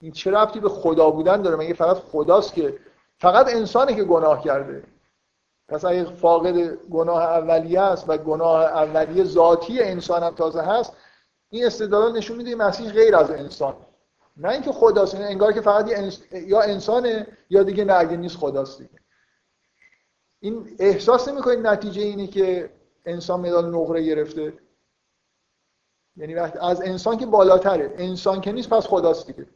این 0.00 0.12
چه 0.12 0.30
ربطی 0.30 0.60
به 0.60 0.68
خدا 0.68 1.10
بودن 1.10 1.42
داره؟ 1.42 1.56
مگه 1.56 1.74
فقط 1.74 1.96
خداست 1.96 2.54
که 2.54 2.78
فقط 3.18 3.54
انسانی 3.54 3.94
که 3.94 4.04
گناه 4.04 4.42
کرده. 4.42 4.82
پس 5.68 5.84
اگه 5.84 6.04
فاقد 6.04 6.74
گناه 6.74 7.22
اولیه 7.22 7.80
است 7.80 8.04
و 8.08 8.16
گناه 8.16 8.64
اولیه 8.64 9.24
ذاتی 9.24 9.82
انسان 9.82 10.22
هم 10.22 10.34
تازه 10.34 10.62
هست 10.62 10.92
این 11.50 11.66
استدلال 11.66 12.16
نشون 12.16 12.36
میده 12.36 12.54
مسیح 12.54 12.92
غیر 12.92 13.16
از 13.16 13.30
انسان. 13.30 13.76
نه 14.36 14.48
اینکه 14.48 14.72
خداست 14.72 15.14
انگار 15.14 15.52
که 15.52 15.60
فقط 15.60 15.90
یا 16.32 16.60
انسانه 16.60 17.26
یا 17.50 17.62
دیگه 17.62 17.84
نه 17.84 18.16
نیست 18.16 18.36
خداست 18.36 18.78
دیگه. 18.78 19.00
این 20.40 20.76
احساس 20.78 21.28
نمی‌کنید 21.28 21.66
نتیجه 21.66 22.02
اینه 22.02 22.26
که 22.26 22.70
انسان 23.06 23.40
مدال 23.40 23.74
نقره 23.74 24.02
گرفته؟ 24.02 24.52
یعنی 26.16 26.34
وقت 26.34 26.56
از 26.56 26.82
انسان 26.82 27.18
که 27.18 27.26
بالاتره. 27.26 27.94
انسان 27.98 28.40
که 28.40 28.52
نیست 28.52 28.70
پس 28.70 28.86
خداست 28.86 29.26
دیگه. 29.26 29.46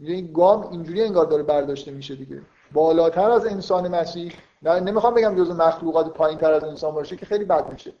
این 0.00 0.32
گام 0.32 0.70
اینجوری 0.70 1.02
انگار 1.02 1.26
داره 1.26 1.42
برداشته 1.42 1.90
میشه 1.90 2.14
دیگه. 2.14 2.42
بالاتر 2.72 3.30
از 3.30 3.46
انسان 3.46 3.88
مسیح 3.88 4.32
نمی‌خوام 4.62 5.14
بگم 5.14 5.36
جز 5.36 5.50
مخلوقات 5.50 6.12
پایین 6.12 6.38
تر 6.38 6.52
از 6.52 6.64
انسان 6.64 6.94
باشه 6.94 7.16
که 7.16 7.26
خیلی 7.26 7.44
بد 7.44 7.72
میشه. 7.72 7.92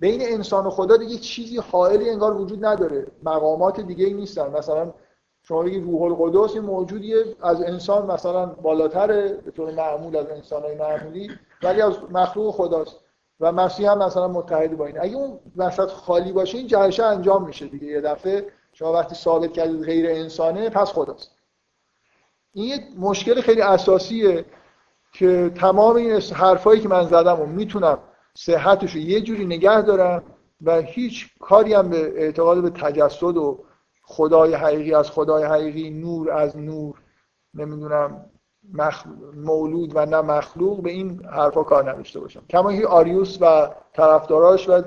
بین 0.00 0.22
انسان 0.22 0.66
و 0.66 0.70
خدا 0.70 0.96
دیگه 0.96 1.16
چیزی 1.16 1.56
حائلی 1.56 2.10
انگار 2.10 2.40
وجود 2.40 2.64
نداره. 2.64 3.06
مقامات 3.22 3.80
دیگه 3.80 4.06
ای 4.06 4.12
نیستن. 4.12 4.50
مثلا 4.50 4.94
شما 5.42 5.62
بگید 5.62 5.84
روح 5.84 6.02
القدس 6.02 6.54
این 6.54 6.62
موجودیه 6.62 7.24
از 7.42 7.62
انسان 7.62 8.06
مثلا 8.06 8.46
بالاتره 8.46 9.28
به 9.28 9.50
طور 9.50 9.74
معمول 9.74 10.16
از 10.16 10.30
انسانهای 10.30 10.74
معمولی 10.74 11.30
ولی 11.62 11.80
از 11.80 11.98
مخلوق 12.10 12.54
خداست. 12.54 12.96
و 13.40 13.52
مسیح 13.52 13.90
هم 13.90 13.98
مثلا 13.98 14.28
متحد 14.28 14.76
با 14.76 14.86
این. 14.86 15.00
اگه 15.00 15.16
اون 15.16 15.38
وسط 15.56 15.88
خالی 15.88 16.32
باشه 16.32 16.58
این 16.58 16.66
جهشه 16.66 17.04
انجام 17.04 17.46
میشه 17.46 17.66
دیگه. 17.66 17.86
یه 17.86 18.00
دفعه 18.00 18.46
شما 18.72 18.92
وقتی 18.92 19.14
ثابت 19.14 19.52
کردید 19.52 19.84
غیر 19.84 20.10
انسانه 20.10 20.70
پس 20.70 20.92
خداست. 20.92 21.30
این 22.52 22.64
یه 22.64 22.88
مشکل 22.98 23.40
خیلی 23.40 23.62
اساسیه. 23.62 24.44
که 25.18 25.52
تمام 25.54 25.96
این 25.96 26.12
حرفایی 26.12 26.80
که 26.80 26.88
من 26.88 27.02
زدم 27.06 27.40
و 27.40 27.46
می‌تونم 27.46 27.98
صحتش 28.34 28.92
رو 28.92 29.00
یه 29.00 29.20
جوری 29.20 29.46
نگه 29.46 29.82
دارم 29.82 30.22
و 30.62 30.80
هیچ 30.80 31.38
کاری 31.40 31.74
هم 31.74 31.88
به 31.88 32.22
اعتقاد 32.22 32.62
به 32.62 32.70
تجسد 32.70 33.36
و 33.36 33.64
خدای 34.02 34.54
حقیقی 34.54 34.94
از 34.94 35.10
خدای 35.10 35.44
حقیقی 35.44 35.90
نور 35.90 36.30
از 36.30 36.56
نور 36.56 36.94
نمی‌دونم 37.54 38.24
مولود 39.34 39.92
و 39.94 40.06
نه 40.06 40.20
مخلوق 40.20 40.82
به 40.82 40.90
این 40.90 41.24
حرفا 41.24 41.62
کار 41.62 41.90
نداشته 41.90 42.20
باشم. 42.20 42.42
کما 42.50 42.88
آریوس 42.88 43.38
و 43.40 43.70
طرفداراش 43.92 44.68
و 44.68 44.82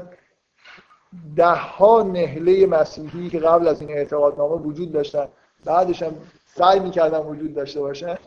ده 1.36 1.56
ها 1.56 2.04
نهله 2.04 2.66
مسیحی 2.66 3.30
که 3.30 3.40
قبل 3.40 3.68
از 3.68 3.82
این 3.82 3.92
اعتقادنامه 3.92 4.56
وجود 4.56 4.92
داشتن 4.92 5.28
بعدش 5.66 6.04
هم 6.04 6.14
سعی 6.46 6.80
می‌کردن 6.80 7.20
وجود 7.20 7.54
داشته 7.54 7.82
باشن 7.82 8.18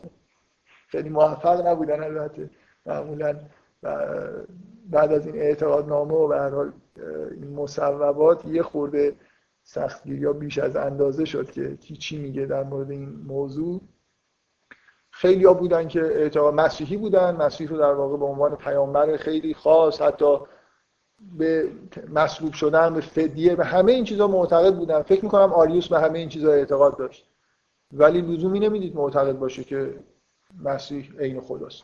خیلی 0.93 1.09
موفق 1.09 1.67
نبودن 1.67 2.03
البته. 2.03 2.49
معمولا 2.85 3.35
بعد 4.89 5.13
از 5.13 5.27
این 5.27 5.35
اعتقادنامه 5.35 6.13
و 6.13 6.27
به 6.27 6.39
حال 6.39 6.71
این 7.31 7.53
مصوبات 7.53 8.45
یه 8.45 8.63
خورده 8.63 9.15
سختگیری 9.63 10.25
ها 10.25 10.33
بیش 10.33 10.57
از 10.57 10.75
اندازه 10.75 11.25
شد 11.25 11.51
که 11.51 11.77
کی 11.77 11.95
چی 11.95 12.17
میگه 12.17 12.45
در 12.45 12.63
مورد 12.63 12.91
این 12.91 13.09
موضوع. 13.27 13.81
خیلی 15.11 15.45
ها 15.45 15.53
بودن 15.53 15.87
که 15.87 16.01
اعتقاد 16.01 16.53
مسیحی 16.53 16.97
بودن. 16.97 17.35
مسیح 17.35 17.69
رو 17.69 17.77
در 17.77 17.93
واقع 17.93 18.17
به 18.17 18.25
عنوان 18.25 18.55
پیامبر 18.55 19.17
خیلی 19.17 19.53
خاص 19.53 20.01
حتی 20.01 20.37
به 21.37 21.69
مصلوب 22.13 22.53
شدن 22.53 22.93
به 22.93 23.01
فدیه 23.01 23.55
به 23.55 23.65
همه 23.65 23.91
این 23.91 24.03
چیزها 24.03 24.27
معتقد 24.27 24.75
بودن. 24.75 25.01
فکر 25.01 25.23
می‌کنم 25.23 25.53
آریوس 25.53 25.87
به 25.87 25.99
همه 25.99 26.19
این 26.19 26.29
چیزها 26.29 26.51
اعتقاد 26.51 26.97
داشت. 26.97 27.29
ولی 27.93 28.21
لزومی 28.21 28.59
نمی‌دید 28.59 28.95
معتقد 28.95 29.39
باشه 29.39 29.63
که 29.63 29.93
مسیح 30.59 31.11
عین 31.19 31.41
خداست. 31.41 31.83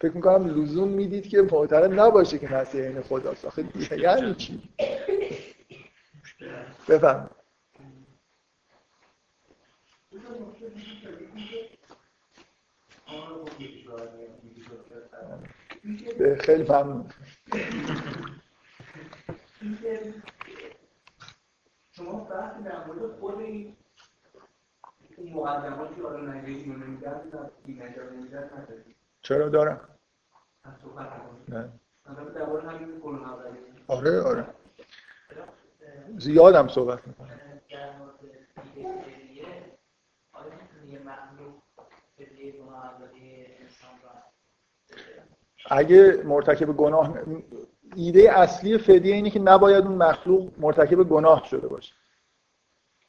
فکر 0.00 0.12
می‌کنم 0.12 0.62
لزوم 0.62 0.88
می‌دید 0.88 1.28
که 1.28 1.42
معتقد 1.42 2.00
نباشه 2.00 2.38
که 2.38 2.48
مسیح 2.48 2.80
عین 2.80 3.02
خداست. 3.02 3.44
آخه 3.44 3.64
یعنی 3.98 4.34
چی؟ 4.34 4.62
بفهم 6.88 7.30
خیلی 16.40 16.62
ممنون. 16.62 17.10
شما 21.90 22.24
بحث 22.24 22.62
در 22.62 22.86
مورد 22.86 23.20
خود 23.20 23.38
این 23.38 23.76
مقدماتی 25.32 26.00
نمیدن 26.00 27.20
این 27.64 27.82
نمیدن 27.82 28.50
چرا 29.22 29.48
دارم؟ 29.48 29.88
نه. 31.48 31.68
آره 33.88 34.22
آره. 34.22 34.46
زیادم 36.18 36.68
صحبت 36.68 37.06
می‌کنم. 37.06 37.40
اگه 45.70 46.22
مرتکب 46.24 46.66
گناه 46.76 47.18
ایده 47.96 48.32
اصلی 48.38 48.78
فدیه 48.78 49.14
اینه 49.14 49.30
که 49.30 49.38
نباید 49.38 49.84
اون 49.84 49.96
مخلوق 49.96 50.52
مرتکب 50.58 51.02
گناه 51.02 51.46
شده 51.46 51.68
باشه. 51.68 51.94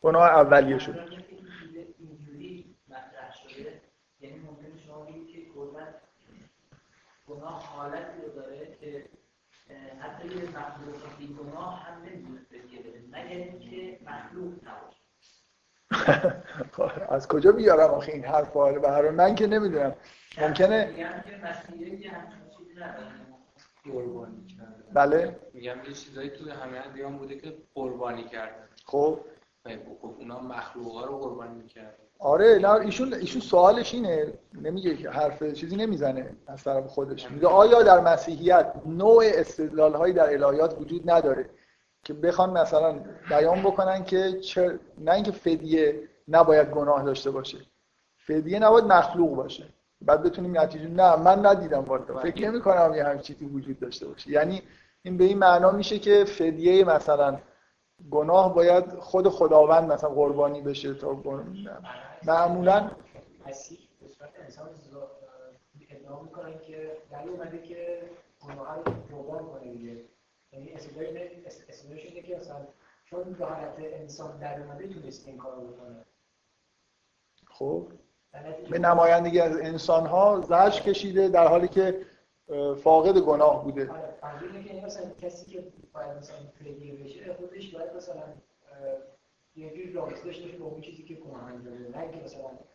گناه 0.01 0.23
اولیه 0.23 0.79
شده. 0.79 1.05
گناه 7.37 7.63
حالتی 7.63 8.21
رو 8.21 8.33
داره 8.33 8.77
که 8.81 9.09
حتی 9.99 10.27
یه 10.27 10.43
مخلوق 10.43 11.17
بی 11.17 11.27
گناه 11.27 11.79
هم 11.79 12.01
نمی‌تونه 12.01 12.39
فدیه 12.39 12.79
بده 12.79 13.03
مگر 13.07 13.37
اینکه 13.37 13.99
مخلوق 14.05 14.53
نباشه. 14.63 14.97
از 17.15 17.27
کجا 17.27 17.51
بیارم 17.51 17.89
آخه 17.89 18.11
این 18.11 18.25
حرف 18.25 18.53
رو؟ 18.53 18.79
به 18.79 19.11
من 19.11 19.35
که 19.35 19.47
نمی‌دونم. 19.47 19.95
ممکنه 20.37 20.93
بله. 24.93 25.39
میگم 25.53 25.77
یه 25.87 25.93
چیزایی 25.93 26.29
توی 26.29 26.51
همه 26.51 26.85
ادیان 26.85 27.17
بوده 27.17 27.35
که 27.35 27.57
قربانی 27.75 28.23
کردن. 28.23 28.67
خب. 28.85 29.19
خب 30.01 30.05
اونا 30.05 30.39
مخلوقا 30.39 31.05
رو 31.05 31.17
قربانی 31.17 31.55
می‌کردن 31.55 32.06
آره 32.19 32.59
نه 32.61 32.71
ایشون 32.71 33.13
ایشون 33.13 33.41
سوالش 33.41 33.93
اینه 33.93 34.33
نمیگه 34.61 34.95
که 34.95 35.09
حرف 35.09 35.53
چیزی 35.53 35.75
نمی‌زنه 35.75 36.35
از 36.47 36.63
طرف 36.63 36.87
خودش. 36.87 37.31
میگه 37.31 37.47
آیا 37.47 37.83
در 37.83 37.99
مسیحیت 37.99 38.73
نوع 38.85 39.23
استدلال 39.27 39.93
هایی 39.93 40.13
در 40.13 40.33
الهیات 40.33 40.77
وجود 40.79 41.11
نداره 41.11 41.49
که 42.03 42.13
بخوان 42.13 42.49
مثلا 42.49 42.95
بیان 43.29 43.61
بکنن 43.61 44.03
که 44.03 44.39
چه... 44.39 44.79
نه 44.97 45.11
اینکه 45.11 45.31
فدیه 45.31 45.99
نباید 46.27 46.69
گناه 46.69 47.03
داشته 47.03 47.31
باشه. 47.31 47.57
فدیه 48.17 48.59
نباید 48.59 48.85
مخلوق 48.85 49.35
باشه. 49.35 49.63
بعد 50.01 50.23
بتونیم 50.23 50.59
نتیجه 50.59 50.87
نه 50.87 51.15
من 51.15 51.45
ندیدم 51.45 51.83
والا 51.83 52.19
فکر 52.19 52.47
نمی 52.49 52.61
کنم 52.61 52.93
یه 52.95 53.03
همچین 53.03 53.35
چیزی 53.35 53.45
وجود 53.45 53.79
داشته 53.79 54.07
باشه. 54.07 54.29
یعنی 54.29 54.61
این 55.01 55.17
به 55.17 55.23
این 55.23 55.37
معنا 55.37 55.71
میشه 55.71 55.99
که 55.99 56.25
فدیه 56.25 56.83
مثلا 56.83 57.37
گناه 58.11 58.55
باید 58.55 58.89
خود 58.99 59.29
خداوند 59.29 59.91
مثلا 59.91 60.09
قربانی 60.09 60.61
بشه 60.61 60.93
تا 60.93 61.13
معمولا 62.23 62.91
ادعا 65.89 66.21
می‌کنن 66.21 66.59
که 66.59 66.97
در 67.11 67.29
اومده 67.29 67.61
که 67.61 68.09
گناه 68.41 68.75
رو 68.75 69.17
قربان 69.17 69.45
کنه 69.45 69.71
دیگه 69.73 70.03
یعنی 70.53 70.73
استدلالش 70.73 72.05
اینه 72.05 72.21
که 72.21 72.37
اصلا 72.37 72.55
چون 73.05 73.23
به 73.33 73.45
حالت 73.45 73.75
انسان 73.79 74.37
در 74.37 74.61
اومده 74.61 74.87
تونست 74.87 75.27
این 75.27 75.37
بکنه 75.37 76.05
خب. 77.47 77.87
به 78.69 78.79
نمایندگی 78.79 79.39
از 79.39 79.57
انسان 79.57 80.05
ها 80.05 80.41
زرش 80.41 80.81
کشیده 80.81 81.27
در 81.27 81.47
حالی 81.47 81.67
که 81.67 82.05
فاقد 82.83 83.17
گناه 83.17 83.63
بوده. 83.63 83.89
آره 83.89 84.85
مثلا 84.85 85.03
کسی 85.21 85.51
که 85.51 85.63
مثلا 86.21 86.35
بشه 87.05 87.33
خودش 87.33 87.75
باید 87.75 87.95
مثلا 87.97 88.23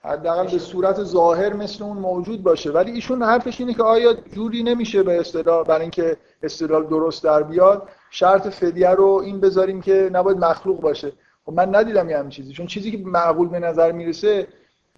حداقل 0.00 0.50
به 0.50 0.58
صورت 0.58 1.02
ظاهر 1.02 1.52
مثل 1.52 1.84
اون 1.84 1.96
موجود 1.96 2.42
باشه. 2.42 2.70
ولی 2.70 2.92
ایشون 2.92 3.22
حرفش 3.22 3.60
اینه 3.60 3.74
که 3.74 3.82
آیا 3.82 4.14
جوری 4.14 4.62
نمیشه 4.62 5.02
به 5.02 5.20
اصطلاح 5.20 5.64
برای 5.64 5.80
اینکه 5.80 6.16
استدلال 6.42 6.86
درست 6.86 7.24
در 7.24 7.42
بیاد 7.42 7.88
شرط 8.10 8.48
فدیه 8.48 8.90
رو 8.90 9.06
این 9.24 9.40
بذاریم 9.40 9.80
که 9.80 10.10
نباید 10.12 10.38
مخلوق 10.38 10.80
باشه. 10.80 11.12
خب 11.46 11.52
من 11.52 11.74
ندیدم 11.74 12.10
یه 12.10 12.18
همین 12.18 12.30
چیزی. 12.30 12.52
چون 12.52 12.66
چیزی 12.66 12.90
که 12.90 12.98
معقول 12.98 13.48
به 13.48 13.58
نظر 13.58 13.92
می‌رسه 13.92 14.46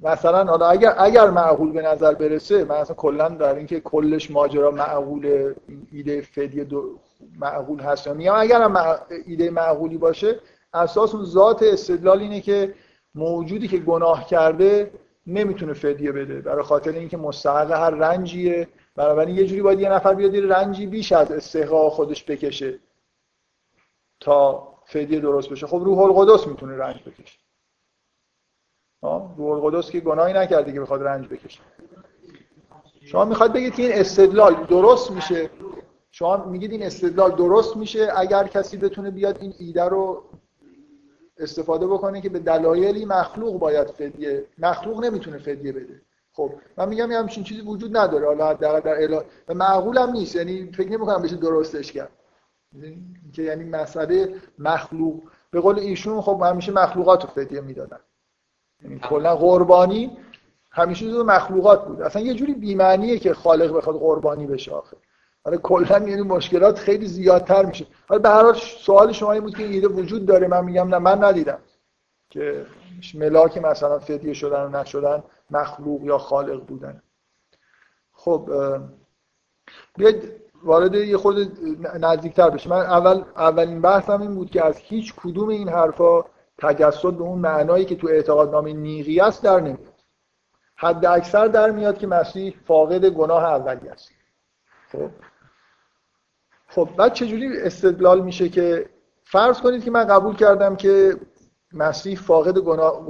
مثلا 0.02 0.44
حالا 0.44 0.66
اگر 0.66 0.94
اگر 0.98 1.30
معقول 1.30 1.72
به 1.72 1.82
نظر 1.82 2.14
برسه 2.14 2.64
من 2.64 2.76
اصلا 2.76 2.96
کلا 2.96 3.28
در 3.28 3.54
اینکه 3.54 3.80
کلش 3.80 4.30
ماجرا 4.30 4.70
معقول 4.70 5.54
ایده 5.92 6.20
فدیه 6.20 6.66
معقول 7.38 7.80
هست 7.80 8.06
یا 8.06 8.14
میگم 8.14 8.34
اگر 8.34 8.70
ایده 9.26 9.50
معقولی 9.50 9.98
باشه 9.98 10.40
اساس 10.74 11.14
اون 11.14 11.24
ذات 11.24 11.62
استدلال 11.62 12.20
اینه 12.20 12.40
که 12.40 12.74
موجودی 13.14 13.68
که 13.68 13.78
گناه 13.78 14.26
کرده 14.26 14.90
نمی‌تونه 15.26 15.72
فدیه 15.72 16.12
بده. 16.12 16.40
برای 16.40 16.62
خاطر 16.62 16.92
اینکه 16.92 17.16
مستحق 17.16 17.70
هر 17.70 17.90
رنجیه. 17.90 18.68
بنابراین 18.96 19.36
یه 19.36 19.46
جوری 19.46 19.62
باید 19.62 19.80
یه 19.80 19.88
نفر 19.88 20.14
بیاد 20.14 20.36
رنجی 20.36 20.86
بیش 20.86 21.12
از 21.12 21.32
استحقاق 21.32 21.92
خودش 21.92 22.24
بکشه 22.24 22.78
تا 24.20 24.68
فدیه 24.84 25.20
درست 25.20 25.50
بشه. 25.50 25.66
خب 25.66 25.82
روح 25.84 25.98
القدس 25.98 26.46
می‌تونه 26.46 26.76
رنج 26.76 26.96
بکشه. 27.02 27.43
روح 29.08 29.64
القدس 29.64 29.90
که 29.90 30.00
گناهی 30.00 30.32
نکرده 30.32 30.72
که 30.72 30.80
بخواد 30.80 31.02
رنج 31.02 31.28
بکشه. 31.28 31.60
شما 33.02 33.24
می‌خواد 33.24 33.52
بگید 33.52 33.74
که 33.74 33.82
این 33.82 33.92
استدلال 33.92 34.54
درست 34.54 35.10
میشه؟ 35.10 35.50
شما 36.10 36.44
میگید 36.44 36.72
این 36.72 36.82
استدلال 36.82 37.30
درست 37.30 37.76
میشه 37.76 38.12
اگر 38.16 38.46
کسی 38.46 38.76
بتونه 38.76 39.10
بیاد 39.10 39.38
این 39.40 39.54
ایده 39.58 39.84
رو 39.84 40.22
استفاده 41.38 41.86
بکنه 41.86 42.20
که 42.20 42.28
به 42.28 42.38
دلایلی 42.38 43.04
مخلوق 43.04 43.58
باید 43.58 43.90
فدیه. 43.90 44.44
مخلوق 44.58 45.04
نمی‌تونه 45.04 45.38
فدیه 45.38 45.72
بده. 45.72 46.02
خب 46.32 46.52
من 46.76 46.88
میگم 46.88 47.10
یه 47.10 47.18
همچین 47.18 47.44
چیزی 47.44 47.60
وجود 47.60 47.96
نداره. 47.96 48.26
حالا 48.26 48.52
در 48.52 48.80
در 48.80 49.02
اله 49.02 49.24
و 49.48 49.54
معقول 49.54 49.98
هم 49.98 50.10
نیست. 50.10 50.36
یعنی 50.36 50.72
فکر 50.72 50.90
نمی‌کنم 50.90 51.22
بشه 51.22 51.36
درستش 51.36 51.92
کرد. 51.92 52.10
که 53.32 53.42
یعنی 53.42 53.64
مسئله 53.64 54.34
مخلوق. 54.58 55.22
به 55.50 55.60
قول 55.60 55.78
ایشون 55.78 56.20
خب 56.20 56.42
همیشه 56.44 56.72
مخلوقات 56.72 57.22
رو 57.22 57.30
فدیه 57.30 57.60
می‌دادن. 57.60 57.98
یعنی 57.98 58.13
کلا 59.02 59.36
قربانی 59.36 60.16
همیشه 60.70 61.06
جزو 61.06 61.24
مخلوقات 61.24 61.86
بود. 61.86 62.02
اصلا 62.02 62.22
یه 62.22 62.34
جوری 62.34 62.54
بی‌معنیه 62.54 63.18
که 63.18 63.34
خالق 63.34 63.76
بخواد 63.76 63.96
قربانی 63.96 64.46
بشه 64.46 64.72
آخه. 64.72 64.96
حالا 65.44 65.56
کلا 65.56 65.98
یعنی 65.98 66.22
مشکلات 66.22 66.78
خیلی 66.78 67.06
زیادتر 67.06 67.64
میشه. 67.64 67.86
حالا 68.08 68.22
به 68.22 68.28
هر 68.28 68.42
حال 68.42 68.54
سوال 68.54 69.12
شما 69.12 69.32
این 69.32 69.42
بود 69.42 69.56
که 69.56 69.64
ایده 69.64 69.88
وجود 69.88 70.26
داره. 70.26 70.48
من 70.48 70.64
میگم 70.64 70.88
نه 70.88 70.98
من 70.98 71.24
ندیدم 71.24 71.58
که 72.30 72.66
ملاک 73.14 73.58
مثلا 73.58 73.98
فدیه 73.98 74.32
شدن 74.32 74.64
و 74.64 74.68
نشدن 74.68 75.22
مخلوق 75.50 76.02
یا 76.02 76.18
خالق 76.18 76.66
بودن. 76.66 77.02
خب 78.12 78.50
بیاید 79.96 80.44
وارد 80.64 80.94
یه 80.94 81.16
خود 81.16 81.58
نزدیکتر 82.00 82.50
بشه 82.50 82.70
من 82.70 82.80
اول 82.80 83.24
اولین 83.36 83.80
بحثم 83.80 84.20
این 84.20 84.34
بود 84.34 84.50
که 84.50 84.64
از 84.64 84.76
هیچ 84.78 85.14
کدوم 85.14 85.48
این 85.48 85.68
حرفا 85.68 86.24
تجسد 86.58 87.12
به 87.12 87.22
اون 87.22 87.38
معنایی 87.38 87.84
که 87.84 87.96
تو 87.96 88.08
اعتقادنامه 88.08 88.72
نیقی 88.72 89.20
است 89.20 89.42
در 89.42 89.60
نمیاد. 89.60 89.94
حد 90.76 91.06
اکثر 91.06 91.46
در 91.46 91.70
میاد 91.70 91.98
که 91.98 92.06
مسیح 92.06 92.56
فاقد 92.64 93.04
گناه 93.04 93.44
اولی 93.44 93.88
است. 93.88 94.10
خب؟ 94.92 95.10
خب 96.68 96.88
بعد 96.96 97.12
چجوری 97.12 97.60
استدلال 97.60 98.22
میشه 98.22 98.48
که 98.48 98.90
فرض 99.24 99.60
کنید 99.60 99.84
که 99.84 99.90
من 99.90 100.04
قبول 100.04 100.36
کردم 100.36 100.76
که 100.76 101.16
مسیح 101.72 102.18
فاقد 102.18 102.58
گناه, 102.58 103.06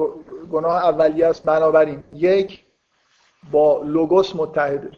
گناه 0.53 0.85
اولی 0.85 1.23
است 1.23 1.45
بنابراین 1.45 2.05
یک 2.13 2.65
با 3.51 3.83
لوگوس 3.83 4.37
متحده. 4.37 4.91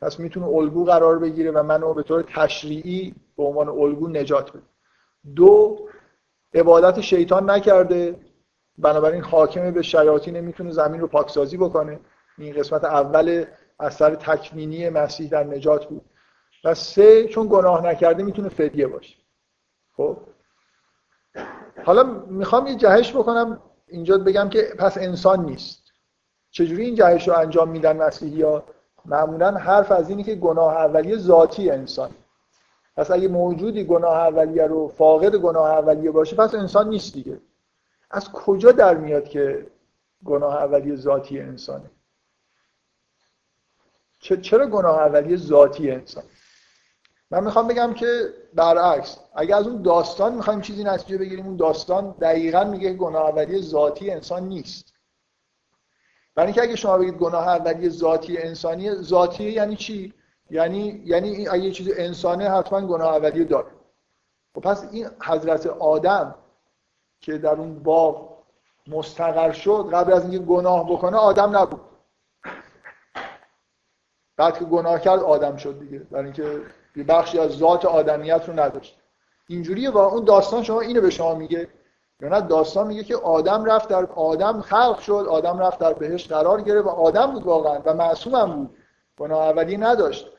پس 0.00 0.20
می‌تونه 0.20 0.46
الگو 0.46 0.84
قرار 0.84 1.18
بگیره 1.18 1.50
و 1.50 1.62
منو 1.62 1.94
به 1.94 2.02
طور 2.02 2.22
تشریعی 2.22 3.14
به 3.36 3.42
عنوان 3.42 3.68
الگو 3.68 4.08
نجات 4.08 4.50
بده. 4.50 4.62
دو 5.36 5.78
عبادت 6.54 7.00
شیطان 7.00 7.50
نکرده. 7.50 8.16
بنابراین 8.78 9.22
حاکم 9.22 9.70
به 9.70 9.82
شیاطین 9.82 10.40
می‌تونه 10.40 10.70
زمین 10.70 11.00
رو 11.00 11.06
پاکسازی 11.06 11.56
بکنه. 11.56 12.00
این 12.38 12.54
قسمت 12.54 12.84
اول 12.84 13.44
اثر 13.80 14.14
تکمینی 14.14 14.88
مسیح 14.88 15.30
در 15.30 15.44
نجات 15.44 15.86
بود. 15.86 16.04
و 16.64 16.74
سه 16.74 17.28
چون 17.28 17.48
گناه 17.50 17.86
نکرده 17.86 18.22
می‌تونه 18.22 18.48
فدیه 18.48 18.86
باشه. 18.86 19.16
خب؟ 19.96 20.16
حالا 21.84 22.04
می‌خوام 22.26 22.66
یه 22.66 22.74
جهش 22.74 23.16
بکنم. 23.16 23.60
اینجا 23.86 24.18
بگم 24.18 24.48
که 24.48 24.62
پس 24.78 24.98
انسان 24.98 25.44
نیست. 25.44 25.82
چجوری 26.50 26.84
این 26.84 26.94
جهش 26.94 27.28
رو 27.28 27.38
انجام 27.38 27.68
میدن 27.68 27.96
مسیحی 27.96 28.42
ها 28.42 28.64
معمولا 29.04 29.50
حرف 29.50 29.92
از 29.92 30.10
اینی 30.10 30.22
که 30.22 30.34
گناه 30.34 30.76
اولیه 30.76 31.16
ذاتی 31.16 31.70
انسان. 31.70 32.10
پس 32.96 33.10
اگه 33.10 33.28
موجودی 33.28 33.84
گناه 33.84 34.16
اولیه 34.16 34.66
رو 34.66 34.88
فاقد 34.88 35.36
گناه 35.36 35.70
اولیه 35.70 36.10
باشه 36.10 36.36
پس 36.36 36.54
انسان 36.54 36.88
نیست 36.88 37.12
دیگه. 37.14 37.40
از 38.10 38.32
کجا 38.32 38.72
در 38.72 38.94
میاد 38.94 39.28
که 39.28 39.66
گناه 40.24 40.54
اولیه 40.54 40.96
ذاتی 40.96 41.40
انسانه؟ 41.40 41.90
چرا 44.20 44.66
گناه 44.66 44.98
اولیه 44.98 45.36
ذاتی 45.36 45.90
انسان 45.90 46.24
من 47.30 47.44
می‌خوام 47.44 47.68
بگم 47.68 47.94
که 47.94 48.34
برعکس 48.54 49.18
اگه 49.34 49.56
از 49.56 49.66
اون 49.66 49.82
داستان 49.82 50.34
می‌خوایم 50.34 50.60
چیزی 50.60 50.84
نتیجه 50.84 51.18
بگیریم 51.18 51.46
اون 51.46 51.56
داستان 51.56 52.14
دقیقا 52.20 52.64
میگه 52.64 52.92
گناه 52.92 53.22
اولیه 53.22 53.62
ذاتی 53.62 54.10
انسان 54.10 54.42
نیست. 54.42 54.92
برای 56.34 56.46
اینکه 56.46 56.62
اگه 56.62 56.76
شما 56.76 56.98
بگید 56.98 57.14
گناه 57.14 57.48
اولیه 57.48 57.88
ذاتی 57.88 58.38
انسانی 58.38 58.94
ذاتی 58.94 59.44
یعنی 59.44 59.76
چی؟ 59.76 60.14
یعنی 60.50 61.02
یعنی 61.04 61.48
اگه 61.48 61.70
چیز 61.70 61.90
انسانه 61.96 62.50
حتما 62.50 62.86
گناه 62.86 63.14
اولیه 63.14 63.44
داره. 63.44 63.66
و 63.66 64.60
خب 64.60 64.60
پس 64.60 64.88
این 64.92 65.08
حضرت 65.22 65.66
آدم 65.66 66.34
که 67.20 67.38
در 67.38 67.54
اون 67.54 67.82
باغ 67.82 68.36
مستقر 68.86 69.52
شد 69.52 69.88
قبل 69.92 70.12
از 70.12 70.22
اینکه 70.22 70.38
گناه 70.38 70.90
بکنه 70.90 71.16
آدم 71.16 71.56
نبود. 71.56 71.80
بعد 74.36 74.58
که 74.58 74.64
گناه 74.64 75.00
کرد 75.00 75.20
آدم 75.20 75.56
شد 75.56 75.78
دیگه 75.78 75.98
برای 75.98 76.24
اینکه 76.24 76.62
یه 76.96 77.04
بخشی 77.04 77.38
از 77.38 77.50
ذات 77.50 77.84
آدمیت 77.84 78.48
رو 78.48 78.60
نداشت. 78.60 78.98
اینجوریه 79.48 79.90
با 79.90 80.06
اون 80.06 80.24
داستان 80.24 80.62
شما 80.62 80.80
اینو 80.80 81.00
به 81.00 81.10
شما 81.10 81.34
میگه 81.34 81.68
یا 82.20 82.28
نه 82.28 82.40
داستان 82.40 82.86
میگه 82.86 83.04
که 83.04 83.16
آدم 83.16 83.64
رفت 83.64 83.88
در 83.88 84.06
آدم 84.06 84.60
خلق 84.60 84.98
شد 84.98 85.26
آدم 85.30 85.58
رفت 85.58 85.78
در 85.78 85.92
بهش 85.92 86.28
قرار 86.28 86.60
گرفت 86.60 86.86
و 86.86 86.90
آدم 86.90 87.26
بود 87.26 87.42
واقعا 87.42 87.80
و 87.84 87.94
معصوم 87.94 88.34
هم 88.34 88.56
بود. 88.56 88.76
گناه 89.18 89.38
اولی 89.38 89.76
نداشت. 89.76 90.35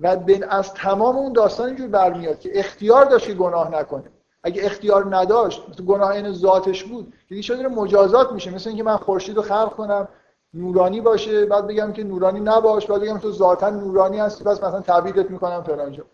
و 0.00 0.16
از 0.48 0.74
تمام 0.74 1.16
اون 1.16 1.32
داستان 1.32 1.66
اینجور 1.66 1.88
برمیاد 1.88 2.40
که 2.40 2.58
اختیار 2.58 3.04
داشت 3.04 3.26
که 3.26 3.34
گناه 3.34 3.74
نکنه. 3.74 4.04
اگه 4.42 4.64
اختیار 4.64 5.16
نداشت 5.16 5.82
گناه 5.82 6.10
این 6.10 6.32
ذاتش 6.32 6.84
بود 6.84 7.12
دیگه 7.28 7.42
شده 7.42 7.68
مجازات 7.68 8.32
میشه؟ 8.32 8.54
مثل 8.54 8.68
اینکه 8.68 8.82
من 8.82 8.96
خورشید 8.96 9.36
رو 9.36 9.42
خلق 9.42 9.70
کنم 9.70 10.08
نورانی 10.54 11.00
باشه 11.00 11.46
بعد 11.46 11.66
بگم 11.66 11.92
که 11.92 12.04
نورانی 12.04 12.40
نباش 12.40 12.86
بعد 12.86 13.00
بگم 13.00 13.18
تو 13.18 13.32
ذاتا 13.32 13.70
نورانی 13.70 14.18
هستی 14.18 14.44
پس 14.44 14.62
مثلا 14.62 14.80
تعبیرت 14.80 15.30
می‌کنم 15.30 15.62
فلان 15.62 15.92
جا. 15.92 16.04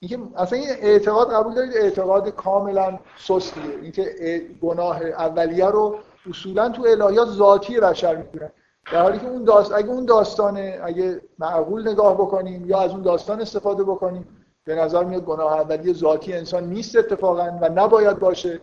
اینکه 0.00 0.18
اصلا 0.36 0.58
این 0.58 0.68
اعتقاد 0.70 1.32
قبول 1.32 1.54
دارید؟ 1.54 1.76
اعتقاد 1.76 2.28
کاملا 2.28 2.98
سستیه. 3.18 3.62
اینکه 3.82 4.46
گناه 4.62 5.02
اولیه 5.02 5.66
رو 5.66 5.98
اصولا 6.30 6.68
تو 6.68 6.82
الهیات 6.82 7.28
ذاتی 7.28 7.80
بشر 7.80 8.16
می‌کنن 8.16 8.50
در 8.92 9.02
حالی 9.02 9.18
که 9.18 9.26
اون 9.28 9.44
داست 9.44 9.72
اگه 9.72 9.88
اون 9.88 10.04
داستانه 10.04 10.80
اگه 10.82 11.20
معقول 11.38 11.88
نگاه 11.88 12.14
بکنیم 12.14 12.68
یا 12.70 12.80
از 12.80 12.90
اون 12.90 13.02
داستان 13.02 13.40
استفاده 13.40 13.84
بکنیم 13.84 14.44
به 14.64 14.74
نظر 14.74 15.04
میاد 15.04 15.24
گناه 15.24 15.52
اولیه 15.52 15.94
ذاتی 15.94 16.32
انسان 16.32 16.64
نیست 16.64 16.96
اتفاقا 16.96 17.58
و 17.60 17.68
نباید 17.68 18.18
باشه. 18.18 18.60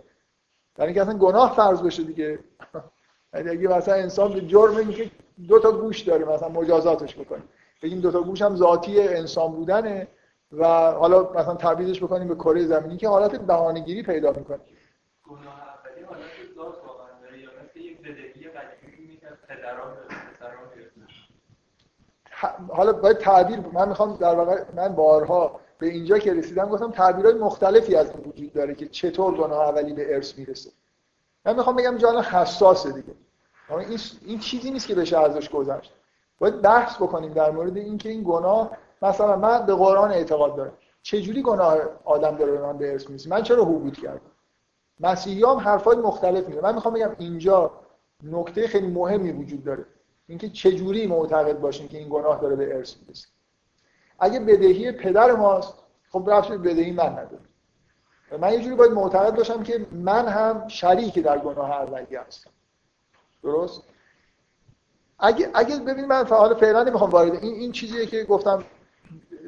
در 0.76 0.86
اینکه 0.86 1.02
اصلا 1.02 1.18
گناه 1.18 1.56
فرض 1.56 1.82
بشه 1.82 2.04
دیگه. 2.04 2.40
یعنی 3.34 3.50
اگه 3.50 3.68
مثلا 3.68 3.96
انسان 3.96 4.34
به 4.34 4.42
جرم 4.42 4.78
اینکه 4.78 5.12
دو 5.48 5.60
تا 5.60 5.72
گوش 5.72 6.02
داره 6.02 6.26
مثلا 6.26 6.50
مجازاتش 6.50 7.16
بکنیم. 7.16 7.44
بگیم 7.84 8.02
دو 8.02 8.12
تا 8.12 8.22
گوش 8.22 8.42
هم 8.42 8.56
ذاتی 8.56 9.08
انسان 9.08 9.52
بودنه 9.52 10.08
و 10.52 10.92
حالا 10.92 11.32
مثلا 11.32 11.56
تعبیرش 11.56 12.04
بکنیم 12.04 12.28
به 12.28 12.36
کره 12.36 12.66
زمینی 12.66 12.98
که 12.98 13.08
حالت 13.08 13.36
بهانه‌گیری 13.36 14.04
پیدا 14.04 14.32
می‌کنه 14.32 14.60
گناه 15.24 15.44
اولی 15.44 16.04
حالت 16.04 16.22
ذات 16.56 16.76
واقعا 16.88 17.22
داره 17.22 17.40
یا 17.40 17.50
مثل 17.64 17.80
یک 17.80 18.02
بدهی 18.02 18.50
قدیمی 18.50 19.18
که 19.18 19.28
پدران 19.48 19.98
حالا 22.70 22.94
باید 22.94 23.18
تعبیر 23.18 23.60
من 23.74 23.90
می‌خوام 23.90 24.16
در 24.16 24.36
واقع 24.36 24.64
من 24.76 24.88
بارها 24.88 25.60
به 25.78 25.88
اینجا 25.88 26.18
که 26.18 26.34
رسیدم 26.34 26.70
گفتم 26.70 26.92
تعبیرهای 26.92 27.36
مختلفی 27.36 27.96
از 27.96 28.12
وجود 28.26 28.54
داره 28.54 28.76
که 28.76 28.88
چطور 28.88 29.38
گناه 29.38 29.60
اولی 29.70 29.94
به 29.94 30.16
ارث 30.16 30.38
می‌رسه. 30.38 30.72
من 31.46 31.56
می‌خوام 31.56 31.76
بگم 31.76 31.98
جان 31.98 32.24
حساسه 32.24 32.92
دیگه. 32.92 33.14
این 33.70 34.00
این 34.26 34.40
چیزی 34.40 34.72
نیست 34.72 34.88
که 34.88 34.96
بشه 34.96 35.20
ازش 35.20 35.50
گذشت. 35.50 35.94
باید 36.40 36.62
بحث 36.62 36.96
بکنیم 36.96 37.34
در 37.34 37.52
مورد 37.52 37.78
اینکه 37.78 38.10
این 38.10 38.24
گناه 38.24 38.72
مثلا 39.02 39.36
من 39.36 39.66
به 39.66 39.76
قرآن 39.76 40.12
اعتقاد 40.12 40.56
دارم. 40.56 40.74
چه 41.02 41.22
جوری 41.22 41.42
گناه 41.42 41.78
آدم 42.04 42.36
داره 42.36 42.62
من 42.62 42.78
به 42.78 42.92
ارث 42.92 43.10
می‌رسه؟ 43.10 43.30
من 43.30 43.44
چرا 43.44 43.66
حبود 43.66 43.98
کردم؟ 43.98 44.22
مسیحیان 45.00 45.60
حرفای 45.60 45.98
مختلف 45.98 46.48
میده 46.48 46.62
من 46.62 46.76
می‌خوام 46.76 46.94
بگم 46.94 47.16
اینجا 47.18 47.72
نکته 48.24 48.68
خیلی 48.68 48.88
مهمی 48.88 49.32
وجود 49.32 49.64
داره. 49.64 49.86
اینکه 50.32 50.50
چه 50.50 50.72
جوری 50.72 51.08
معتقد 51.08 51.60
باشیم 51.60 51.88
که 51.88 51.98
این 51.98 52.10
گناه 52.10 52.42
داره 52.42 52.56
به 52.56 52.76
ارث 52.76 52.96
می‌رسه. 53.02 53.28
اگه 54.20 54.40
بدهی 54.40 54.92
پدر 54.92 55.32
ماست 55.32 55.74
خب 56.10 56.24
رفت 56.28 56.52
بدهی 56.52 56.92
من 56.92 57.10
نداره. 57.10 57.40
من 58.42 58.54
یه 58.54 58.60
جوری 58.60 58.76
باید 58.76 58.92
معتقد 58.92 59.36
باشم 59.36 59.64
که 59.64 59.86
من 59.92 60.28
هم 60.28 60.68
شریک 60.68 61.20
در 61.20 61.38
گناه 61.38 61.72
اولیه 61.72 62.20
هستم. 62.20 62.50
درست؟ 63.44 63.82
اگه 65.20 65.50
اگه 65.54 65.80
ببین 65.80 66.06
من 66.06 66.28
حالا 66.28 66.56
فعلا 66.56 66.84
نمی‌خوام 66.84 67.10
وارد 67.10 67.34
این 67.34 67.54
این 67.54 67.72
چیزیه 67.72 68.06
که 68.06 68.24
گفتم 68.24 68.64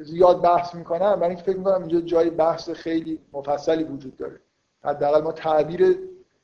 زیاد 0.02 0.42
بحث 0.42 0.74
می‌کنم 0.74 1.16
برای 1.16 1.28
اینکه 1.28 1.42
فکر 1.42 1.56
می‌کنم 1.56 1.80
اینجا 1.80 2.00
جای 2.00 2.30
بحث 2.30 2.70
خیلی 2.70 3.20
مفصلی 3.32 3.84
وجود 3.84 4.16
داره. 4.16 4.40
حداقل 4.84 5.22
ما 5.22 5.32
تعبیر 5.32 5.98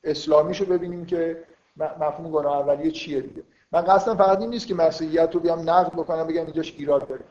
اسلامیشو 0.04 0.64
ببینیم 0.64 1.06
که 1.06 1.44
مفهوم 1.76 2.30
گناه 2.30 2.56
اولیه 2.56 2.90
چیه 2.90 3.20
دیگه. 3.20 3.42
من 3.72 3.80
قصدم 3.80 4.16
فقط 4.16 4.40
این 4.40 4.50
نیست 4.50 4.66
که 4.66 4.74
مسیحیت 4.74 5.34
رو 5.34 5.40
بیام 5.40 5.70
نقد 5.70 5.92
بکنم 5.92 6.26
بگم 6.26 6.44
اینجاش 6.44 6.74
ایراد 6.78 7.08
داره. 7.08 7.24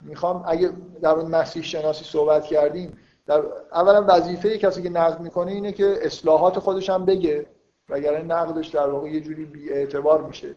می‌خوام 0.00 0.44
اگه 0.46 0.72
در 1.02 1.10
اون 1.10 1.30
مسیح 1.30 1.62
شناسی 1.62 2.04
صحبت 2.04 2.44
کردیم 2.44 2.98
در 3.26 3.42
اولا 3.72 4.04
وظیفه 4.08 4.58
کسی 4.58 4.82
که 4.82 4.88
نقد 4.90 5.20
می‌کنه 5.20 5.52
اینه 5.52 5.72
که 5.72 5.98
اصلاحات 6.02 6.58
خودش 6.58 6.90
هم 6.90 7.04
بگه 7.04 7.46
وگرنه 7.88 8.22
نقدش 8.34 8.68
در 8.68 8.90
واقع 8.90 9.08
یه 9.08 9.20
جوری 9.20 9.44
بی 9.44 9.70
اعتبار 9.70 10.22
میشه. 10.22 10.56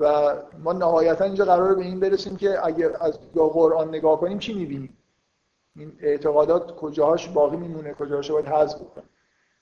و 0.00 0.34
ما 0.58 0.72
نهایتا 0.72 1.24
اینجا 1.24 1.44
قراره 1.44 1.74
به 1.74 1.82
این 1.82 2.00
برسیم 2.00 2.36
که 2.36 2.66
اگر 2.66 2.96
از 3.00 3.18
قرآن 3.34 3.88
نگاه 3.88 4.20
کنیم 4.20 4.38
چی 4.38 4.54
می‌بینیم؟ 4.54 4.96
این 5.76 5.92
اعتقادات 6.00 6.76
کجاهاش 6.76 7.28
باقی 7.28 7.56
میمونه؟ 7.56 7.94
کجاهاش 7.94 8.30
باید 8.30 8.46
حذف 8.46 8.76
بکنیم؟ 8.76 9.08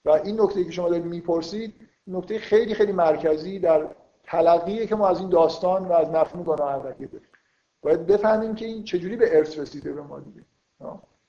و 0.05 0.11
این 0.11 0.41
نکته 0.41 0.65
که 0.65 0.71
شما 0.71 0.89
دارید 0.89 1.05
می‌پرسید 1.05 1.75
نکته 2.07 2.39
خیلی 2.39 2.75
خیلی 2.75 2.93
مرکزی 2.93 3.59
در 3.59 3.87
تلقیه 4.31 4.87
که 4.87 4.97
ما 4.97 5.09
از 5.09 5.21
این 5.21 5.29
داستان 5.29 5.85
و 5.85 5.93
از 5.93 6.11
مفهوم 6.11 6.45
گناه 6.45 6.75
اولیه 6.75 7.07
داریم. 7.07 7.29
باید 7.83 8.07
بفهمیم 8.07 8.55
که 8.55 8.67
این 8.67 8.85
چجوری 8.85 9.17
به 9.17 9.39
ارث 9.39 9.59
رسیده 9.59 9.93
به 9.93 10.03
ما 10.03 10.21
دیگه. 10.21 10.45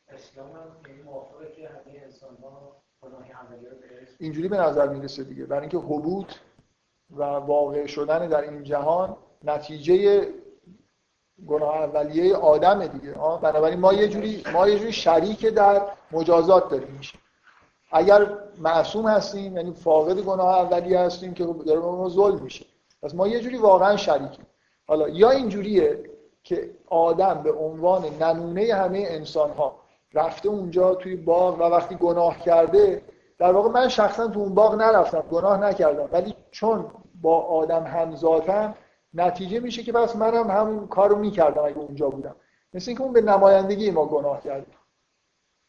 اسلام 0.08 0.48
هم 0.48 0.84
که 1.56 1.68
همه 1.68 2.02
انسان 2.06 2.38
اینجوری 4.20 4.48
به 4.48 4.58
نظر 4.58 4.88
می‌رسه 4.90 5.24
دیگه. 5.24 5.46
برای 5.46 5.62
اینکه 5.62 5.78
حبوط 5.78 6.34
و 7.16 7.24
واقع 7.24 7.86
شدن 7.86 8.28
در 8.28 8.42
این 8.42 8.64
جهان 8.64 9.18
نتیجه 9.44 10.28
گناه 11.48 11.76
اولیه 11.76 12.36
آدمه 12.36 12.88
دیگه. 12.88 13.14
بنابراین 13.42 13.80
ما 13.80 13.94
یه 13.94 14.08
جوری 14.08 14.44
ما 14.54 14.68
یه 14.68 14.80
جوری 14.80 14.92
شریک 14.92 15.46
در 15.46 15.82
مجازات 16.12 16.70
داریم. 16.70 16.96
میشه 16.98 17.18
اگر 17.92 18.38
معصوم 18.58 19.08
هستیم 19.08 19.58
یعنی 19.58 19.74
فاقد 19.74 20.20
گناه 20.20 20.60
اولیه 20.60 21.00
هستیم 21.00 21.34
که 21.34 21.44
داره 21.46 21.80
به 21.80 21.86
ما 21.86 22.10
ظلم 22.10 22.44
میشه. 22.44 22.66
پس 23.04 23.16
ما 23.16 23.28
یه 23.28 23.40
جوری 23.40 23.58
واقعا 23.58 23.98
شریکیم. 23.98 24.46
حالا 24.88 25.10
یا 25.10 25.30
اینجوریه 25.30 26.04
که 26.44 26.70
آدم 26.90 27.42
به 27.44 27.52
عنوان 27.52 28.06
نمونه 28.22 28.74
همه 28.74 29.06
انسان 29.08 29.50
ها 29.52 29.76
رفته 30.14 30.50
اونجا 30.50 30.96
توی 30.96 31.16
باغ 31.16 31.60
و 31.60 31.64
وقتی 31.64 31.96
گناه 31.96 32.40
کرده 32.40 33.02
در 33.38 33.52
واقع 33.52 33.70
من 33.70 33.88
شخصا 33.88 34.28
تو 34.28 34.40
اون 34.40 34.54
باغ 34.54 34.76
نرفتم 34.76 35.22
گناه 35.32 35.58
نکردم. 35.58 36.10
ولی 36.12 36.36
چون 36.52 36.86
با 37.22 37.40
آدم 37.42 37.84
همزادم 37.84 38.76
نتیجه 39.14 39.60
میشه 39.60 39.84
که 39.84 39.92
پس 39.92 40.16
منم 40.16 40.52
همون 40.52 40.88
کارو 40.88 41.16
می‌کردم 41.16 41.66
اگه 41.66 41.78
اونجا 41.78 42.10
بودم. 42.10 42.36
مثل 42.74 42.90
اینکه 42.90 43.04
اون 43.04 43.14
به 43.14 43.22
نمایندگی 43.22 43.92
ما 43.92 44.06
گناه 44.06 44.42
کرده. 44.42 44.68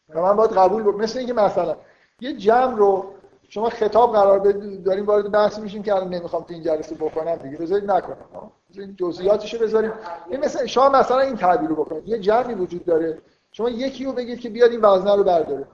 و 0.09 0.21
من 0.21 0.35
باید 0.35 0.51
قبول 0.51 0.83
بود 0.83 0.95
مثل 0.95 1.19
اینکه 1.19 1.33
مثلا 1.33 1.75
یه 2.19 2.33
جمع 2.33 2.75
رو 2.75 3.05
شما 3.53 3.69
خطاب 3.69 4.13
قرار 4.13 4.39
داریم 4.85 5.05
وارد 5.05 5.31
بحث 5.31 5.59
میشیم 5.59 5.83
که 5.83 5.95
الان 5.95 6.13
نمی‌خوام 6.13 6.43
تو 6.43 6.53
این 6.53 6.63
جلسه 6.63 6.95
بکنم 6.95 7.35
دیگه 7.35 7.57
بذارید 7.57 7.91
نکنم. 7.91 8.51
بذارید 8.69 8.95
جزئیاتشو 8.97 9.59
بذاریم. 9.59 9.91
این 10.29 10.39
مثلا 10.39 10.65
شما 10.65 10.89
مثلا 10.89 11.19
این 11.19 11.35
تعبیر 11.35 11.69
رو 11.69 11.75
بکنید. 11.75 12.07
یه 12.07 12.19
جمعی 12.19 12.53
وجود 12.53 12.85
داره. 12.85 13.17
شما 13.51 13.69
یکی 13.69 14.05
رو 14.05 14.11
بگید 14.11 14.39
که 14.39 14.49
بیاد 14.49 14.71
این 14.71 14.81
وزنه 14.81 15.15
رو 15.15 15.23
برداره. 15.23 15.67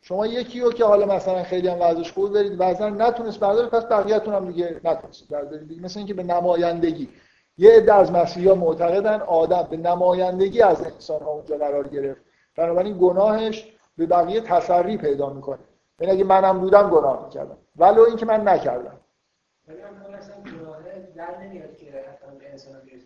شما 0.00 0.26
یکی 0.26 0.60
رو 0.60 0.72
که 0.72 0.84
حالا 0.84 1.06
مثلا 1.06 1.42
خیلی 1.42 1.68
هم 1.68 1.78
وضعش 1.80 2.12
خوب 2.12 2.32
برید 2.32 2.56
وزن 2.58 3.02
نتونست 3.02 3.40
برداره 3.40 3.68
پس 3.68 3.84
بقیه‌تون 3.84 4.34
هم 4.34 4.46
دیگه 4.46 4.80
نتونست 4.84 5.28
بردارید 5.28 5.82
مثل 5.82 5.98
اینکه 5.98 6.14
به 6.14 6.22
نمایندگی. 6.22 7.08
یه 7.58 7.76
عده 7.76 7.94
از 7.94 8.12
مسیحا 8.12 8.54
معتقدن 8.54 9.20
آدم 9.20 9.66
به 9.70 9.76
نمایندگی 9.76 10.62
از 10.62 10.82
انسان 10.84 11.22
ها 11.22 11.30
اونجا 11.30 11.56
قرار 11.56 11.88
گرفت. 11.88 12.20
بنابراین 12.56 12.98
گناهش 13.00 13.72
به 13.96 14.06
بقیه 14.06 14.40
تسری 14.40 14.96
پیدا 14.96 15.30
می‌کنه. 15.30 15.58
یعنی 16.00 16.12
اگه 16.12 16.24
منم 16.24 16.60
بودم 16.60 16.90
گناه 16.90 17.24
می‌کردم. 17.24 17.58
ولو 17.76 18.02
اینکه 18.02 18.26
من 18.26 18.48
نکردم. 18.48 19.00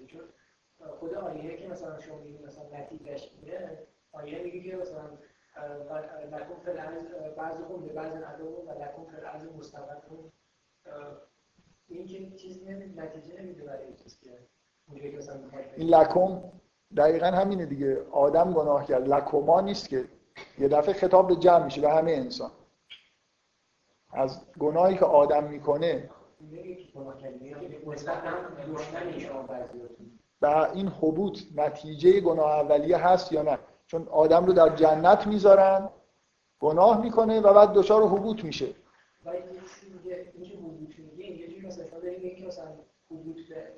چون 0.06 0.20
خود 1.00 1.14
آیه 1.14 1.56
که 1.56 1.68
مثلا 1.68 2.00
شما 2.00 2.18
میگید 2.18 2.46
مثلا 2.46 2.64
نتیجهش 2.72 3.32
اینه 3.42 3.78
آیه 4.12 4.42
میگه 4.42 4.70
که 4.70 4.76
مثلا 4.76 5.00
لکن 6.32 6.54
فی 6.64 6.70
الارض 6.70 7.04
بعضکم 7.36 7.76
به 7.86 7.92
بعض 7.92 8.12
عدو 8.12 8.44
و 8.44 8.70
لکن 8.70 9.04
فی 9.10 9.16
الارض 9.16 9.46
مستقرتون 9.58 10.32
این 11.88 12.06
که 12.06 12.36
چیزی 12.36 12.64
نتیجه 12.96 13.42
نمیده 13.42 13.64
برای 13.64 13.94
چیز 13.94 14.20
که 14.20 14.38
این 15.76 15.88
لکم 15.88 16.42
دقیقا 16.96 17.26
همینه 17.26 17.66
دیگه. 17.66 18.02
آدم 18.10 18.52
گناه 18.52 18.86
کرد. 18.86 19.08
لکما 19.08 19.60
نیست 19.60 19.88
که 19.88 20.04
یه 20.58 20.68
دفعه 20.68 20.94
خطاب 20.94 21.28
به 21.28 21.36
جمع 21.36 21.64
میشه 21.64 21.80
به 21.80 21.90
همه 21.90 22.12
انسان. 22.12 22.50
از 24.12 24.40
گناهی 24.58 24.96
که 24.96 25.04
آدم 25.04 25.44
می‌کنه 25.44 26.10
و 30.42 30.46
این 30.74 30.88
حبوط 30.88 31.38
نتیجه 31.56 32.20
گناه 32.20 32.50
اولیه 32.50 32.96
هست 32.96 33.32
یا 33.32 33.42
نه؟ 33.42 33.58
چون 33.86 34.08
آدم 34.08 34.46
رو 34.46 34.52
در 34.52 34.76
جنت 34.76 35.26
می‌ذارن 35.26 35.88
گناه 36.60 37.02
می‌کنه 37.02 37.40
و 37.40 37.54
بعد 37.54 37.72
دچار 37.72 38.02
حبوط 38.02 38.44
میشه. 38.44 38.66
حبوط 43.10 43.36
به 43.48 43.68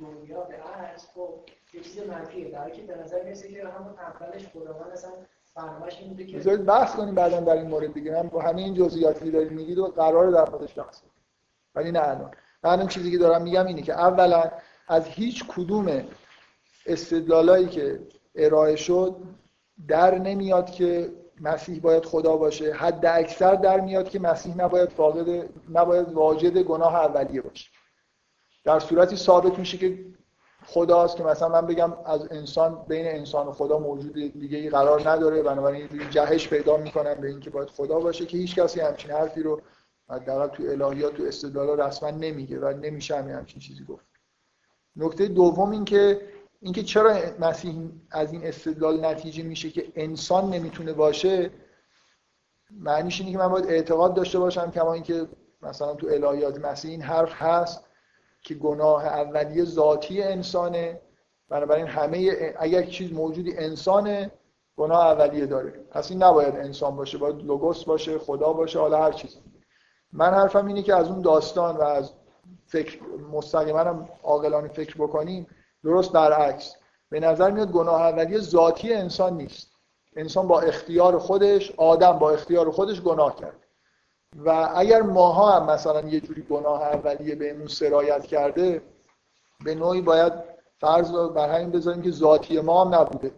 دنیا 0.00 0.40
به 0.40 0.56
عرض 0.56 1.06
خب 1.06 1.34
یه 1.74 1.80
چیز 1.80 1.98
منفیه. 1.98 2.50
در 2.50 2.70
که 2.70 2.82
به 2.82 2.96
نظر 2.96 3.22
می‌رسه 3.24 3.48
که 3.48 3.68
همون 3.68 3.94
اولش 3.98 4.48
خداوند 4.48 4.90
اصلا 4.92 5.10
که 6.26 6.38
بذارید 6.38 6.66
بحث 6.66 6.96
کنیم 6.96 7.14
بعدا 7.14 7.40
در 7.40 7.52
این 7.52 7.68
مورد 7.68 7.94
دیگه. 7.94 8.12
من 8.12 8.28
با 8.28 8.42
همه 8.42 8.62
این 8.62 8.74
جزئیاتی 8.74 9.30
دارید 9.30 9.52
میگید 9.52 9.78
و 9.78 9.86
قرار 9.86 10.30
در 10.30 10.50
موردش 10.50 10.78
بحث 10.78 11.00
ولی 11.74 11.92
نه 11.92 12.08
الان. 12.08 12.30
من 12.62 12.86
چیزی 12.86 13.10
که 13.10 13.18
دارم 13.18 13.42
میگم 13.42 13.66
اینه 13.66 13.82
که 13.82 13.92
اولا 13.92 14.50
از 14.88 15.06
هیچ 15.06 15.44
کدوم 15.48 16.04
استدلالایی 16.86 17.66
که 17.66 18.00
ارائه 18.34 18.76
شد 18.76 19.16
در 19.88 20.18
نمیاد 20.18 20.70
که 20.70 21.12
مسیح 21.40 21.80
باید 21.80 22.04
خدا 22.04 22.36
باشه. 22.36 22.72
حد 22.72 23.06
اکثر 23.06 23.54
در 23.54 23.80
میاد 23.80 24.08
که 24.08 24.18
مسیح 24.18 24.56
نباید 24.56 24.88
فاقد 24.88 25.48
نباید 25.70 26.12
واجد 26.12 26.58
گناه 26.58 26.94
اولیه 26.94 27.40
باشه. 27.42 27.70
در 28.64 28.78
صورتی 28.78 29.16
ثابت 29.16 29.58
میشه 29.58 29.78
که 29.78 30.04
خداست 30.66 31.16
که 31.16 31.22
مثلا 31.22 31.48
من 31.48 31.66
بگم 31.66 31.92
از 32.04 32.28
انسان 32.30 32.84
بین 32.88 33.06
انسان 33.06 33.46
و 33.46 33.52
خدا 33.52 33.78
موجود 33.78 34.12
دیگه 34.12 34.58
ای 34.58 34.70
قرار 34.70 35.08
نداره. 35.10 35.42
بنابراین 35.42 35.88
جهش 36.10 36.48
پیدا 36.48 36.76
می‌کنم 36.76 37.14
به 37.14 37.28
اینکه 37.28 37.50
باید 37.50 37.70
خدا 37.70 38.00
باشه 38.00 38.26
که 38.26 38.38
هیچ 38.38 38.54
کسی 38.54 38.80
همچین 38.80 39.10
حرفی 39.10 39.42
رو 39.42 39.60
حداقل 40.10 40.46
تو 40.46 40.62
الهیات 40.62 41.14
تو 41.14 41.22
استدلال 41.22 41.80
رسما 41.80 42.10
نمیگه 42.10 42.58
و 42.58 42.68
نمیشه 42.68 43.16
همچین 43.16 43.60
چیزی 43.60 43.84
گفت. 43.84 44.06
نکته 44.96 45.26
دوم 45.26 45.70
این 45.70 45.84
که 45.84 46.20
اینکه 46.60 46.82
چرا 46.82 47.16
مسیح 47.40 47.90
از 48.10 48.32
این 48.32 48.46
استدلال 48.46 49.04
نتیجه 49.04 49.42
میشه 49.42 49.70
که 49.70 49.92
انسان 49.94 50.50
نمی‌تونه 50.50 50.92
باشه 50.92 51.50
معنیش 52.70 53.20
اینه 53.20 53.32
که 53.32 53.38
من 53.38 53.48
باید 53.48 53.66
اعتقاد 53.66 54.14
داشته 54.14 54.38
باشم 54.38 54.70
کما 54.70 54.92
اینکه 54.92 55.28
مثلا 55.62 55.94
تو 55.94 56.06
الهیات 56.06 56.64
مسیح 56.64 56.90
این 56.90 57.02
حرف 57.02 57.32
هست. 57.32 57.84
که 58.42 58.54
گناه 58.54 59.06
اولیه 59.06 59.64
ذاتی 59.64 60.22
انسانه. 60.22 61.00
بنابراین 61.48 61.86
همه 61.86 62.54
اگر 62.58 62.82
چیز 62.82 63.12
موجودی 63.12 63.56
انسانه 63.56 64.30
گناه 64.76 65.06
اولیه 65.06 65.46
داره. 65.46 65.70
پس 65.70 66.10
این 66.10 66.22
نباید 66.22 66.56
انسان 66.56 66.96
باشه 66.96 67.18
باید 67.18 67.36
لوگوس 67.36 67.84
باشه 67.84 68.18
خدا 68.18 68.52
باشه 68.52 68.78
حالا 68.78 69.02
هر 69.02 69.12
چیز. 69.12 69.38
من 70.12 70.34
حرفم 70.34 70.66
اینه 70.66 70.82
که 70.82 70.94
از 70.94 71.08
اون 71.08 71.20
داستان 71.20 71.76
و 71.76 71.82
از 71.82 72.12
فکر 72.66 72.98
مستقیما 73.32 73.78
هم 73.78 74.08
عاقلانه 74.22 74.68
فکر 74.68 74.94
بکنیم 74.94 75.46
درست 75.84 76.12
برعکس. 76.12 76.76
به 77.10 77.20
نظر 77.20 77.50
میاد 77.50 77.72
گناه 77.72 78.00
اولیه 78.00 78.38
ذاتی 78.38 78.94
انسان 78.94 79.36
نیست. 79.36 79.70
انسان 80.16 80.48
با 80.48 80.60
اختیار 80.60 81.18
خودش 81.18 81.72
آدم 81.76 82.18
با 82.18 82.30
اختیار 82.30 82.70
خودش 82.70 83.00
گناه 83.00 83.36
کرد. 83.36 83.59
و 84.36 84.72
اگر 84.76 85.02
ماها 85.02 85.60
هم 85.60 85.70
مثلا 85.70 86.08
یه 86.08 86.20
جوری 86.20 86.42
گناه 86.42 86.82
اولیه 86.82 87.34
بهمون 87.34 87.66
سرایت 87.66 88.26
کرده 88.26 88.82
به 89.64 89.74
نوعی 89.74 90.00
باید 90.00 90.32
فرض 90.78 91.10
رو 91.10 91.28
بر 91.28 91.54
همین 91.54 91.70
بذاریم 91.70 92.02
که 92.02 92.10
ذاتی 92.10 92.60
ما 92.60 92.84
هم 92.84 92.94
نبوده. 92.94 93.32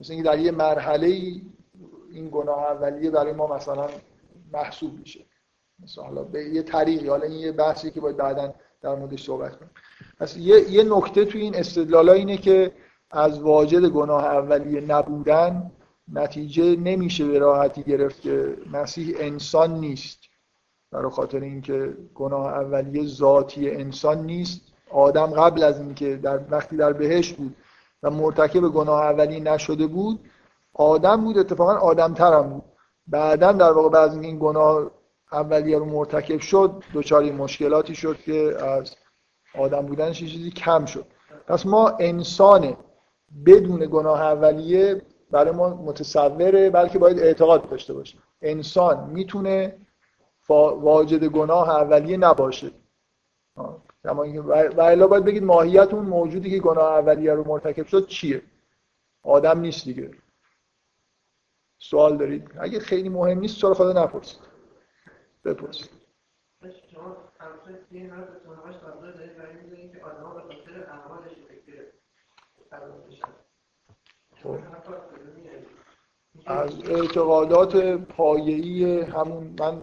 مثل 0.00 0.12
اینکه 0.12 0.28
در 0.28 0.38
یه 0.38 0.50
مرحله 0.50 1.06
این 2.10 2.28
گناه 2.32 2.58
اولیه 2.58 3.10
برای 3.10 3.32
ما 3.32 3.46
مثلا 3.46 3.88
محسوب 4.52 4.98
میشه. 4.98 5.24
مثلا 5.82 6.04
حالا 6.04 6.22
به 6.22 6.44
یه 6.44 6.62
طریقی 6.62 7.08
حالا 7.08 7.22
این 7.22 7.38
یه 7.38 7.52
بحثی 7.52 7.90
که 7.90 8.00
باید 8.00 8.16
بعدا 8.16 8.54
در 8.80 8.94
موردش 8.94 9.26
صحبت 9.26 9.56
کنیم. 9.56 9.70
پس 10.20 10.36
یه, 10.36 10.70
یه 10.70 10.82
نکته 10.82 11.24
توی 11.24 11.40
این 11.40 11.56
استدلال 11.56 12.08
اینه 12.08 12.36
که 12.36 12.72
از 13.10 13.40
واجد 13.40 13.84
گناه 13.84 14.24
اولیه 14.24 14.80
نبودن 14.80 15.70
نتیجه 16.12 16.76
نمیشه 16.76 17.24
به 17.24 17.38
راحتی 17.38 17.82
گرفت 17.82 18.20
که 18.20 18.56
مسیح 18.72 19.16
انسان 19.18 19.80
نیست. 19.80 20.29
برای 20.92 21.10
خاطر 21.10 21.40
اینکه 21.40 21.96
گناه 22.14 22.46
اولیه 22.46 23.06
ذاتی 23.06 23.70
انسان 23.70 24.26
نیست. 24.26 24.60
آدم 24.90 25.26
قبل 25.26 25.62
از 25.62 25.80
اینکه 25.80 26.16
در 26.16 26.40
وقتی 26.50 26.76
در 26.76 26.92
بهش 26.92 27.32
بود 27.32 27.56
و 28.02 28.10
مرتکب 28.10 28.60
گناه 28.60 29.02
اولیه 29.02 29.40
نشده 29.40 29.86
بود 29.86 30.20
آدم 30.74 31.24
بود 31.24 31.38
اتفاقا 31.38 31.74
آدم 31.74 32.14
ترم 32.14 32.48
بود. 32.48 32.62
بعدا 33.06 33.52
در 33.52 33.72
واقع 33.72 33.88
بعد 33.88 34.12
این 34.12 34.38
گناه 34.38 34.90
اولیه 35.32 35.78
رو 35.78 35.84
مرتکب 35.84 36.40
شد 36.40 36.82
دچار 36.94 37.32
مشکلاتی 37.32 37.94
شد 37.94 38.16
که 38.16 38.64
از 38.64 38.94
آدم 39.58 39.86
بودنش 39.86 40.18
چیزی 40.18 40.50
کم 40.50 40.84
شد. 40.84 41.06
پس 41.46 41.66
ما 41.66 41.88
انسان 41.88 42.76
بدون 43.46 43.88
گناه 43.90 44.20
اولیه 44.20 45.02
برای 45.30 45.50
ما 45.50 45.68
متصوره 45.68 46.70
بلکه 46.70 46.98
باید 46.98 47.18
اعتقاد 47.18 47.70
داشته 47.70 47.94
باشیم. 47.94 48.20
انسان 48.42 49.10
می‌تونه 49.10 49.76
واجد 50.54 51.24
گناه 51.24 51.68
اولیه 51.70 52.16
نباشه. 52.16 52.70
و 54.76 54.80
الا 54.80 55.06
باید 55.06 55.24
بگید 55.24 55.44
ماهیت 55.44 55.94
اون 55.94 56.04
موجودی 56.04 56.50
که 56.50 56.58
گناه 56.58 56.92
اولیه 56.92 57.34
رو 57.34 57.48
مرتکب 57.48 57.86
شد 57.86 58.06
چیه؟ 58.06 58.42
آدم 59.22 59.60
نیست 59.60 59.84
دیگه. 59.84 60.10
سوال 61.78 62.16
دارید؟ 62.16 62.50
اگه 62.60 62.78
خیلی 62.80 63.08
مهم 63.08 63.38
نیست 63.38 63.56
سوال 63.56 63.74
خدا 63.74 64.04
نپرسید. 64.04 64.40
بپرسید. 65.44 65.90
خب. 74.42 74.58
از 76.46 76.90
اعتقادات 76.90 77.76
پایه‌ای 77.96 79.00
همون 79.00 79.56
من 79.58 79.82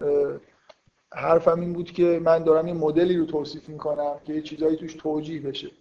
حرفم 1.13 1.59
این 1.59 1.73
بود 1.73 1.91
که 1.91 2.21
من 2.23 2.43
دارم 2.43 2.65
این 2.65 2.77
مدلی 2.77 3.17
رو 3.17 3.25
توصیف 3.25 3.69
می‌کنم 3.69 4.19
که 4.23 4.33
یه 4.33 4.41
چیزایی 4.41 4.77
توش 4.77 4.93
توجیه 4.93 5.41
بشه. 5.41 5.71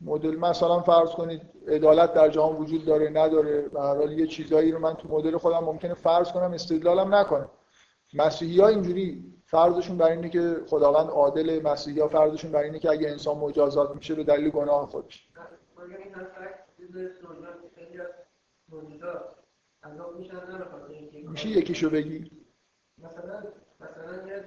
مدل 0.00 0.36
مثلا 0.36 0.80
فرض 0.80 1.10
کنید 1.10 1.42
عدالت 1.68 2.14
در 2.14 2.28
جهان 2.28 2.56
وجود 2.56 2.84
داره 2.84 3.08
نداره. 3.08 3.62
به 3.62 3.80
هر 3.80 3.96
حال 3.96 4.12
یه 4.12 4.26
چیزایی 4.26 4.72
رو 4.72 4.78
من 4.78 4.94
تو 4.94 5.08
مدل 5.08 5.36
خودم 5.36 5.64
ممکنه 5.64 5.94
فرض 5.94 6.32
کنم 6.32 6.52
استدلالم 6.52 7.14
نکنم. 7.14 7.50
مسیحی 8.14 8.60
ها 8.60 8.68
اینجوری 8.68 9.34
فرضشون 9.44 9.96
بر 9.96 10.10
اینه 10.10 10.28
که 10.28 10.56
خداوند 10.66 11.10
عادل 11.10 11.62
مسیحی 11.62 12.00
ها 12.00 12.08
فرضشون 12.08 12.52
بر 12.52 12.62
اینه 12.62 12.78
که 12.78 12.90
اگه 12.90 13.08
انسان 13.08 13.36
مجازات 13.36 13.96
میشه 13.96 14.14
به 14.14 14.24
دلیل 14.24 14.50
گناه 14.50 14.86
خودش. 14.86 15.28
میشه 21.30 21.48
یکیشو 21.48 21.90
بگی؟ 21.90 22.30
مثلا 22.98 23.42
مثلا 23.80 24.42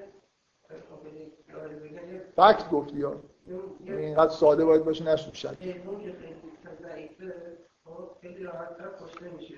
فکت 2.36 2.70
گفتی 2.70 2.98
یا؟ 2.98 3.16
اینقدر 3.86 4.30
ساده 4.32 4.66
باید 4.66 4.86
باشه 4.86 5.04
نشد 5.04 5.34
شد 5.34 5.58
راحت 8.44 9.04
کشته 9.04 9.30
میشه. 9.30 9.56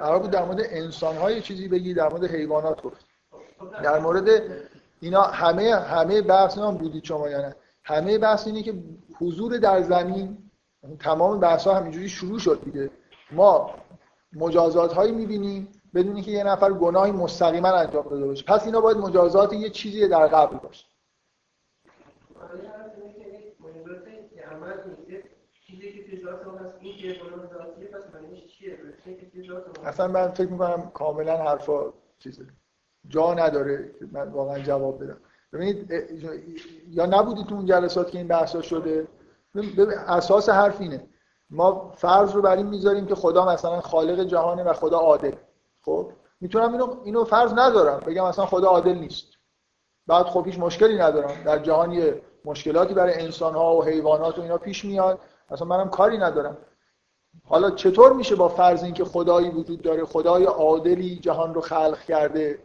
قرار 0.00 0.18
بود 0.18 0.30
در 0.30 0.44
مورد 0.44 0.60
انسان 0.60 1.16
های 1.16 1.40
چیزی 1.40 1.68
بگی 1.68 1.94
در 1.94 2.08
مورد 2.08 2.24
حیوانات 2.24 2.82
گفت 2.82 3.06
در 3.82 3.98
مورد 3.98 4.28
اینا 5.00 5.22
همه 5.22 5.74
همه 5.74 6.22
بحث 6.22 6.58
هم 6.58 6.76
بودید 6.76 7.04
شما 7.04 7.28
یا 7.28 7.40
نه؟ 7.40 7.56
همه 7.84 8.18
بحث 8.18 8.46
اینه 8.46 8.62
که 8.62 8.74
حضور 9.20 9.58
در 9.58 9.82
زمین 9.82 10.38
تمام 10.98 11.40
بحث 11.40 11.66
ها 11.66 11.74
همینجوری 11.74 12.08
شروع 12.08 12.38
شد 12.38 12.60
دیگه. 12.64 12.90
ما 13.32 13.74
مجازات 14.32 14.92
هایی 14.92 15.12
می‌بینیم 15.12 15.68
بدونی 15.94 16.22
که 16.22 16.30
یه 16.30 16.44
نفر 16.44 16.72
گناهی 16.72 17.12
مستقیما 17.12 17.68
انجام 17.68 18.08
داده 18.08 18.26
باشه. 18.26 18.44
پس 18.44 18.66
اینا 18.66 18.80
باید 18.80 18.96
مجازات 18.96 19.52
یه 19.52 19.70
چیزی 19.70 20.08
در 20.08 20.26
قبل 20.26 20.56
باشه. 20.56 20.86
اصلا 29.84 30.08
من 30.08 30.28
فکر 30.28 30.48
می‌کنم 30.48 30.90
کاملا 30.94 31.36
حرفا 31.36 31.92
چیزه. 32.18 32.46
جا 33.08 33.34
نداره 33.34 33.94
که 33.98 34.06
من 34.12 34.28
واقعا 34.28 34.58
جواب 34.58 35.04
بدم. 35.04 35.20
ببینید 35.52 35.92
یا 36.88 37.06
نبودید 37.06 37.46
تو 37.46 37.54
اون 37.54 37.66
جلسات 37.66 38.10
که 38.10 38.18
این 38.18 38.28
بحثا 38.28 38.62
شده؟ 38.62 39.08
اساس 40.06 40.48
حرف 40.48 40.80
اینه. 40.80 41.06
ما 41.50 41.90
فرض 41.90 42.32
رو 42.32 42.42
بر 42.42 42.56
این 42.56 42.66
می‌ذاریم 42.66 43.06
که 43.06 43.14
خدا 43.14 43.46
مثلا 43.48 43.80
خالق 43.80 44.20
جهانه 44.24 44.62
و 44.64 44.72
خدا 44.72 44.98
عادل 44.98 45.34
خب 45.84 46.12
می‌تونم 46.40 46.72
اینو 46.72 46.96
اینو 47.04 47.24
فرض 47.24 47.52
ندارم. 47.52 48.00
بگم 48.00 48.24
مثلا 48.24 48.46
خدا 48.46 48.68
عادل 48.68 48.94
نیست. 48.94 49.26
بعد 50.06 50.26
خب 50.26 50.46
هیچ 50.46 50.58
مشکلی 50.58 50.98
ندارم. 50.98 51.42
در 51.44 51.58
جهان 51.58 51.92
یه 51.92 52.22
مشکلاتی 52.44 52.94
برای 52.94 53.14
انسان 53.14 53.54
ها 53.54 53.76
و 53.76 53.84
حیوانات 53.84 54.38
و 54.38 54.42
اینا 54.42 54.58
پیش 54.58 54.84
میاد. 54.84 55.18
اصلا 55.50 55.66
منم 55.66 55.90
کاری 55.90 56.18
ندارم. 56.18 56.58
حالا 57.44 57.70
چطور 57.70 58.12
میشه 58.12 58.36
با 58.36 58.48
فرض 58.48 58.84
اینکه 58.84 59.04
خدایی 59.04 59.50
وجود 59.50 59.82
داره 59.82 60.04
خدای 60.04 60.44
عادلی 60.44 61.16
جهان 61.16 61.54
رو 61.54 61.60
خلق 61.60 61.98
کرده 61.98 62.58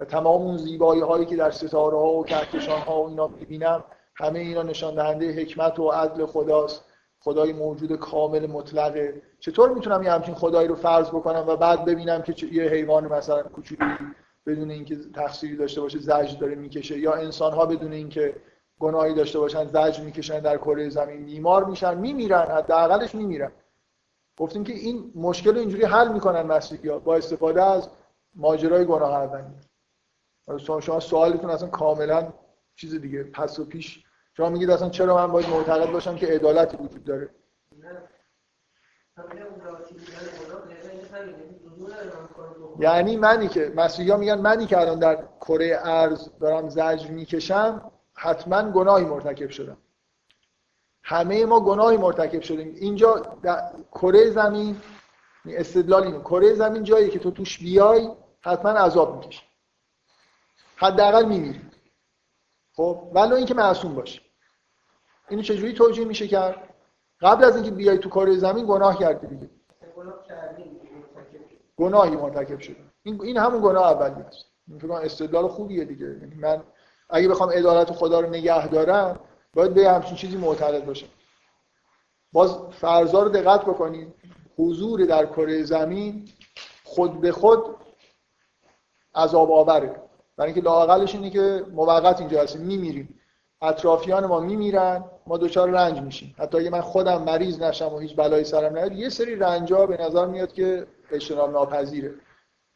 و 0.00 0.04
تمام 0.04 0.42
اون 0.42 0.56
زیبایی 0.56 1.00
هایی 1.00 1.26
که 1.26 1.36
در 1.36 1.50
ستاره 1.50 1.96
ها 1.96 2.12
و 2.12 2.24
کهکشان 2.24 2.80
ها 2.80 3.02
و 3.02 3.08
اینا 3.08 3.26
می‌بینم 3.26 3.84
همه 4.16 4.38
اینا 4.38 4.62
نشان 4.62 4.94
دهنده 4.94 5.32
حکمت 5.32 5.78
و 5.78 5.88
عدل 5.88 6.26
خداست. 6.26 6.84
خدای 7.24 7.52
موجود 7.52 7.96
کامل 7.96 8.46
مطلقه. 8.46 9.22
چطور 9.40 9.72
می‌تونم 9.72 10.02
یه 10.02 10.12
همچین 10.12 10.34
خدایی 10.34 10.68
رو 10.68 10.74
فرض 10.74 11.08
بکنم 11.08 11.44
و 11.48 11.56
بعد 11.56 11.84
ببینم 11.84 12.22
که 12.22 12.46
یه 12.46 12.62
حیوان 12.62 13.12
مثلا 13.12 13.42
کوچولی 13.42 13.98
بدون 14.46 14.70
اینکه 14.70 14.96
تقصیری 15.14 15.56
داشته 15.56 15.80
باشه 15.80 15.98
زجر 15.98 16.38
داره 16.38 16.54
می‌کشه 16.54 16.98
یا 16.98 17.12
انسان 17.12 17.52
ها 17.52 17.66
بدون 17.66 17.92
اینکه 17.92 18.36
گناهی 18.78 19.14
داشته 19.14 19.38
باشن 19.38 19.66
زجر 19.66 20.04
می‌کشن 20.04 20.40
در 20.40 20.56
کره 20.56 20.88
زمین. 20.88 21.24
بیمار 21.24 21.64
میشن 21.64 21.98
میمیرن 21.98 22.46
حداقلش 22.46 23.14
میمیرن. 23.14 23.52
گفتیم 24.38 24.64
که 24.64 24.72
این 24.72 25.12
مشکل 25.14 25.58
اینجوری 25.58 25.84
حل 25.84 26.12
می‌کنن 26.12 26.42
مسیحی 26.42 26.88
ها 26.88 26.98
با 26.98 27.16
استفاده 27.16 27.62
از 27.62 27.88
ماجرای 28.34 28.84
گناه 28.84 29.12
اولی 29.12 29.44
شما 30.80 31.00
سوالتون 31.00 31.50
اصلا 31.50 31.68
کاملا 31.68 32.32
چیز 32.76 32.94
دیگه 32.94 33.24
پس 33.24 33.58
و 33.58 33.64
پیش 33.64 34.04
شما 34.36 34.48
میگید 34.48 34.70
اصلا 34.70 34.90
چرا 34.90 35.14
من 35.14 35.32
باید 35.32 35.48
معتقد 35.48 35.92
باشم 35.92 36.16
که 36.16 36.26
عدالتی 36.26 36.76
وجود 36.76 37.04
داره؟ 37.04 37.30
یعنی 42.78 43.16
منی 43.16 43.48
که 43.48 43.72
مسیحی 43.76 44.10
ها 44.10 44.16
میگن 44.16 44.40
منی 44.40 44.66
که 44.66 44.80
الان 44.80 44.98
در 44.98 45.28
کره 45.40 45.78
ارز 45.82 46.38
دارم 46.40 46.68
زجر 46.68 47.10
می‌کشم 47.10 47.90
حتما 48.14 48.70
گناهی 48.70 49.04
مرتکب 49.04 49.50
شدم. 49.50 49.76
همه 51.02 51.46
ما 51.46 51.60
گناهی 51.60 51.96
مرتکب 51.96 52.40
شدیم. 52.40 52.74
اینجا 52.74 53.14
در 53.42 53.72
کره 53.92 54.30
زمین 54.30 54.80
استدلال 55.46 56.02
اینه 56.02 56.20
کره 56.20 56.54
زمین 56.54 56.82
جایی 56.82 57.10
که 57.10 57.18
تو 57.18 57.30
توش 57.30 57.58
بیای 57.58 58.10
حتما 58.40 58.70
عذاب 58.70 59.16
می‌کشی. 59.16 59.42
حداقل 60.76 61.24
میمیری. 61.24 61.60
خب؟ 62.76 63.10
ولو 63.14 63.34
اینکه 63.34 63.54
معصوم 63.54 63.94
باشی. 63.94 64.23
اینو 65.28 65.42
چجوری 65.42 65.72
توجیه 65.72 66.04
میشه 66.04 66.28
کرد؟ 66.28 66.74
قبل 67.20 67.44
از 67.44 67.56
اینکه 67.56 67.70
بیای 67.70 67.98
تو 67.98 68.08
کار 68.08 68.32
زمین 68.36 68.66
گناه 68.66 68.98
کردی 68.98 69.26
دیگه. 69.26 69.50
گناهی 71.76 72.16
مرتکب 72.16 72.58
شده 72.58 72.76
این 73.02 73.22
این 73.22 73.36
همون 73.36 73.62
گناه 73.62 73.92
اولی 73.92 74.22
است. 74.22 74.46
این 74.68 74.78
فکر 74.78 74.92
استدلال 74.92 75.48
خوبیه 75.48 75.84
دیگه. 75.84 76.06
یعنی 76.06 76.34
من 76.34 76.62
اگه 77.10 77.28
بخوام 77.28 77.50
عدالت 77.50 77.92
خدا 77.92 78.20
رو 78.20 78.28
نگه 78.28 78.68
دارم 78.68 79.20
باید 79.54 79.74
به 79.74 79.90
همچین 79.90 80.16
چیزی 80.16 80.36
معتقد 80.36 80.84
باشم. 80.84 81.06
باز 82.32 82.58
فرضا 82.70 83.22
رو 83.22 83.28
دقت 83.28 83.60
بکنید 83.60 84.14
حضور 84.58 85.04
در 85.04 85.26
کره 85.26 85.62
زمین 85.62 86.28
خود 86.84 87.20
به 87.20 87.32
خود 87.32 87.76
عذاب 89.14 89.52
آوره 89.52 90.02
برای 90.36 90.52
اینکه 90.52 90.68
لاقلش 90.68 91.14
اینه 91.14 91.30
که 91.30 91.64
موقت 91.72 92.20
اینجا 92.20 92.42
هستیم. 92.42 92.60
میمیریم. 92.60 93.20
اطرافیان 93.64 94.26
ما 94.26 94.40
میمیرن 94.40 95.04
ما 95.26 95.38
دچار 95.38 95.70
رنج 95.70 96.00
میشیم. 96.00 96.34
حتی 96.38 96.58
اگه 96.58 96.70
من 96.70 96.80
خودم 96.80 97.22
مریض 97.22 97.62
نشم 97.62 97.94
و 97.94 97.98
هیچ 97.98 98.16
بلایی 98.16 98.44
سرم 98.44 98.76
نیاد 98.76 98.92
یه 98.92 99.08
سری 99.08 99.36
رنجا 99.36 99.86
به 99.86 100.02
نظر 100.02 100.26
میاد 100.26 100.52
که 100.52 100.86
اجتناب 101.10 101.52
ناپذیره. 101.52 102.14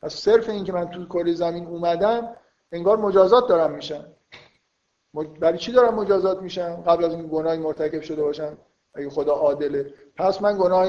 از 0.03 0.13
صرف 0.13 0.49
اینکه 0.49 0.73
من 0.73 0.91
تو 0.91 1.05
کره 1.05 1.33
زمین 1.33 1.67
اومدم 1.67 2.37
انگار 2.73 2.97
مجازات 2.97 3.49
دارم 3.49 3.71
میشم. 3.71 4.05
برای 5.41 5.59
چی 5.59 5.73
دارم 5.73 5.95
مجازات 5.95 6.43
میشم؟ 6.43 6.83
قبل 6.87 7.05
از 7.05 7.15
این 7.15 7.29
گناهی 7.33 7.59
مرتکب 7.59 8.01
شده 8.01 8.23
باشم 8.23 8.59
اگه 8.95 9.11
خدا 9.11 9.33
عادله. 9.33 9.95
پس 10.17 10.43
من 10.43 10.59
گناه 10.59 10.89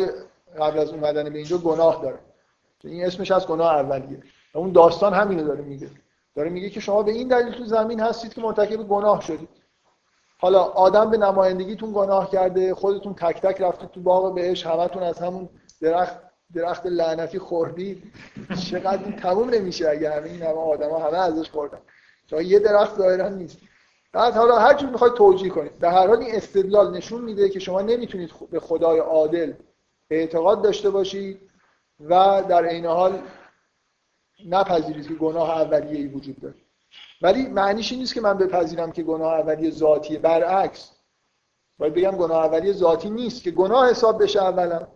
قبل 0.60 0.80
از 0.80 0.90
اومدن 0.90 1.30
به 1.30 1.38
اینجا 1.38 1.58
گناه 1.58 2.02
دارم. 2.02 2.20
این 2.84 3.06
اسمش 3.06 3.32
از 3.32 3.48
گناه 3.48 3.74
اولیه. 3.74 4.24
اون 4.54 4.72
داستان 4.72 5.14
همینو 5.14 5.48
داره 5.48 5.62
میگه. 5.62 5.90
داره 6.36 6.50
میگه 6.50 6.70
که 6.70 6.80
شما 6.80 7.04
به 7.04 7.12
این 7.12 7.28
دلیل 7.28 7.54
تو 7.54 7.66
زمین 7.66 8.00
هستید 8.00 8.34
که 8.34 8.42
مرتکب 8.42 8.88
گناه 8.88 9.22
شدید. 9.22 9.50
حالا 10.42 10.64
آدم 10.64 11.10
به 11.10 11.18
نمایندگیتون 11.18 11.92
گناه 11.94 12.32
کرده 12.32 12.76
خودتون 12.76 13.14
تک 13.14 13.42
تک 13.42 13.62
رفتید 13.62 13.92
تو 13.92 14.02
باغ 14.02 14.36
بهش 14.36 14.66
همتون 14.66 15.04
از 15.04 15.20
همون 15.20 15.50
درخت 15.82 16.18
درخت 16.56 16.86
لعنتی 16.86 17.40
خوردید 17.40 18.04
چقدر 18.72 19.04
این 19.04 19.16
تموم 19.16 19.50
نمیشه 19.50 19.90
اگه 19.90 20.12
همه 20.12 20.30
این 20.30 20.42
همه 20.42 20.58
آدما 20.58 21.00
همه 21.00 21.18
ازش 21.18 21.50
خوردن. 21.50 21.78
چون 22.30 22.42
یه 22.42 22.60
درخت 22.60 22.98
ظاهرا 22.98 23.30
نیست. 23.30 23.58
بعد 24.14 24.34
حالا 24.34 24.56
هر 24.56 24.74
جور 24.74 24.90
می‌خواید 24.90 25.14
توجیه 25.14 25.50
کنید. 25.50 25.80
به 25.80 25.90
هر 25.90 26.08
حال 26.08 26.18
این 26.20 26.36
استدلال 26.36 26.98
نشون 26.98 27.22
میده 27.22 27.50
که 27.50 27.60
شما 27.60 27.82
نمی‌تونید 27.82 28.32
به 28.52 28.60
خدای 28.60 29.00
عادل 29.00 29.54
اعتقاد 30.10 30.62
داشته 30.62 30.90
باشید 30.90 31.42
و 32.00 32.44
در 32.50 32.66
عین 32.66 32.86
حال 32.86 33.22
نپذیرید 34.48 35.08
که 35.08 35.14
گناه 35.14 35.50
اولیه 35.50 36.00
ای 36.00 36.08
وجود 36.08 36.40
داره. 36.40 36.56
ولی 37.22 37.48
معنیش 37.48 37.92
این 37.92 38.00
نیست 38.02 38.14
که 38.14 38.22
من 38.22 38.38
بپذیرم 38.38 38.92
که 38.92 39.04
گناه 39.04 39.34
اولیه 39.34 39.72
ذاتیه 39.72 40.20
برعکس. 40.20 40.92
باید 41.78 41.94
بگم 41.94 42.12
گناه 42.12 42.46
اولیه 42.46 42.74
ذاتی 42.74 43.10
نیست 43.10 43.44
که 43.44 43.52
گناه 43.52 43.90
حساب 43.90 44.24
بشه 44.24 44.44
اولا. 44.44 44.88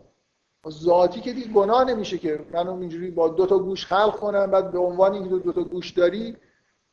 ذاتی 0.69 1.21
که 1.21 1.33
دیگه 1.33 1.47
گناه 1.47 1.83
نمیشه 1.83 2.17
که 2.17 2.39
من 2.53 2.67
اینجوری 2.67 3.11
با 3.11 3.27
دو 3.27 3.45
تا 3.45 3.59
گوش 3.59 3.85
خلق 3.85 4.15
کنم 4.15 4.51
بعد 4.51 4.71
به 4.71 4.79
عنوان 4.79 5.13
اینکه 5.13 5.29
دو 5.29 5.53
تا 5.53 5.63
گوش 5.63 5.91
داری 5.91 6.37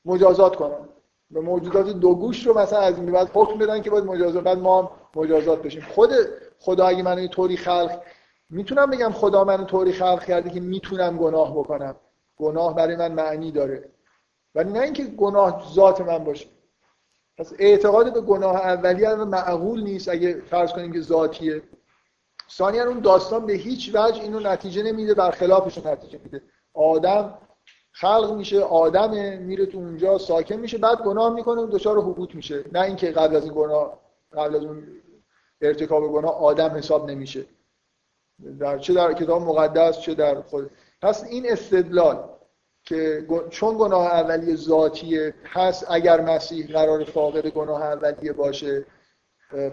مجازات 0.05 0.57
کنم. 0.57 0.89
به 1.31 1.41
موجودات 1.41 1.89
دو 1.89 2.15
گوش 2.15 2.47
رو 2.47 2.59
مثلا 2.59 2.79
از 2.79 2.97
این 2.99 3.13
بعد 3.13 3.31
حکم 3.35 3.59
بدن 3.59 3.83
که 3.83 3.91
باید 3.91 4.05
مجازات 4.05 4.45
بعد 4.45 4.59
ما 4.59 4.91
مجازات 5.17 5.63
بشیم. 5.63 5.83
خود 5.83 6.11
خدا 6.59 6.87
اگه 6.87 7.03
منو 7.03 7.27
طوری 7.27 7.57
خلق 7.57 8.03
می‌تونم 8.51 8.91
بگم 8.91 9.13
خدا 9.13 9.45
منو 9.45 9.65
طوری 9.65 9.93
خلق 9.93 10.25
کرده 10.25 10.51
که 10.51 10.61
می‌تونم 10.61 11.17
گناه 11.17 11.55
بکنم. 11.59 11.97
گناه 12.37 12.75
برای 12.75 12.97
من 12.97 13.13
معنی 13.13 13.51
داره. 13.51 13.89
ولی 14.55 14.73
نه 14.73 14.81
اینکه 14.81 15.05
گناه 15.05 15.73
ذات 15.75 16.01
من 16.01 16.25
باشه. 16.25 16.47
پس 17.39 17.53
اعتقاد 17.59 18.13
به 18.15 18.21
گناه 18.21 18.57
اولیه 18.57 19.15
معقول 19.15 19.83
نیست 19.83 20.09
اگه 20.09 20.41
فرض 20.41 20.73
کنیم 20.73 20.93
که 20.93 21.01
ذاتیه. 21.01 21.63
ثانیا 22.51 22.89
اون 22.89 23.01
داستان 23.01 23.47
به 23.47 23.53
هیچ 23.53 23.91
وجه 23.95 24.23
اینو 24.23 24.41
نتیجه 24.41 24.83
نمیده 24.83 25.15
برخلافش 25.15 25.79
نتیجه 25.79 26.21
میده. 26.25 26.43
آدم 26.75 27.39
خلق 27.93 28.35
میشه 28.37 28.61
آدمه 28.61 29.37
میره 29.39 29.67
تو 29.67 29.79
اونجا 29.79 30.19
ساکن 30.19 30.55
میشه 30.57 30.79
بعد 30.79 30.99
گناه 30.99 31.35
می‌کنه 31.35 31.61
و 31.61 31.67
دچار 31.67 31.99
حبوط 31.99 32.35
میشه. 32.35 32.65
نه 32.73 32.81
اینکه 32.81 33.11
قبل 33.11 33.37
از 33.37 33.45
این 33.45 33.55
گناه 33.55 34.01
قبل 34.33 34.57
از 34.57 34.65
اون 34.65 34.87
ارتکاب 35.61 36.13
گناه 36.13 36.35
آدم 36.35 36.69
حساب 36.69 37.11
نمیشه. 37.11 37.47
در 38.61 38.79
چه 38.79 38.95
در 38.95 39.13
کتاب 39.13 39.43
مقدس 39.43 40.01
چه 40.01 40.15
در 40.15 40.41
خود. 40.43 40.71
پس 41.03 41.25
این 41.25 41.53
استدلال 41.53 42.29
که 42.85 43.27
چون 43.51 43.79
گناه 43.79 44.07
اولیه 44.07 44.57
ذاتیه 44.57 45.35
پس 45.55 45.85
اگر 45.91 46.21
مسیح 46.21 46.73
قرار 46.73 47.05
فاقد 47.05 47.47
گناه 47.47 47.83
اولیه 47.83 48.33
باشه 48.33 48.85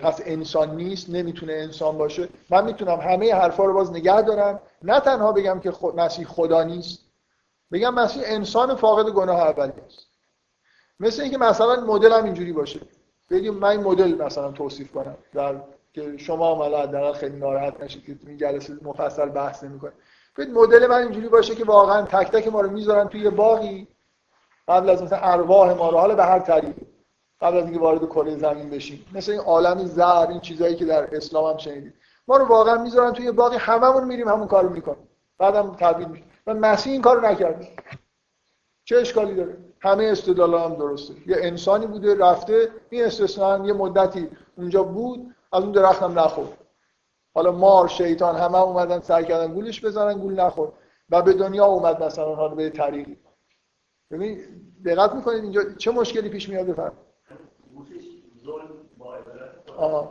پس 0.02 0.22
انسان 0.26 0.76
نیست 0.76 1.10
نمی‌تونه 1.10 1.54
انسان 1.54 1.98
باشه. 1.98 2.30
من 2.50 2.66
می‌تونم 2.66 3.00
همه 3.00 3.34
حرفا 3.34 3.66
رو 3.66 3.74
باز 3.74 3.92
نگه 3.92 4.22
دارم. 4.22 4.60
نه 4.84 5.00
تنها 5.00 5.32
بگم 5.32 5.60
که 5.60 5.74
مسیح 5.96 6.26
خدا 6.26 6.64
نیست 6.64 7.00
بگم 7.72 7.94
مسیح 7.94 8.24
انسان 8.26 8.76
فاقد 8.76 9.10
گناه 9.10 9.40
اولیه 9.40 9.84
است. 9.86 10.08
مثل 11.00 11.22
اینکه 11.22 11.38
مثلا 11.38 11.86
مدل 11.86 12.12
هم 12.12 12.24
اینجوری 12.24 12.54
باشه. 12.54 12.80
بگیم 13.30 13.54
من 13.54 13.70
این 13.70 13.84
مدل 13.84 14.16
مثلا 14.16 14.52
توصیف 14.52 14.92
کنم. 14.92 15.18
در 15.34 15.56
که 15.94 16.18
شما 16.18 16.52
عملا 16.52 16.82
حداقل 16.82 17.14
خیلی 17.14 17.38
ناراحت 17.38 17.84
نشید 17.84 18.06
که 18.06 18.16
این 18.28 18.38
جلسه 18.38 18.74
مفصل 18.82 19.30
بحث 19.30 19.64
نمی‌کنه 19.64 19.92
ببین 20.38 20.54
مدل 20.54 20.88
من 20.88 21.02
اینجوری 21.02 21.28
باشه 21.28 21.56
که 21.56 21.66
واقعا 21.66 22.02
تک 22.02 22.32
تک 22.32 22.48
ما 22.48 22.62
رو 22.62 22.70
می‌ذارن 22.70 23.08
توی 23.08 23.30
باقی 23.30 23.88
قبل 24.68 24.90
از 24.90 25.04
مثلا 25.04 25.20
ارواح 25.22 25.74
ما 25.74 25.90
رو 25.90 25.98
حالا 25.98 26.16
به 26.16 26.24
هر 26.24 26.40
طریقی. 26.40 26.88
قبل 27.42 27.58
از 27.58 27.64
اینکه 27.64 27.80
وارد 27.80 28.06
کره 28.06 28.38
زمین 28.38 28.70
بشیم. 28.70 29.06
مثل 29.14 29.32
این 29.32 29.42
عالم 29.42 29.86
زر 29.86 30.28
این 30.30 30.40
چیزایی 30.40 30.76
که 30.76 30.86
در 30.86 31.16
اسلام 31.16 31.52
هم 31.52 31.58
شنیدید. 31.58 31.94
ما 32.28 32.38
رو 32.38 32.46
واقعا 32.46 32.82
می‌ذارن 32.84 33.14
توی 33.14 33.32
باقی 33.32 33.58
هممون 33.58 34.04
میریم 34.04 34.28
همون 34.28 34.48
کارو 34.48 34.70
می‌کنیم. 34.70 35.08
بعدم 35.38 35.76
تبدیل 35.80 36.08
میشه. 36.08 36.24
و 36.48 36.54
مسیح 36.54 36.94
این 36.94 37.02
کارو 37.02 37.26
نکرد. 37.26 37.68
چه 38.86 38.98
اشکالی 38.98 39.36
داره؟ 39.36 39.58
همه 39.82 40.04
استدلال 40.04 40.56
هم 40.56 40.76
درسته. 40.76 41.14
یه 41.28 41.36
انسانی 41.40 41.88
بوده 41.88 42.16
رفته 42.16 42.72
این 42.90 43.06
استثنا 43.06 43.68
یه 43.68 43.74
مدتی 43.74 44.30
اونجا 44.58 44.84
بود 44.84 45.36
از 45.54 45.64
اون 45.64 45.72
درخت 45.72 46.04
هم 46.04 46.20
نخورد. 46.20 46.67
حالا 47.38 47.52
مار 47.52 47.88
شیطان 47.88 48.36
همه 48.36 48.62
اومدن 48.62 49.00
سعی 49.00 49.26
کردن 49.26 49.54
گولش 49.54 49.86
بزنن 49.86 50.20
گول 50.20 50.40
نخورد. 50.40 50.72
و 51.10 51.22
به 51.22 51.34
دنیا 51.34 51.66
اومد 51.66 52.04
مثلا 52.04 52.36
حالا 52.36 52.56
به 52.56 52.70
طریقی. 52.70 53.18
ببین 54.12 54.40
دقت 54.86 55.16
می‌کنید 55.16 55.44
اینجا 55.44 55.62
چه 55.78 55.92
مشکلی 55.92 56.30
پیش 56.30 56.50
میاد؟ 56.50 56.66
بفرم 56.66 56.92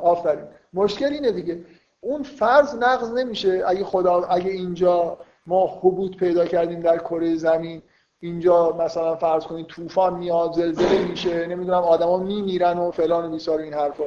آفرین. 0.02 0.44
مشکل 0.72 1.12
اینه 1.12 1.32
دیگه. 1.32 1.64
اون 2.00 2.22
فرض 2.22 2.74
نقض 2.74 3.12
نمیشه. 3.12 3.64
اگه 3.66 3.84
خدا 3.84 4.22
اگه 4.22 4.50
اینجا 4.50 5.18
ما 5.46 5.66
حبوط 5.66 6.16
پیدا 6.16 6.46
کردیم 6.46 6.80
در 6.80 6.98
کره 6.98 7.34
زمین 7.34 7.82
اینجا 8.20 8.76
مثلا 8.78 9.16
فرض 9.16 9.44
کنید 9.44 9.66
طوفان 9.66 10.14
میاد 10.14 10.52
زلزله 10.52 11.08
میشه 11.08 11.46
نمی‌دونم 11.46 11.82
آدما 11.82 12.18
میمیرن 12.18 12.78
و 12.78 12.90
فلان 12.90 13.24
و 13.24 13.30
بیسار 13.30 13.58
این 13.58 13.74
حرفا. 13.74 14.04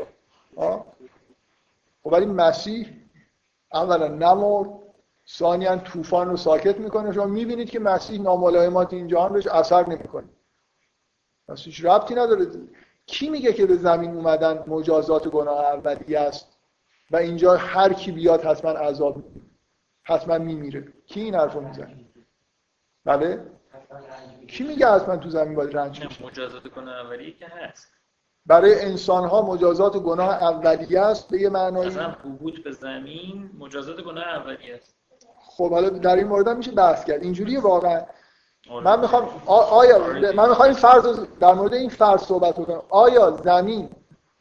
خب 2.04 2.14
ولی 2.14 2.26
مسیح 2.26 2.99
اولا 3.74 4.08
نمرد 4.08 4.70
ثانیا 5.28 5.78
طوفان 5.78 6.30
رو 6.30 6.38
ساکت 6.38 6.78
می‌کنه. 6.78 7.14
شما 7.14 7.26
می‌بینید 7.26 7.70
که 7.70 7.80
مسیح 7.80 8.22
ناملایمات 8.22 8.94
این 8.94 9.08
جهان 9.08 9.34
بهش 9.34 9.48
اثر 9.48 9.90
نمی‌کنه. 9.90 10.30
پس 11.48 11.64
هیچ 11.64 11.86
ربطی 11.86 12.16
نداره. 12.16 12.48
کی 13.06 13.30
میگه 13.30 13.54
که 13.54 13.66
به 13.66 13.76
زمین 13.76 14.16
اومدن 14.16 14.64
مجازات 14.68 15.28
گناه 15.28 15.60
اولی 15.60 16.16
است؟ 16.16 16.58
و 17.12 17.16
اینجا 17.18 17.56
هر 17.56 17.94
کی 17.94 18.12
بیاد 18.12 18.44
حتما 18.46 18.72
عذاب 18.72 19.24
حتما 20.04 20.38
میمیره. 20.38 20.94
کی 21.06 21.22
این 21.22 21.36
حرفو 21.36 21.62
می‌زنه؟ 21.62 22.06
بله؟ 23.06 23.46
کی 24.48 24.64
میگه 24.64 24.88
حتما 24.88 25.18
تو 25.18 25.30
زمین 25.30 25.56
باید 25.56 25.78
رنج 25.78 26.22
مجازات 26.24 26.68
گناه 26.68 26.96
اولیه 27.06 27.34
که 27.34 27.46
هست. 27.48 27.99
برای 28.50 28.82
انسان 28.82 29.26
ها 29.26 29.42
مجازات 29.42 29.98
گناه 29.98 30.30
اولیه 30.30 31.00
است 31.00 31.30
به 31.30 31.42
یه 31.42 31.50
معنای 31.50 31.88
مثلا 31.88 32.16
به 32.64 32.72
زمین 32.72 33.50
مجازات 33.60 34.02
گناه 34.02 34.28
اولیه 34.28 34.76
است. 34.76 34.96
خب 35.40 35.72
حالا 35.72 35.90
در 35.90 36.16
این 36.16 36.28
مورد 36.28 36.48
هم 36.48 36.58
میشه 36.58 36.72
بحث 36.72 37.06
کرد. 37.06 37.24
اینجوری 37.24 37.58
واقعا. 37.58 38.02
آره. 38.70 38.86
من 38.86 39.00
می‌خوام 39.00 39.30
آیا 39.48 40.00
من 40.36 40.50
می‌خوام 40.50 40.68
این 40.68 40.74
فرض 40.74 41.20
در 41.40 41.54
مورد 41.54 41.74
این 41.74 41.90
فرض 41.90 42.22
صحبت 42.22 42.56
کنم 42.56 42.82
آیا 42.90 43.32
زمین 43.32 43.90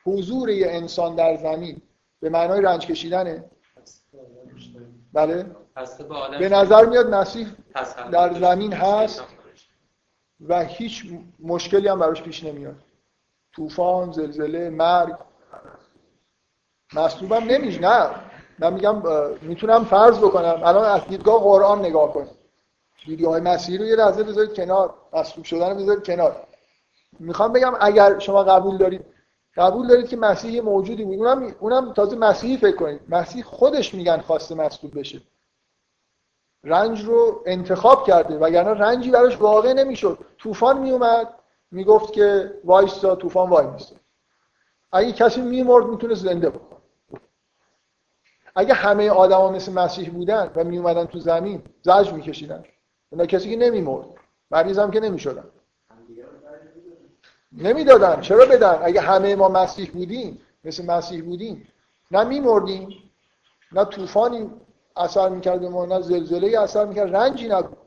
حضور 0.05 0.51
یه 0.51 0.67
انسان 0.71 1.15
در 1.15 1.37
زمین 1.37 1.83
به 2.21 2.31
معنای 2.31 2.61
رنج 2.61 2.87
کشیدنه؟ 2.87 3.45
بله. 5.13 5.47
به 6.39 6.49
نظر 6.49 6.85
میاد 6.85 7.15
مسیح 7.15 7.47
در 8.13 8.35
زمین 8.35 8.73
هست 8.73 9.25
و 10.49 10.65
هیچ 10.65 11.07
مشکلی 11.41 11.89
هم 11.89 11.99
براش 11.99 12.23
پیش 12.23 12.45
نمیاد. 12.45 12.77
طوفان 13.59 14.13
زلزله 14.13 14.71
مرگ. 14.71 15.15
مصلوبم 16.95 17.45
نمیشه 17.45 17.81
نه. 17.81 18.11
من 18.59 18.73
میگم 18.73 19.03
می‌تونم 19.43 19.85
فرض 19.85 20.19
بکنم. 20.19 20.61
الان 20.65 20.85
از 20.85 21.05
دیدگاه 21.09 21.41
قرآن 21.43 21.79
نگاه 21.79 22.13
کنم 22.13 22.29
ویدیوهای 23.09 23.41
مسیحی 23.41 23.79
رو 23.79 23.85
یه 23.85 23.97
لحظه 23.97 24.23
بذارید 24.23 24.55
کنار. 24.55 24.95
مصلوب 25.13 25.45
شدن 25.45 25.71
رو 25.71 25.77
بذارید 25.77 26.07
کنار. 26.07 26.37
می‌خوام 27.21 27.53
بگم 27.53 27.75
اگر 27.81 28.19
شما 28.19 28.43
قبول 28.43 28.77
دارید 28.79 29.05
قبول 29.57 29.87
دارید 29.87 30.09
که 30.09 30.17
مسیحی 30.17 30.61
موجودی 30.61 31.05
بود. 31.05 31.19
اونم, 31.19 31.55
اونم 31.61 31.93
تازه 31.93 32.17
مسیحی 32.17 32.57
فکر 32.57 32.77
کنید. 32.77 33.01
مسیح 33.09 33.45
خودش 33.45 33.95
میگن 33.95 34.19
خواسته 34.19 34.55
مصلوب 34.55 34.99
بشه. 34.99 35.21
رنج 36.65 37.05
رو 37.05 37.43
انتخاب 37.47 38.07
کرده 38.07 38.39
وگرنه 38.39 38.71
رنجی 38.71 39.11
براش 39.11 39.41
واقع 39.41 39.73
نمی‌شد. 39.73 40.19
طوفان 40.39 40.79
میومد 40.79 41.29
می‌گفت 41.71 42.13
که 42.13 42.55
وایستا 42.65 43.17
طوفان 43.17 43.51
وای 43.51 43.67
میسته 43.67 43.97
اگه 44.93 45.13
کسی 45.13 45.41
میمرد 45.41 45.87
می‌تونست 45.87 46.25
زنده 46.25 46.51
بود 46.51 46.63
اگه 48.55 48.75
همه 48.75 49.11
آدما 49.11 49.51
مثل 49.51 49.73
مسیح 49.73 50.11
بودن 50.11 50.51
و 50.57 50.65
میومدن 50.65 51.05
تو 51.05 51.19
زمین 51.19 51.63
زجر 51.83 52.13
میکشیدن. 52.13 52.65
اونا 53.11 53.27
کسی 53.27 53.51
که 53.51 53.57
نمیمرد. 53.57 54.07
مریض 54.51 54.79
هم 54.79 54.91
که 54.91 55.01
نمی‌شدن. 55.01 55.45
نمی‌دادن. 57.53 58.21
چرا 58.21 58.47
بدن؟ 58.47 58.79
اگه 58.83 59.01
همه 59.01 59.37
ما 59.37 59.49
مسیح 59.49 59.91
بودیم 59.91 60.41
مثل 60.65 60.85
مسیح 60.85 61.25
بودیم 61.25 61.69
نه 62.11 62.25
میمردیم 62.25 63.11
نه 63.73 63.85
طوفانی 63.85 64.51
اثر 64.97 65.29
می‌کرد 65.29 65.65
ما 65.65 65.87
نه 65.87 66.01
زلزله 66.01 66.61
اثر 66.61 66.85
می‌کرد. 66.85 67.17
رنجی 67.17 67.49
نبود. 67.49 67.79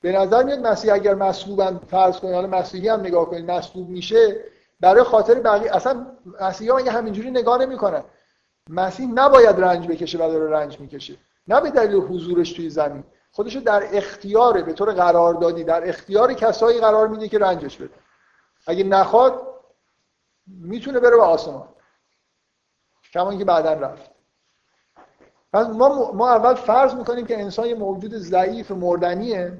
به 0.00 0.12
نظر 0.12 0.42
میاد 0.42 0.58
مسیح 0.58 0.94
اگر 0.94 1.14
مصلوبم 1.14 1.80
فرض 1.90 2.16
کنید 2.16 2.34
حالا 2.34 2.46
مسیحی 2.46 2.88
هم 2.88 3.00
نگاه 3.00 3.30
کنید 3.30 3.50
مصلوب 3.50 3.88
میشه 3.88 4.44
برای 4.80 5.02
خاطر 5.02 5.34
بقیه 5.34 5.76
اصلا 5.76 6.06
مسیحی 6.40 6.70
ها 6.70 6.78
اگه 6.78 6.90
همینجوری 6.90 7.30
نگاه 7.30 7.58
نمی‌کنن؟ 7.58 8.02
مسیح 8.68 9.08
نباید 9.14 9.60
رنج 9.60 9.88
بکشه 9.88 10.18
و 10.18 10.20
داره 10.20 10.50
رنج 10.50 10.80
می‌کشه 10.80 11.16
نه 11.48 11.60
به 11.60 11.70
دلیل 11.70 12.00
حضورش 12.00 12.52
توی 12.52 12.70
زمین. 12.70 13.04
خودش 13.32 13.56
در 13.56 13.88
اختیار 13.92 14.62
به 14.62 14.72
طور 14.72 14.92
قراردادی 14.92 15.64
در 15.64 15.88
اختیار 15.88 16.34
کسایی 16.34 16.80
قرار 16.80 17.08
میده 17.08 17.28
که 17.28 17.38
رنجش 17.38 17.76
بده. 17.76 17.94
اگه 18.66 18.84
نخواد 18.84 19.46
می‌تونه 20.46 21.00
بره 21.00 21.16
به 21.16 21.22
آسمان. 21.22 21.68
کما 23.12 23.36
که 23.36 23.44
بعدا 23.44 23.72
رفت. 23.72 24.10
پس 25.52 25.66
ما, 25.66 26.12
ما 26.12 26.30
اول 26.30 26.54
فرض 26.54 26.94
می‌کنیم 26.94 27.26
که 27.26 27.40
انسان 27.40 27.66
یه 27.66 27.74
موجود 27.74 28.14
ضعیف 28.14 28.70
مردنیه. 28.70 29.58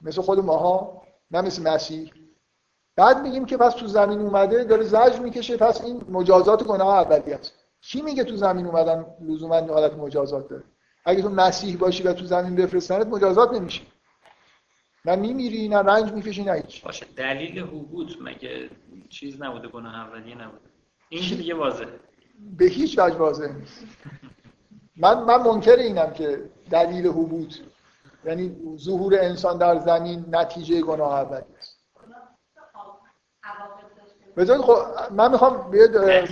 مثل 0.00 0.22
خود 0.22 0.38
ماها 0.38 1.02
نه 1.30 1.40
مثل 1.40 1.62
مسیح. 1.62 2.12
بعد 2.96 3.22
میگیم 3.22 3.44
که 3.44 3.56
پس 3.56 3.74
تو 3.74 3.86
زمین 3.86 4.20
اومده 4.20 4.64
داره 4.64 4.84
زجر 4.84 5.18
می‌کشه 5.20 5.56
پس 5.56 5.80
این 5.84 6.04
مجازات 6.10 6.64
گناه 6.64 6.88
اولی 6.88 7.32
است 7.32 7.52
کی 7.80 8.02
میگه 8.02 8.24
تو 8.24 8.36
زمین 8.36 8.66
اومدن 8.66 9.06
لزوما 9.20 9.60
حالت 9.60 9.92
مجازات 9.92 10.48
داره؟ 10.48 10.62
اگه 11.04 11.22
تو 11.22 11.28
مسیح 11.30 11.76
باشی 11.76 12.02
و 12.02 12.12
تو 12.12 12.24
زمین 12.24 12.56
بفرستنت 12.56 13.06
مجازات 13.06 13.52
نمیشه. 13.52 13.82
نه 15.04 15.16
میمیری 15.16 15.68
نه 15.68 15.76
رنج 15.78 16.12
می‌کشی 16.12 16.44
نه 16.44 16.52
هیچ. 16.52 16.84
باشه 16.84 17.06
دلیل 17.16 17.58
حبوط 17.58 18.12
مگه 18.20 18.70
چیز 19.08 19.42
نبوده 19.42 19.68
گناه 19.68 19.94
اولیه 19.94 20.34
نبوده؟ 20.34 20.64
این 21.08 21.36
دیگه 21.36 21.54
واضحه. 21.54 22.00
به 22.56 22.64
هیچ 22.64 22.98
وجه 22.98 23.16
واضح 23.16 23.52
نیست. 23.52 23.84
من 24.96 25.24
من 25.24 25.42
منکر 25.42 25.76
اینم 25.76 26.12
که 26.12 26.50
دلیل 26.70 27.06
حبوط 27.06 27.54
یعنی 28.24 28.56
ظهور 28.76 29.14
انسان 29.20 29.58
در 29.58 29.78
زمین 29.78 30.24
نتیجه 30.30 30.80
گناه 30.80 31.12
اولی 31.12 31.44
است. 31.58 31.80
بذارید 34.36 34.62
خب 34.62 34.76
من 35.12 35.30
می‌خوام 35.30 35.74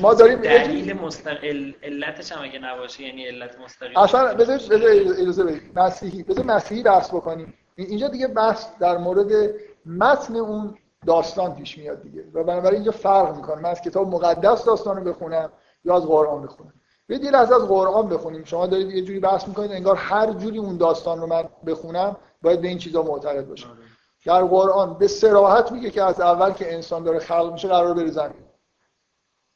ما 0.01 0.15
داریم 0.15 0.40
دلیل 0.40 0.93
مستقل 0.93 1.73
علتش 1.82 2.32
هم 2.32 2.44
اگه 2.44 2.59
نباشه 2.59 3.02
یعنی 3.02 3.27
علت 3.27 3.60
مستقل 3.60 3.98
اصلا 3.98 4.35
بذارید 4.35 4.73
اجازه 5.20 5.44
بدید. 5.44 5.78
مسیحی 5.78 6.23
بذار 6.23 6.44
مسیحی 6.44 6.82
بحث 6.82 7.09
بکنیم. 7.09 7.55
اینجا 7.77 8.09
دیگه 8.09 8.27
بحث 8.28 8.66
در 8.81 8.98
مورد 8.98 9.51
متن 9.86 10.36
اون 10.36 10.78
داستان 11.06 11.55
پیش 11.55 11.78
میاد 11.78 12.02
دیگه. 12.02 12.24
و 12.35 12.44
بنابراین 12.44 12.74
اینجا 12.74 12.90
فرق 12.90 13.36
می‌کنه. 13.36 13.62
من 13.62 13.70
از 13.70 13.81
کتاب 13.81 14.09
مقدس 14.09 14.65
داستان 14.65 14.97
رو 14.97 15.12
بخونم 15.12 15.52
یا 15.85 15.97
از 15.97 16.06
قرآن 16.06 16.43
بخونم. 16.43 16.73
یه 17.09 17.19
دیر 17.19 17.37
از 17.37 17.53
از 17.53 17.69
قرآن 17.69 18.09
بخونیم. 18.09 18.45
شما 18.45 18.67
دارید 18.67 18.91
یه 18.91 19.03
جوری 19.03 19.21
بحث 19.21 19.49
می‌کنید 19.49 19.73
انگار 19.73 19.97
هر 19.97 20.33
جوری 20.33 20.59
اون 20.59 20.77
داستان 20.77 21.21
رو 21.21 21.27
من 21.27 21.45
بخونم 21.67 22.17
باید 22.43 22.61
به 22.61 22.69
این 22.69 22.79
چیزا 22.79 23.03
معتقد 23.03 23.47
باشم. 23.47 23.79
در 24.27 24.45
قرآن 24.45 24.95
به 24.95 25.09
سراحت 25.09 25.73
میگه 25.73 25.91
که 25.91 26.03
از 26.03 26.21
اول 26.21 26.53
که 26.53 26.75
انسان 26.75 27.05
داره 27.05 27.19
خلق 27.19 27.53
میشه 27.53 27.69
قرار 27.69 27.95
بره 27.95 28.11
زمین. 28.11 28.45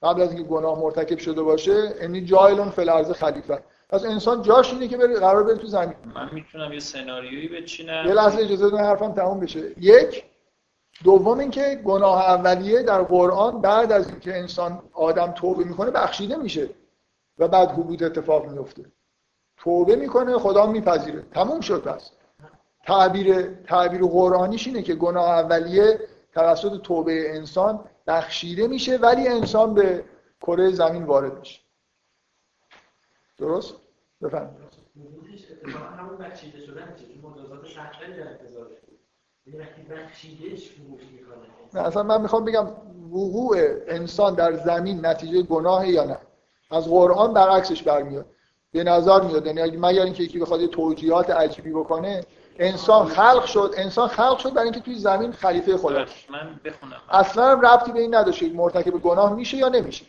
قبل 0.02 0.22
از 0.22 0.32
اینکه 0.32 0.48
گناه 0.48 0.78
مرتکب 0.78 1.18
شده 1.18 1.42
باشه 1.42 1.94
یعنی 2.00 2.24
جایلون 2.24 2.70
فل 2.70 3.12
خلیفه. 3.12 3.62
پس 3.88 4.04
انسان 4.04 4.42
جاش 4.42 4.72
اینه 4.72 4.88
که 4.88 4.96
بره 4.96 5.20
قرار 5.20 5.42
بره 5.42 5.56
تو 5.56 5.66
زمین. 5.66 5.94
من 6.14 6.30
می‌تونم 6.32 6.72
یه 6.72 6.80
سناریویی 6.80 7.48
بچینم. 7.48 8.04
یه 8.06 8.12
لحظه 8.12 8.42
اجازه 8.42 8.66
بدید 8.66 8.80
حرفم 8.80 9.12
تموم 9.12 9.40
بشه. 9.40 9.60
یک 9.80 10.24
دوم 11.04 11.38
اینکه 11.38 11.80
گناه 11.84 12.24
اولیه 12.24 12.82
در 12.82 13.02
قرآن 13.02 13.60
بعد 13.60 13.92
از 13.92 14.08
اینکه 14.08 14.38
انسان 14.38 14.82
آدم 14.92 15.32
توبه 15.32 15.64
می‌کنه 15.64 15.90
بخشیده 15.90 16.36
میشه. 16.36 16.68
و 17.42 17.48
بعد 17.48 17.70
حبود 17.70 18.02
اتفاق 18.02 18.46
میفته 18.46 18.84
توبه 19.56 19.96
می‌کنه 19.96 20.38
خدا 20.38 20.66
میپذیره. 20.66 21.22
تموم 21.22 21.60
شد 21.60 21.82
پس. 21.82 22.10
تعبیر 22.84 23.54
تعبیر 23.54 24.02
قرآنیش 24.02 24.66
اینه 24.66 24.82
که 24.82 24.94
گناه 24.94 25.28
اولیه 25.28 26.00
توسط 26.34 26.80
توبه 26.80 27.36
انسان 27.36 27.84
بخشیده 28.06 28.66
میشه 28.66 28.96
ولی 28.96 29.28
انسان 29.28 29.74
به 29.74 30.04
کره 30.40 30.70
زمین 30.70 31.04
وارد 31.04 31.38
میشه. 31.38 31.60
درست؟ 33.38 33.74
بفرمایید. 34.22 34.72
همون 35.98 36.16
بخشیده 36.16 36.60
شدن 36.60 36.94
یعنی 39.46 39.62
نه 41.74 41.80
اصلا 41.80 42.02
من 42.02 42.22
می‌خوام 42.22 42.44
بگم 42.44 42.66
وقوع 43.12 43.56
انسان 43.86 44.34
در 44.34 44.52
زمین 44.52 45.06
نتیجه 45.06 45.42
گناه 45.42 45.88
یا 45.88 46.04
نه؟ 46.04 46.18
از 46.72 46.88
قرآن 46.88 47.32
برعکسش 47.32 47.82
برمیاد. 47.82 48.26
به 48.72 48.84
نظر 48.84 49.20
میاد. 49.20 49.46
یعنی 49.46 49.76
مگر 49.76 50.02
اینکه 50.02 50.22
یکی 50.22 50.38
بخواد 50.38 50.66
توجیهات 50.66 51.30
عجیبی 51.30 51.72
بکنه 51.72 52.24
انسان 52.58 53.06
خلق 53.06 53.44
شد. 53.44 53.74
انسان 53.76 54.08
خلق 54.08 54.38
شد 54.38 54.52
برای 54.52 54.64
اینکه 54.64 54.80
توی 54.80 54.94
زمین 54.94 55.32
خلیفه 55.32 55.76
خدا 55.76 55.98
من 56.30 56.60
بخونم. 56.64 57.00
اصلا 57.10 57.52
ربطی 57.52 57.92
به 57.92 58.00
این 58.00 58.14
نداشته 58.14 58.52
مرتکب 58.52 58.90
گناه 58.90 59.34
میشه 59.34 59.56
یا 59.56 59.68
نمیشه. 59.68 60.04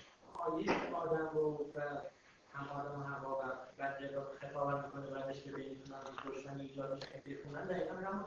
هم 8.06 8.26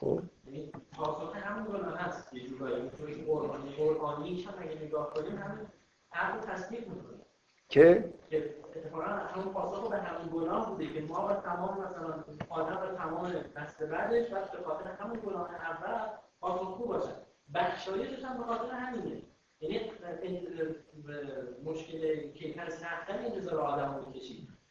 خب. 0.00 0.20
یعنی 0.46 0.72
پاسخ 0.96 1.36
همون 1.36 1.64
گناه 1.64 1.98
هست. 1.98 2.34
یه 2.34 2.48
جورایی. 2.48 2.90
چون 2.98 3.24
قرآنی 3.26 3.76
قرآنیش 3.76 4.46
هم 4.46 4.54
اگه 4.58 4.84
نگاه 4.84 5.14
کنیم 5.14 5.38
همین 5.38 5.66
عقل 6.16 6.40
تصدیق 6.40 6.88
می‌کنه. 6.88 7.16
که؟ 7.68 8.14
اتفاقا 8.76 9.04
همون 9.04 9.52
پاسخ 9.52 9.90
به 9.90 9.96
همون 9.96 10.28
گناه 10.32 10.70
بوده 10.70 10.92
که 10.92 11.00
ما 11.00 11.26
و 11.28 11.32
تمام 11.32 11.80
مثلا 11.80 12.24
آدم 12.48 12.76
و 12.76 12.96
تمام 12.96 13.32
بعدش 13.86 14.32
و 14.32 14.34
به 14.34 14.64
خاطر 14.64 14.90
همون 14.90 15.20
گناه 15.26 15.54
اول 15.54 16.08
پاسخگو 16.40 16.86
باشن 16.86 17.16
بخشایشش 17.54 18.24
هم 18.24 18.36
به 18.38 18.44
خاطر 18.44 18.70
همینه. 18.70 19.22
یعنی 19.60 19.90
مشکل 21.64 22.30
کیفر 22.30 22.68
سختن 22.68 23.24
انتظار 23.24 23.60
آدم 23.60 23.94
رو 23.94 24.12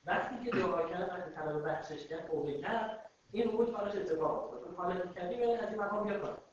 وقتی 0.06 0.46
که 0.46 0.52
دعا 0.52 0.90
کرد 0.90 1.10
وقتی 1.10 1.32
طلب 1.32 1.68
بخشش 1.68 2.08
کرد 2.08 2.28
توبه 2.28 2.54
کرد 2.54 3.12
این 3.32 3.52
روی 3.52 3.72
کارش 3.72 3.96
اتفاق 3.96 4.44
افتاد. 4.44 4.76
حالت 4.78 5.16
کردی 5.16 5.44
از 5.44 5.70
این 5.70 5.82
مقام 5.82 6.04
بیاد 6.08 6.45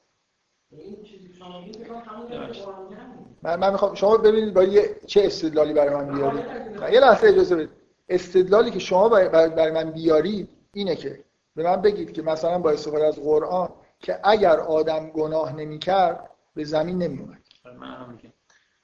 من 3.42 3.56
من 3.56 3.72
می‌خوام 3.72 3.94
شما 3.94 4.16
ببینید 4.16 4.54
با 4.54 4.62
یه 4.62 4.96
چه 5.06 5.22
استدلالی 5.24 5.72
برای 5.72 5.94
من 5.94 6.14
بیارید 6.14 6.44
یه 6.92 7.00
لحظه 7.00 7.26
اجازه 7.26 7.56
بدید. 7.56 7.70
استدلالی 8.08 8.70
که 8.70 8.78
شما 8.78 9.08
برای 9.08 9.70
من 9.70 9.90
بیارید 9.90 10.48
اینه 10.72 10.96
که 10.96 11.24
به 11.56 11.62
من 11.62 11.76
بگید 11.76 12.12
که 12.12 12.22
مثلا 12.22 12.58
با 12.58 12.70
استفاده 12.70 13.06
از 13.06 13.20
قرآن 13.20 13.68
که 14.00 14.20
اگر 14.24 14.60
آدم 14.60 15.10
گناه 15.10 15.56
نمی‌کرد 15.56 16.30
به 16.54 16.64
زمین 16.64 17.02
نمیومد 17.02 17.38
من 17.64 17.94
هم 17.94 18.18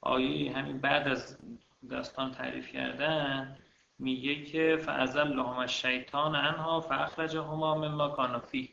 آیه 0.01 0.52
همین 0.52 0.78
بعد 0.78 1.09
از 1.09 1.36
داستان 1.90 2.31
تعریف 2.32 2.73
کردن 2.73 3.59
میگه 3.98 4.44
که 4.44 4.77
فعزل 4.81 5.28
لهم 5.28 5.59
الشیطان 5.59 6.35
عنها 6.36 6.81
فاخرجهما 6.81 7.74
مما 7.74 8.09
کان 8.09 8.39
فیه 8.39 8.69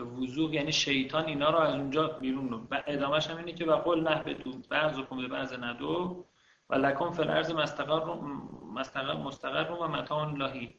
به 0.00 0.06
وضوح 0.06 0.54
یعنی 0.54 0.72
شیطان 0.72 1.24
اینا 1.24 1.50
رو 1.50 1.58
از 1.58 1.74
اونجا 1.74 2.08
بیرون 2.08 2.48
رو 2.48 2.66
و 2.70 2.82
ادامهش 2.86 3.26
هم 3.26 3.36
اینه 3.36 3.52
که 3.52 3.64
و 3.64 3.76
قول 3.76 4.08
نه 4.08 4.34
تو. 4.34 4.52
بعض 4.70 4.98
و 4.98 5.02
به 5.02 5.28
بعض 5.28 5.52
ندو 5.52 6.24
و 6.70 6.74
لکن 6.74 7.20
الارض 7.20 7.52
مستقر 7.52 8.14
مستقر 8.74 9.16
مستقر 9.16 9.72
و 9.72 9.88
متاع 9.88 10.34
لاهی 10.36 10.74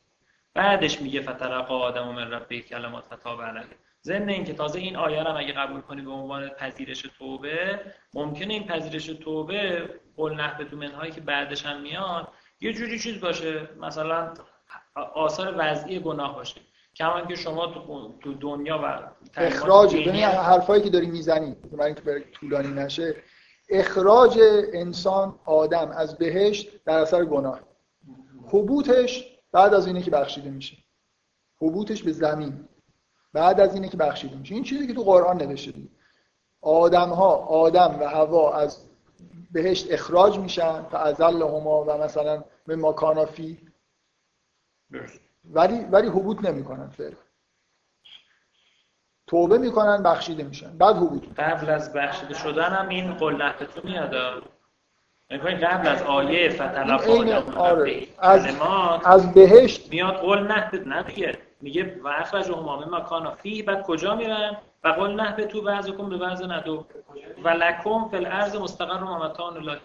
بعدش 0.53 1.01
میگه 1.01 1.21
فترقا 1.21 1.79
آدم 1.79 2.07
و 2.07 2.11
من 2.11 2.31
ربه 2.31 2.61
کلمات 2.61 3.03
فتاب 3.03 3.41
علیه. 3.41 3.63
ضمن 4.03 4.29
اینکه 4.29 4.53
تازه 4.53 4.79
این 4.79 4.95
آیه 4.95 5.23
رو 5.23 5.37
اگه 5.37 5.53
قبول 5.53 5.81
کنی 5.81 6.01
به 6.01 6.11
عنوان 6.11 6.49
پذیرش 6.49 7.01
توبه 7.01 7.79
ممکنه 8.13 8.53
این 8.53 8.63
پذیرش 8.63 9.05
توبه 9.05 9.89
قول 10.15 10.33
نحبه 10.33 10.65
تو 10.65 10.77
منهایی 10.77 11.11
که 11.11 11.21
بعدش 11.21 11.65
هم 11.65 11.81
میاد 11.81 12.27
یه 12.61 12.73
جوری 12.73 12.99
چیز 12.99 13.21
باشه 13.21 13.69
مثلا 13.79 14.33
آثار 14.95 15.55
وضعی 15.57 15.99
گناه 15.99 16.35
باشه. 16.35 16.61
کما 16.95 17.25
که 17.25 17.35
شما 17.35 17.67
تو 18.21 18.33
دنیا 18.33 18.79
و 18.83 19.11
اخراج 19.35 19.93
یعنی 19.93 20.21
حرفایی 20.21 20.83
که 20.83 20.89
داری 20.89 21.07
می‌زنی 21.07 21.55
برای 21.71 21.85
اینکه 21.85 22.25
طولانی 22.31 22.67
نشه 22.67 23.15
اخراج 23.69 24.39
انسان 24.73 25.39
آدم 25.45 25.91
از 25.91 26.17
بهشت 26.17 26.83
در 26.83 26.99
اثر 26.99 27.25
گناه. 27.25 27.59
حبوطش 28.47 29.39
بعد 29.51 29.73
از 29.73 29.87
اینه 29.87 30.01
که 30.01 30.11
بخشیده 30.11 30.49
میشه. 30.49 30.77
حبوطش 31.61 32.03
به 32.03 32.11
زمین. 32.11 32.67
بعد 33.33 33.59
از 33.59 33.75
اینه 33.75 33.89
که 33.89 33.97
بخشیده 33.97 34.35
میشه. 34.35 34.55
این 34.55 34.63
چیزی 34.63 34.87
که 34.87 34.93
تو 34.93 35.03
قرآن 35.03 35.37
نوشته 35.37 35.71
دید 35.71 35.91
آدم 36.61 37.09
ها 37.09 37.35
آدم 37.35 37.97
و 37.99 38.03
هوا 38.03 38.53
از 38.53 38.85
بهشت 39.51 39.91
اخراج 39.91 40.39
میشن 40.39 40.83
فازل 40.83 41.41
هما 41.41 41.83
و 41.87 41.97
مثلا 41.97 42.43
به 42.67 42.75
ماکانافی 42.75 43.57
ولی 45.49 45.79
ولی 45.79 46.07
حبوط 46.07 46.45
نمی‌کنن 46.45 46.87
فعلا. 46.87 47.15
توبه 49.27 49.57
می‌کنن 49.57 50.03
بخشیده 50.03 50.43
میشن. 50.43 50.77
بعد 50.77 50.95
حبوط. 50.95 51.39
قبل 51.39 51.69
از 51.69 51.93
بخشیده 51.93 52.33
شدن 52.33 52.69
هم 52.69 52.89
این 52.89 53.13
قل 53.13 53.51
تو 53.51 53.81
میاد 53.83 54.15
قبل 55.55 55.87
از 55.87 56.01
آیه 56.03 56.49
فتلقا 56.49 57.59
آره. 57.59 58.07
از, 58.19 58.47
از 59.05 59.33
بهشت 59.33 59.89
میاد 59.89 60.15
قول 60.15 60.39
نه 60.39 60.71
نه 60.85 61.03
دیگه. 61.03 61.37
میگه 61.61 61.99
و 62.03 62.07
اخرج 62.07 62.51
همامه 62.51 62.85
مکانا 62.85 63.35
فی 63.35 63.61
بعد 63.61 63.83
کجا 63.83 64.15
میرن؟ 64.15 64.57
و 64.83 64.87
قول 64.89 65.21
نه 65.21 65.35
به 65.35 65.45
تو 65.45 65.61
بعضکم 65.61 66.09
به 66.09 66.17
بعض 66.17 66.43
ندو. 66.43 66.85
و 67.43 67.49
لکم 67.49 68.09
فی 68.09 68.17
الارض 68.17 68.55
مستقر 68.55 69.03
و 69.03 69.07
ممتان 69.07 69.57
الله. 69.57 69.79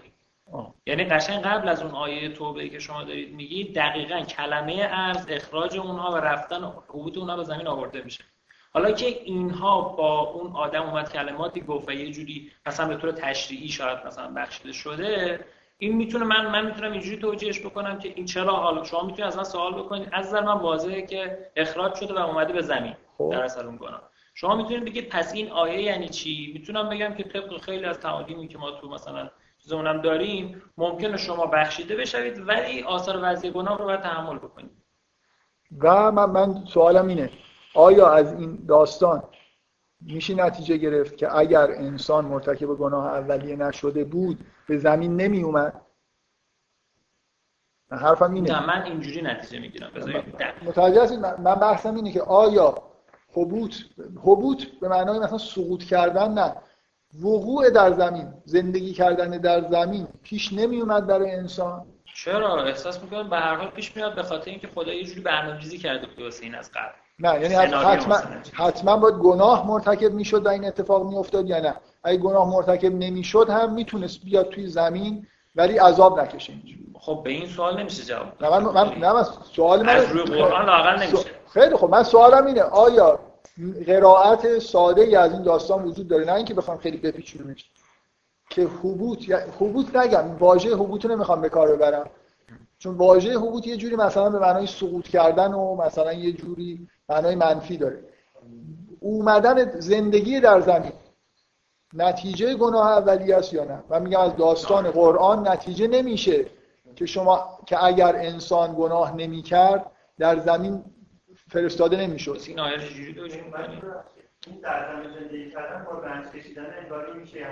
یعنی 0.86 1.04
قشنگ 1.04 1.42
قبل 1.42 1.68
از 1.68 1.82
اون 1.82 1.90
آیه 1.90 2.28
توبه 2.28 2.68
که 2.68 2.78
شما 2.78 3.04
دارید 3.04 3.34
میگید 3.34 3.74
دقیقا 3.74 4.20
کلمه 4.20 4.88
ارز 4.90 5.26
اخراج 5.28 5.78
اونها 5.78 6.12
و 6.12 6.16
رفتن 6.16 6.64
حبوط 6.64 7.18
اونها 7.18 7.36
به 7.36 7.44
زمین 7.44 7.66
آورده 7.66 8.02
میشه. 8.02 8.24
حالا 8.72 8.92
که 8.92 9.06
اینها 9.06 9.80
با 9.80 10.20
اون 10.20 10.52
آدم 10.52 10.82
اومد 10.82 11.12
کلماتی 11.12 11.60
گفت 11.60 11.88
و 11.88 11.92
یه 11.92 12.10
جوری 12.10 12.52
مثلا 12.66 12.88
به 12.88 12.96
طور 12.96 13.12
تشریعی 13.12 13.68
شاید 13.68 13.98
مثلا 14.06 14.32
بخشیده 14.34 14.72
شده 14.72 15.40
این 15.78 15.96
می‌تونه 15.96 16.24
من 16.24 16.46
من 16.46 16.66
می‌تونم 16.66 16.92
اینجوری 16.92 17.16
توجیهش 17.16 17.60
بکنم 17.60 17.98
که 17.98 18.12
این 18.16 18.26
چرا 18.26 18.56
حالا 18.56 18.84
شما 18.84 19.02
می‌تونید 19.02 19.24
از 19.24 19.36
من 19.36 19.44
سوال 19.44 19.74
بکنید. 19.74 20.08
از 20.12 20.26
نظر 20.26 20.40
من 20.40 20.60
واضحه 20.60 21.02
که 21.02 21.38
اخراج 21.56 21.94
شده 21.94 22.14
و 22.14 22.18
اومده 22.18 22.52
به 22.52 22.62
زمین 22.62 22.94
خب. 23.18 23.28
در 23.32 23.42
اثر 23.42 23.66
اون 23.66 23.76
گناه. 23.76 24.02
شما 24.34 24.56
می‌تونید 24.56 24.84
بگید 24.84 25.08
پس 25.08 25.34
این 25.34 25.50
آیه 25.50 25.82
یعنی 25.82 26.08
چی؟ 26.08 26.50
می‌تونم 26.54 26.88
بگم 26.88 27.14
که 27.14 27.22
طبق 27.22 27.60
خیلی 27.60 27.84
از 27.84 28.00
تعالیمی 28.00 28.48
که 28.48 28.58
ما 28.58 28.70
تو 28.70 28.88
مثلا 28.88 29.30
چیزمونم 29.66 30.02
داریم 30.02 30.62
ممکنه 30.76 31.16
شما 31.16 31.46
بخشیده 31.46 31.96
بشوید 31.96 32.48
ولی 32.48 32.82
آثار 32.82 33.18
وضعی 33.22 33.50
گناه 33.50 33.78
رو 33.78 33.84
باید 33.84 34.00
تحمل 34.00 34.38
بکنید. 34.38 34.70
و 35.80 36.12
من, 36.12 36.30
من 36.30 36.64
سوالم 36.64 37.08
اینه 37.08 37.30
آیا 37.74 38.08
از 38.08 38.32
این 38.32 38.64
داستان 38.68 39.22
میشه 40.00 40.34
نتیجه 40.34 40.76
گرفت 40.76 41.16
که 41.16 41.36
اگر 41.36 41.70
انسان 41.70 42.24
مرتکب 42.24 42.66
گناه 42.66 43.06
اولیه 43.06 43.56
نشده 43.56 44.04
بود 44.04 44.46
به 44.68 44.78
زمین 44.78 45.16
نمی 45.16 45.42
اومد؟ 45.42 45.80
حرفم 47.90 48.34
اینه. 48.34 48.52
نه 48.52 48.66
من 48.66 48.82
اینجوری 48.82 49.22
نتیجه 49.22 49.60
می‌گیرم 49.60 49.90
متوجه 50.62 51.02
هستید؟ 51.02 51.18
من 51.18 51.54
بحثم 51.54 51.94
اینه 51.94 52.12
که 52.12 52.22
آیا 52.22 52.74
حبوط 53.32 53.74
حبوط 54.22 54.64
به 54.80 54.88
معنای 54.88 55.18
مثلا 55.18 55.38
سقوط 55.38 55.84
کردن 55.84 56.32
نه. 56.32 56.54
وقوع 57.22 57.70
در 57.70 57.92
زمین 57.92 58.28
زندگی 58.44 58.92
کردن 58.92 59.30
در 59.30 59.68
زمین 59.70 60.06
پیش 60.22 60.52
نمی 60.52 60.80
اومد 60.80 61.06
برای 61.06 61.30
انسان. 61.30 61.86
چرا؟ 62.14 62.64
احساس 62.64 63.02
می‌کنم 63.02 63.30
به 63.30 63.36
هر 63.36 63.54
حال 63.54 63.68
پیش 63.68 63.96
میاد 63.96 64.14
به 64.14 64.22
خاطر 64.22 64.50
اینکه 64.50 64.68
خدا 64.74 64.92
یه 64.92 65.04
جوری 65.04 65.20
برنامه‌ریزی 65.20 65.78
کرده 65.78 66.06
بود 66.06 66.24
واسه 66.24 66.44
این 66.44 66.54
از 66.54 66.70
قبل. 66.70 66.94
نه 67.18 67.40
یعنی 67.40 67.54
حتما 67.54 68.16
حتما 68.52 68.96
باید 68.96 69.14
گناه 69.14 69.66
مرتکب 69.66 70.12
می‌شد 70.12 70.46
و 70.46 70.48
این 70.48 70.64
اتفاق 70.64 71.06
میافتاد 71.06 71.48
یا 71.48 71.60
نه. 71.60 71.74
اگه 72.04 72.18
گناه 72.18 72.50
مرتکب 72.50 72.94
نمی‌شد 72.94 73.50
هم 73.50 73.72
می‌تونست 73.72 74.24
بیاد 74.24 74.48
توی 74.48 74.66
زمین 74.66 75.26
ولی 75.56 75.78
عذاب 75.78 76.20
نکشه 76.20 76.52
خب 77.00 77.20
به 77.24 77.30
این 77.30 77.46
سوال 77.46 77.80
نمیشه 77.80 78.02
جواب 78.02 78.26
نه 78.40 78.50
من, 78.50 78.62
من 78.64 78.98
نه 78.98 79.12
من 79.12 79.24
سوال 79.52 79.82
من 79.82 79.96
از 79.96 80.12
روی 80.12 80.22
قرآن 80.22 80.66
لاقل 80.66 81.02
نمیشه. 81.02 81.30
خیلی 81.54 81.76
خب 81.76 81.90
من 81.90 82.02
سوالم 82.02 82.46
اینه 82.46 82.62
آیا 82.62 83.18
قرائت 83.86 84.58
ساده 84.58 85.02
ای 85.02 85.16
از 85.16 85.32
این 85.32 85.42
داستان 85.42 85.84
وجود 85.84 86.08
داره 86.08 86.24
نه 86.24 86.32
اینکه 86.32 86.54
بخوام 86.54 86.78
خیلی 86.78 86.96
بپیچونمش 86.96 87.70
که 88.50 88.62
حبوط 88.62 89.30
حبوط 89.60 89.96
نگم 89.96 90.36
واژه 90.38 90.74
حبوط 90.74 91.04
رو 91.04 91.10
نمی‌خوام 91.10 91.40
به 91.40 91.48
کار 91.48 91.76
ببرم. 91.76 92.10
چون 92.78 92.94
واژه 92.94 93.38
حبوط 93.38 93.66
یه 93.66 93.76
جوری 93.76 93.96
مثلا 93.96 94.30
به 94.30 94.38
معنای 94.38 94.66
سقوط 94.66 95.08
کردن 95.08 95.54
و 95.54 95.74
مثلا 95.74 96.12
یه 96.12 96.32
جوری 96.32 96.88
معنای 97.08 97.34
منفی 97.34 97.76
داره. 97.76 98.04
اومدن 99.00 99.80
زندگی 99.80 100.40
در 100.40 100.60
زمین 100.60 100.92
نتیجه 101.94 102.54
گناه 102.54 102.86
اولی 102.86 103.32
است 103.32 103.52
یا 103.52 103.64
نه؟ 103.64 103.82
من 103.88 104.02
میگم 104.02 104.20
از 104.20 104.36
داستان 104.36 104.90
قرآن 104.90 105.48
نتیجه 105.48 105.86
نمیشه 105.86 106.46
که 106.96 107.06
شما 107.06 107.58
که 107.66 107.84
اگر 107.84 108.16
انسان 108.16 108.74
گناه 108.78 109.16
نمی‌کرد 109.16 109.90
در 110.18 110.38
زمین 110.38 110.84
فرستاده 111.48 111.96
نمی‌شد. 111.96 112.40
این 112.46 112.60
آیه 112.60 112.78
چجوری 112.78 113.20
این 114.46 114.60
در 114.60 114.92
زمین 114.92 115.14
زندگی 115.18 115.50
کردن 115.50 115.84
با 115.84 115.98
رنج 115.98 116.26
کشیدن 116.26 116.66
انگاری 116.82 117.18
میشه 117.18 117.46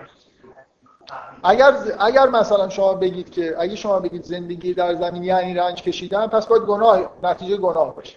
اگر 1.44 1.72
اگر 2.00 2.26
مثلا 2.28 2.68
شما 2.68 2.94
بگید 2.94 3.30
که 3.30 3.54
اگه 3.58 3.76
شما 3.76 4.00
بگید 4.00 4.22
زندگی 4.22 4.74
در 4.74 4.94
زمین 4.94 5.24
یعنی 5.24 5.54
رنج 5.54 5.82
کشیدن 5.82 6.26
پس 6.26 6.46
باید 6.46 6.62
گناه 6.62 7.10
نتیجه 7.22 7.56
گناه 7.56 7.96
باشه. 7.96 8.16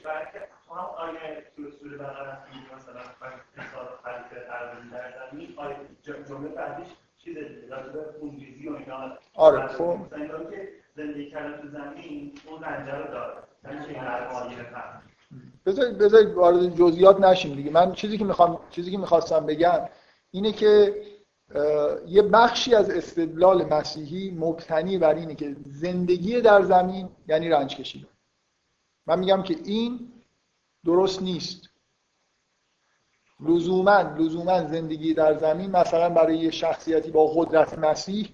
آره 9.36 9.68
خب. 9.68 9.98
زندگی 10.96 11.30
کردن 11.30 11.62
تو 11.62 11.68
زمین 11.68 12.34
اون 12.48 12.64
رنجه 12.64 12.96
رو 12.96 13.12
داره. 13.12 13.38
بذارید 15.66 15.98
بذارید 15.98 16.34
وارد 16.34 16.76
جزئیات 16.76 17.20
نشیم 17.20 17.56
دیگه. 17.56 17.72
من 17.72 17.94
چیزی 17.94 18.18
که 18.18 18.26
می‌خوام 18.26 18.60
چیزی 18.70 18.92
که 18.92 18.98
می‌خواستم 18.98 19.46
بگم 19.46 19.90
اینه 20.32 20.52
که 20.52 21.02
یه 22.08 22.22
بخشی 22.22 22.76
از 22.76 22.90
استدلال 22.90 23.66
مسیحی 23.66 24.32
مبتنی 24.32 24.98
بر 24.98 25.16
اینه 25.16 25.36
که 25.36 25.56
زندگی 25.66 26.42
در 26.42 26.62
زمین 26.62 27.10
یعنی 27.28 27.50
رنج 27.50 27.76
کشیدن. 27.76 28.08
من 29.08 29.20
میگم 29.20 29.44
که 29.44 29.56
این 29.66 30.12
درست 30.86 31.22
نیست. 31.22 31.70
لزوما 33.40 34.02
لزوما 34.02 34.64
زندگی 34.64 35.14
در 35.14 35.38
زمین 35.38 35.72
مثلا 35.72 36.10
برای 36.10 36.38
یه 36.38 36.52
شخصیتی 36.52 37.12
با 37.12 37.28
قدرت 37.28 37.80
مسیح 37.80 38.30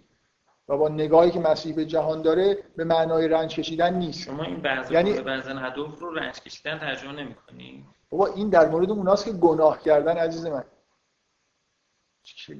و 0.74 0.78
با 0.78 0.90
نگاهی 0.90 1.32
که 1.32 1.40
مسیح 1.40 1.76
به 1.76 1.86
جهان 1.86 2.22
داره 2.22 2.58
به 2.76 2.84
معنای 2.84 3.28
رنج 3.28 3.56
کشیدن 3.56 3.94
نیست. 3.94 4.24
شما 4.24 4.44
این 4.44 4.62
بعض 4.62 4.92
یعنی 4.92 5.14
بعضن 5.14 5.58
هدف 5.58 6.00
رو 6.00 6.14
رنج 6.14 6.40
کشیدن 6.40 6.80
ترجمه 6.80 7.12
نمی‌کنی؟ 7.12 7.86
بابا 8.10 8.28
این 8.28 8.50
در 8.50 8.70
مورد 8.70 8.92
اوناست 8.92 9.26
که 9.26 9.32
گناه 9.32 9.82
کردن 9.82 10.18
عزیز 10.18 10.46
من. 10.46 10.64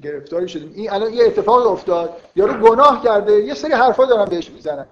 گرفتاری 0.02 0.48
شدیم؟ 0.48 0.72
این 0.74 0.90
الان 0.90 1.12
یه 1.12 1.24
اتفاق 1.24 1.66
افتاد. 1.66 2.20
یارو 2.36 2.68
گناه 2.68 3.04
کرده. 3.04 3.32
یه 3.32 3.54
سری 3.54 3.72
حرفا 3.72 4.04
دارن 4.04 4.24
بهش 4.24 4.50
می‌زنن. 4.50 4.86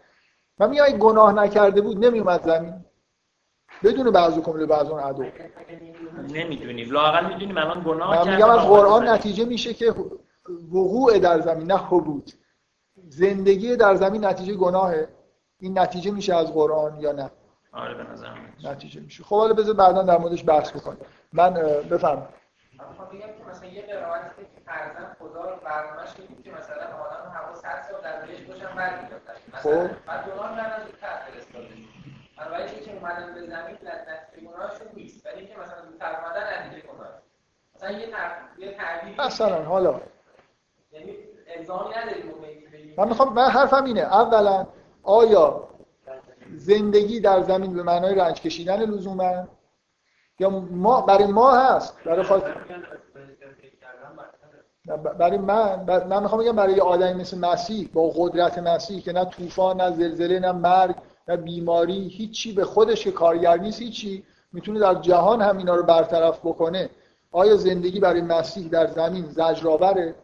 من 0.59 0.71
میگم 0.71 0.85
اگه 0.85 0.97
گناه 0.97 1.33
نکرده 1.33 1.81
بود 1.81 2.05
نمیومد 2.05 2.43
زمین. 2.43 2.85
بدون 3.85 4.11
بعض 4.11 4.39
کمله 4.39 4.67
بعض 4.67 4.91
اون 4.91 5.01
عدو 5.01 5.25
نمی‌دونی 6.29 6.85
لاقل 6.85 7.27
می‌دونیم 7.27 7.59
الان 7.59 7.83
گناه 7.87 8.27
من 8.27 8.35
میگم 8.35 8.51
از 8.51 8.61
قرآن 8.61 9.09
نتیجه 9.09 9.45
میشه 9.45 9.75
که 9.75 9.95
وقوع 10.73 11.19
در 11.19 11.41
زمین 11.41 11.67
نه 11.67 11.77
حبود 11.77 12.31
زندگی 13.09 13.77
در 13.77 13.95
زمین 13.95 14.25
نتیجه 14.25 14.55
گناهه. 14.55 15.09
این 15.59 15.79
نتیجه 15.79 16.11
میشه 16.11 16.35
از 16.35 16.53
قرآن 16.53 17.01
یا 17.01 17.13
نه؟ 17.13 17.31
آره 17.73 17.95
به 17.95 18.03
نظر 18.03 18.29
نتیجه 18.65 19.01
میشه. 19.01 19.25
خب 19.25 19.37
حالا 19.37 19.55
بذار 19.55 19.75
بعدا 19.75 20.03
در 20.03 20.19
موردش 20.19 20.45
بحث 20.49 20.71
بکنیم. 20.71 21.07
من 21.33 21.53
بفهم 21.91 22.29
بگم 23.13 23.21
که 23.21 23.45
مثلا 23.51 23.69
یه 23.69 23.83
که 23.83 24.61
فرضاً 24.67 25.15
خدا 25.19 25.51
رو 25.51 25.57
برنامه‌اش 25.65 26.15
که 26.45 26.51
مثلا 26.53 26.85
آدم 26.85 27.31
هوا 27.35 27.55
100 27.55 27.83
سال 27.91 28.01
در 28.03 28.27
بهش 28.27 28.41
باشن 28.41 28.77
برمیگردن 28.77 29.35
مثلا 29.55 29.89
خب. 29.89 30.07
بعد 30.07 30.25
دوران 30.25 30.57
در 30.57 30.75
از 30.75 30.83
فرستاده 31.27 31.69
بنابراین 32.39 32.85
که 32.85 32.93
اومدن 32.93 33.35
به 33.35 33.41
زمین 33.41 33.77
نتیجه 33.77 34.47
گناهشون 34.47 34.87
نیست. 34.95 35.27
ولی 35.27 35.47
که 35.47 35.55
مثلا 35.59 35.87
زودتر 35.91 36.17
اومدن 36.21 36.67
نتیجه 36.67 36.87
گناه 36.87 37.09
مثلا 37.75 37.91
یه 37.91 38.09
یه 38.59 38.77
تعبیر 38.77 39.21
مثلا 39.21 39.65
حالا. 39.65 40.01
من 42.99 43.09
می‌خوام 43.09 43.33
من 43.33 43.49
حرفم 43.49 43.85
اینه. 43.85 44.01
اولا 44.01 44.67
آیا 45.03 45.69
زندگی 46.55 47.21
در 47.21 47.41
زمین 47.41 47.75
به 47.75 47.83
معنای 47.83 48.15
رنج 48.15 48.41
کشیدن 48.41 48.85
لزوما؟ 48.85 49.49
یا 50.39 50.51
ما 50.51 51.01
برای 51.01 51.27
ما 51.27 51.57
هست. 51.57 51.97
برای 52.05 52.23
خاطر 52.23 52.57
برای 55.19 55.39
من 55.39 55.85
من 56.09 56.23
می‌خوام 56.23 56.43
بگم 56.43 56.57
برای 56.57 56.81
آدمی 56.81 57.21
مثل 57.21 57.39
مسیح 57.39 57.91
با 57.93 58.13
قدرت 58.17 58.59
مسیح 58.59 59.03
که 59.03 59.13
نه 59.13 59.25
طوفان 59.25 59.81
نه 59.81 59.91
زلزله 59.91 60.41
نه 60.41 60.53
مرگ 60.53 60.95
نه 61.29 61.37
بیماری 61.37 62.09
هیچی 62.09 62.53
به 62.53 62.65
خودش 62.65 63.05
که 63.05 63.13
کارگر 63.13 63.57
نیست 63.57 63.83
هیچی 63.83 64.25
می‌تونه 64.53 64.81
در 64.81 64.95
جهان 64.95 65.43
هم 65.43 65.59
اینا 65.59 65.75
رو 65.75 65.83
برطرف 65.83 66.39
بکنه. 66.39 66.91
آیا 67.33 67.57
زندگی 67.57 68.01
برای 68.01 68.21
مسیح 68.21 68.69
در 68.69 68.87
زمین 68.87 69.25
زجرآوره؟ 69.25 70.15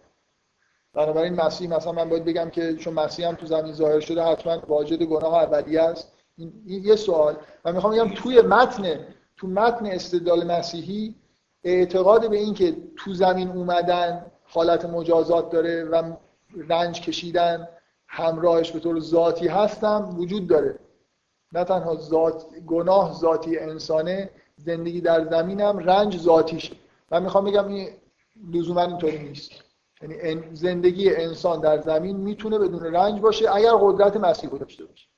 بنابراین 0.99 1.35
مسیح 1.35 1.71
مثلا 1.71 1.93
من 1.93 2.09
باید 2.09 2.25
بگم 2.25 2.51
که 2.51 2.75
چون 2.75 2.95
مسیح 2.95 3.29
هم 3.29 3.35
تو 3.35 3.47
زمین 3.47 3.73
ظاهر 3.73 4.01
شده 4.01 4.23
حتما 4.23 4.63
واجد 4.69 5.03
گناه 5.03 5.35
اولیه 5.35 5.83
است. 5.83 6.13
این, 6.37 6.53
یه 6.67 6.97
سوال. 6.97 7.37
من 7.65 7.75
می‌خوام 7.75 7.93
بگم 7.93 8.15
توی 8.15 8.41
متن 8.41 9.07
تو 9.37 9.47
متن 9.47 9.87
استدلال 9.87 10.47
مسیحی 10.47 11.15
اعتقاد 11.65 12.31
به 12.31 12.37
این 12.37 12.55
که 12.55 12.77
تو 12.97 13.15
زمین 13.15 13.49
اومدن 13.49 14.27
حالت 14.45 14.85
مجازات 14.85 15.51
داره 15.51 15.85
و 15.85 16.13
رنج 16.69 17.01
کشیدن 17.01 17.69
همراهش 18.09 18.71
به 18.71 18.81
طور 18.81 19.01
ذاتی 19.01 19.49
هستم 19.49 20.15
وجود 20.19 20.47
داره. 20.47 20.79
نه 21.53 21.65
تنها 21.65 21.97
ذات 21.97 22.45
گناه 22.67 23.13
ذاتی 23.13 23.59
انسانه 23.59 24.31
زندگی 24.57 25.01
در 25.01 25.25
زمینم 25.25 25.79
رنج 25.79 26.19
ذاتیشه. 26.19 26.77
من 27.11 27.23
می‌خوام 27.23 27.45
بگم 27.45 27.69
این 27.69 27.89
لزوما 28.53 28.83
اینطوری 28.83 29.19
نیست. 29.19 29.68
یعنی 30.03 30.55
زندگی 30.55 31.15
انسان 31.15 31.61
در 31.61 31.81
زمین 31.81 32.17
می‌تونه 32.17 32.59
بدون 32.59 32.95
رنج 32.95 33.21
باشه 33.21 33.55
اگر 33.55 33.73
قدرت 33.81 34.17
مسیح 34.17 34.51
داشته 34.51 34.85
باشه. 34.85 35.09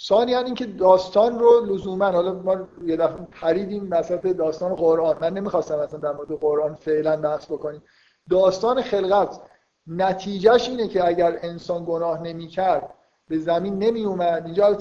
ثانیا 0.00 0.38
اینکه 0.38 0.66
داستان 0.66 1.38
رو 1.38 1.60
لزوما 1.60 2.10
حالا 2.10 2.32
ما 2.32 2.68
یه 2.84 2.96
دفعه 2.96 3.24
پریدیم 3.24 3.88
وسط 3.90 4.26
داستان 4.26 4.74
قرآن. 4.74 5.18
من 5.20 5.32
نمی‌خواستم 5.32 5.78
اصلا 5.78 6.00
در 6.00 6.12
مورد 6.12 6.32
قرآن 6.32 6.74
فعلا 6.74 7.16
بحث 7.16 7.46
بکنیم. 7.46 7.82
داستان 8.30 8.82
خلقت 8.82 9.40
نتیجهش 9.86 10.68
اینه 10.68 10.88
که 10.88 11.06
اگر 11.06 11.38
انسان 11.42 11.84
گناه 11.84 12.22
نمی‌کرد 12.22 12.94
به 13.28 13.38
زمین 13.38 13.78
نمی 13.78 14.04
اومد 14.04 14.44
اینجا 14.44 14.78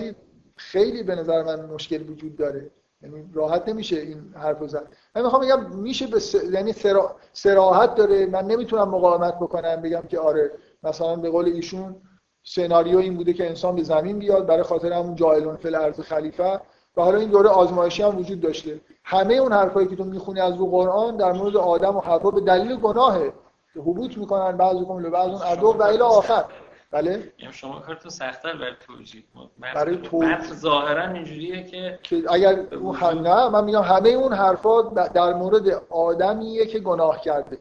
خیلی 0.56 1.04
به 1.04 1.16
نظر 1.16 1.44
من 1.44 1.66
مشکل 1.66 2.10
وجود 2.10 2.36
داره. 2.36 2.72
یعنی 3.04 3.30
راحت 3.34 3.70
نمیشه 3.70 3.96
این 3.96 4.34
حرف 4.38 4.68
زد. 4.68 4.88
من 5.16 5.22
می‌خوام 5.22 5.42
بگم 5.42 5.76
میشه 5.76 6.08
به 6.08 6.20
س... 6.20 6.36
یعنی 6.54 6.74
سرا... 6.74 7.16
سراحت 7.34 7.96
داره. 7.96 8.26
من 8.26 8.46
نمی‌تونم 8.46 8.90
مقاومت 8.90 9.36
بکنم 9.36 9.76
بگم 9.76 10.02
که 10.02 10.20
آره 10.20 10.52
مثلا 10.84 11.16
به 11.16 11.30
قول 11.30 11.46
ایشون 11.46 11.96
سناریو 12.44 12.98
این 12.98 13.18
بوده 13.18 13.34
که 13.34 13.48
انسان 13.48 13.76
به 13.76 13.84
زمین 13.84 14.20
بیاد 14.20 14.46
برای 14.46 14.64
خاطر 14.64 14.94
همون 14.94 15.16
جایلون 15.16 15.56
فل 15.56 15.76
ارض 15.76 16.00
خلیفه. 16.00 16.60
و 16.98 17.02
حالا 17.02 17.18
این 17.18 17.30
دوره 17.30 17.50
آزمایشی 17.50 18.04
هم 18.04 18.18
وجود 18.18 18.42
داشته. 18.42 18.82
همه 19.04 19.34
اون 19.34 19.54
حرفایی 19.54 19.88
که 19.88 19.96
تو 19.96 20.04
می‌خونی 20.04 20.40
از 20.40 20.56
رو 20.56 20.66
قرآن 20.72 21.18
در 21.18 21.32
مورد 21.32 21.58
آدم 21.58 21.98
و 21.98 22.00
حوا 22.00 22.32
به 22.32 22.42
دلیل 22.42 22.76
گناهه 22.76 23.34
حبوط 23.76 24.18
می‌کنن 24.18 24.58
بعضی 24.58 24.86
کم 24.86 25.04
بعض 25.12 25.30
اون 25.30 25.42
ادو 25.46 25.68
و 25.68 25.84
الی 25.84 25.98
آخر. 25.98 26.46
بله. 26.94 27.34
شما 27.52 27.80
کارتون 27.80 28.12
سخت‌تر 28.12 28.58
برای 28.58 28.76
توجیه 28.88 29.24
برای 29.60 29.98
توجیه 29.98 30.54
ظاهرا 30.54 31.08
اینجوریه 31.08 31.64
که 31.64 32.00
که 32.04 32.24
اگر 32.30 32.60
اون 32.76 32.96
هم 32.96 33.20
نه 33.20 33.50
من 33.50 33.64
میگم 33.64 33.82
همه 33.82 34.10
اون 34.10 34.34
حرفا 34.34 34.82
در 34.92 35.34
مورد 35.34 35.70
آدمیه 35.90 36.66
که 36.66 36.80
گناه 36.80 37.22
کرده. 37.22 37.58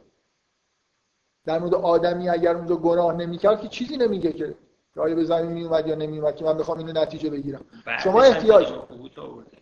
در 1.45 1.59
مورد 1.59 1.73
آدمی 1.73 2.29
اگر 2.29 2.55
اونجا 2.55 2.75
گناه 2.75 3.13
نمی‌کرد 3.13 3.61
که 3.61 3.67
چیزی 3.67 3.97
نمیگه 3.97 4.33
که 4.33 4.55
آیا 4.97 5.15
به 5.15 5.23
زمین 5.23 5.51
میومد 5.51 5.87
یا 5.87 5.95
نمیومد 5.95 6.35
که 6.35 6.45
من 6.45 6.57
بخوام 6.57 6.77
اینو 6.77 7.01
نتیجه 7.01 7.29
بگیرم. 7.29 7.65
شما 8.03 8.21
احتیاج 8.21 8.73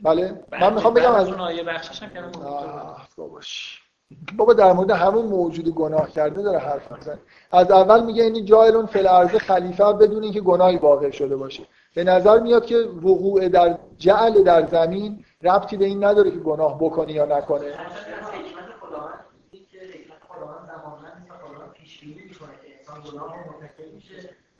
بله. 0.01 0.43
من 0.51 0.73
می‌خوام 0.73 0.93
بگم 0.93 1.11
از 1.11 1.27
اون 1.27 1.39
آیه 1.39 1.63
بخشش 1.63 2.03
هم 2.03 2.09
کردم 2.09 2.31
باباش. 3.17 3.80
بابا 4.37 4.53
در 4.53 4.73
مورد 4.73 4.91
همون 4.91 5.25
موجود 5.25 5.69
گناه 5.69 6.11
کرده 6.11 6.41
داره 6.41 6.59
حرف 6.59 6.91
می‌زنه. 6.91 7.19
از 7.51 7.71
اول 7.71 8.03
میگه 8.03 8.23
این 8.23 8.45
جایلون 8.45 8.85
فل 8.85 9.07
ارض 9.07 9.29
خلیفه 9.29 9.83
بدون 9.83 10.23
اینکه 10.23 10.41
گناهی 10.41 10.77
واقع 10.77 11.11
شده 11.11 11.35
باشه. 11.35 11.63
به 11.95 12.03
نظر 12.03 12.39
میاد 12.39 12.65
که 12.65 12.77
وقوع 12.77 13.47
در 13.47 13.77
جعل 13.97 14.43
در 14.43 14.67
زمین 14.67 15.25
ربطی 15.43 15.77
به 15.77 15.85
این 15.85 16.03
نداره 16.03 16.31
که 16.31 16.37
گناه 16.37 16.79
بکنی 16.79 17.13
یا 17.13 17.25
نکنه. 17.25 17.65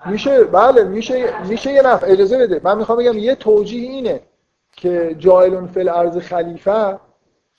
میشه 0.06 0.44
بله 0.44 0.84
میشه 0.84 1.48
میشه 1.48 1.74
یه 1.74 1.82
نفع 1.82 2.08
اجازه 2.10 2.38
بده. 2.38 2.62
من 2.64 2.78
می‌خوام 2.78 2.98
بگم 2.98 3.18
یه 3.18 3.36
توجیه 3.36 3.90
اینه 3.90 4.22
که 4.72 5.16
جایلون 5.20 5.68
فل 5.68 5.90
ارض 5.90 6.18
خلیفه 6.18 7.00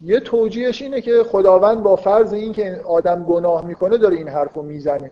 یه 0.05 0.21
توجیهش 0.21 0.83
اینه 0.83 1.01
که 1.01 1.25
خداوند 1.25 1.83
با 1.83 1.97
فرض 1.97 2.33
این 2.33 2.53
که 2.53 2.81
آدم 2.85 3.25
گناه 3.25 3.67
می‌کنه 3.67 3.99
داره 3.99 4.17
این 4.17 4.29
حرفو 4.29 4.63
می‌زنه. 4.63 5.11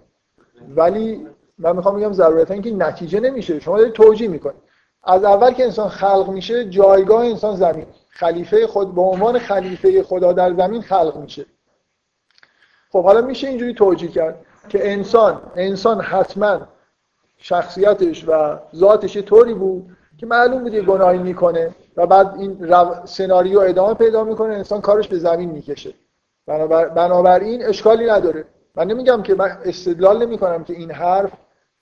ولی 0.76 1.26
من 1.58 1.76
می‌خوام 1.76 1.96
بگم 1.96 2.12
ضرورتا 2.12 2.54
اینکه 2.54 2.74
نتیجه 2.74 3.20
نمیشه. 3.20 3.60
شما 3.60 3.78
دارید 3.78 3.92
توجیه 3.92 4.28
می‌کنید. 4.28 4.62
از 5.04 5.24
اول 5.24 5.52
که 5.52 5.64
انسان 5.64 5.88
خلق 5.88 6.28
میشه 6.28 6.64
جایگاه 6.64 7.24
انسان 7.24 7.56
زمین. 7.56 7.86
خلیفه 8.08 8.66
خود 8.66 8.94
به 8.94 9.00
عنوان 9.00 9.38
خلیفه 9.38 10.02
خدا 10.02 10.32
در 10.32 10.54
زمین 10.54 10.82
خلق 10.82 11.16
میشه. 11.16 11.46
خب 12.92 13.04
حالا 13.04 13.20
میشه 13.20 13.48
اینجوری 13.48 13.74
توجیه 13.74 14.10
کرد 14.10 14.46
که 14.68 14.92
انسان 14.92 15.40
انسان 15.56 16.00
حتما 16.00 16.60
شخصیتش 17.38 18.24
و 18.28 18.58
ذاتش 18.76 19.16
طوری 19.16 19.54
بود 19.54 19.96
که 20.18 20.26
معلوم 20.26 20.62
بود 20.62 20.74
یه 20.74 20.82
گناهی 20.82 21.18
می‌کنه. 21.18 21.70
و 21.96 22.06
بعد 22.06 22.34
این 22.38 22.68
رو... 22.68 22.94
سناریو 23.04 23.60
ادامه 23.60 23.94
پیدا 23.94 24.24
می‌کنه 24.24 24.54
انسان 24.54 24.80
کارش 24.80 25.08
به 25.08 25.18
زمین 25.18 25.50
می‌کشه. 25.50 25.94
بنابر... 26.46 26.88
بنابراین 26.88 27.66
اشکالی 27.66 28.06
نداره. 28.06 28.44
من 28.74 28.86
نمیگم 28.86 29.22
که 29.22 29.34
من 29.34 29.58
استدلال 29.64 30.26
نمی 30.26 30.38
کنم 30.38 30.64
که 30.64 30.72
این 30.72 30.90
حرف 30.90 31.32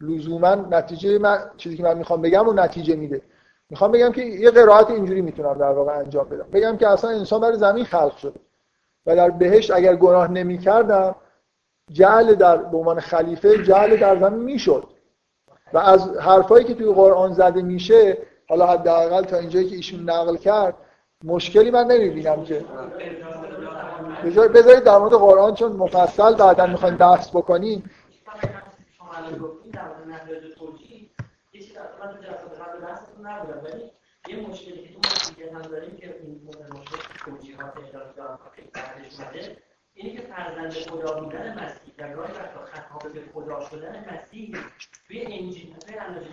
لزوما 0.01 0.55
نتیجه 0.55 1.19
من 1.19 1.39
چیزی 1.57 1.77
که 1.77 1.83
من 1.83 1.99
می‌خوام 1.99 2.23
بگم 2.23 2.49
و 2.49 2.53
نتیجه 2.53 2.97
میده. 2.97 3.23
می‌خوام 3.71 3.93
بگم 3.93 4.13
که 4.13 4.23
یه 4.23 4.51
قرائت 4.51 4.91
اینجوری 4.91 5.21
می‌تونم 5.21 5.55
در 5.55 5.71
واقع 5.71 5.99
انجام 5.99 6.29
بدم. 6.29 6.47
بگم 6.53 6.77
که 6.77 6.89
اصلا 6.89 7.11
انسان 7.11 7.41
برای 7.41 7.59
زمین 7.59 7.85
خلق 7.85 8.17
شده 8.17 8.41
و 9.07 9.17
در 9.17 9.31
بهشت 9.31 9.71
اگر 9.71 9.97
گناه 9.97 10.31
نمی‌کردم 10.31 11.15
جعل 11.93 12.35
در 12.35 12.57
به 12.57 12.77
عنوان 12.77 13.01
خلیفه 13.01 13.63
جعل 13.63 13.97
در 13.97 14.21
زمین 14.21 14.43
می‌شد. 14.43 14.85
و 15.73 15.79
از 15.79 16.17
حرفایی 16.17 16.65
که 16.65 16.75
توی 16.75 16.93
قرآن 16.93 17.33
زده 17.33 17.63
میشه 17.63 18.19
حالا 18.49 18.67
حداقل 18.67 19.23
تا 19.25 19.39
اینجایی 19.39 19.69
که 19.71 19.77
ایشون 19.77 20.11
نقل 20.11 20.37
کرد 20.37 20.75
مشکلی 21.25 21.71
من 21.71 21.87
نمی‌بینم 21.87 22.45
که. 22.45 22.65
بذارید 24.55 24.85
در 24.85 24.99
مورد 24.99 25.13
قرآن 25.13 25.55
چون 25.55 25.73
مفصل 25.73 26.35
بعدا 26.35 26.67
می‌خوایم 26.67 26.97
بحث 26.97 27.31
بکنیم. 27.31 27.91
یه 34.29 34.37
مشکلی 34.49 34.89
که 34.89 34.95
تو 34.95 35.69
داریم 35.71 35.97
که 35.97 36.15
این 39.95 40.17
که 40.17 40.23
فرزند 40.23 40.73
خدا 40.73 41.21
بودن 41.21 41.55
مسیح 41.55 41.95
در 41.99 42.15
گاهی 42.15 42.33
وقتا 42.33 42.65
خطاب 42.65 43.13
به 43.13 43.21
خدا 43.35 43.61
شدن 43.71 44.05
مسیح 44.13 44.57
توی 45.09 45.23
انجیل 45.23 45.75
توی 45.87 45.99
انجیل 45.99 46.31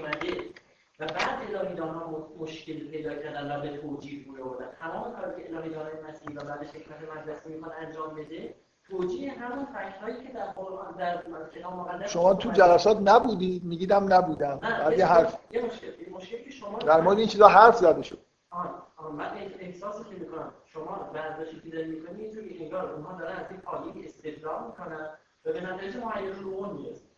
اومده. 0.00 0.61
و 1.02 1.06
بعد 1.06 1.54
الهیدان 1.56 1.88
ها 1.88 2.28
مشکل 2.38 2.88
پیدا 2.90 3.14
کردن 3.14 3.56
و 3.56 3.60
به 3.60 3.78
توجیه 3.78 4.26
روی 4.26 4.42
آوردن. 4.42 4.68
تمام 4.80 5.12
کاری 5.12 5.42
که 5.42 5.56
الهیدان 5.56 5.86
مسیح 6.08 6.36
و 6.36 6.44
بعدش 6.44 6.68
حکمت 6.68 7.16
مدرسه 7.16 7.48
می‌خوان 7.50 7.72
انجام 7.80 8.14
بده 8.14 8.54
توجیه 8.88 9.32
همون 9.32 9.64
فکت 9.64 10.26
که 10.26 10.32
در 10.32 10.46
قرآن 10.46 10.94
در 10.98 11.22
کتاب 11.54 11.74
مقدس 11.74 12.10
شما 12.10 12.34
تو 12.34 12.50
جلسات 12.50 12.98
نبودید 13.04 13.64
میگیدم 13.64 14.12
نبودم. 14.12 14.58
بعد 14.62 14.98
یه 14.98 15.06
حرف. 15.06 15.38
یه 15.50 15.66
مشکل 15.66 16.10
مشکلی 16.12 16.44
که 16.44 16.50
شما 16.50 16.78
در 16.78 17.00
مورد 17.00 17.18
این 17.18 17.28
چیزا 17.28 17.48
حرف 17.48 17.76
زده 17.76 18.02
شد. 18.02 18.18
آن 18.50 18.70
آن 18.96 19.12
من 19.12 19.30
احساسی 19.60 20.04
که 20.04 20.14
می‌کنم. 20.20 20.52
شما 20.64 21.10
برداشتی 21.14 21.60
که 21.60 21.70
داری 21.70 21.90
می‌کنی 21.90 22.22
اینجوری 22.22 22.64
انگار 22.64 22.94
اونها 22.94 23.18
دارن 23.18 23.36
از 23.36 23.50
این 23.50 23.60
پایه 23.60 24.04
استدلال 24.04 24.66
می‌کنن 24.66 25.10
و 25.44 25.52
به 25.52 25.60
نتیجه 25.60 26.00
معین 26.04 26.32
رو 26.32 26.72
می‌رسن. 26.72 27.11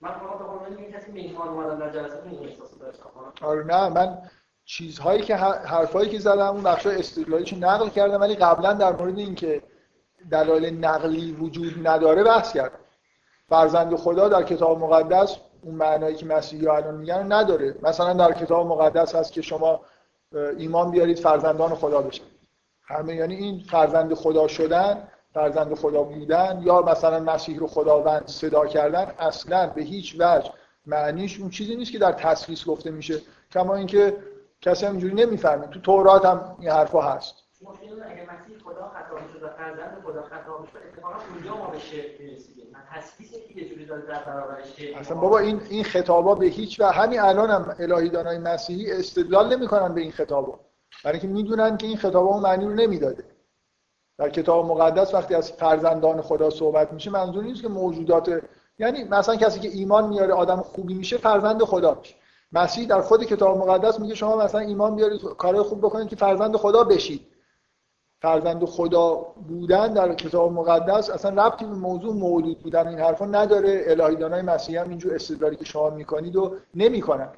من 0.00 0.10
یک 0.78 0.94
کسی 0.94 1.36
اومدم 1.36 1.78
در 1.78 1.90
جلسه 1.90 2.22
این 2.24 2.50
آره 3.42 3.64
نه 3.64 3.88
من 3.88 4.18
چیزهایی 4.64 5.22
که 5.22 5.36
حرفایی 5.36 6.10
که 6.10 6.18
زدم 6.18 6.46
اون 6.46 6.62
بخش 6.62 6.86
استدلالیشو 6.86 7.56
نقل 7.56 7.88
کردم 7.88 8.20
ولی 8.20 8.34
قبلا 8.34 8.72
در 8.72 8.92
مورد 8.92 9.18
اینکه 9.18 9.62
دلایل 10.30 10.84
نقلی 10.84 11.32
وجود 11.32 11.88
نداره 11.88 12.24
بحث 12.24 12.52
کردم. 12.52 12.78
فرزند 13.48 13.96
خدا 13.96 14.28
در 14.28 14.42
کتاب 14.42 14.78
مقدس 14.78 15.36
اون 15.62 15.74
معنایی 15.74 16.16
که 16.16 16.26
مسیحی 16.26 16.68
الان 16.68 16.94
میگن 16.94 17.32
نداره. 17.32 17.74
مثلا 17.82 18.12
در 18.12 18.32
کتاب 18.32 18.66
مقدس 18.66 19.14
هست 19.14 19.32
که 19.32 19.42
شما 19.42 19.80
ایمان 20.58 20.90
بیارید 20.90 21.18
فرزندان 21.18 21.74
خدا 21.74 22.02
بشن. 22.02 22.24
همه 22.86 23.14
یعنی 23.14 23.34
این 23.34 23.58
فرزند 23.70 24.14
خدا 24.14 24.48
شدن 24.48 25.08
فرزند 25.34 25.74
خدا 25.74 26.02
بودن 26.02 26.60
یا 26.64 26.82
مثلا 26.82 27.20
مسیح 27.20 27.58
رو 27.58 27.66
خداوند 27.66 28.26
صدا 28.26 28.66
کردن 28.66 29.12
اصلا 29.18 29.66
به 29.66 29.82
هیچ 29.82 30.16
وجه 30.18 30.50
معنیش 30.86 31.40
اون 31.40 31.50
چیزی 31.50 31.76
نیست 31.76 31.92
که 31.92 31.98
در 31.98 32.12
تصویص 32.12 32.66
گفته 32.66 32.90
میشه. 32.90 33.20
کما 33.52 33.74
اینکه 33.74 34.16
کسی 34.60 34.86
اینجوری 34.86 35.14
نمی‌فهمه. 35.14 35.66
تو 35.66 35.80
تورات 35.80 36.24
هم 36.24 36.56
این 36.58 36.70
حرفا 36.70 37.02
هست. 37.02 37.34
اگه 37.66 38.22
مسیح 38.22 38.58
خدا 38.64 38.88
خطا 38.88 39.16
شد 39.32 39.42
و 39.42 39.48
فرزند 39.48 40.02
خدا 40.04 40.22
خطا 40.22 40.66
شد 40.72 40.78
اتفاقا 40.92 41.14
اونجا 41.34 41.56
ما 41.56 41.70
به 41.70 41.78
شرک 41.78 42.20
می‌رسیدیم. 42.20 42.64
اصلا 44.96 45.16
بابا 45.16 45.38
این 45.38 45.60
این 45.70 45.84
خطابا 45.84 46.34
به 46.34 46.46
هیچ 46.46 46.80
و 46.80 46.84
همین 46.84 47.20
الان 47.20 47.50
هم 47.50 47.76
الهی 47.78 48.08
دانای 48.08 48.38
مسیحی 48.38 48.92
استدلال 48.92 49.56
نمی‌کنن 49.56 49.94
به 49.94 50.00
این 50.00 50.12
خطابا. 50.12 50.60
برای 51.04 51.18
اینکه 51.18 51.34
می‌دونن 51.34 51.76
که 51.76 51.86
این 51.86 51.96
خطابا 51.96 52.28
اون 52.28 52.42
معنی 52.42 52.64
رو 52.64 52.74
نمی‌داده. 52.74 53.24
در 54.18 54.30
کتاب 54.30 54.66
مقدس 54.66 55.14
وقتی 55.14 55.34
از 55.34 55.52
فرزندان 55.52 56.22
خدا 56.22 56.50
صحبت 56.50 56.92
میشه 56.92 57.10
منظور 57.10 57.44
نیست 57.44 57.62
که 57.62 57.68
موجودات 57.68 58.42
یعنی 58.78 59.04
مثلا 59.04 59.36
کسی 59.36 59.60
که 59.60 59.68
ایمان 59.68 60.08
میاره 60.08 60.32
آدم 60.32 60.60
خوبی 60.60 60.94
میشه 60.94 61.16
فرزند 61.16 61.62
خدا 61.62 61.94
میشه. 61.94 62.14
مسیح 62.52 62.88
در 62.88 63.00
خود 63.00 63.24
کتاب 63.24 63.58
مقدس 63.58 64.00
میگه 64.00 64.14
شما 64.14 64.36
مثلا 64.36 64.60
ایمان 64.60 64.96
بیارید 64.96 65.20
کارهای 65.22 65.64
خوب 65.64 65.78
بکنید 65.78 66.08
که 66.08 66.16
فرزند 66.16 66.56
خدا 66.56 66.84
بشید. 66.84 67.26
فرزند 68.22 68.64
خدا 68.64 69.14
بودن 69.48 69.92
در 69.92 70.14
کتاب 70.14 70.52
مقدس 70.52 71.10
اصلا 71.10 71.46
ربطی 71.46 71.64
به 71.64 71.74
موضوع 71.74 72.14
مولود 72.14 72.58
بودن 72.58 72.88
این 72.88 72.98
حرفا 72.98 73.26
نداره. 73.26 73.84
الهی 73.86 74.16
دانای 74.16 74.42
مسیح 74.42 74.80
هم 74.80 74.88
اینجور 74.88 75.14
استدلالی 75.14 75.56
که 75.56 75.64
شما 75.64 75.90
می‌کنید 75.90 76.36
و 76.36 76.56
نمی‌کنن. 76.74 77.28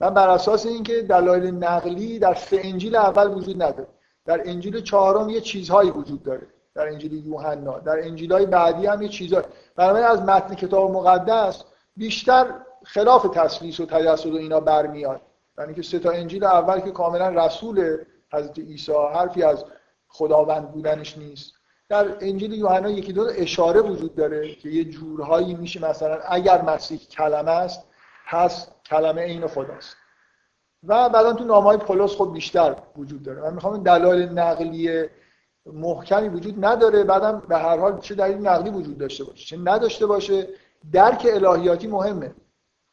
من 0.00 0.14
بر 0.14 0.28
اساس 0.28 0.66
اینکه 0.66 1.02
دلایل 1.02 1.50
نقلی 1.50 2.18
در 2.18 2.34
سه 2.34 2.60
انجیل 2.64 2.96
اول 2.96 3.34
وجود 3.34 3.62
نداره. 3.62 3.88
در 4.24 4.42
انجیل 4.44 4.80
چهارم 4.80 5.28
یه 5.28 5.40
چیزهایی 5.40 5.90
وجود 5.90 6.22
داره. 6.22 6.46
در 6.74 6.88
انجیل 6.88 7.26
یوحنا 7.26 7.78
در 7.78 8.04
انجیل‌های 8.04 8.46
بعدی 8.46 8.86
هم 8.86 9.02
یه 9.02 9.08
چیزهایی. 9.08 9.46
برای 9.76 10.02
از 10.02 10.22
متن 10.22 10.54
کتاب 10.54 10.90
مقدس 10.90 11.64
بیشتر 11.96 12.46
خلاف 12.84 13.26
تصویص 13.34 13.80
و 13.80 13.86
تجسد 13.86 14.32
و 14.32 14.36
اینا 14.36 14.60
برمیاد. 14.60 15.20
یعنی 15.58 15.74
که 15.74 15.82
سه 15.82 15.98
تا 15.98 16.10
انجیل 16.10 16.44
اول 16.44 16.80
که 16.80 16.90
کاملا 16.90 17.28
رسول 17.46 17.98
حضرت 18.32 18.58
عیسی 18.58 18.92
حرفی 18.92 19.42
از 19.42 19.64
خداوند 20.08 20.72
بودنش 20.72 21.18
نیست. 21.18 21.52
در 21.88 22.16
انجیل 22.20 22.52
یوحنا 22.52 22.90
یکی 22.90 23.12
دو 23.12 23.26
اشاره 23.36 23.80
وجود 23.80 24.14
داره 24.14 24.54
که 24.54 24.68
یه 24.68 24.84
جورهایی 24.84 25.54
میشه 25.54 25.90
مثلا 25.90 26.18
اگر 26.28 26.62
مسیح 26.62 26.98
کلمه 26.98 27.50
است 27.50 27.84
هست 28.26 28.72
کلمه 28.86 29.22
عین 29.22 29.46
خداست. 29.46 29.96
و 30.86 31.08
بعدا 31.08 31.32
تو 31.32 31.44
نامهای 31.44 31.76
پولس 31.76 32.14
خود 32.14 32.32
بیشتر 32.32 32.76
وجود 32.96 33.22
داره. 33.22 33.42
من 33.42 33.54
می‌خوام 33.54 33.82
دلایل 33.82 34.28
نقلی 34.28 35.04
محکمی 35.66 36.28
وجود 36.28 36.64
نداره. 36.64 37.04
بعدم 37.04 37.42
به 37.48 37.58
هر 37.58 37.78
حال 37.78 38.00
چه 38.00 38.14
دلیل 38.14 38.46
نقلی 38.46 38.70
وجود 38.70 38.98
داشته 38.98 39.24
باشه 39.24 39.46
چه 39.46 39.56
نداشته 39.56 40.06
باشه 40.06 40.48
درک 40.92 41.26
الهیاتی 41.30 41.86
مهمه. 41.86 42.34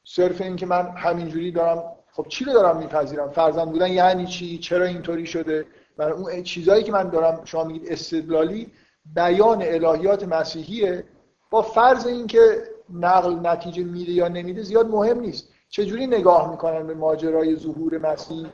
صرف 0.03 0.41
این 0.41 0.55
که 0.55 0.65
من 0.65 0.87
همینجوری 0.97 1.51
دارم 1.51 1.83
خب 2.11 2.25
چی 2.29 2.45
رو 2.45 2.53
دارم 2.53 2.77
میپذیرم؟ 2.77 3.29
فرزند 3.29 3.71
بودن 3.71 3.91
یعنی 3.91 4.25
چی؟ 4.25 4.57
چرا 4.57 4.85
اینطوری 4.85 5.25
شده؟ 5.25 5.65
برای 5.97 6.13
اون 6.13 6.43
چیزهایی 6.43 6.83
که 6.83 6.91
من 6.91 7.09
دارم 7.09 7.41
شما 7.45 7.63
میگید 7.63 7.91
استدلالی 7.91 8.71
بیان 9.15 9.61
الهیات 9.61 10.23
مسیحیه. 10.23 11.03
با 11.49 11.61
فرض 11.61 12.07
اینکه 12.07 12.63
نقل 12.93 13.47
نتیجه 13.47 13.83
میده 13.83 14.11
یا 14.11 14.27
نمیده 14.27 14.61
زیاد 14.61 14.87
مهم 14.87 15.19
نیست. 15.19 15.50
چجوری 15.71 16.07
نگاه 16.07 16.51
می‌کنن 16.51 16.87
به 16.87 16.93
ماجرای 16.93 17.55
ظهور 17.55 17.97
مسیح 17.97 18.47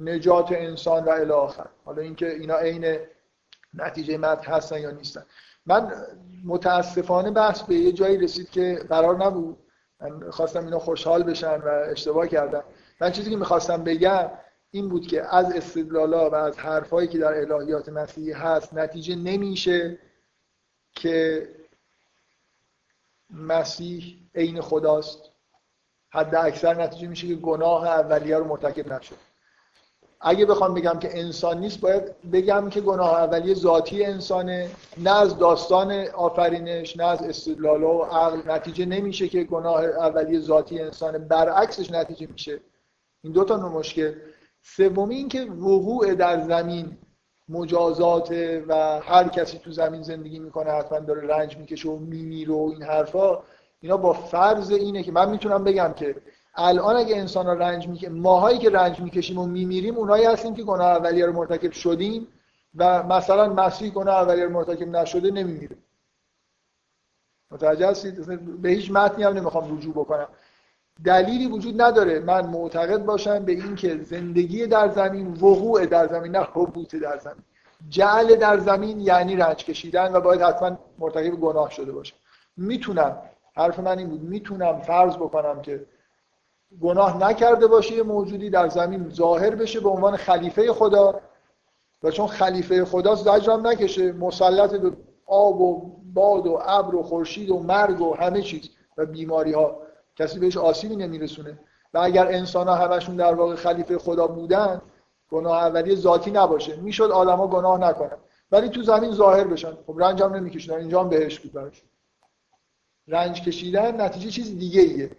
نجات 0.00 0.52
انسان 0.52 1.04
و 1.04 1.10
الی 1.10 1.30
آخر؟ 1.30 1.66
حالا 1.84 2.02
اینکه 2.02 2.32
اینا 2.32 2.56
عین 2.56 2.98
نتیجه 3.74 4.16
متن 4.18 4.52
هستن 4.52 4.80
یا 4.80 4.90
نیستن. 4.90 5.26
من 5.66 5.92
متاسفانه 6.44 7.30
بحث 7.30 7.62
به 7.62 7.74
یه 7.74 7.92
جایی 7.92 8.18
رسید 8.18 8.50
که 8.50 8.84
قرار 8.88 9.24
نبود. 9.24 9.56
من 10.00 10.30
خواستم 10.30 10.64
اینا 10.64 10.78
خوشحال 10.78 11.22
بشن 11.22 11.56
و 11.56 11.68
اشتباه 11.68 12.28
کردم 12.28 12.64
من 13.00 13.12
چیزی 13.12 13.30
که 13.30 13.36
می‌خواستم 13.36 13.84
بگم 13.84 14.30
این 14.70 14.88
بود 14.88 15.06
که 15.06 15.34
از 15.34 15.52
استدلالا 15.52 16.30
و 16.30 16.34
از 16.34 16.58
حرفایی 16.58 17.08
که 17.08 17.18
در 17.18 17.52
الهیات 17.52 17.88
مسیحی 17.88 18.32
هست 18.32 18.74
نتیجه 18.74 19.16
نمیشه 19.16 19.98
که 20.92 21.48
مسیح 23.30 24.18
عین 24.34 24.60
خداست. 24.60 25.33
حد 26.14 26.34
اکثر 26.34 26.82
نتیجه 26.82 27.08
میشه 27.08 27.28
که 27.28 27.34
گناه 27.34 27.86
اولیه 27.86 28.36
رو 28.36 28.44
مرتکب 28.44 28.92
نشد 28.92 29.14
اگه 30.20 30.46
بخوام 30.46 30.74
بگم 30.74 30.98
که 30.98 31.18
انسان 31.18 31.58
نیست 31.58 31.80
باید 31.80 32.30
بگم 32.32 32.68
که 32.70 32.80
گناه 32.80 33.14
اولیه 33.14 33.54
ذاتی 33.54 34.04
انسانه 34.04 34.70
نه 34.98 35.20
از 35.20 35.38
داستان 35.38 35.92
آفرینش 36.06 36.96
نه 36.96 37.04
از 37.04 37.22
استدلال 37.22 37.82
و 37.82 38.02
عقل. 38.02 38.52
نتیجه 38.52 38.84
نمیشه 38.84 39.28
که 39.28 39.44
گناه 39.44 39.84
اولیه 39.84 40.40
ذاتی 40.40 40.80
انسانه 40.80 41.18
برعکسش 41.18 41.90
نتیجه 41.90 42.26
میشه. 42.32 42.60
این 43.24 43.32
دو 43.32 43.44
تا 43.44 43.56
مشکل 43.56 44.12
سومی 44.62 45.14
این 45.14 45.28
که 45.28 45.42
وقوع 45.42 46.14
در 46.14 46.40
زمین 46.40 46.98
مجازات 47.48 48.30
و 48.68 49.00
هر 49.00 49.28
کسی 49.28 49.58
تو 49.58 49.70
زمین 49.70 50.02
زندگی 50.02 50.38
می‌کنه 50.38 50.70
حتما 50.70 50.98
داره 50.98 51.26
رنج 51.26 51.56
می‌کشه 51.56 51.88
و 51.88 51.96
میمیره 51.96 52.54
و 52.54 52.70
این 52.72 52.82
حرفا. 52.82 53.38
اینا 53.84 53.96
با 53.96 54.12
فرض 54.12 54.70
اینه 54.70 55.02
که 55.02 55.12
من 55.12 55.30
می‌تونم 55.30 55.64
بگم 55.64 55.92
که 55.96 56.16
الان 56.54 56.96
اگه 56.96 57.16
انسان 57.16 57.46
رنج 57.46 57.88
می‌کشه 57.88 58.08
ماهایی 58.08 58.58
که 58.58 58.70
رنج 58.70 59.00
می‌کشیم 59.00 59.38
و 59.38 59.46
میمیریم 59.46 59.96
اونایی 59.96 60.24
هستیم 60.24 60.54
که 60.54 60.62
گناه 60.62 60.86
اولیه 60.86 61.26
رو 61.26 61.32
مرتکب 61.32 61.72
شدیم 61.72 62.28
و 62.76 63.02
مثلا 63.02 63.52
مسیح 63.52 63.90
گناه 63.90 64.14
اولیه 64.14 64.44
رو 64.44 64.50
مرتکب 64.50 64.88
نشده 64.88 65.30
نمیمیره. 65.30 65.76
متوجه 67.50 67.88
هستید؟ 67.88 68.26
به 68.62 68.68
هیچ 68.68 68.90
متنی 68.90 69.24
هم 69.24 69.32
نمی‌خوام 69.32 69.76
رجوع 69.76 69.94
بکنم. 69.94 70.28
دلیلی 71.04 71.46
وجود 71.46 71.82
نداره 71.82 72.20
من 72.20 72.46
معتقد 72.46 73.04
باشم 73.04 73.44
به 73.44 73.52
اینکه 73.52 73.98
زندگی 74.02 74.66
در 74.66 74.88
زمین 74.88 75.32
وقوع 75.32 75.86
در 75.86 76.06
زمین 76.06 76.36
نه 76.36 76.48
حبوط 76.52 76.94
در 76.94 77.18
زمین. 77.18 77.44
جعل 77.88 78.36
در 78.36 78.58
زمین 78.58 79.00
یعنی 79.00 79.36
رنج 79.36 79.64
کشیدن 79.64 80.12
و 80.12 80.20
باید 80.20 80.42
حتما 80.42 80.78
مرتکب 80.98 81.30
گناه 81.30 81.70
شده 81.70 81.92
باشه. 81.92 82.14
می‌تونم 82.56 83.16
حرف 83.54 83.78
من 83.78 83.98
این 83.98 84.08
بود. 84.08 84.22
می‌تونم 84.22 84.80
فرض 84.80 85.16
بکنم 85.16 85.62
که 85.62 85.86
گناه 86.80 87.30
نکرده 87.30 87.66
باشه 87.66 87.94
یه 87.94 88.02
موجودی 88.02 88.50
در 88.50 88.68
زمین 88.68 89.10
ظاهر 89.10 89.54
بشه 89.54 89.80
به 89.80 89.88
عنوان 89.88 90.16
خلیفه 90.16 90.72
خدا 90.72 91.20
و 92.02 92.10
چون 92.10 92.26
خلیفه 92.26 92.84
خدا 92.84 93.14
زجرم 93.14 93.66
نکشه. 93.66 94.12
مسلط 94.12 94.74
به 94.74 94.92
آب 95.26 95.60
و 95.60 95.92
باد 96.14 96.46
و 96.46 96.58
ابر 96.62 96.94
و 96.94 97.02
خورشید 97.02 97.50
و 97.50 97.58
مرگ 97.58 98.00
و 98.00 98.14
همه 98.14 98.42
چیز 98.42 98.70
و 98.96 99.06
بیماری 99.06 99.52
ها 99.52 99.76
کسی 100.16 100.38
بهش 100.38 100.56
آسیبی 100.56 100.96
نمیرسونه. 100.96 101.58
و 101.94 101.98
اگر 101.98 102.26
انسان 102.26 102.68
ها 102.68 102.74
همشون 102.74 103.16
در 103.16 103.34
واقع 103.34 103.54
خلیفه 103.54 103.98
خدا 103.98 104.26
بودن 104.26 104.82
گناه 105.30 105.64
اولی 105.64 105.96
ذاتی 105.96 106.30
نباشه. 106.30 106.76
می‌شد 106.76 107.10
آدما 107.10 107.46
گناه 107.46 107.78
نکنن. 107.78 108.18
ولی 108.52 108.68
تو 108.68 108.82
زمین 108.82 109.12
ظاهر 109.12 109.44
بشن. 109.44 109.72
خب 109.86 109.94
رنج 109.98 110.22
هم 110.22 110.34
نمیکشیدن. 110.34 110.74
اینجا 110.76 111.00
هم 111.00 111.08
بهش 111.08 111.40
بود 111.40 111.52
براش. 111.52 111.82
رنج 113.08 113.42
کشیدن 113.42 114.00
نتیجه 114.00 114.30
چیز 114.30 114.58
دیگه 114.58 114.80
ایه. 114.80 115.10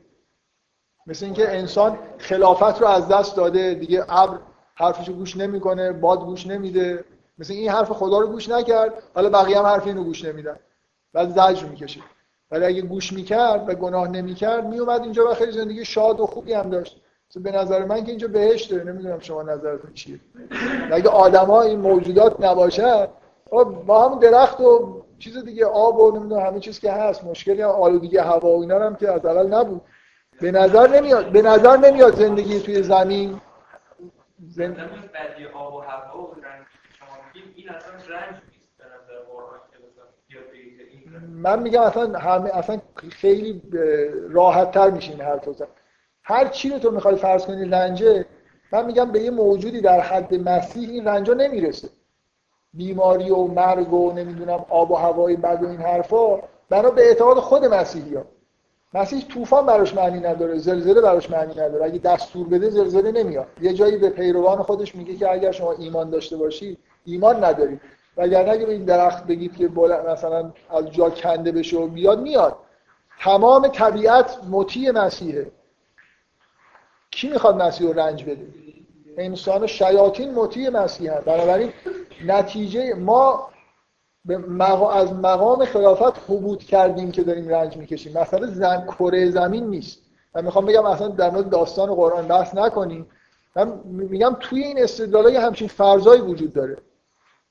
مثل 1.08 1.26
اینکه 1.26 1.58
انسان 1.58 1.98
خلافت 2.18 2.82
رو 2.82 2.88
از 2.88 3.08
دست 3.08 3.36
داده 3.36 3.74
دیگه 3.74 4.06
ابر 4.10 4.40
حرفشو 4.76 5.14
گوش 5.14 5.38
نمی‌کنه 5.38 5.92
باد 5.92 6.20
گوش 6.20 6.48
نمیده. 6.48 7.04
مثل 7.38 7.54
این 7.54 7.70
حرف 7.70 7.92
خدا 7.92 8.20
رو 8.20 8.28
گوش 8.28 8.50
نکرد 8.50 8.94
حالا 9.16 9.30
بقیه 9.30 9.60
هم 9.60 9.66
حرف 9.66 9.88
اینو 9.88 10.04
گوش 10.04 10.26
نمیدن. 10.26 10.60
بعد 11.14 11.30
زجر 11.30 11.66
می‌کشه. 11.66 12.02
ولی 12.52 12.66
اگه 12.66 12.82
گوش 12.82 13.14
می‌کرد 13.14 13.70
و 13.70 13.74
گناه 13.74 14.08
نمی‌کرد 14.08 14.66
میومد 14.66 15.02
اینجا 15.02 15.32
و 15.32 15.34
خیلی 15.34 15.52
زندگی 15.52 15.86
شاد 15.86 16.20
و 16.20 16.26
خوبی 16.26 16.54
هم 16.54 16.70
داشت. 16.70 17.02
به 17.36 17.52
نظر 17.52 17.86
من 17.86 18.04
که 18.04 18.10
اینجا 18.10 18.28
بهشت 18.28 18.72
داره. 18.72 18.84
نمی‌دونم 18.84 19.20
شما 19.20 19.44
نظرتون 19.44 19.94
چیه. 19.94 20.20
اگه 20.92 21.10
آدما 21.10 21.62
این 21.62 21.80
موجودات 21.80 22.42
نباشد 22.42 23.10
خب 23.50 23.64
با 23.86 24.10
هم 24.10 24.20
درخت 24.20 24.62
و 24.62 25.05
چیز 25.26 25.38
دیگه 25.38 25.66
آب 25.66 26.00
و 26.00 26.18
نمی‌دونم 26.18 26.46
همه 26.46 26.60
چیز 26.60 26.80
که 26.80 26.92
هست 26.92 27.24
مشکلی 27.24 27.62
هم 27.62 27.70
آلودگی 27.70 28.18
هوا 28.18 28.58
و 28.58 28.62
اینا 28.62 28.80
هم 28.80 28.96
که 28.96 29.12
از 29.12 29.26
اول 29.26 29.48
نبود. 29.48 29.82
به 30.42 30.52
نظر 30.52 30.88
نمیاد 30.88 31.32
به 31.32 31.42
نظر 31.42 31.78
نمیاد 31.78 32.16
زندگی 32.16 32.60
توی 32.60 32.84
زمین. 32.84 33.42
زندگی 34.50 34.80
بدی 34.82 35.46
آب 35.54 35.74
و 35.74 35.80
هوا 35.80 36.22
و 36.22 36.34
رنگ. 36.34 36.66
شما 37.00 37.08
میگیم 37.34 37.54
این 37.56 37.70
اصلا 37.70 37.92
رنج 37.94 38.36
نیست 38.52 38.78
به 38.78 38.84
نظر 38.86 39.24
قرآن 39.32 39.60
من 41.32 41.62
میگم 41.62 41.82
اصلا 41.82 42.20
همه 42.20 42.50
اصلا 42.58 42.82
خیلی 43.10 43.62
راحت 44.30 44.72
تر 44.72 44.90
میشین 44.90 45.22
هر 45.22 45.38
تو 45.38 45.56
هر 46.24 46.48
چی 46.48 46.70
رو 46.70 46.80
تو 46.80 46.92
می‌خوای 46.92 47.16
فرض 47.16 47.46
کنی 47.46 47.70
رنجه 47.70 48.26
من 48.72 48.86
میگم 48.86 49.12
به 49.12 49.20
یه 49.20 49.32
موجودی 49.32 49.82
در 49.82 50.00
حد 50.00 50.50
مسیح 50.50 50.90
این 50.90 51.08
رنجا 51.08 51.34
نمی‌رسه. 51.34 51.90
بیماری 52.76 53.32
و 53.32 53.44
مرگ 53.44 53.94
و 53.94 54.12
نمی‌دونم 54.12 54.66
آب 54.70 54.92
و 54.92 54.96
هوای 54.96 55.36
بد 55.36 55.64
و 55.64 55.68
این 55.68 55.80
حرفا 55.80 56.40
بنا 56.70 56.90
به 56.90 57.08
اعتقاد 57.08 57.38
خود 57.38 57.66
مسیحی 57.66 58.16
ها 58.16 58.26
مسیح 58.94 59.26
طوفان 59.28 59.66
براش 59.66 59.96
معنی 59.96 60.20
نداره 60.20 60.58
زلزله 60.58 61.02
براش 61.02 61.30
معنی 61.30 61.52
نداره. 61.52 61.86
اگه 61.86 62.00
دستور 62.00 62.48
بده 62.48 62.70
زلزله 62.70 63.12
نمیاد. 63.12 63.48
یه 63.62 63.74
جایی 63.74 63.98
به 63.98 64.10
پیروان 64.10 64.64
خودش 64.64 64.96
میگه 64.96 65.16
که 65.16 65.32
اگر 65.32 65.52
شما 65.52 65.72
ایمان 65.72 66.10
داشته 66.10 66.38
باشی 66.38 66.78
ایمان 67.06 67.44
نداری. 67.44 67.80
وگرنه 68.18 68.52
اگه 68.52 68.66
به 68.66 68.72
این 68.72 68.86
درخت 68.86 69.28
بگید 69.28 69.56
که 69.56 69.70
مثلا 70.08 70.52
از 70.70 70.92
جا 70.92 71.10
کنده 71.10 71.52
بشه 71.52 71.78
و 71.78 71.88
بیاد 71.88 72.22
میاد. 72.22 72.56
تمام 73.20 73.68
طبیعت 73.68 74.38
مطیع 74.52 74.92
مسیحه. 74.92 75.52
کی 77.12 77.30
می‌خواد 77.30 77.62
مسیح 77.62 77.88
رو 77.88 78.00
رنج 78.00 78.24
بده؟ 78.24 78.48
انسان 79.18 79.68
شیاطین 79.68 80.34
مطیع 80.34 80.70
مسیح 80.70 81.14
هست 81.14 81.26
بنابراین 81.26 81.74
نتیجه 82.24 82.94
ما 82.94 83.50
به 84.26 84.74
از 84.94 85.14
مقام 85.14 85.66
خلافت 85.66 86.20
حبوط 86.30 86.64
کردیم 86.64 87.12
که 87.12 87.24
داریم 87.24 87.48
رنج 87.48 87.78
می‌کشیم. 87.78 88.18
مثلا 88.18 88.48
زن 88.48 88.86
کره 88.86 89.30
زمین 89.30 89.68
نیست. 89.68 90.00
من 90.36 90.46
می‌خوام 90.46 90.66
بگم 90.66 90.86
اصلا 90.86 91.08
در 91.08 91.30
مورد 91.30 91.50
داستان 91.50 91.96
قرآن 91.96 92.28
بحث 92.28 92.56
نکنیم. 92.56 93.08
من 93.56 93.80
میگم 93.86 94.38
توی 94.40 94.64
این 94.64 94.84
استدلال 94.84 95.36
همچین 95.36 95.68
فرضایی 95.68 96.22
وجود 96.22 96.54
داره 96.54 96.78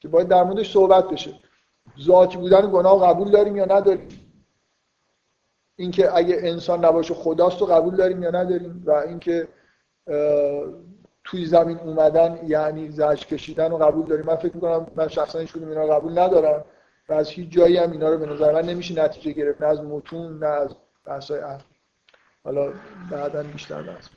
که 0.00 0.08
باید 0.08 0.28
در 0.28 0.44
موردش 0.44 0.72
صحبت 0.72 1.08
بشه. 1.08 1.34
ذاتی 2.00 2.36
بودن 2.36 2.70
گناه 2.70 3.06
قبول 3.06 3.30
داریم 3.30 3.56
یا 3.56 3.64
نداریم؟ 3.64 4.08
اینکه 5.76 6.16
اگه 6.16 6.36
انسان 6.38 6.84
نباشه 6.84 7.14
خداست 7.14 7.60
رو 7.60 7.66
قبول 7.66 7.96
داریم 7.96 8.22
یا 8.22 8.30
نداریم؟ 8.30 8.82
و 8.86 8.90
اینکه 8.90 9.48
توی 11.24 11.46
زمین 11.46 11.78
اومدن 11.78 12.38
یعنی 12.46 12.90
زج 12.90 13.26
کشیدن 13.26 13.70
رو 13.70 13.78
قبول 13.78 14.06
داریم. 14.06 14.26
من 14.26 14.36
فکر 14.36 14.54
می‌کنم 14.54 14.86
من 14.96 15.08
شخصا 15.08 15.38
هیچ 15.38 15.56
اینا 15.56 15.86
قبول 15.86 16.18
ندارم 16.18 16.64
و 17.08 17.12
از 17.12 17.28
هیچ 17.28 17.50
جایی 17.50 17.76
هم 17.76 17.92
اینا 17.92 18.08
رو 18.08 18.18
به 18.18 18.26
نظر 18.26 18.52
من 18.52 18.62
نمیشه 18.62 19.04
نتیجه 19.04 19.32
گرفت 19.32 19.62
نه 19.62 19.68
از 19.68 19.80
متون 19.80 20.38
نه 20.38 20.46
از 20.46 20.76
بحثای 21.04 21.40
حالا 22.44 22.72
بعدا 23.10 23.42
بیشتر 23.42 23.82
بحث 23.82 24.08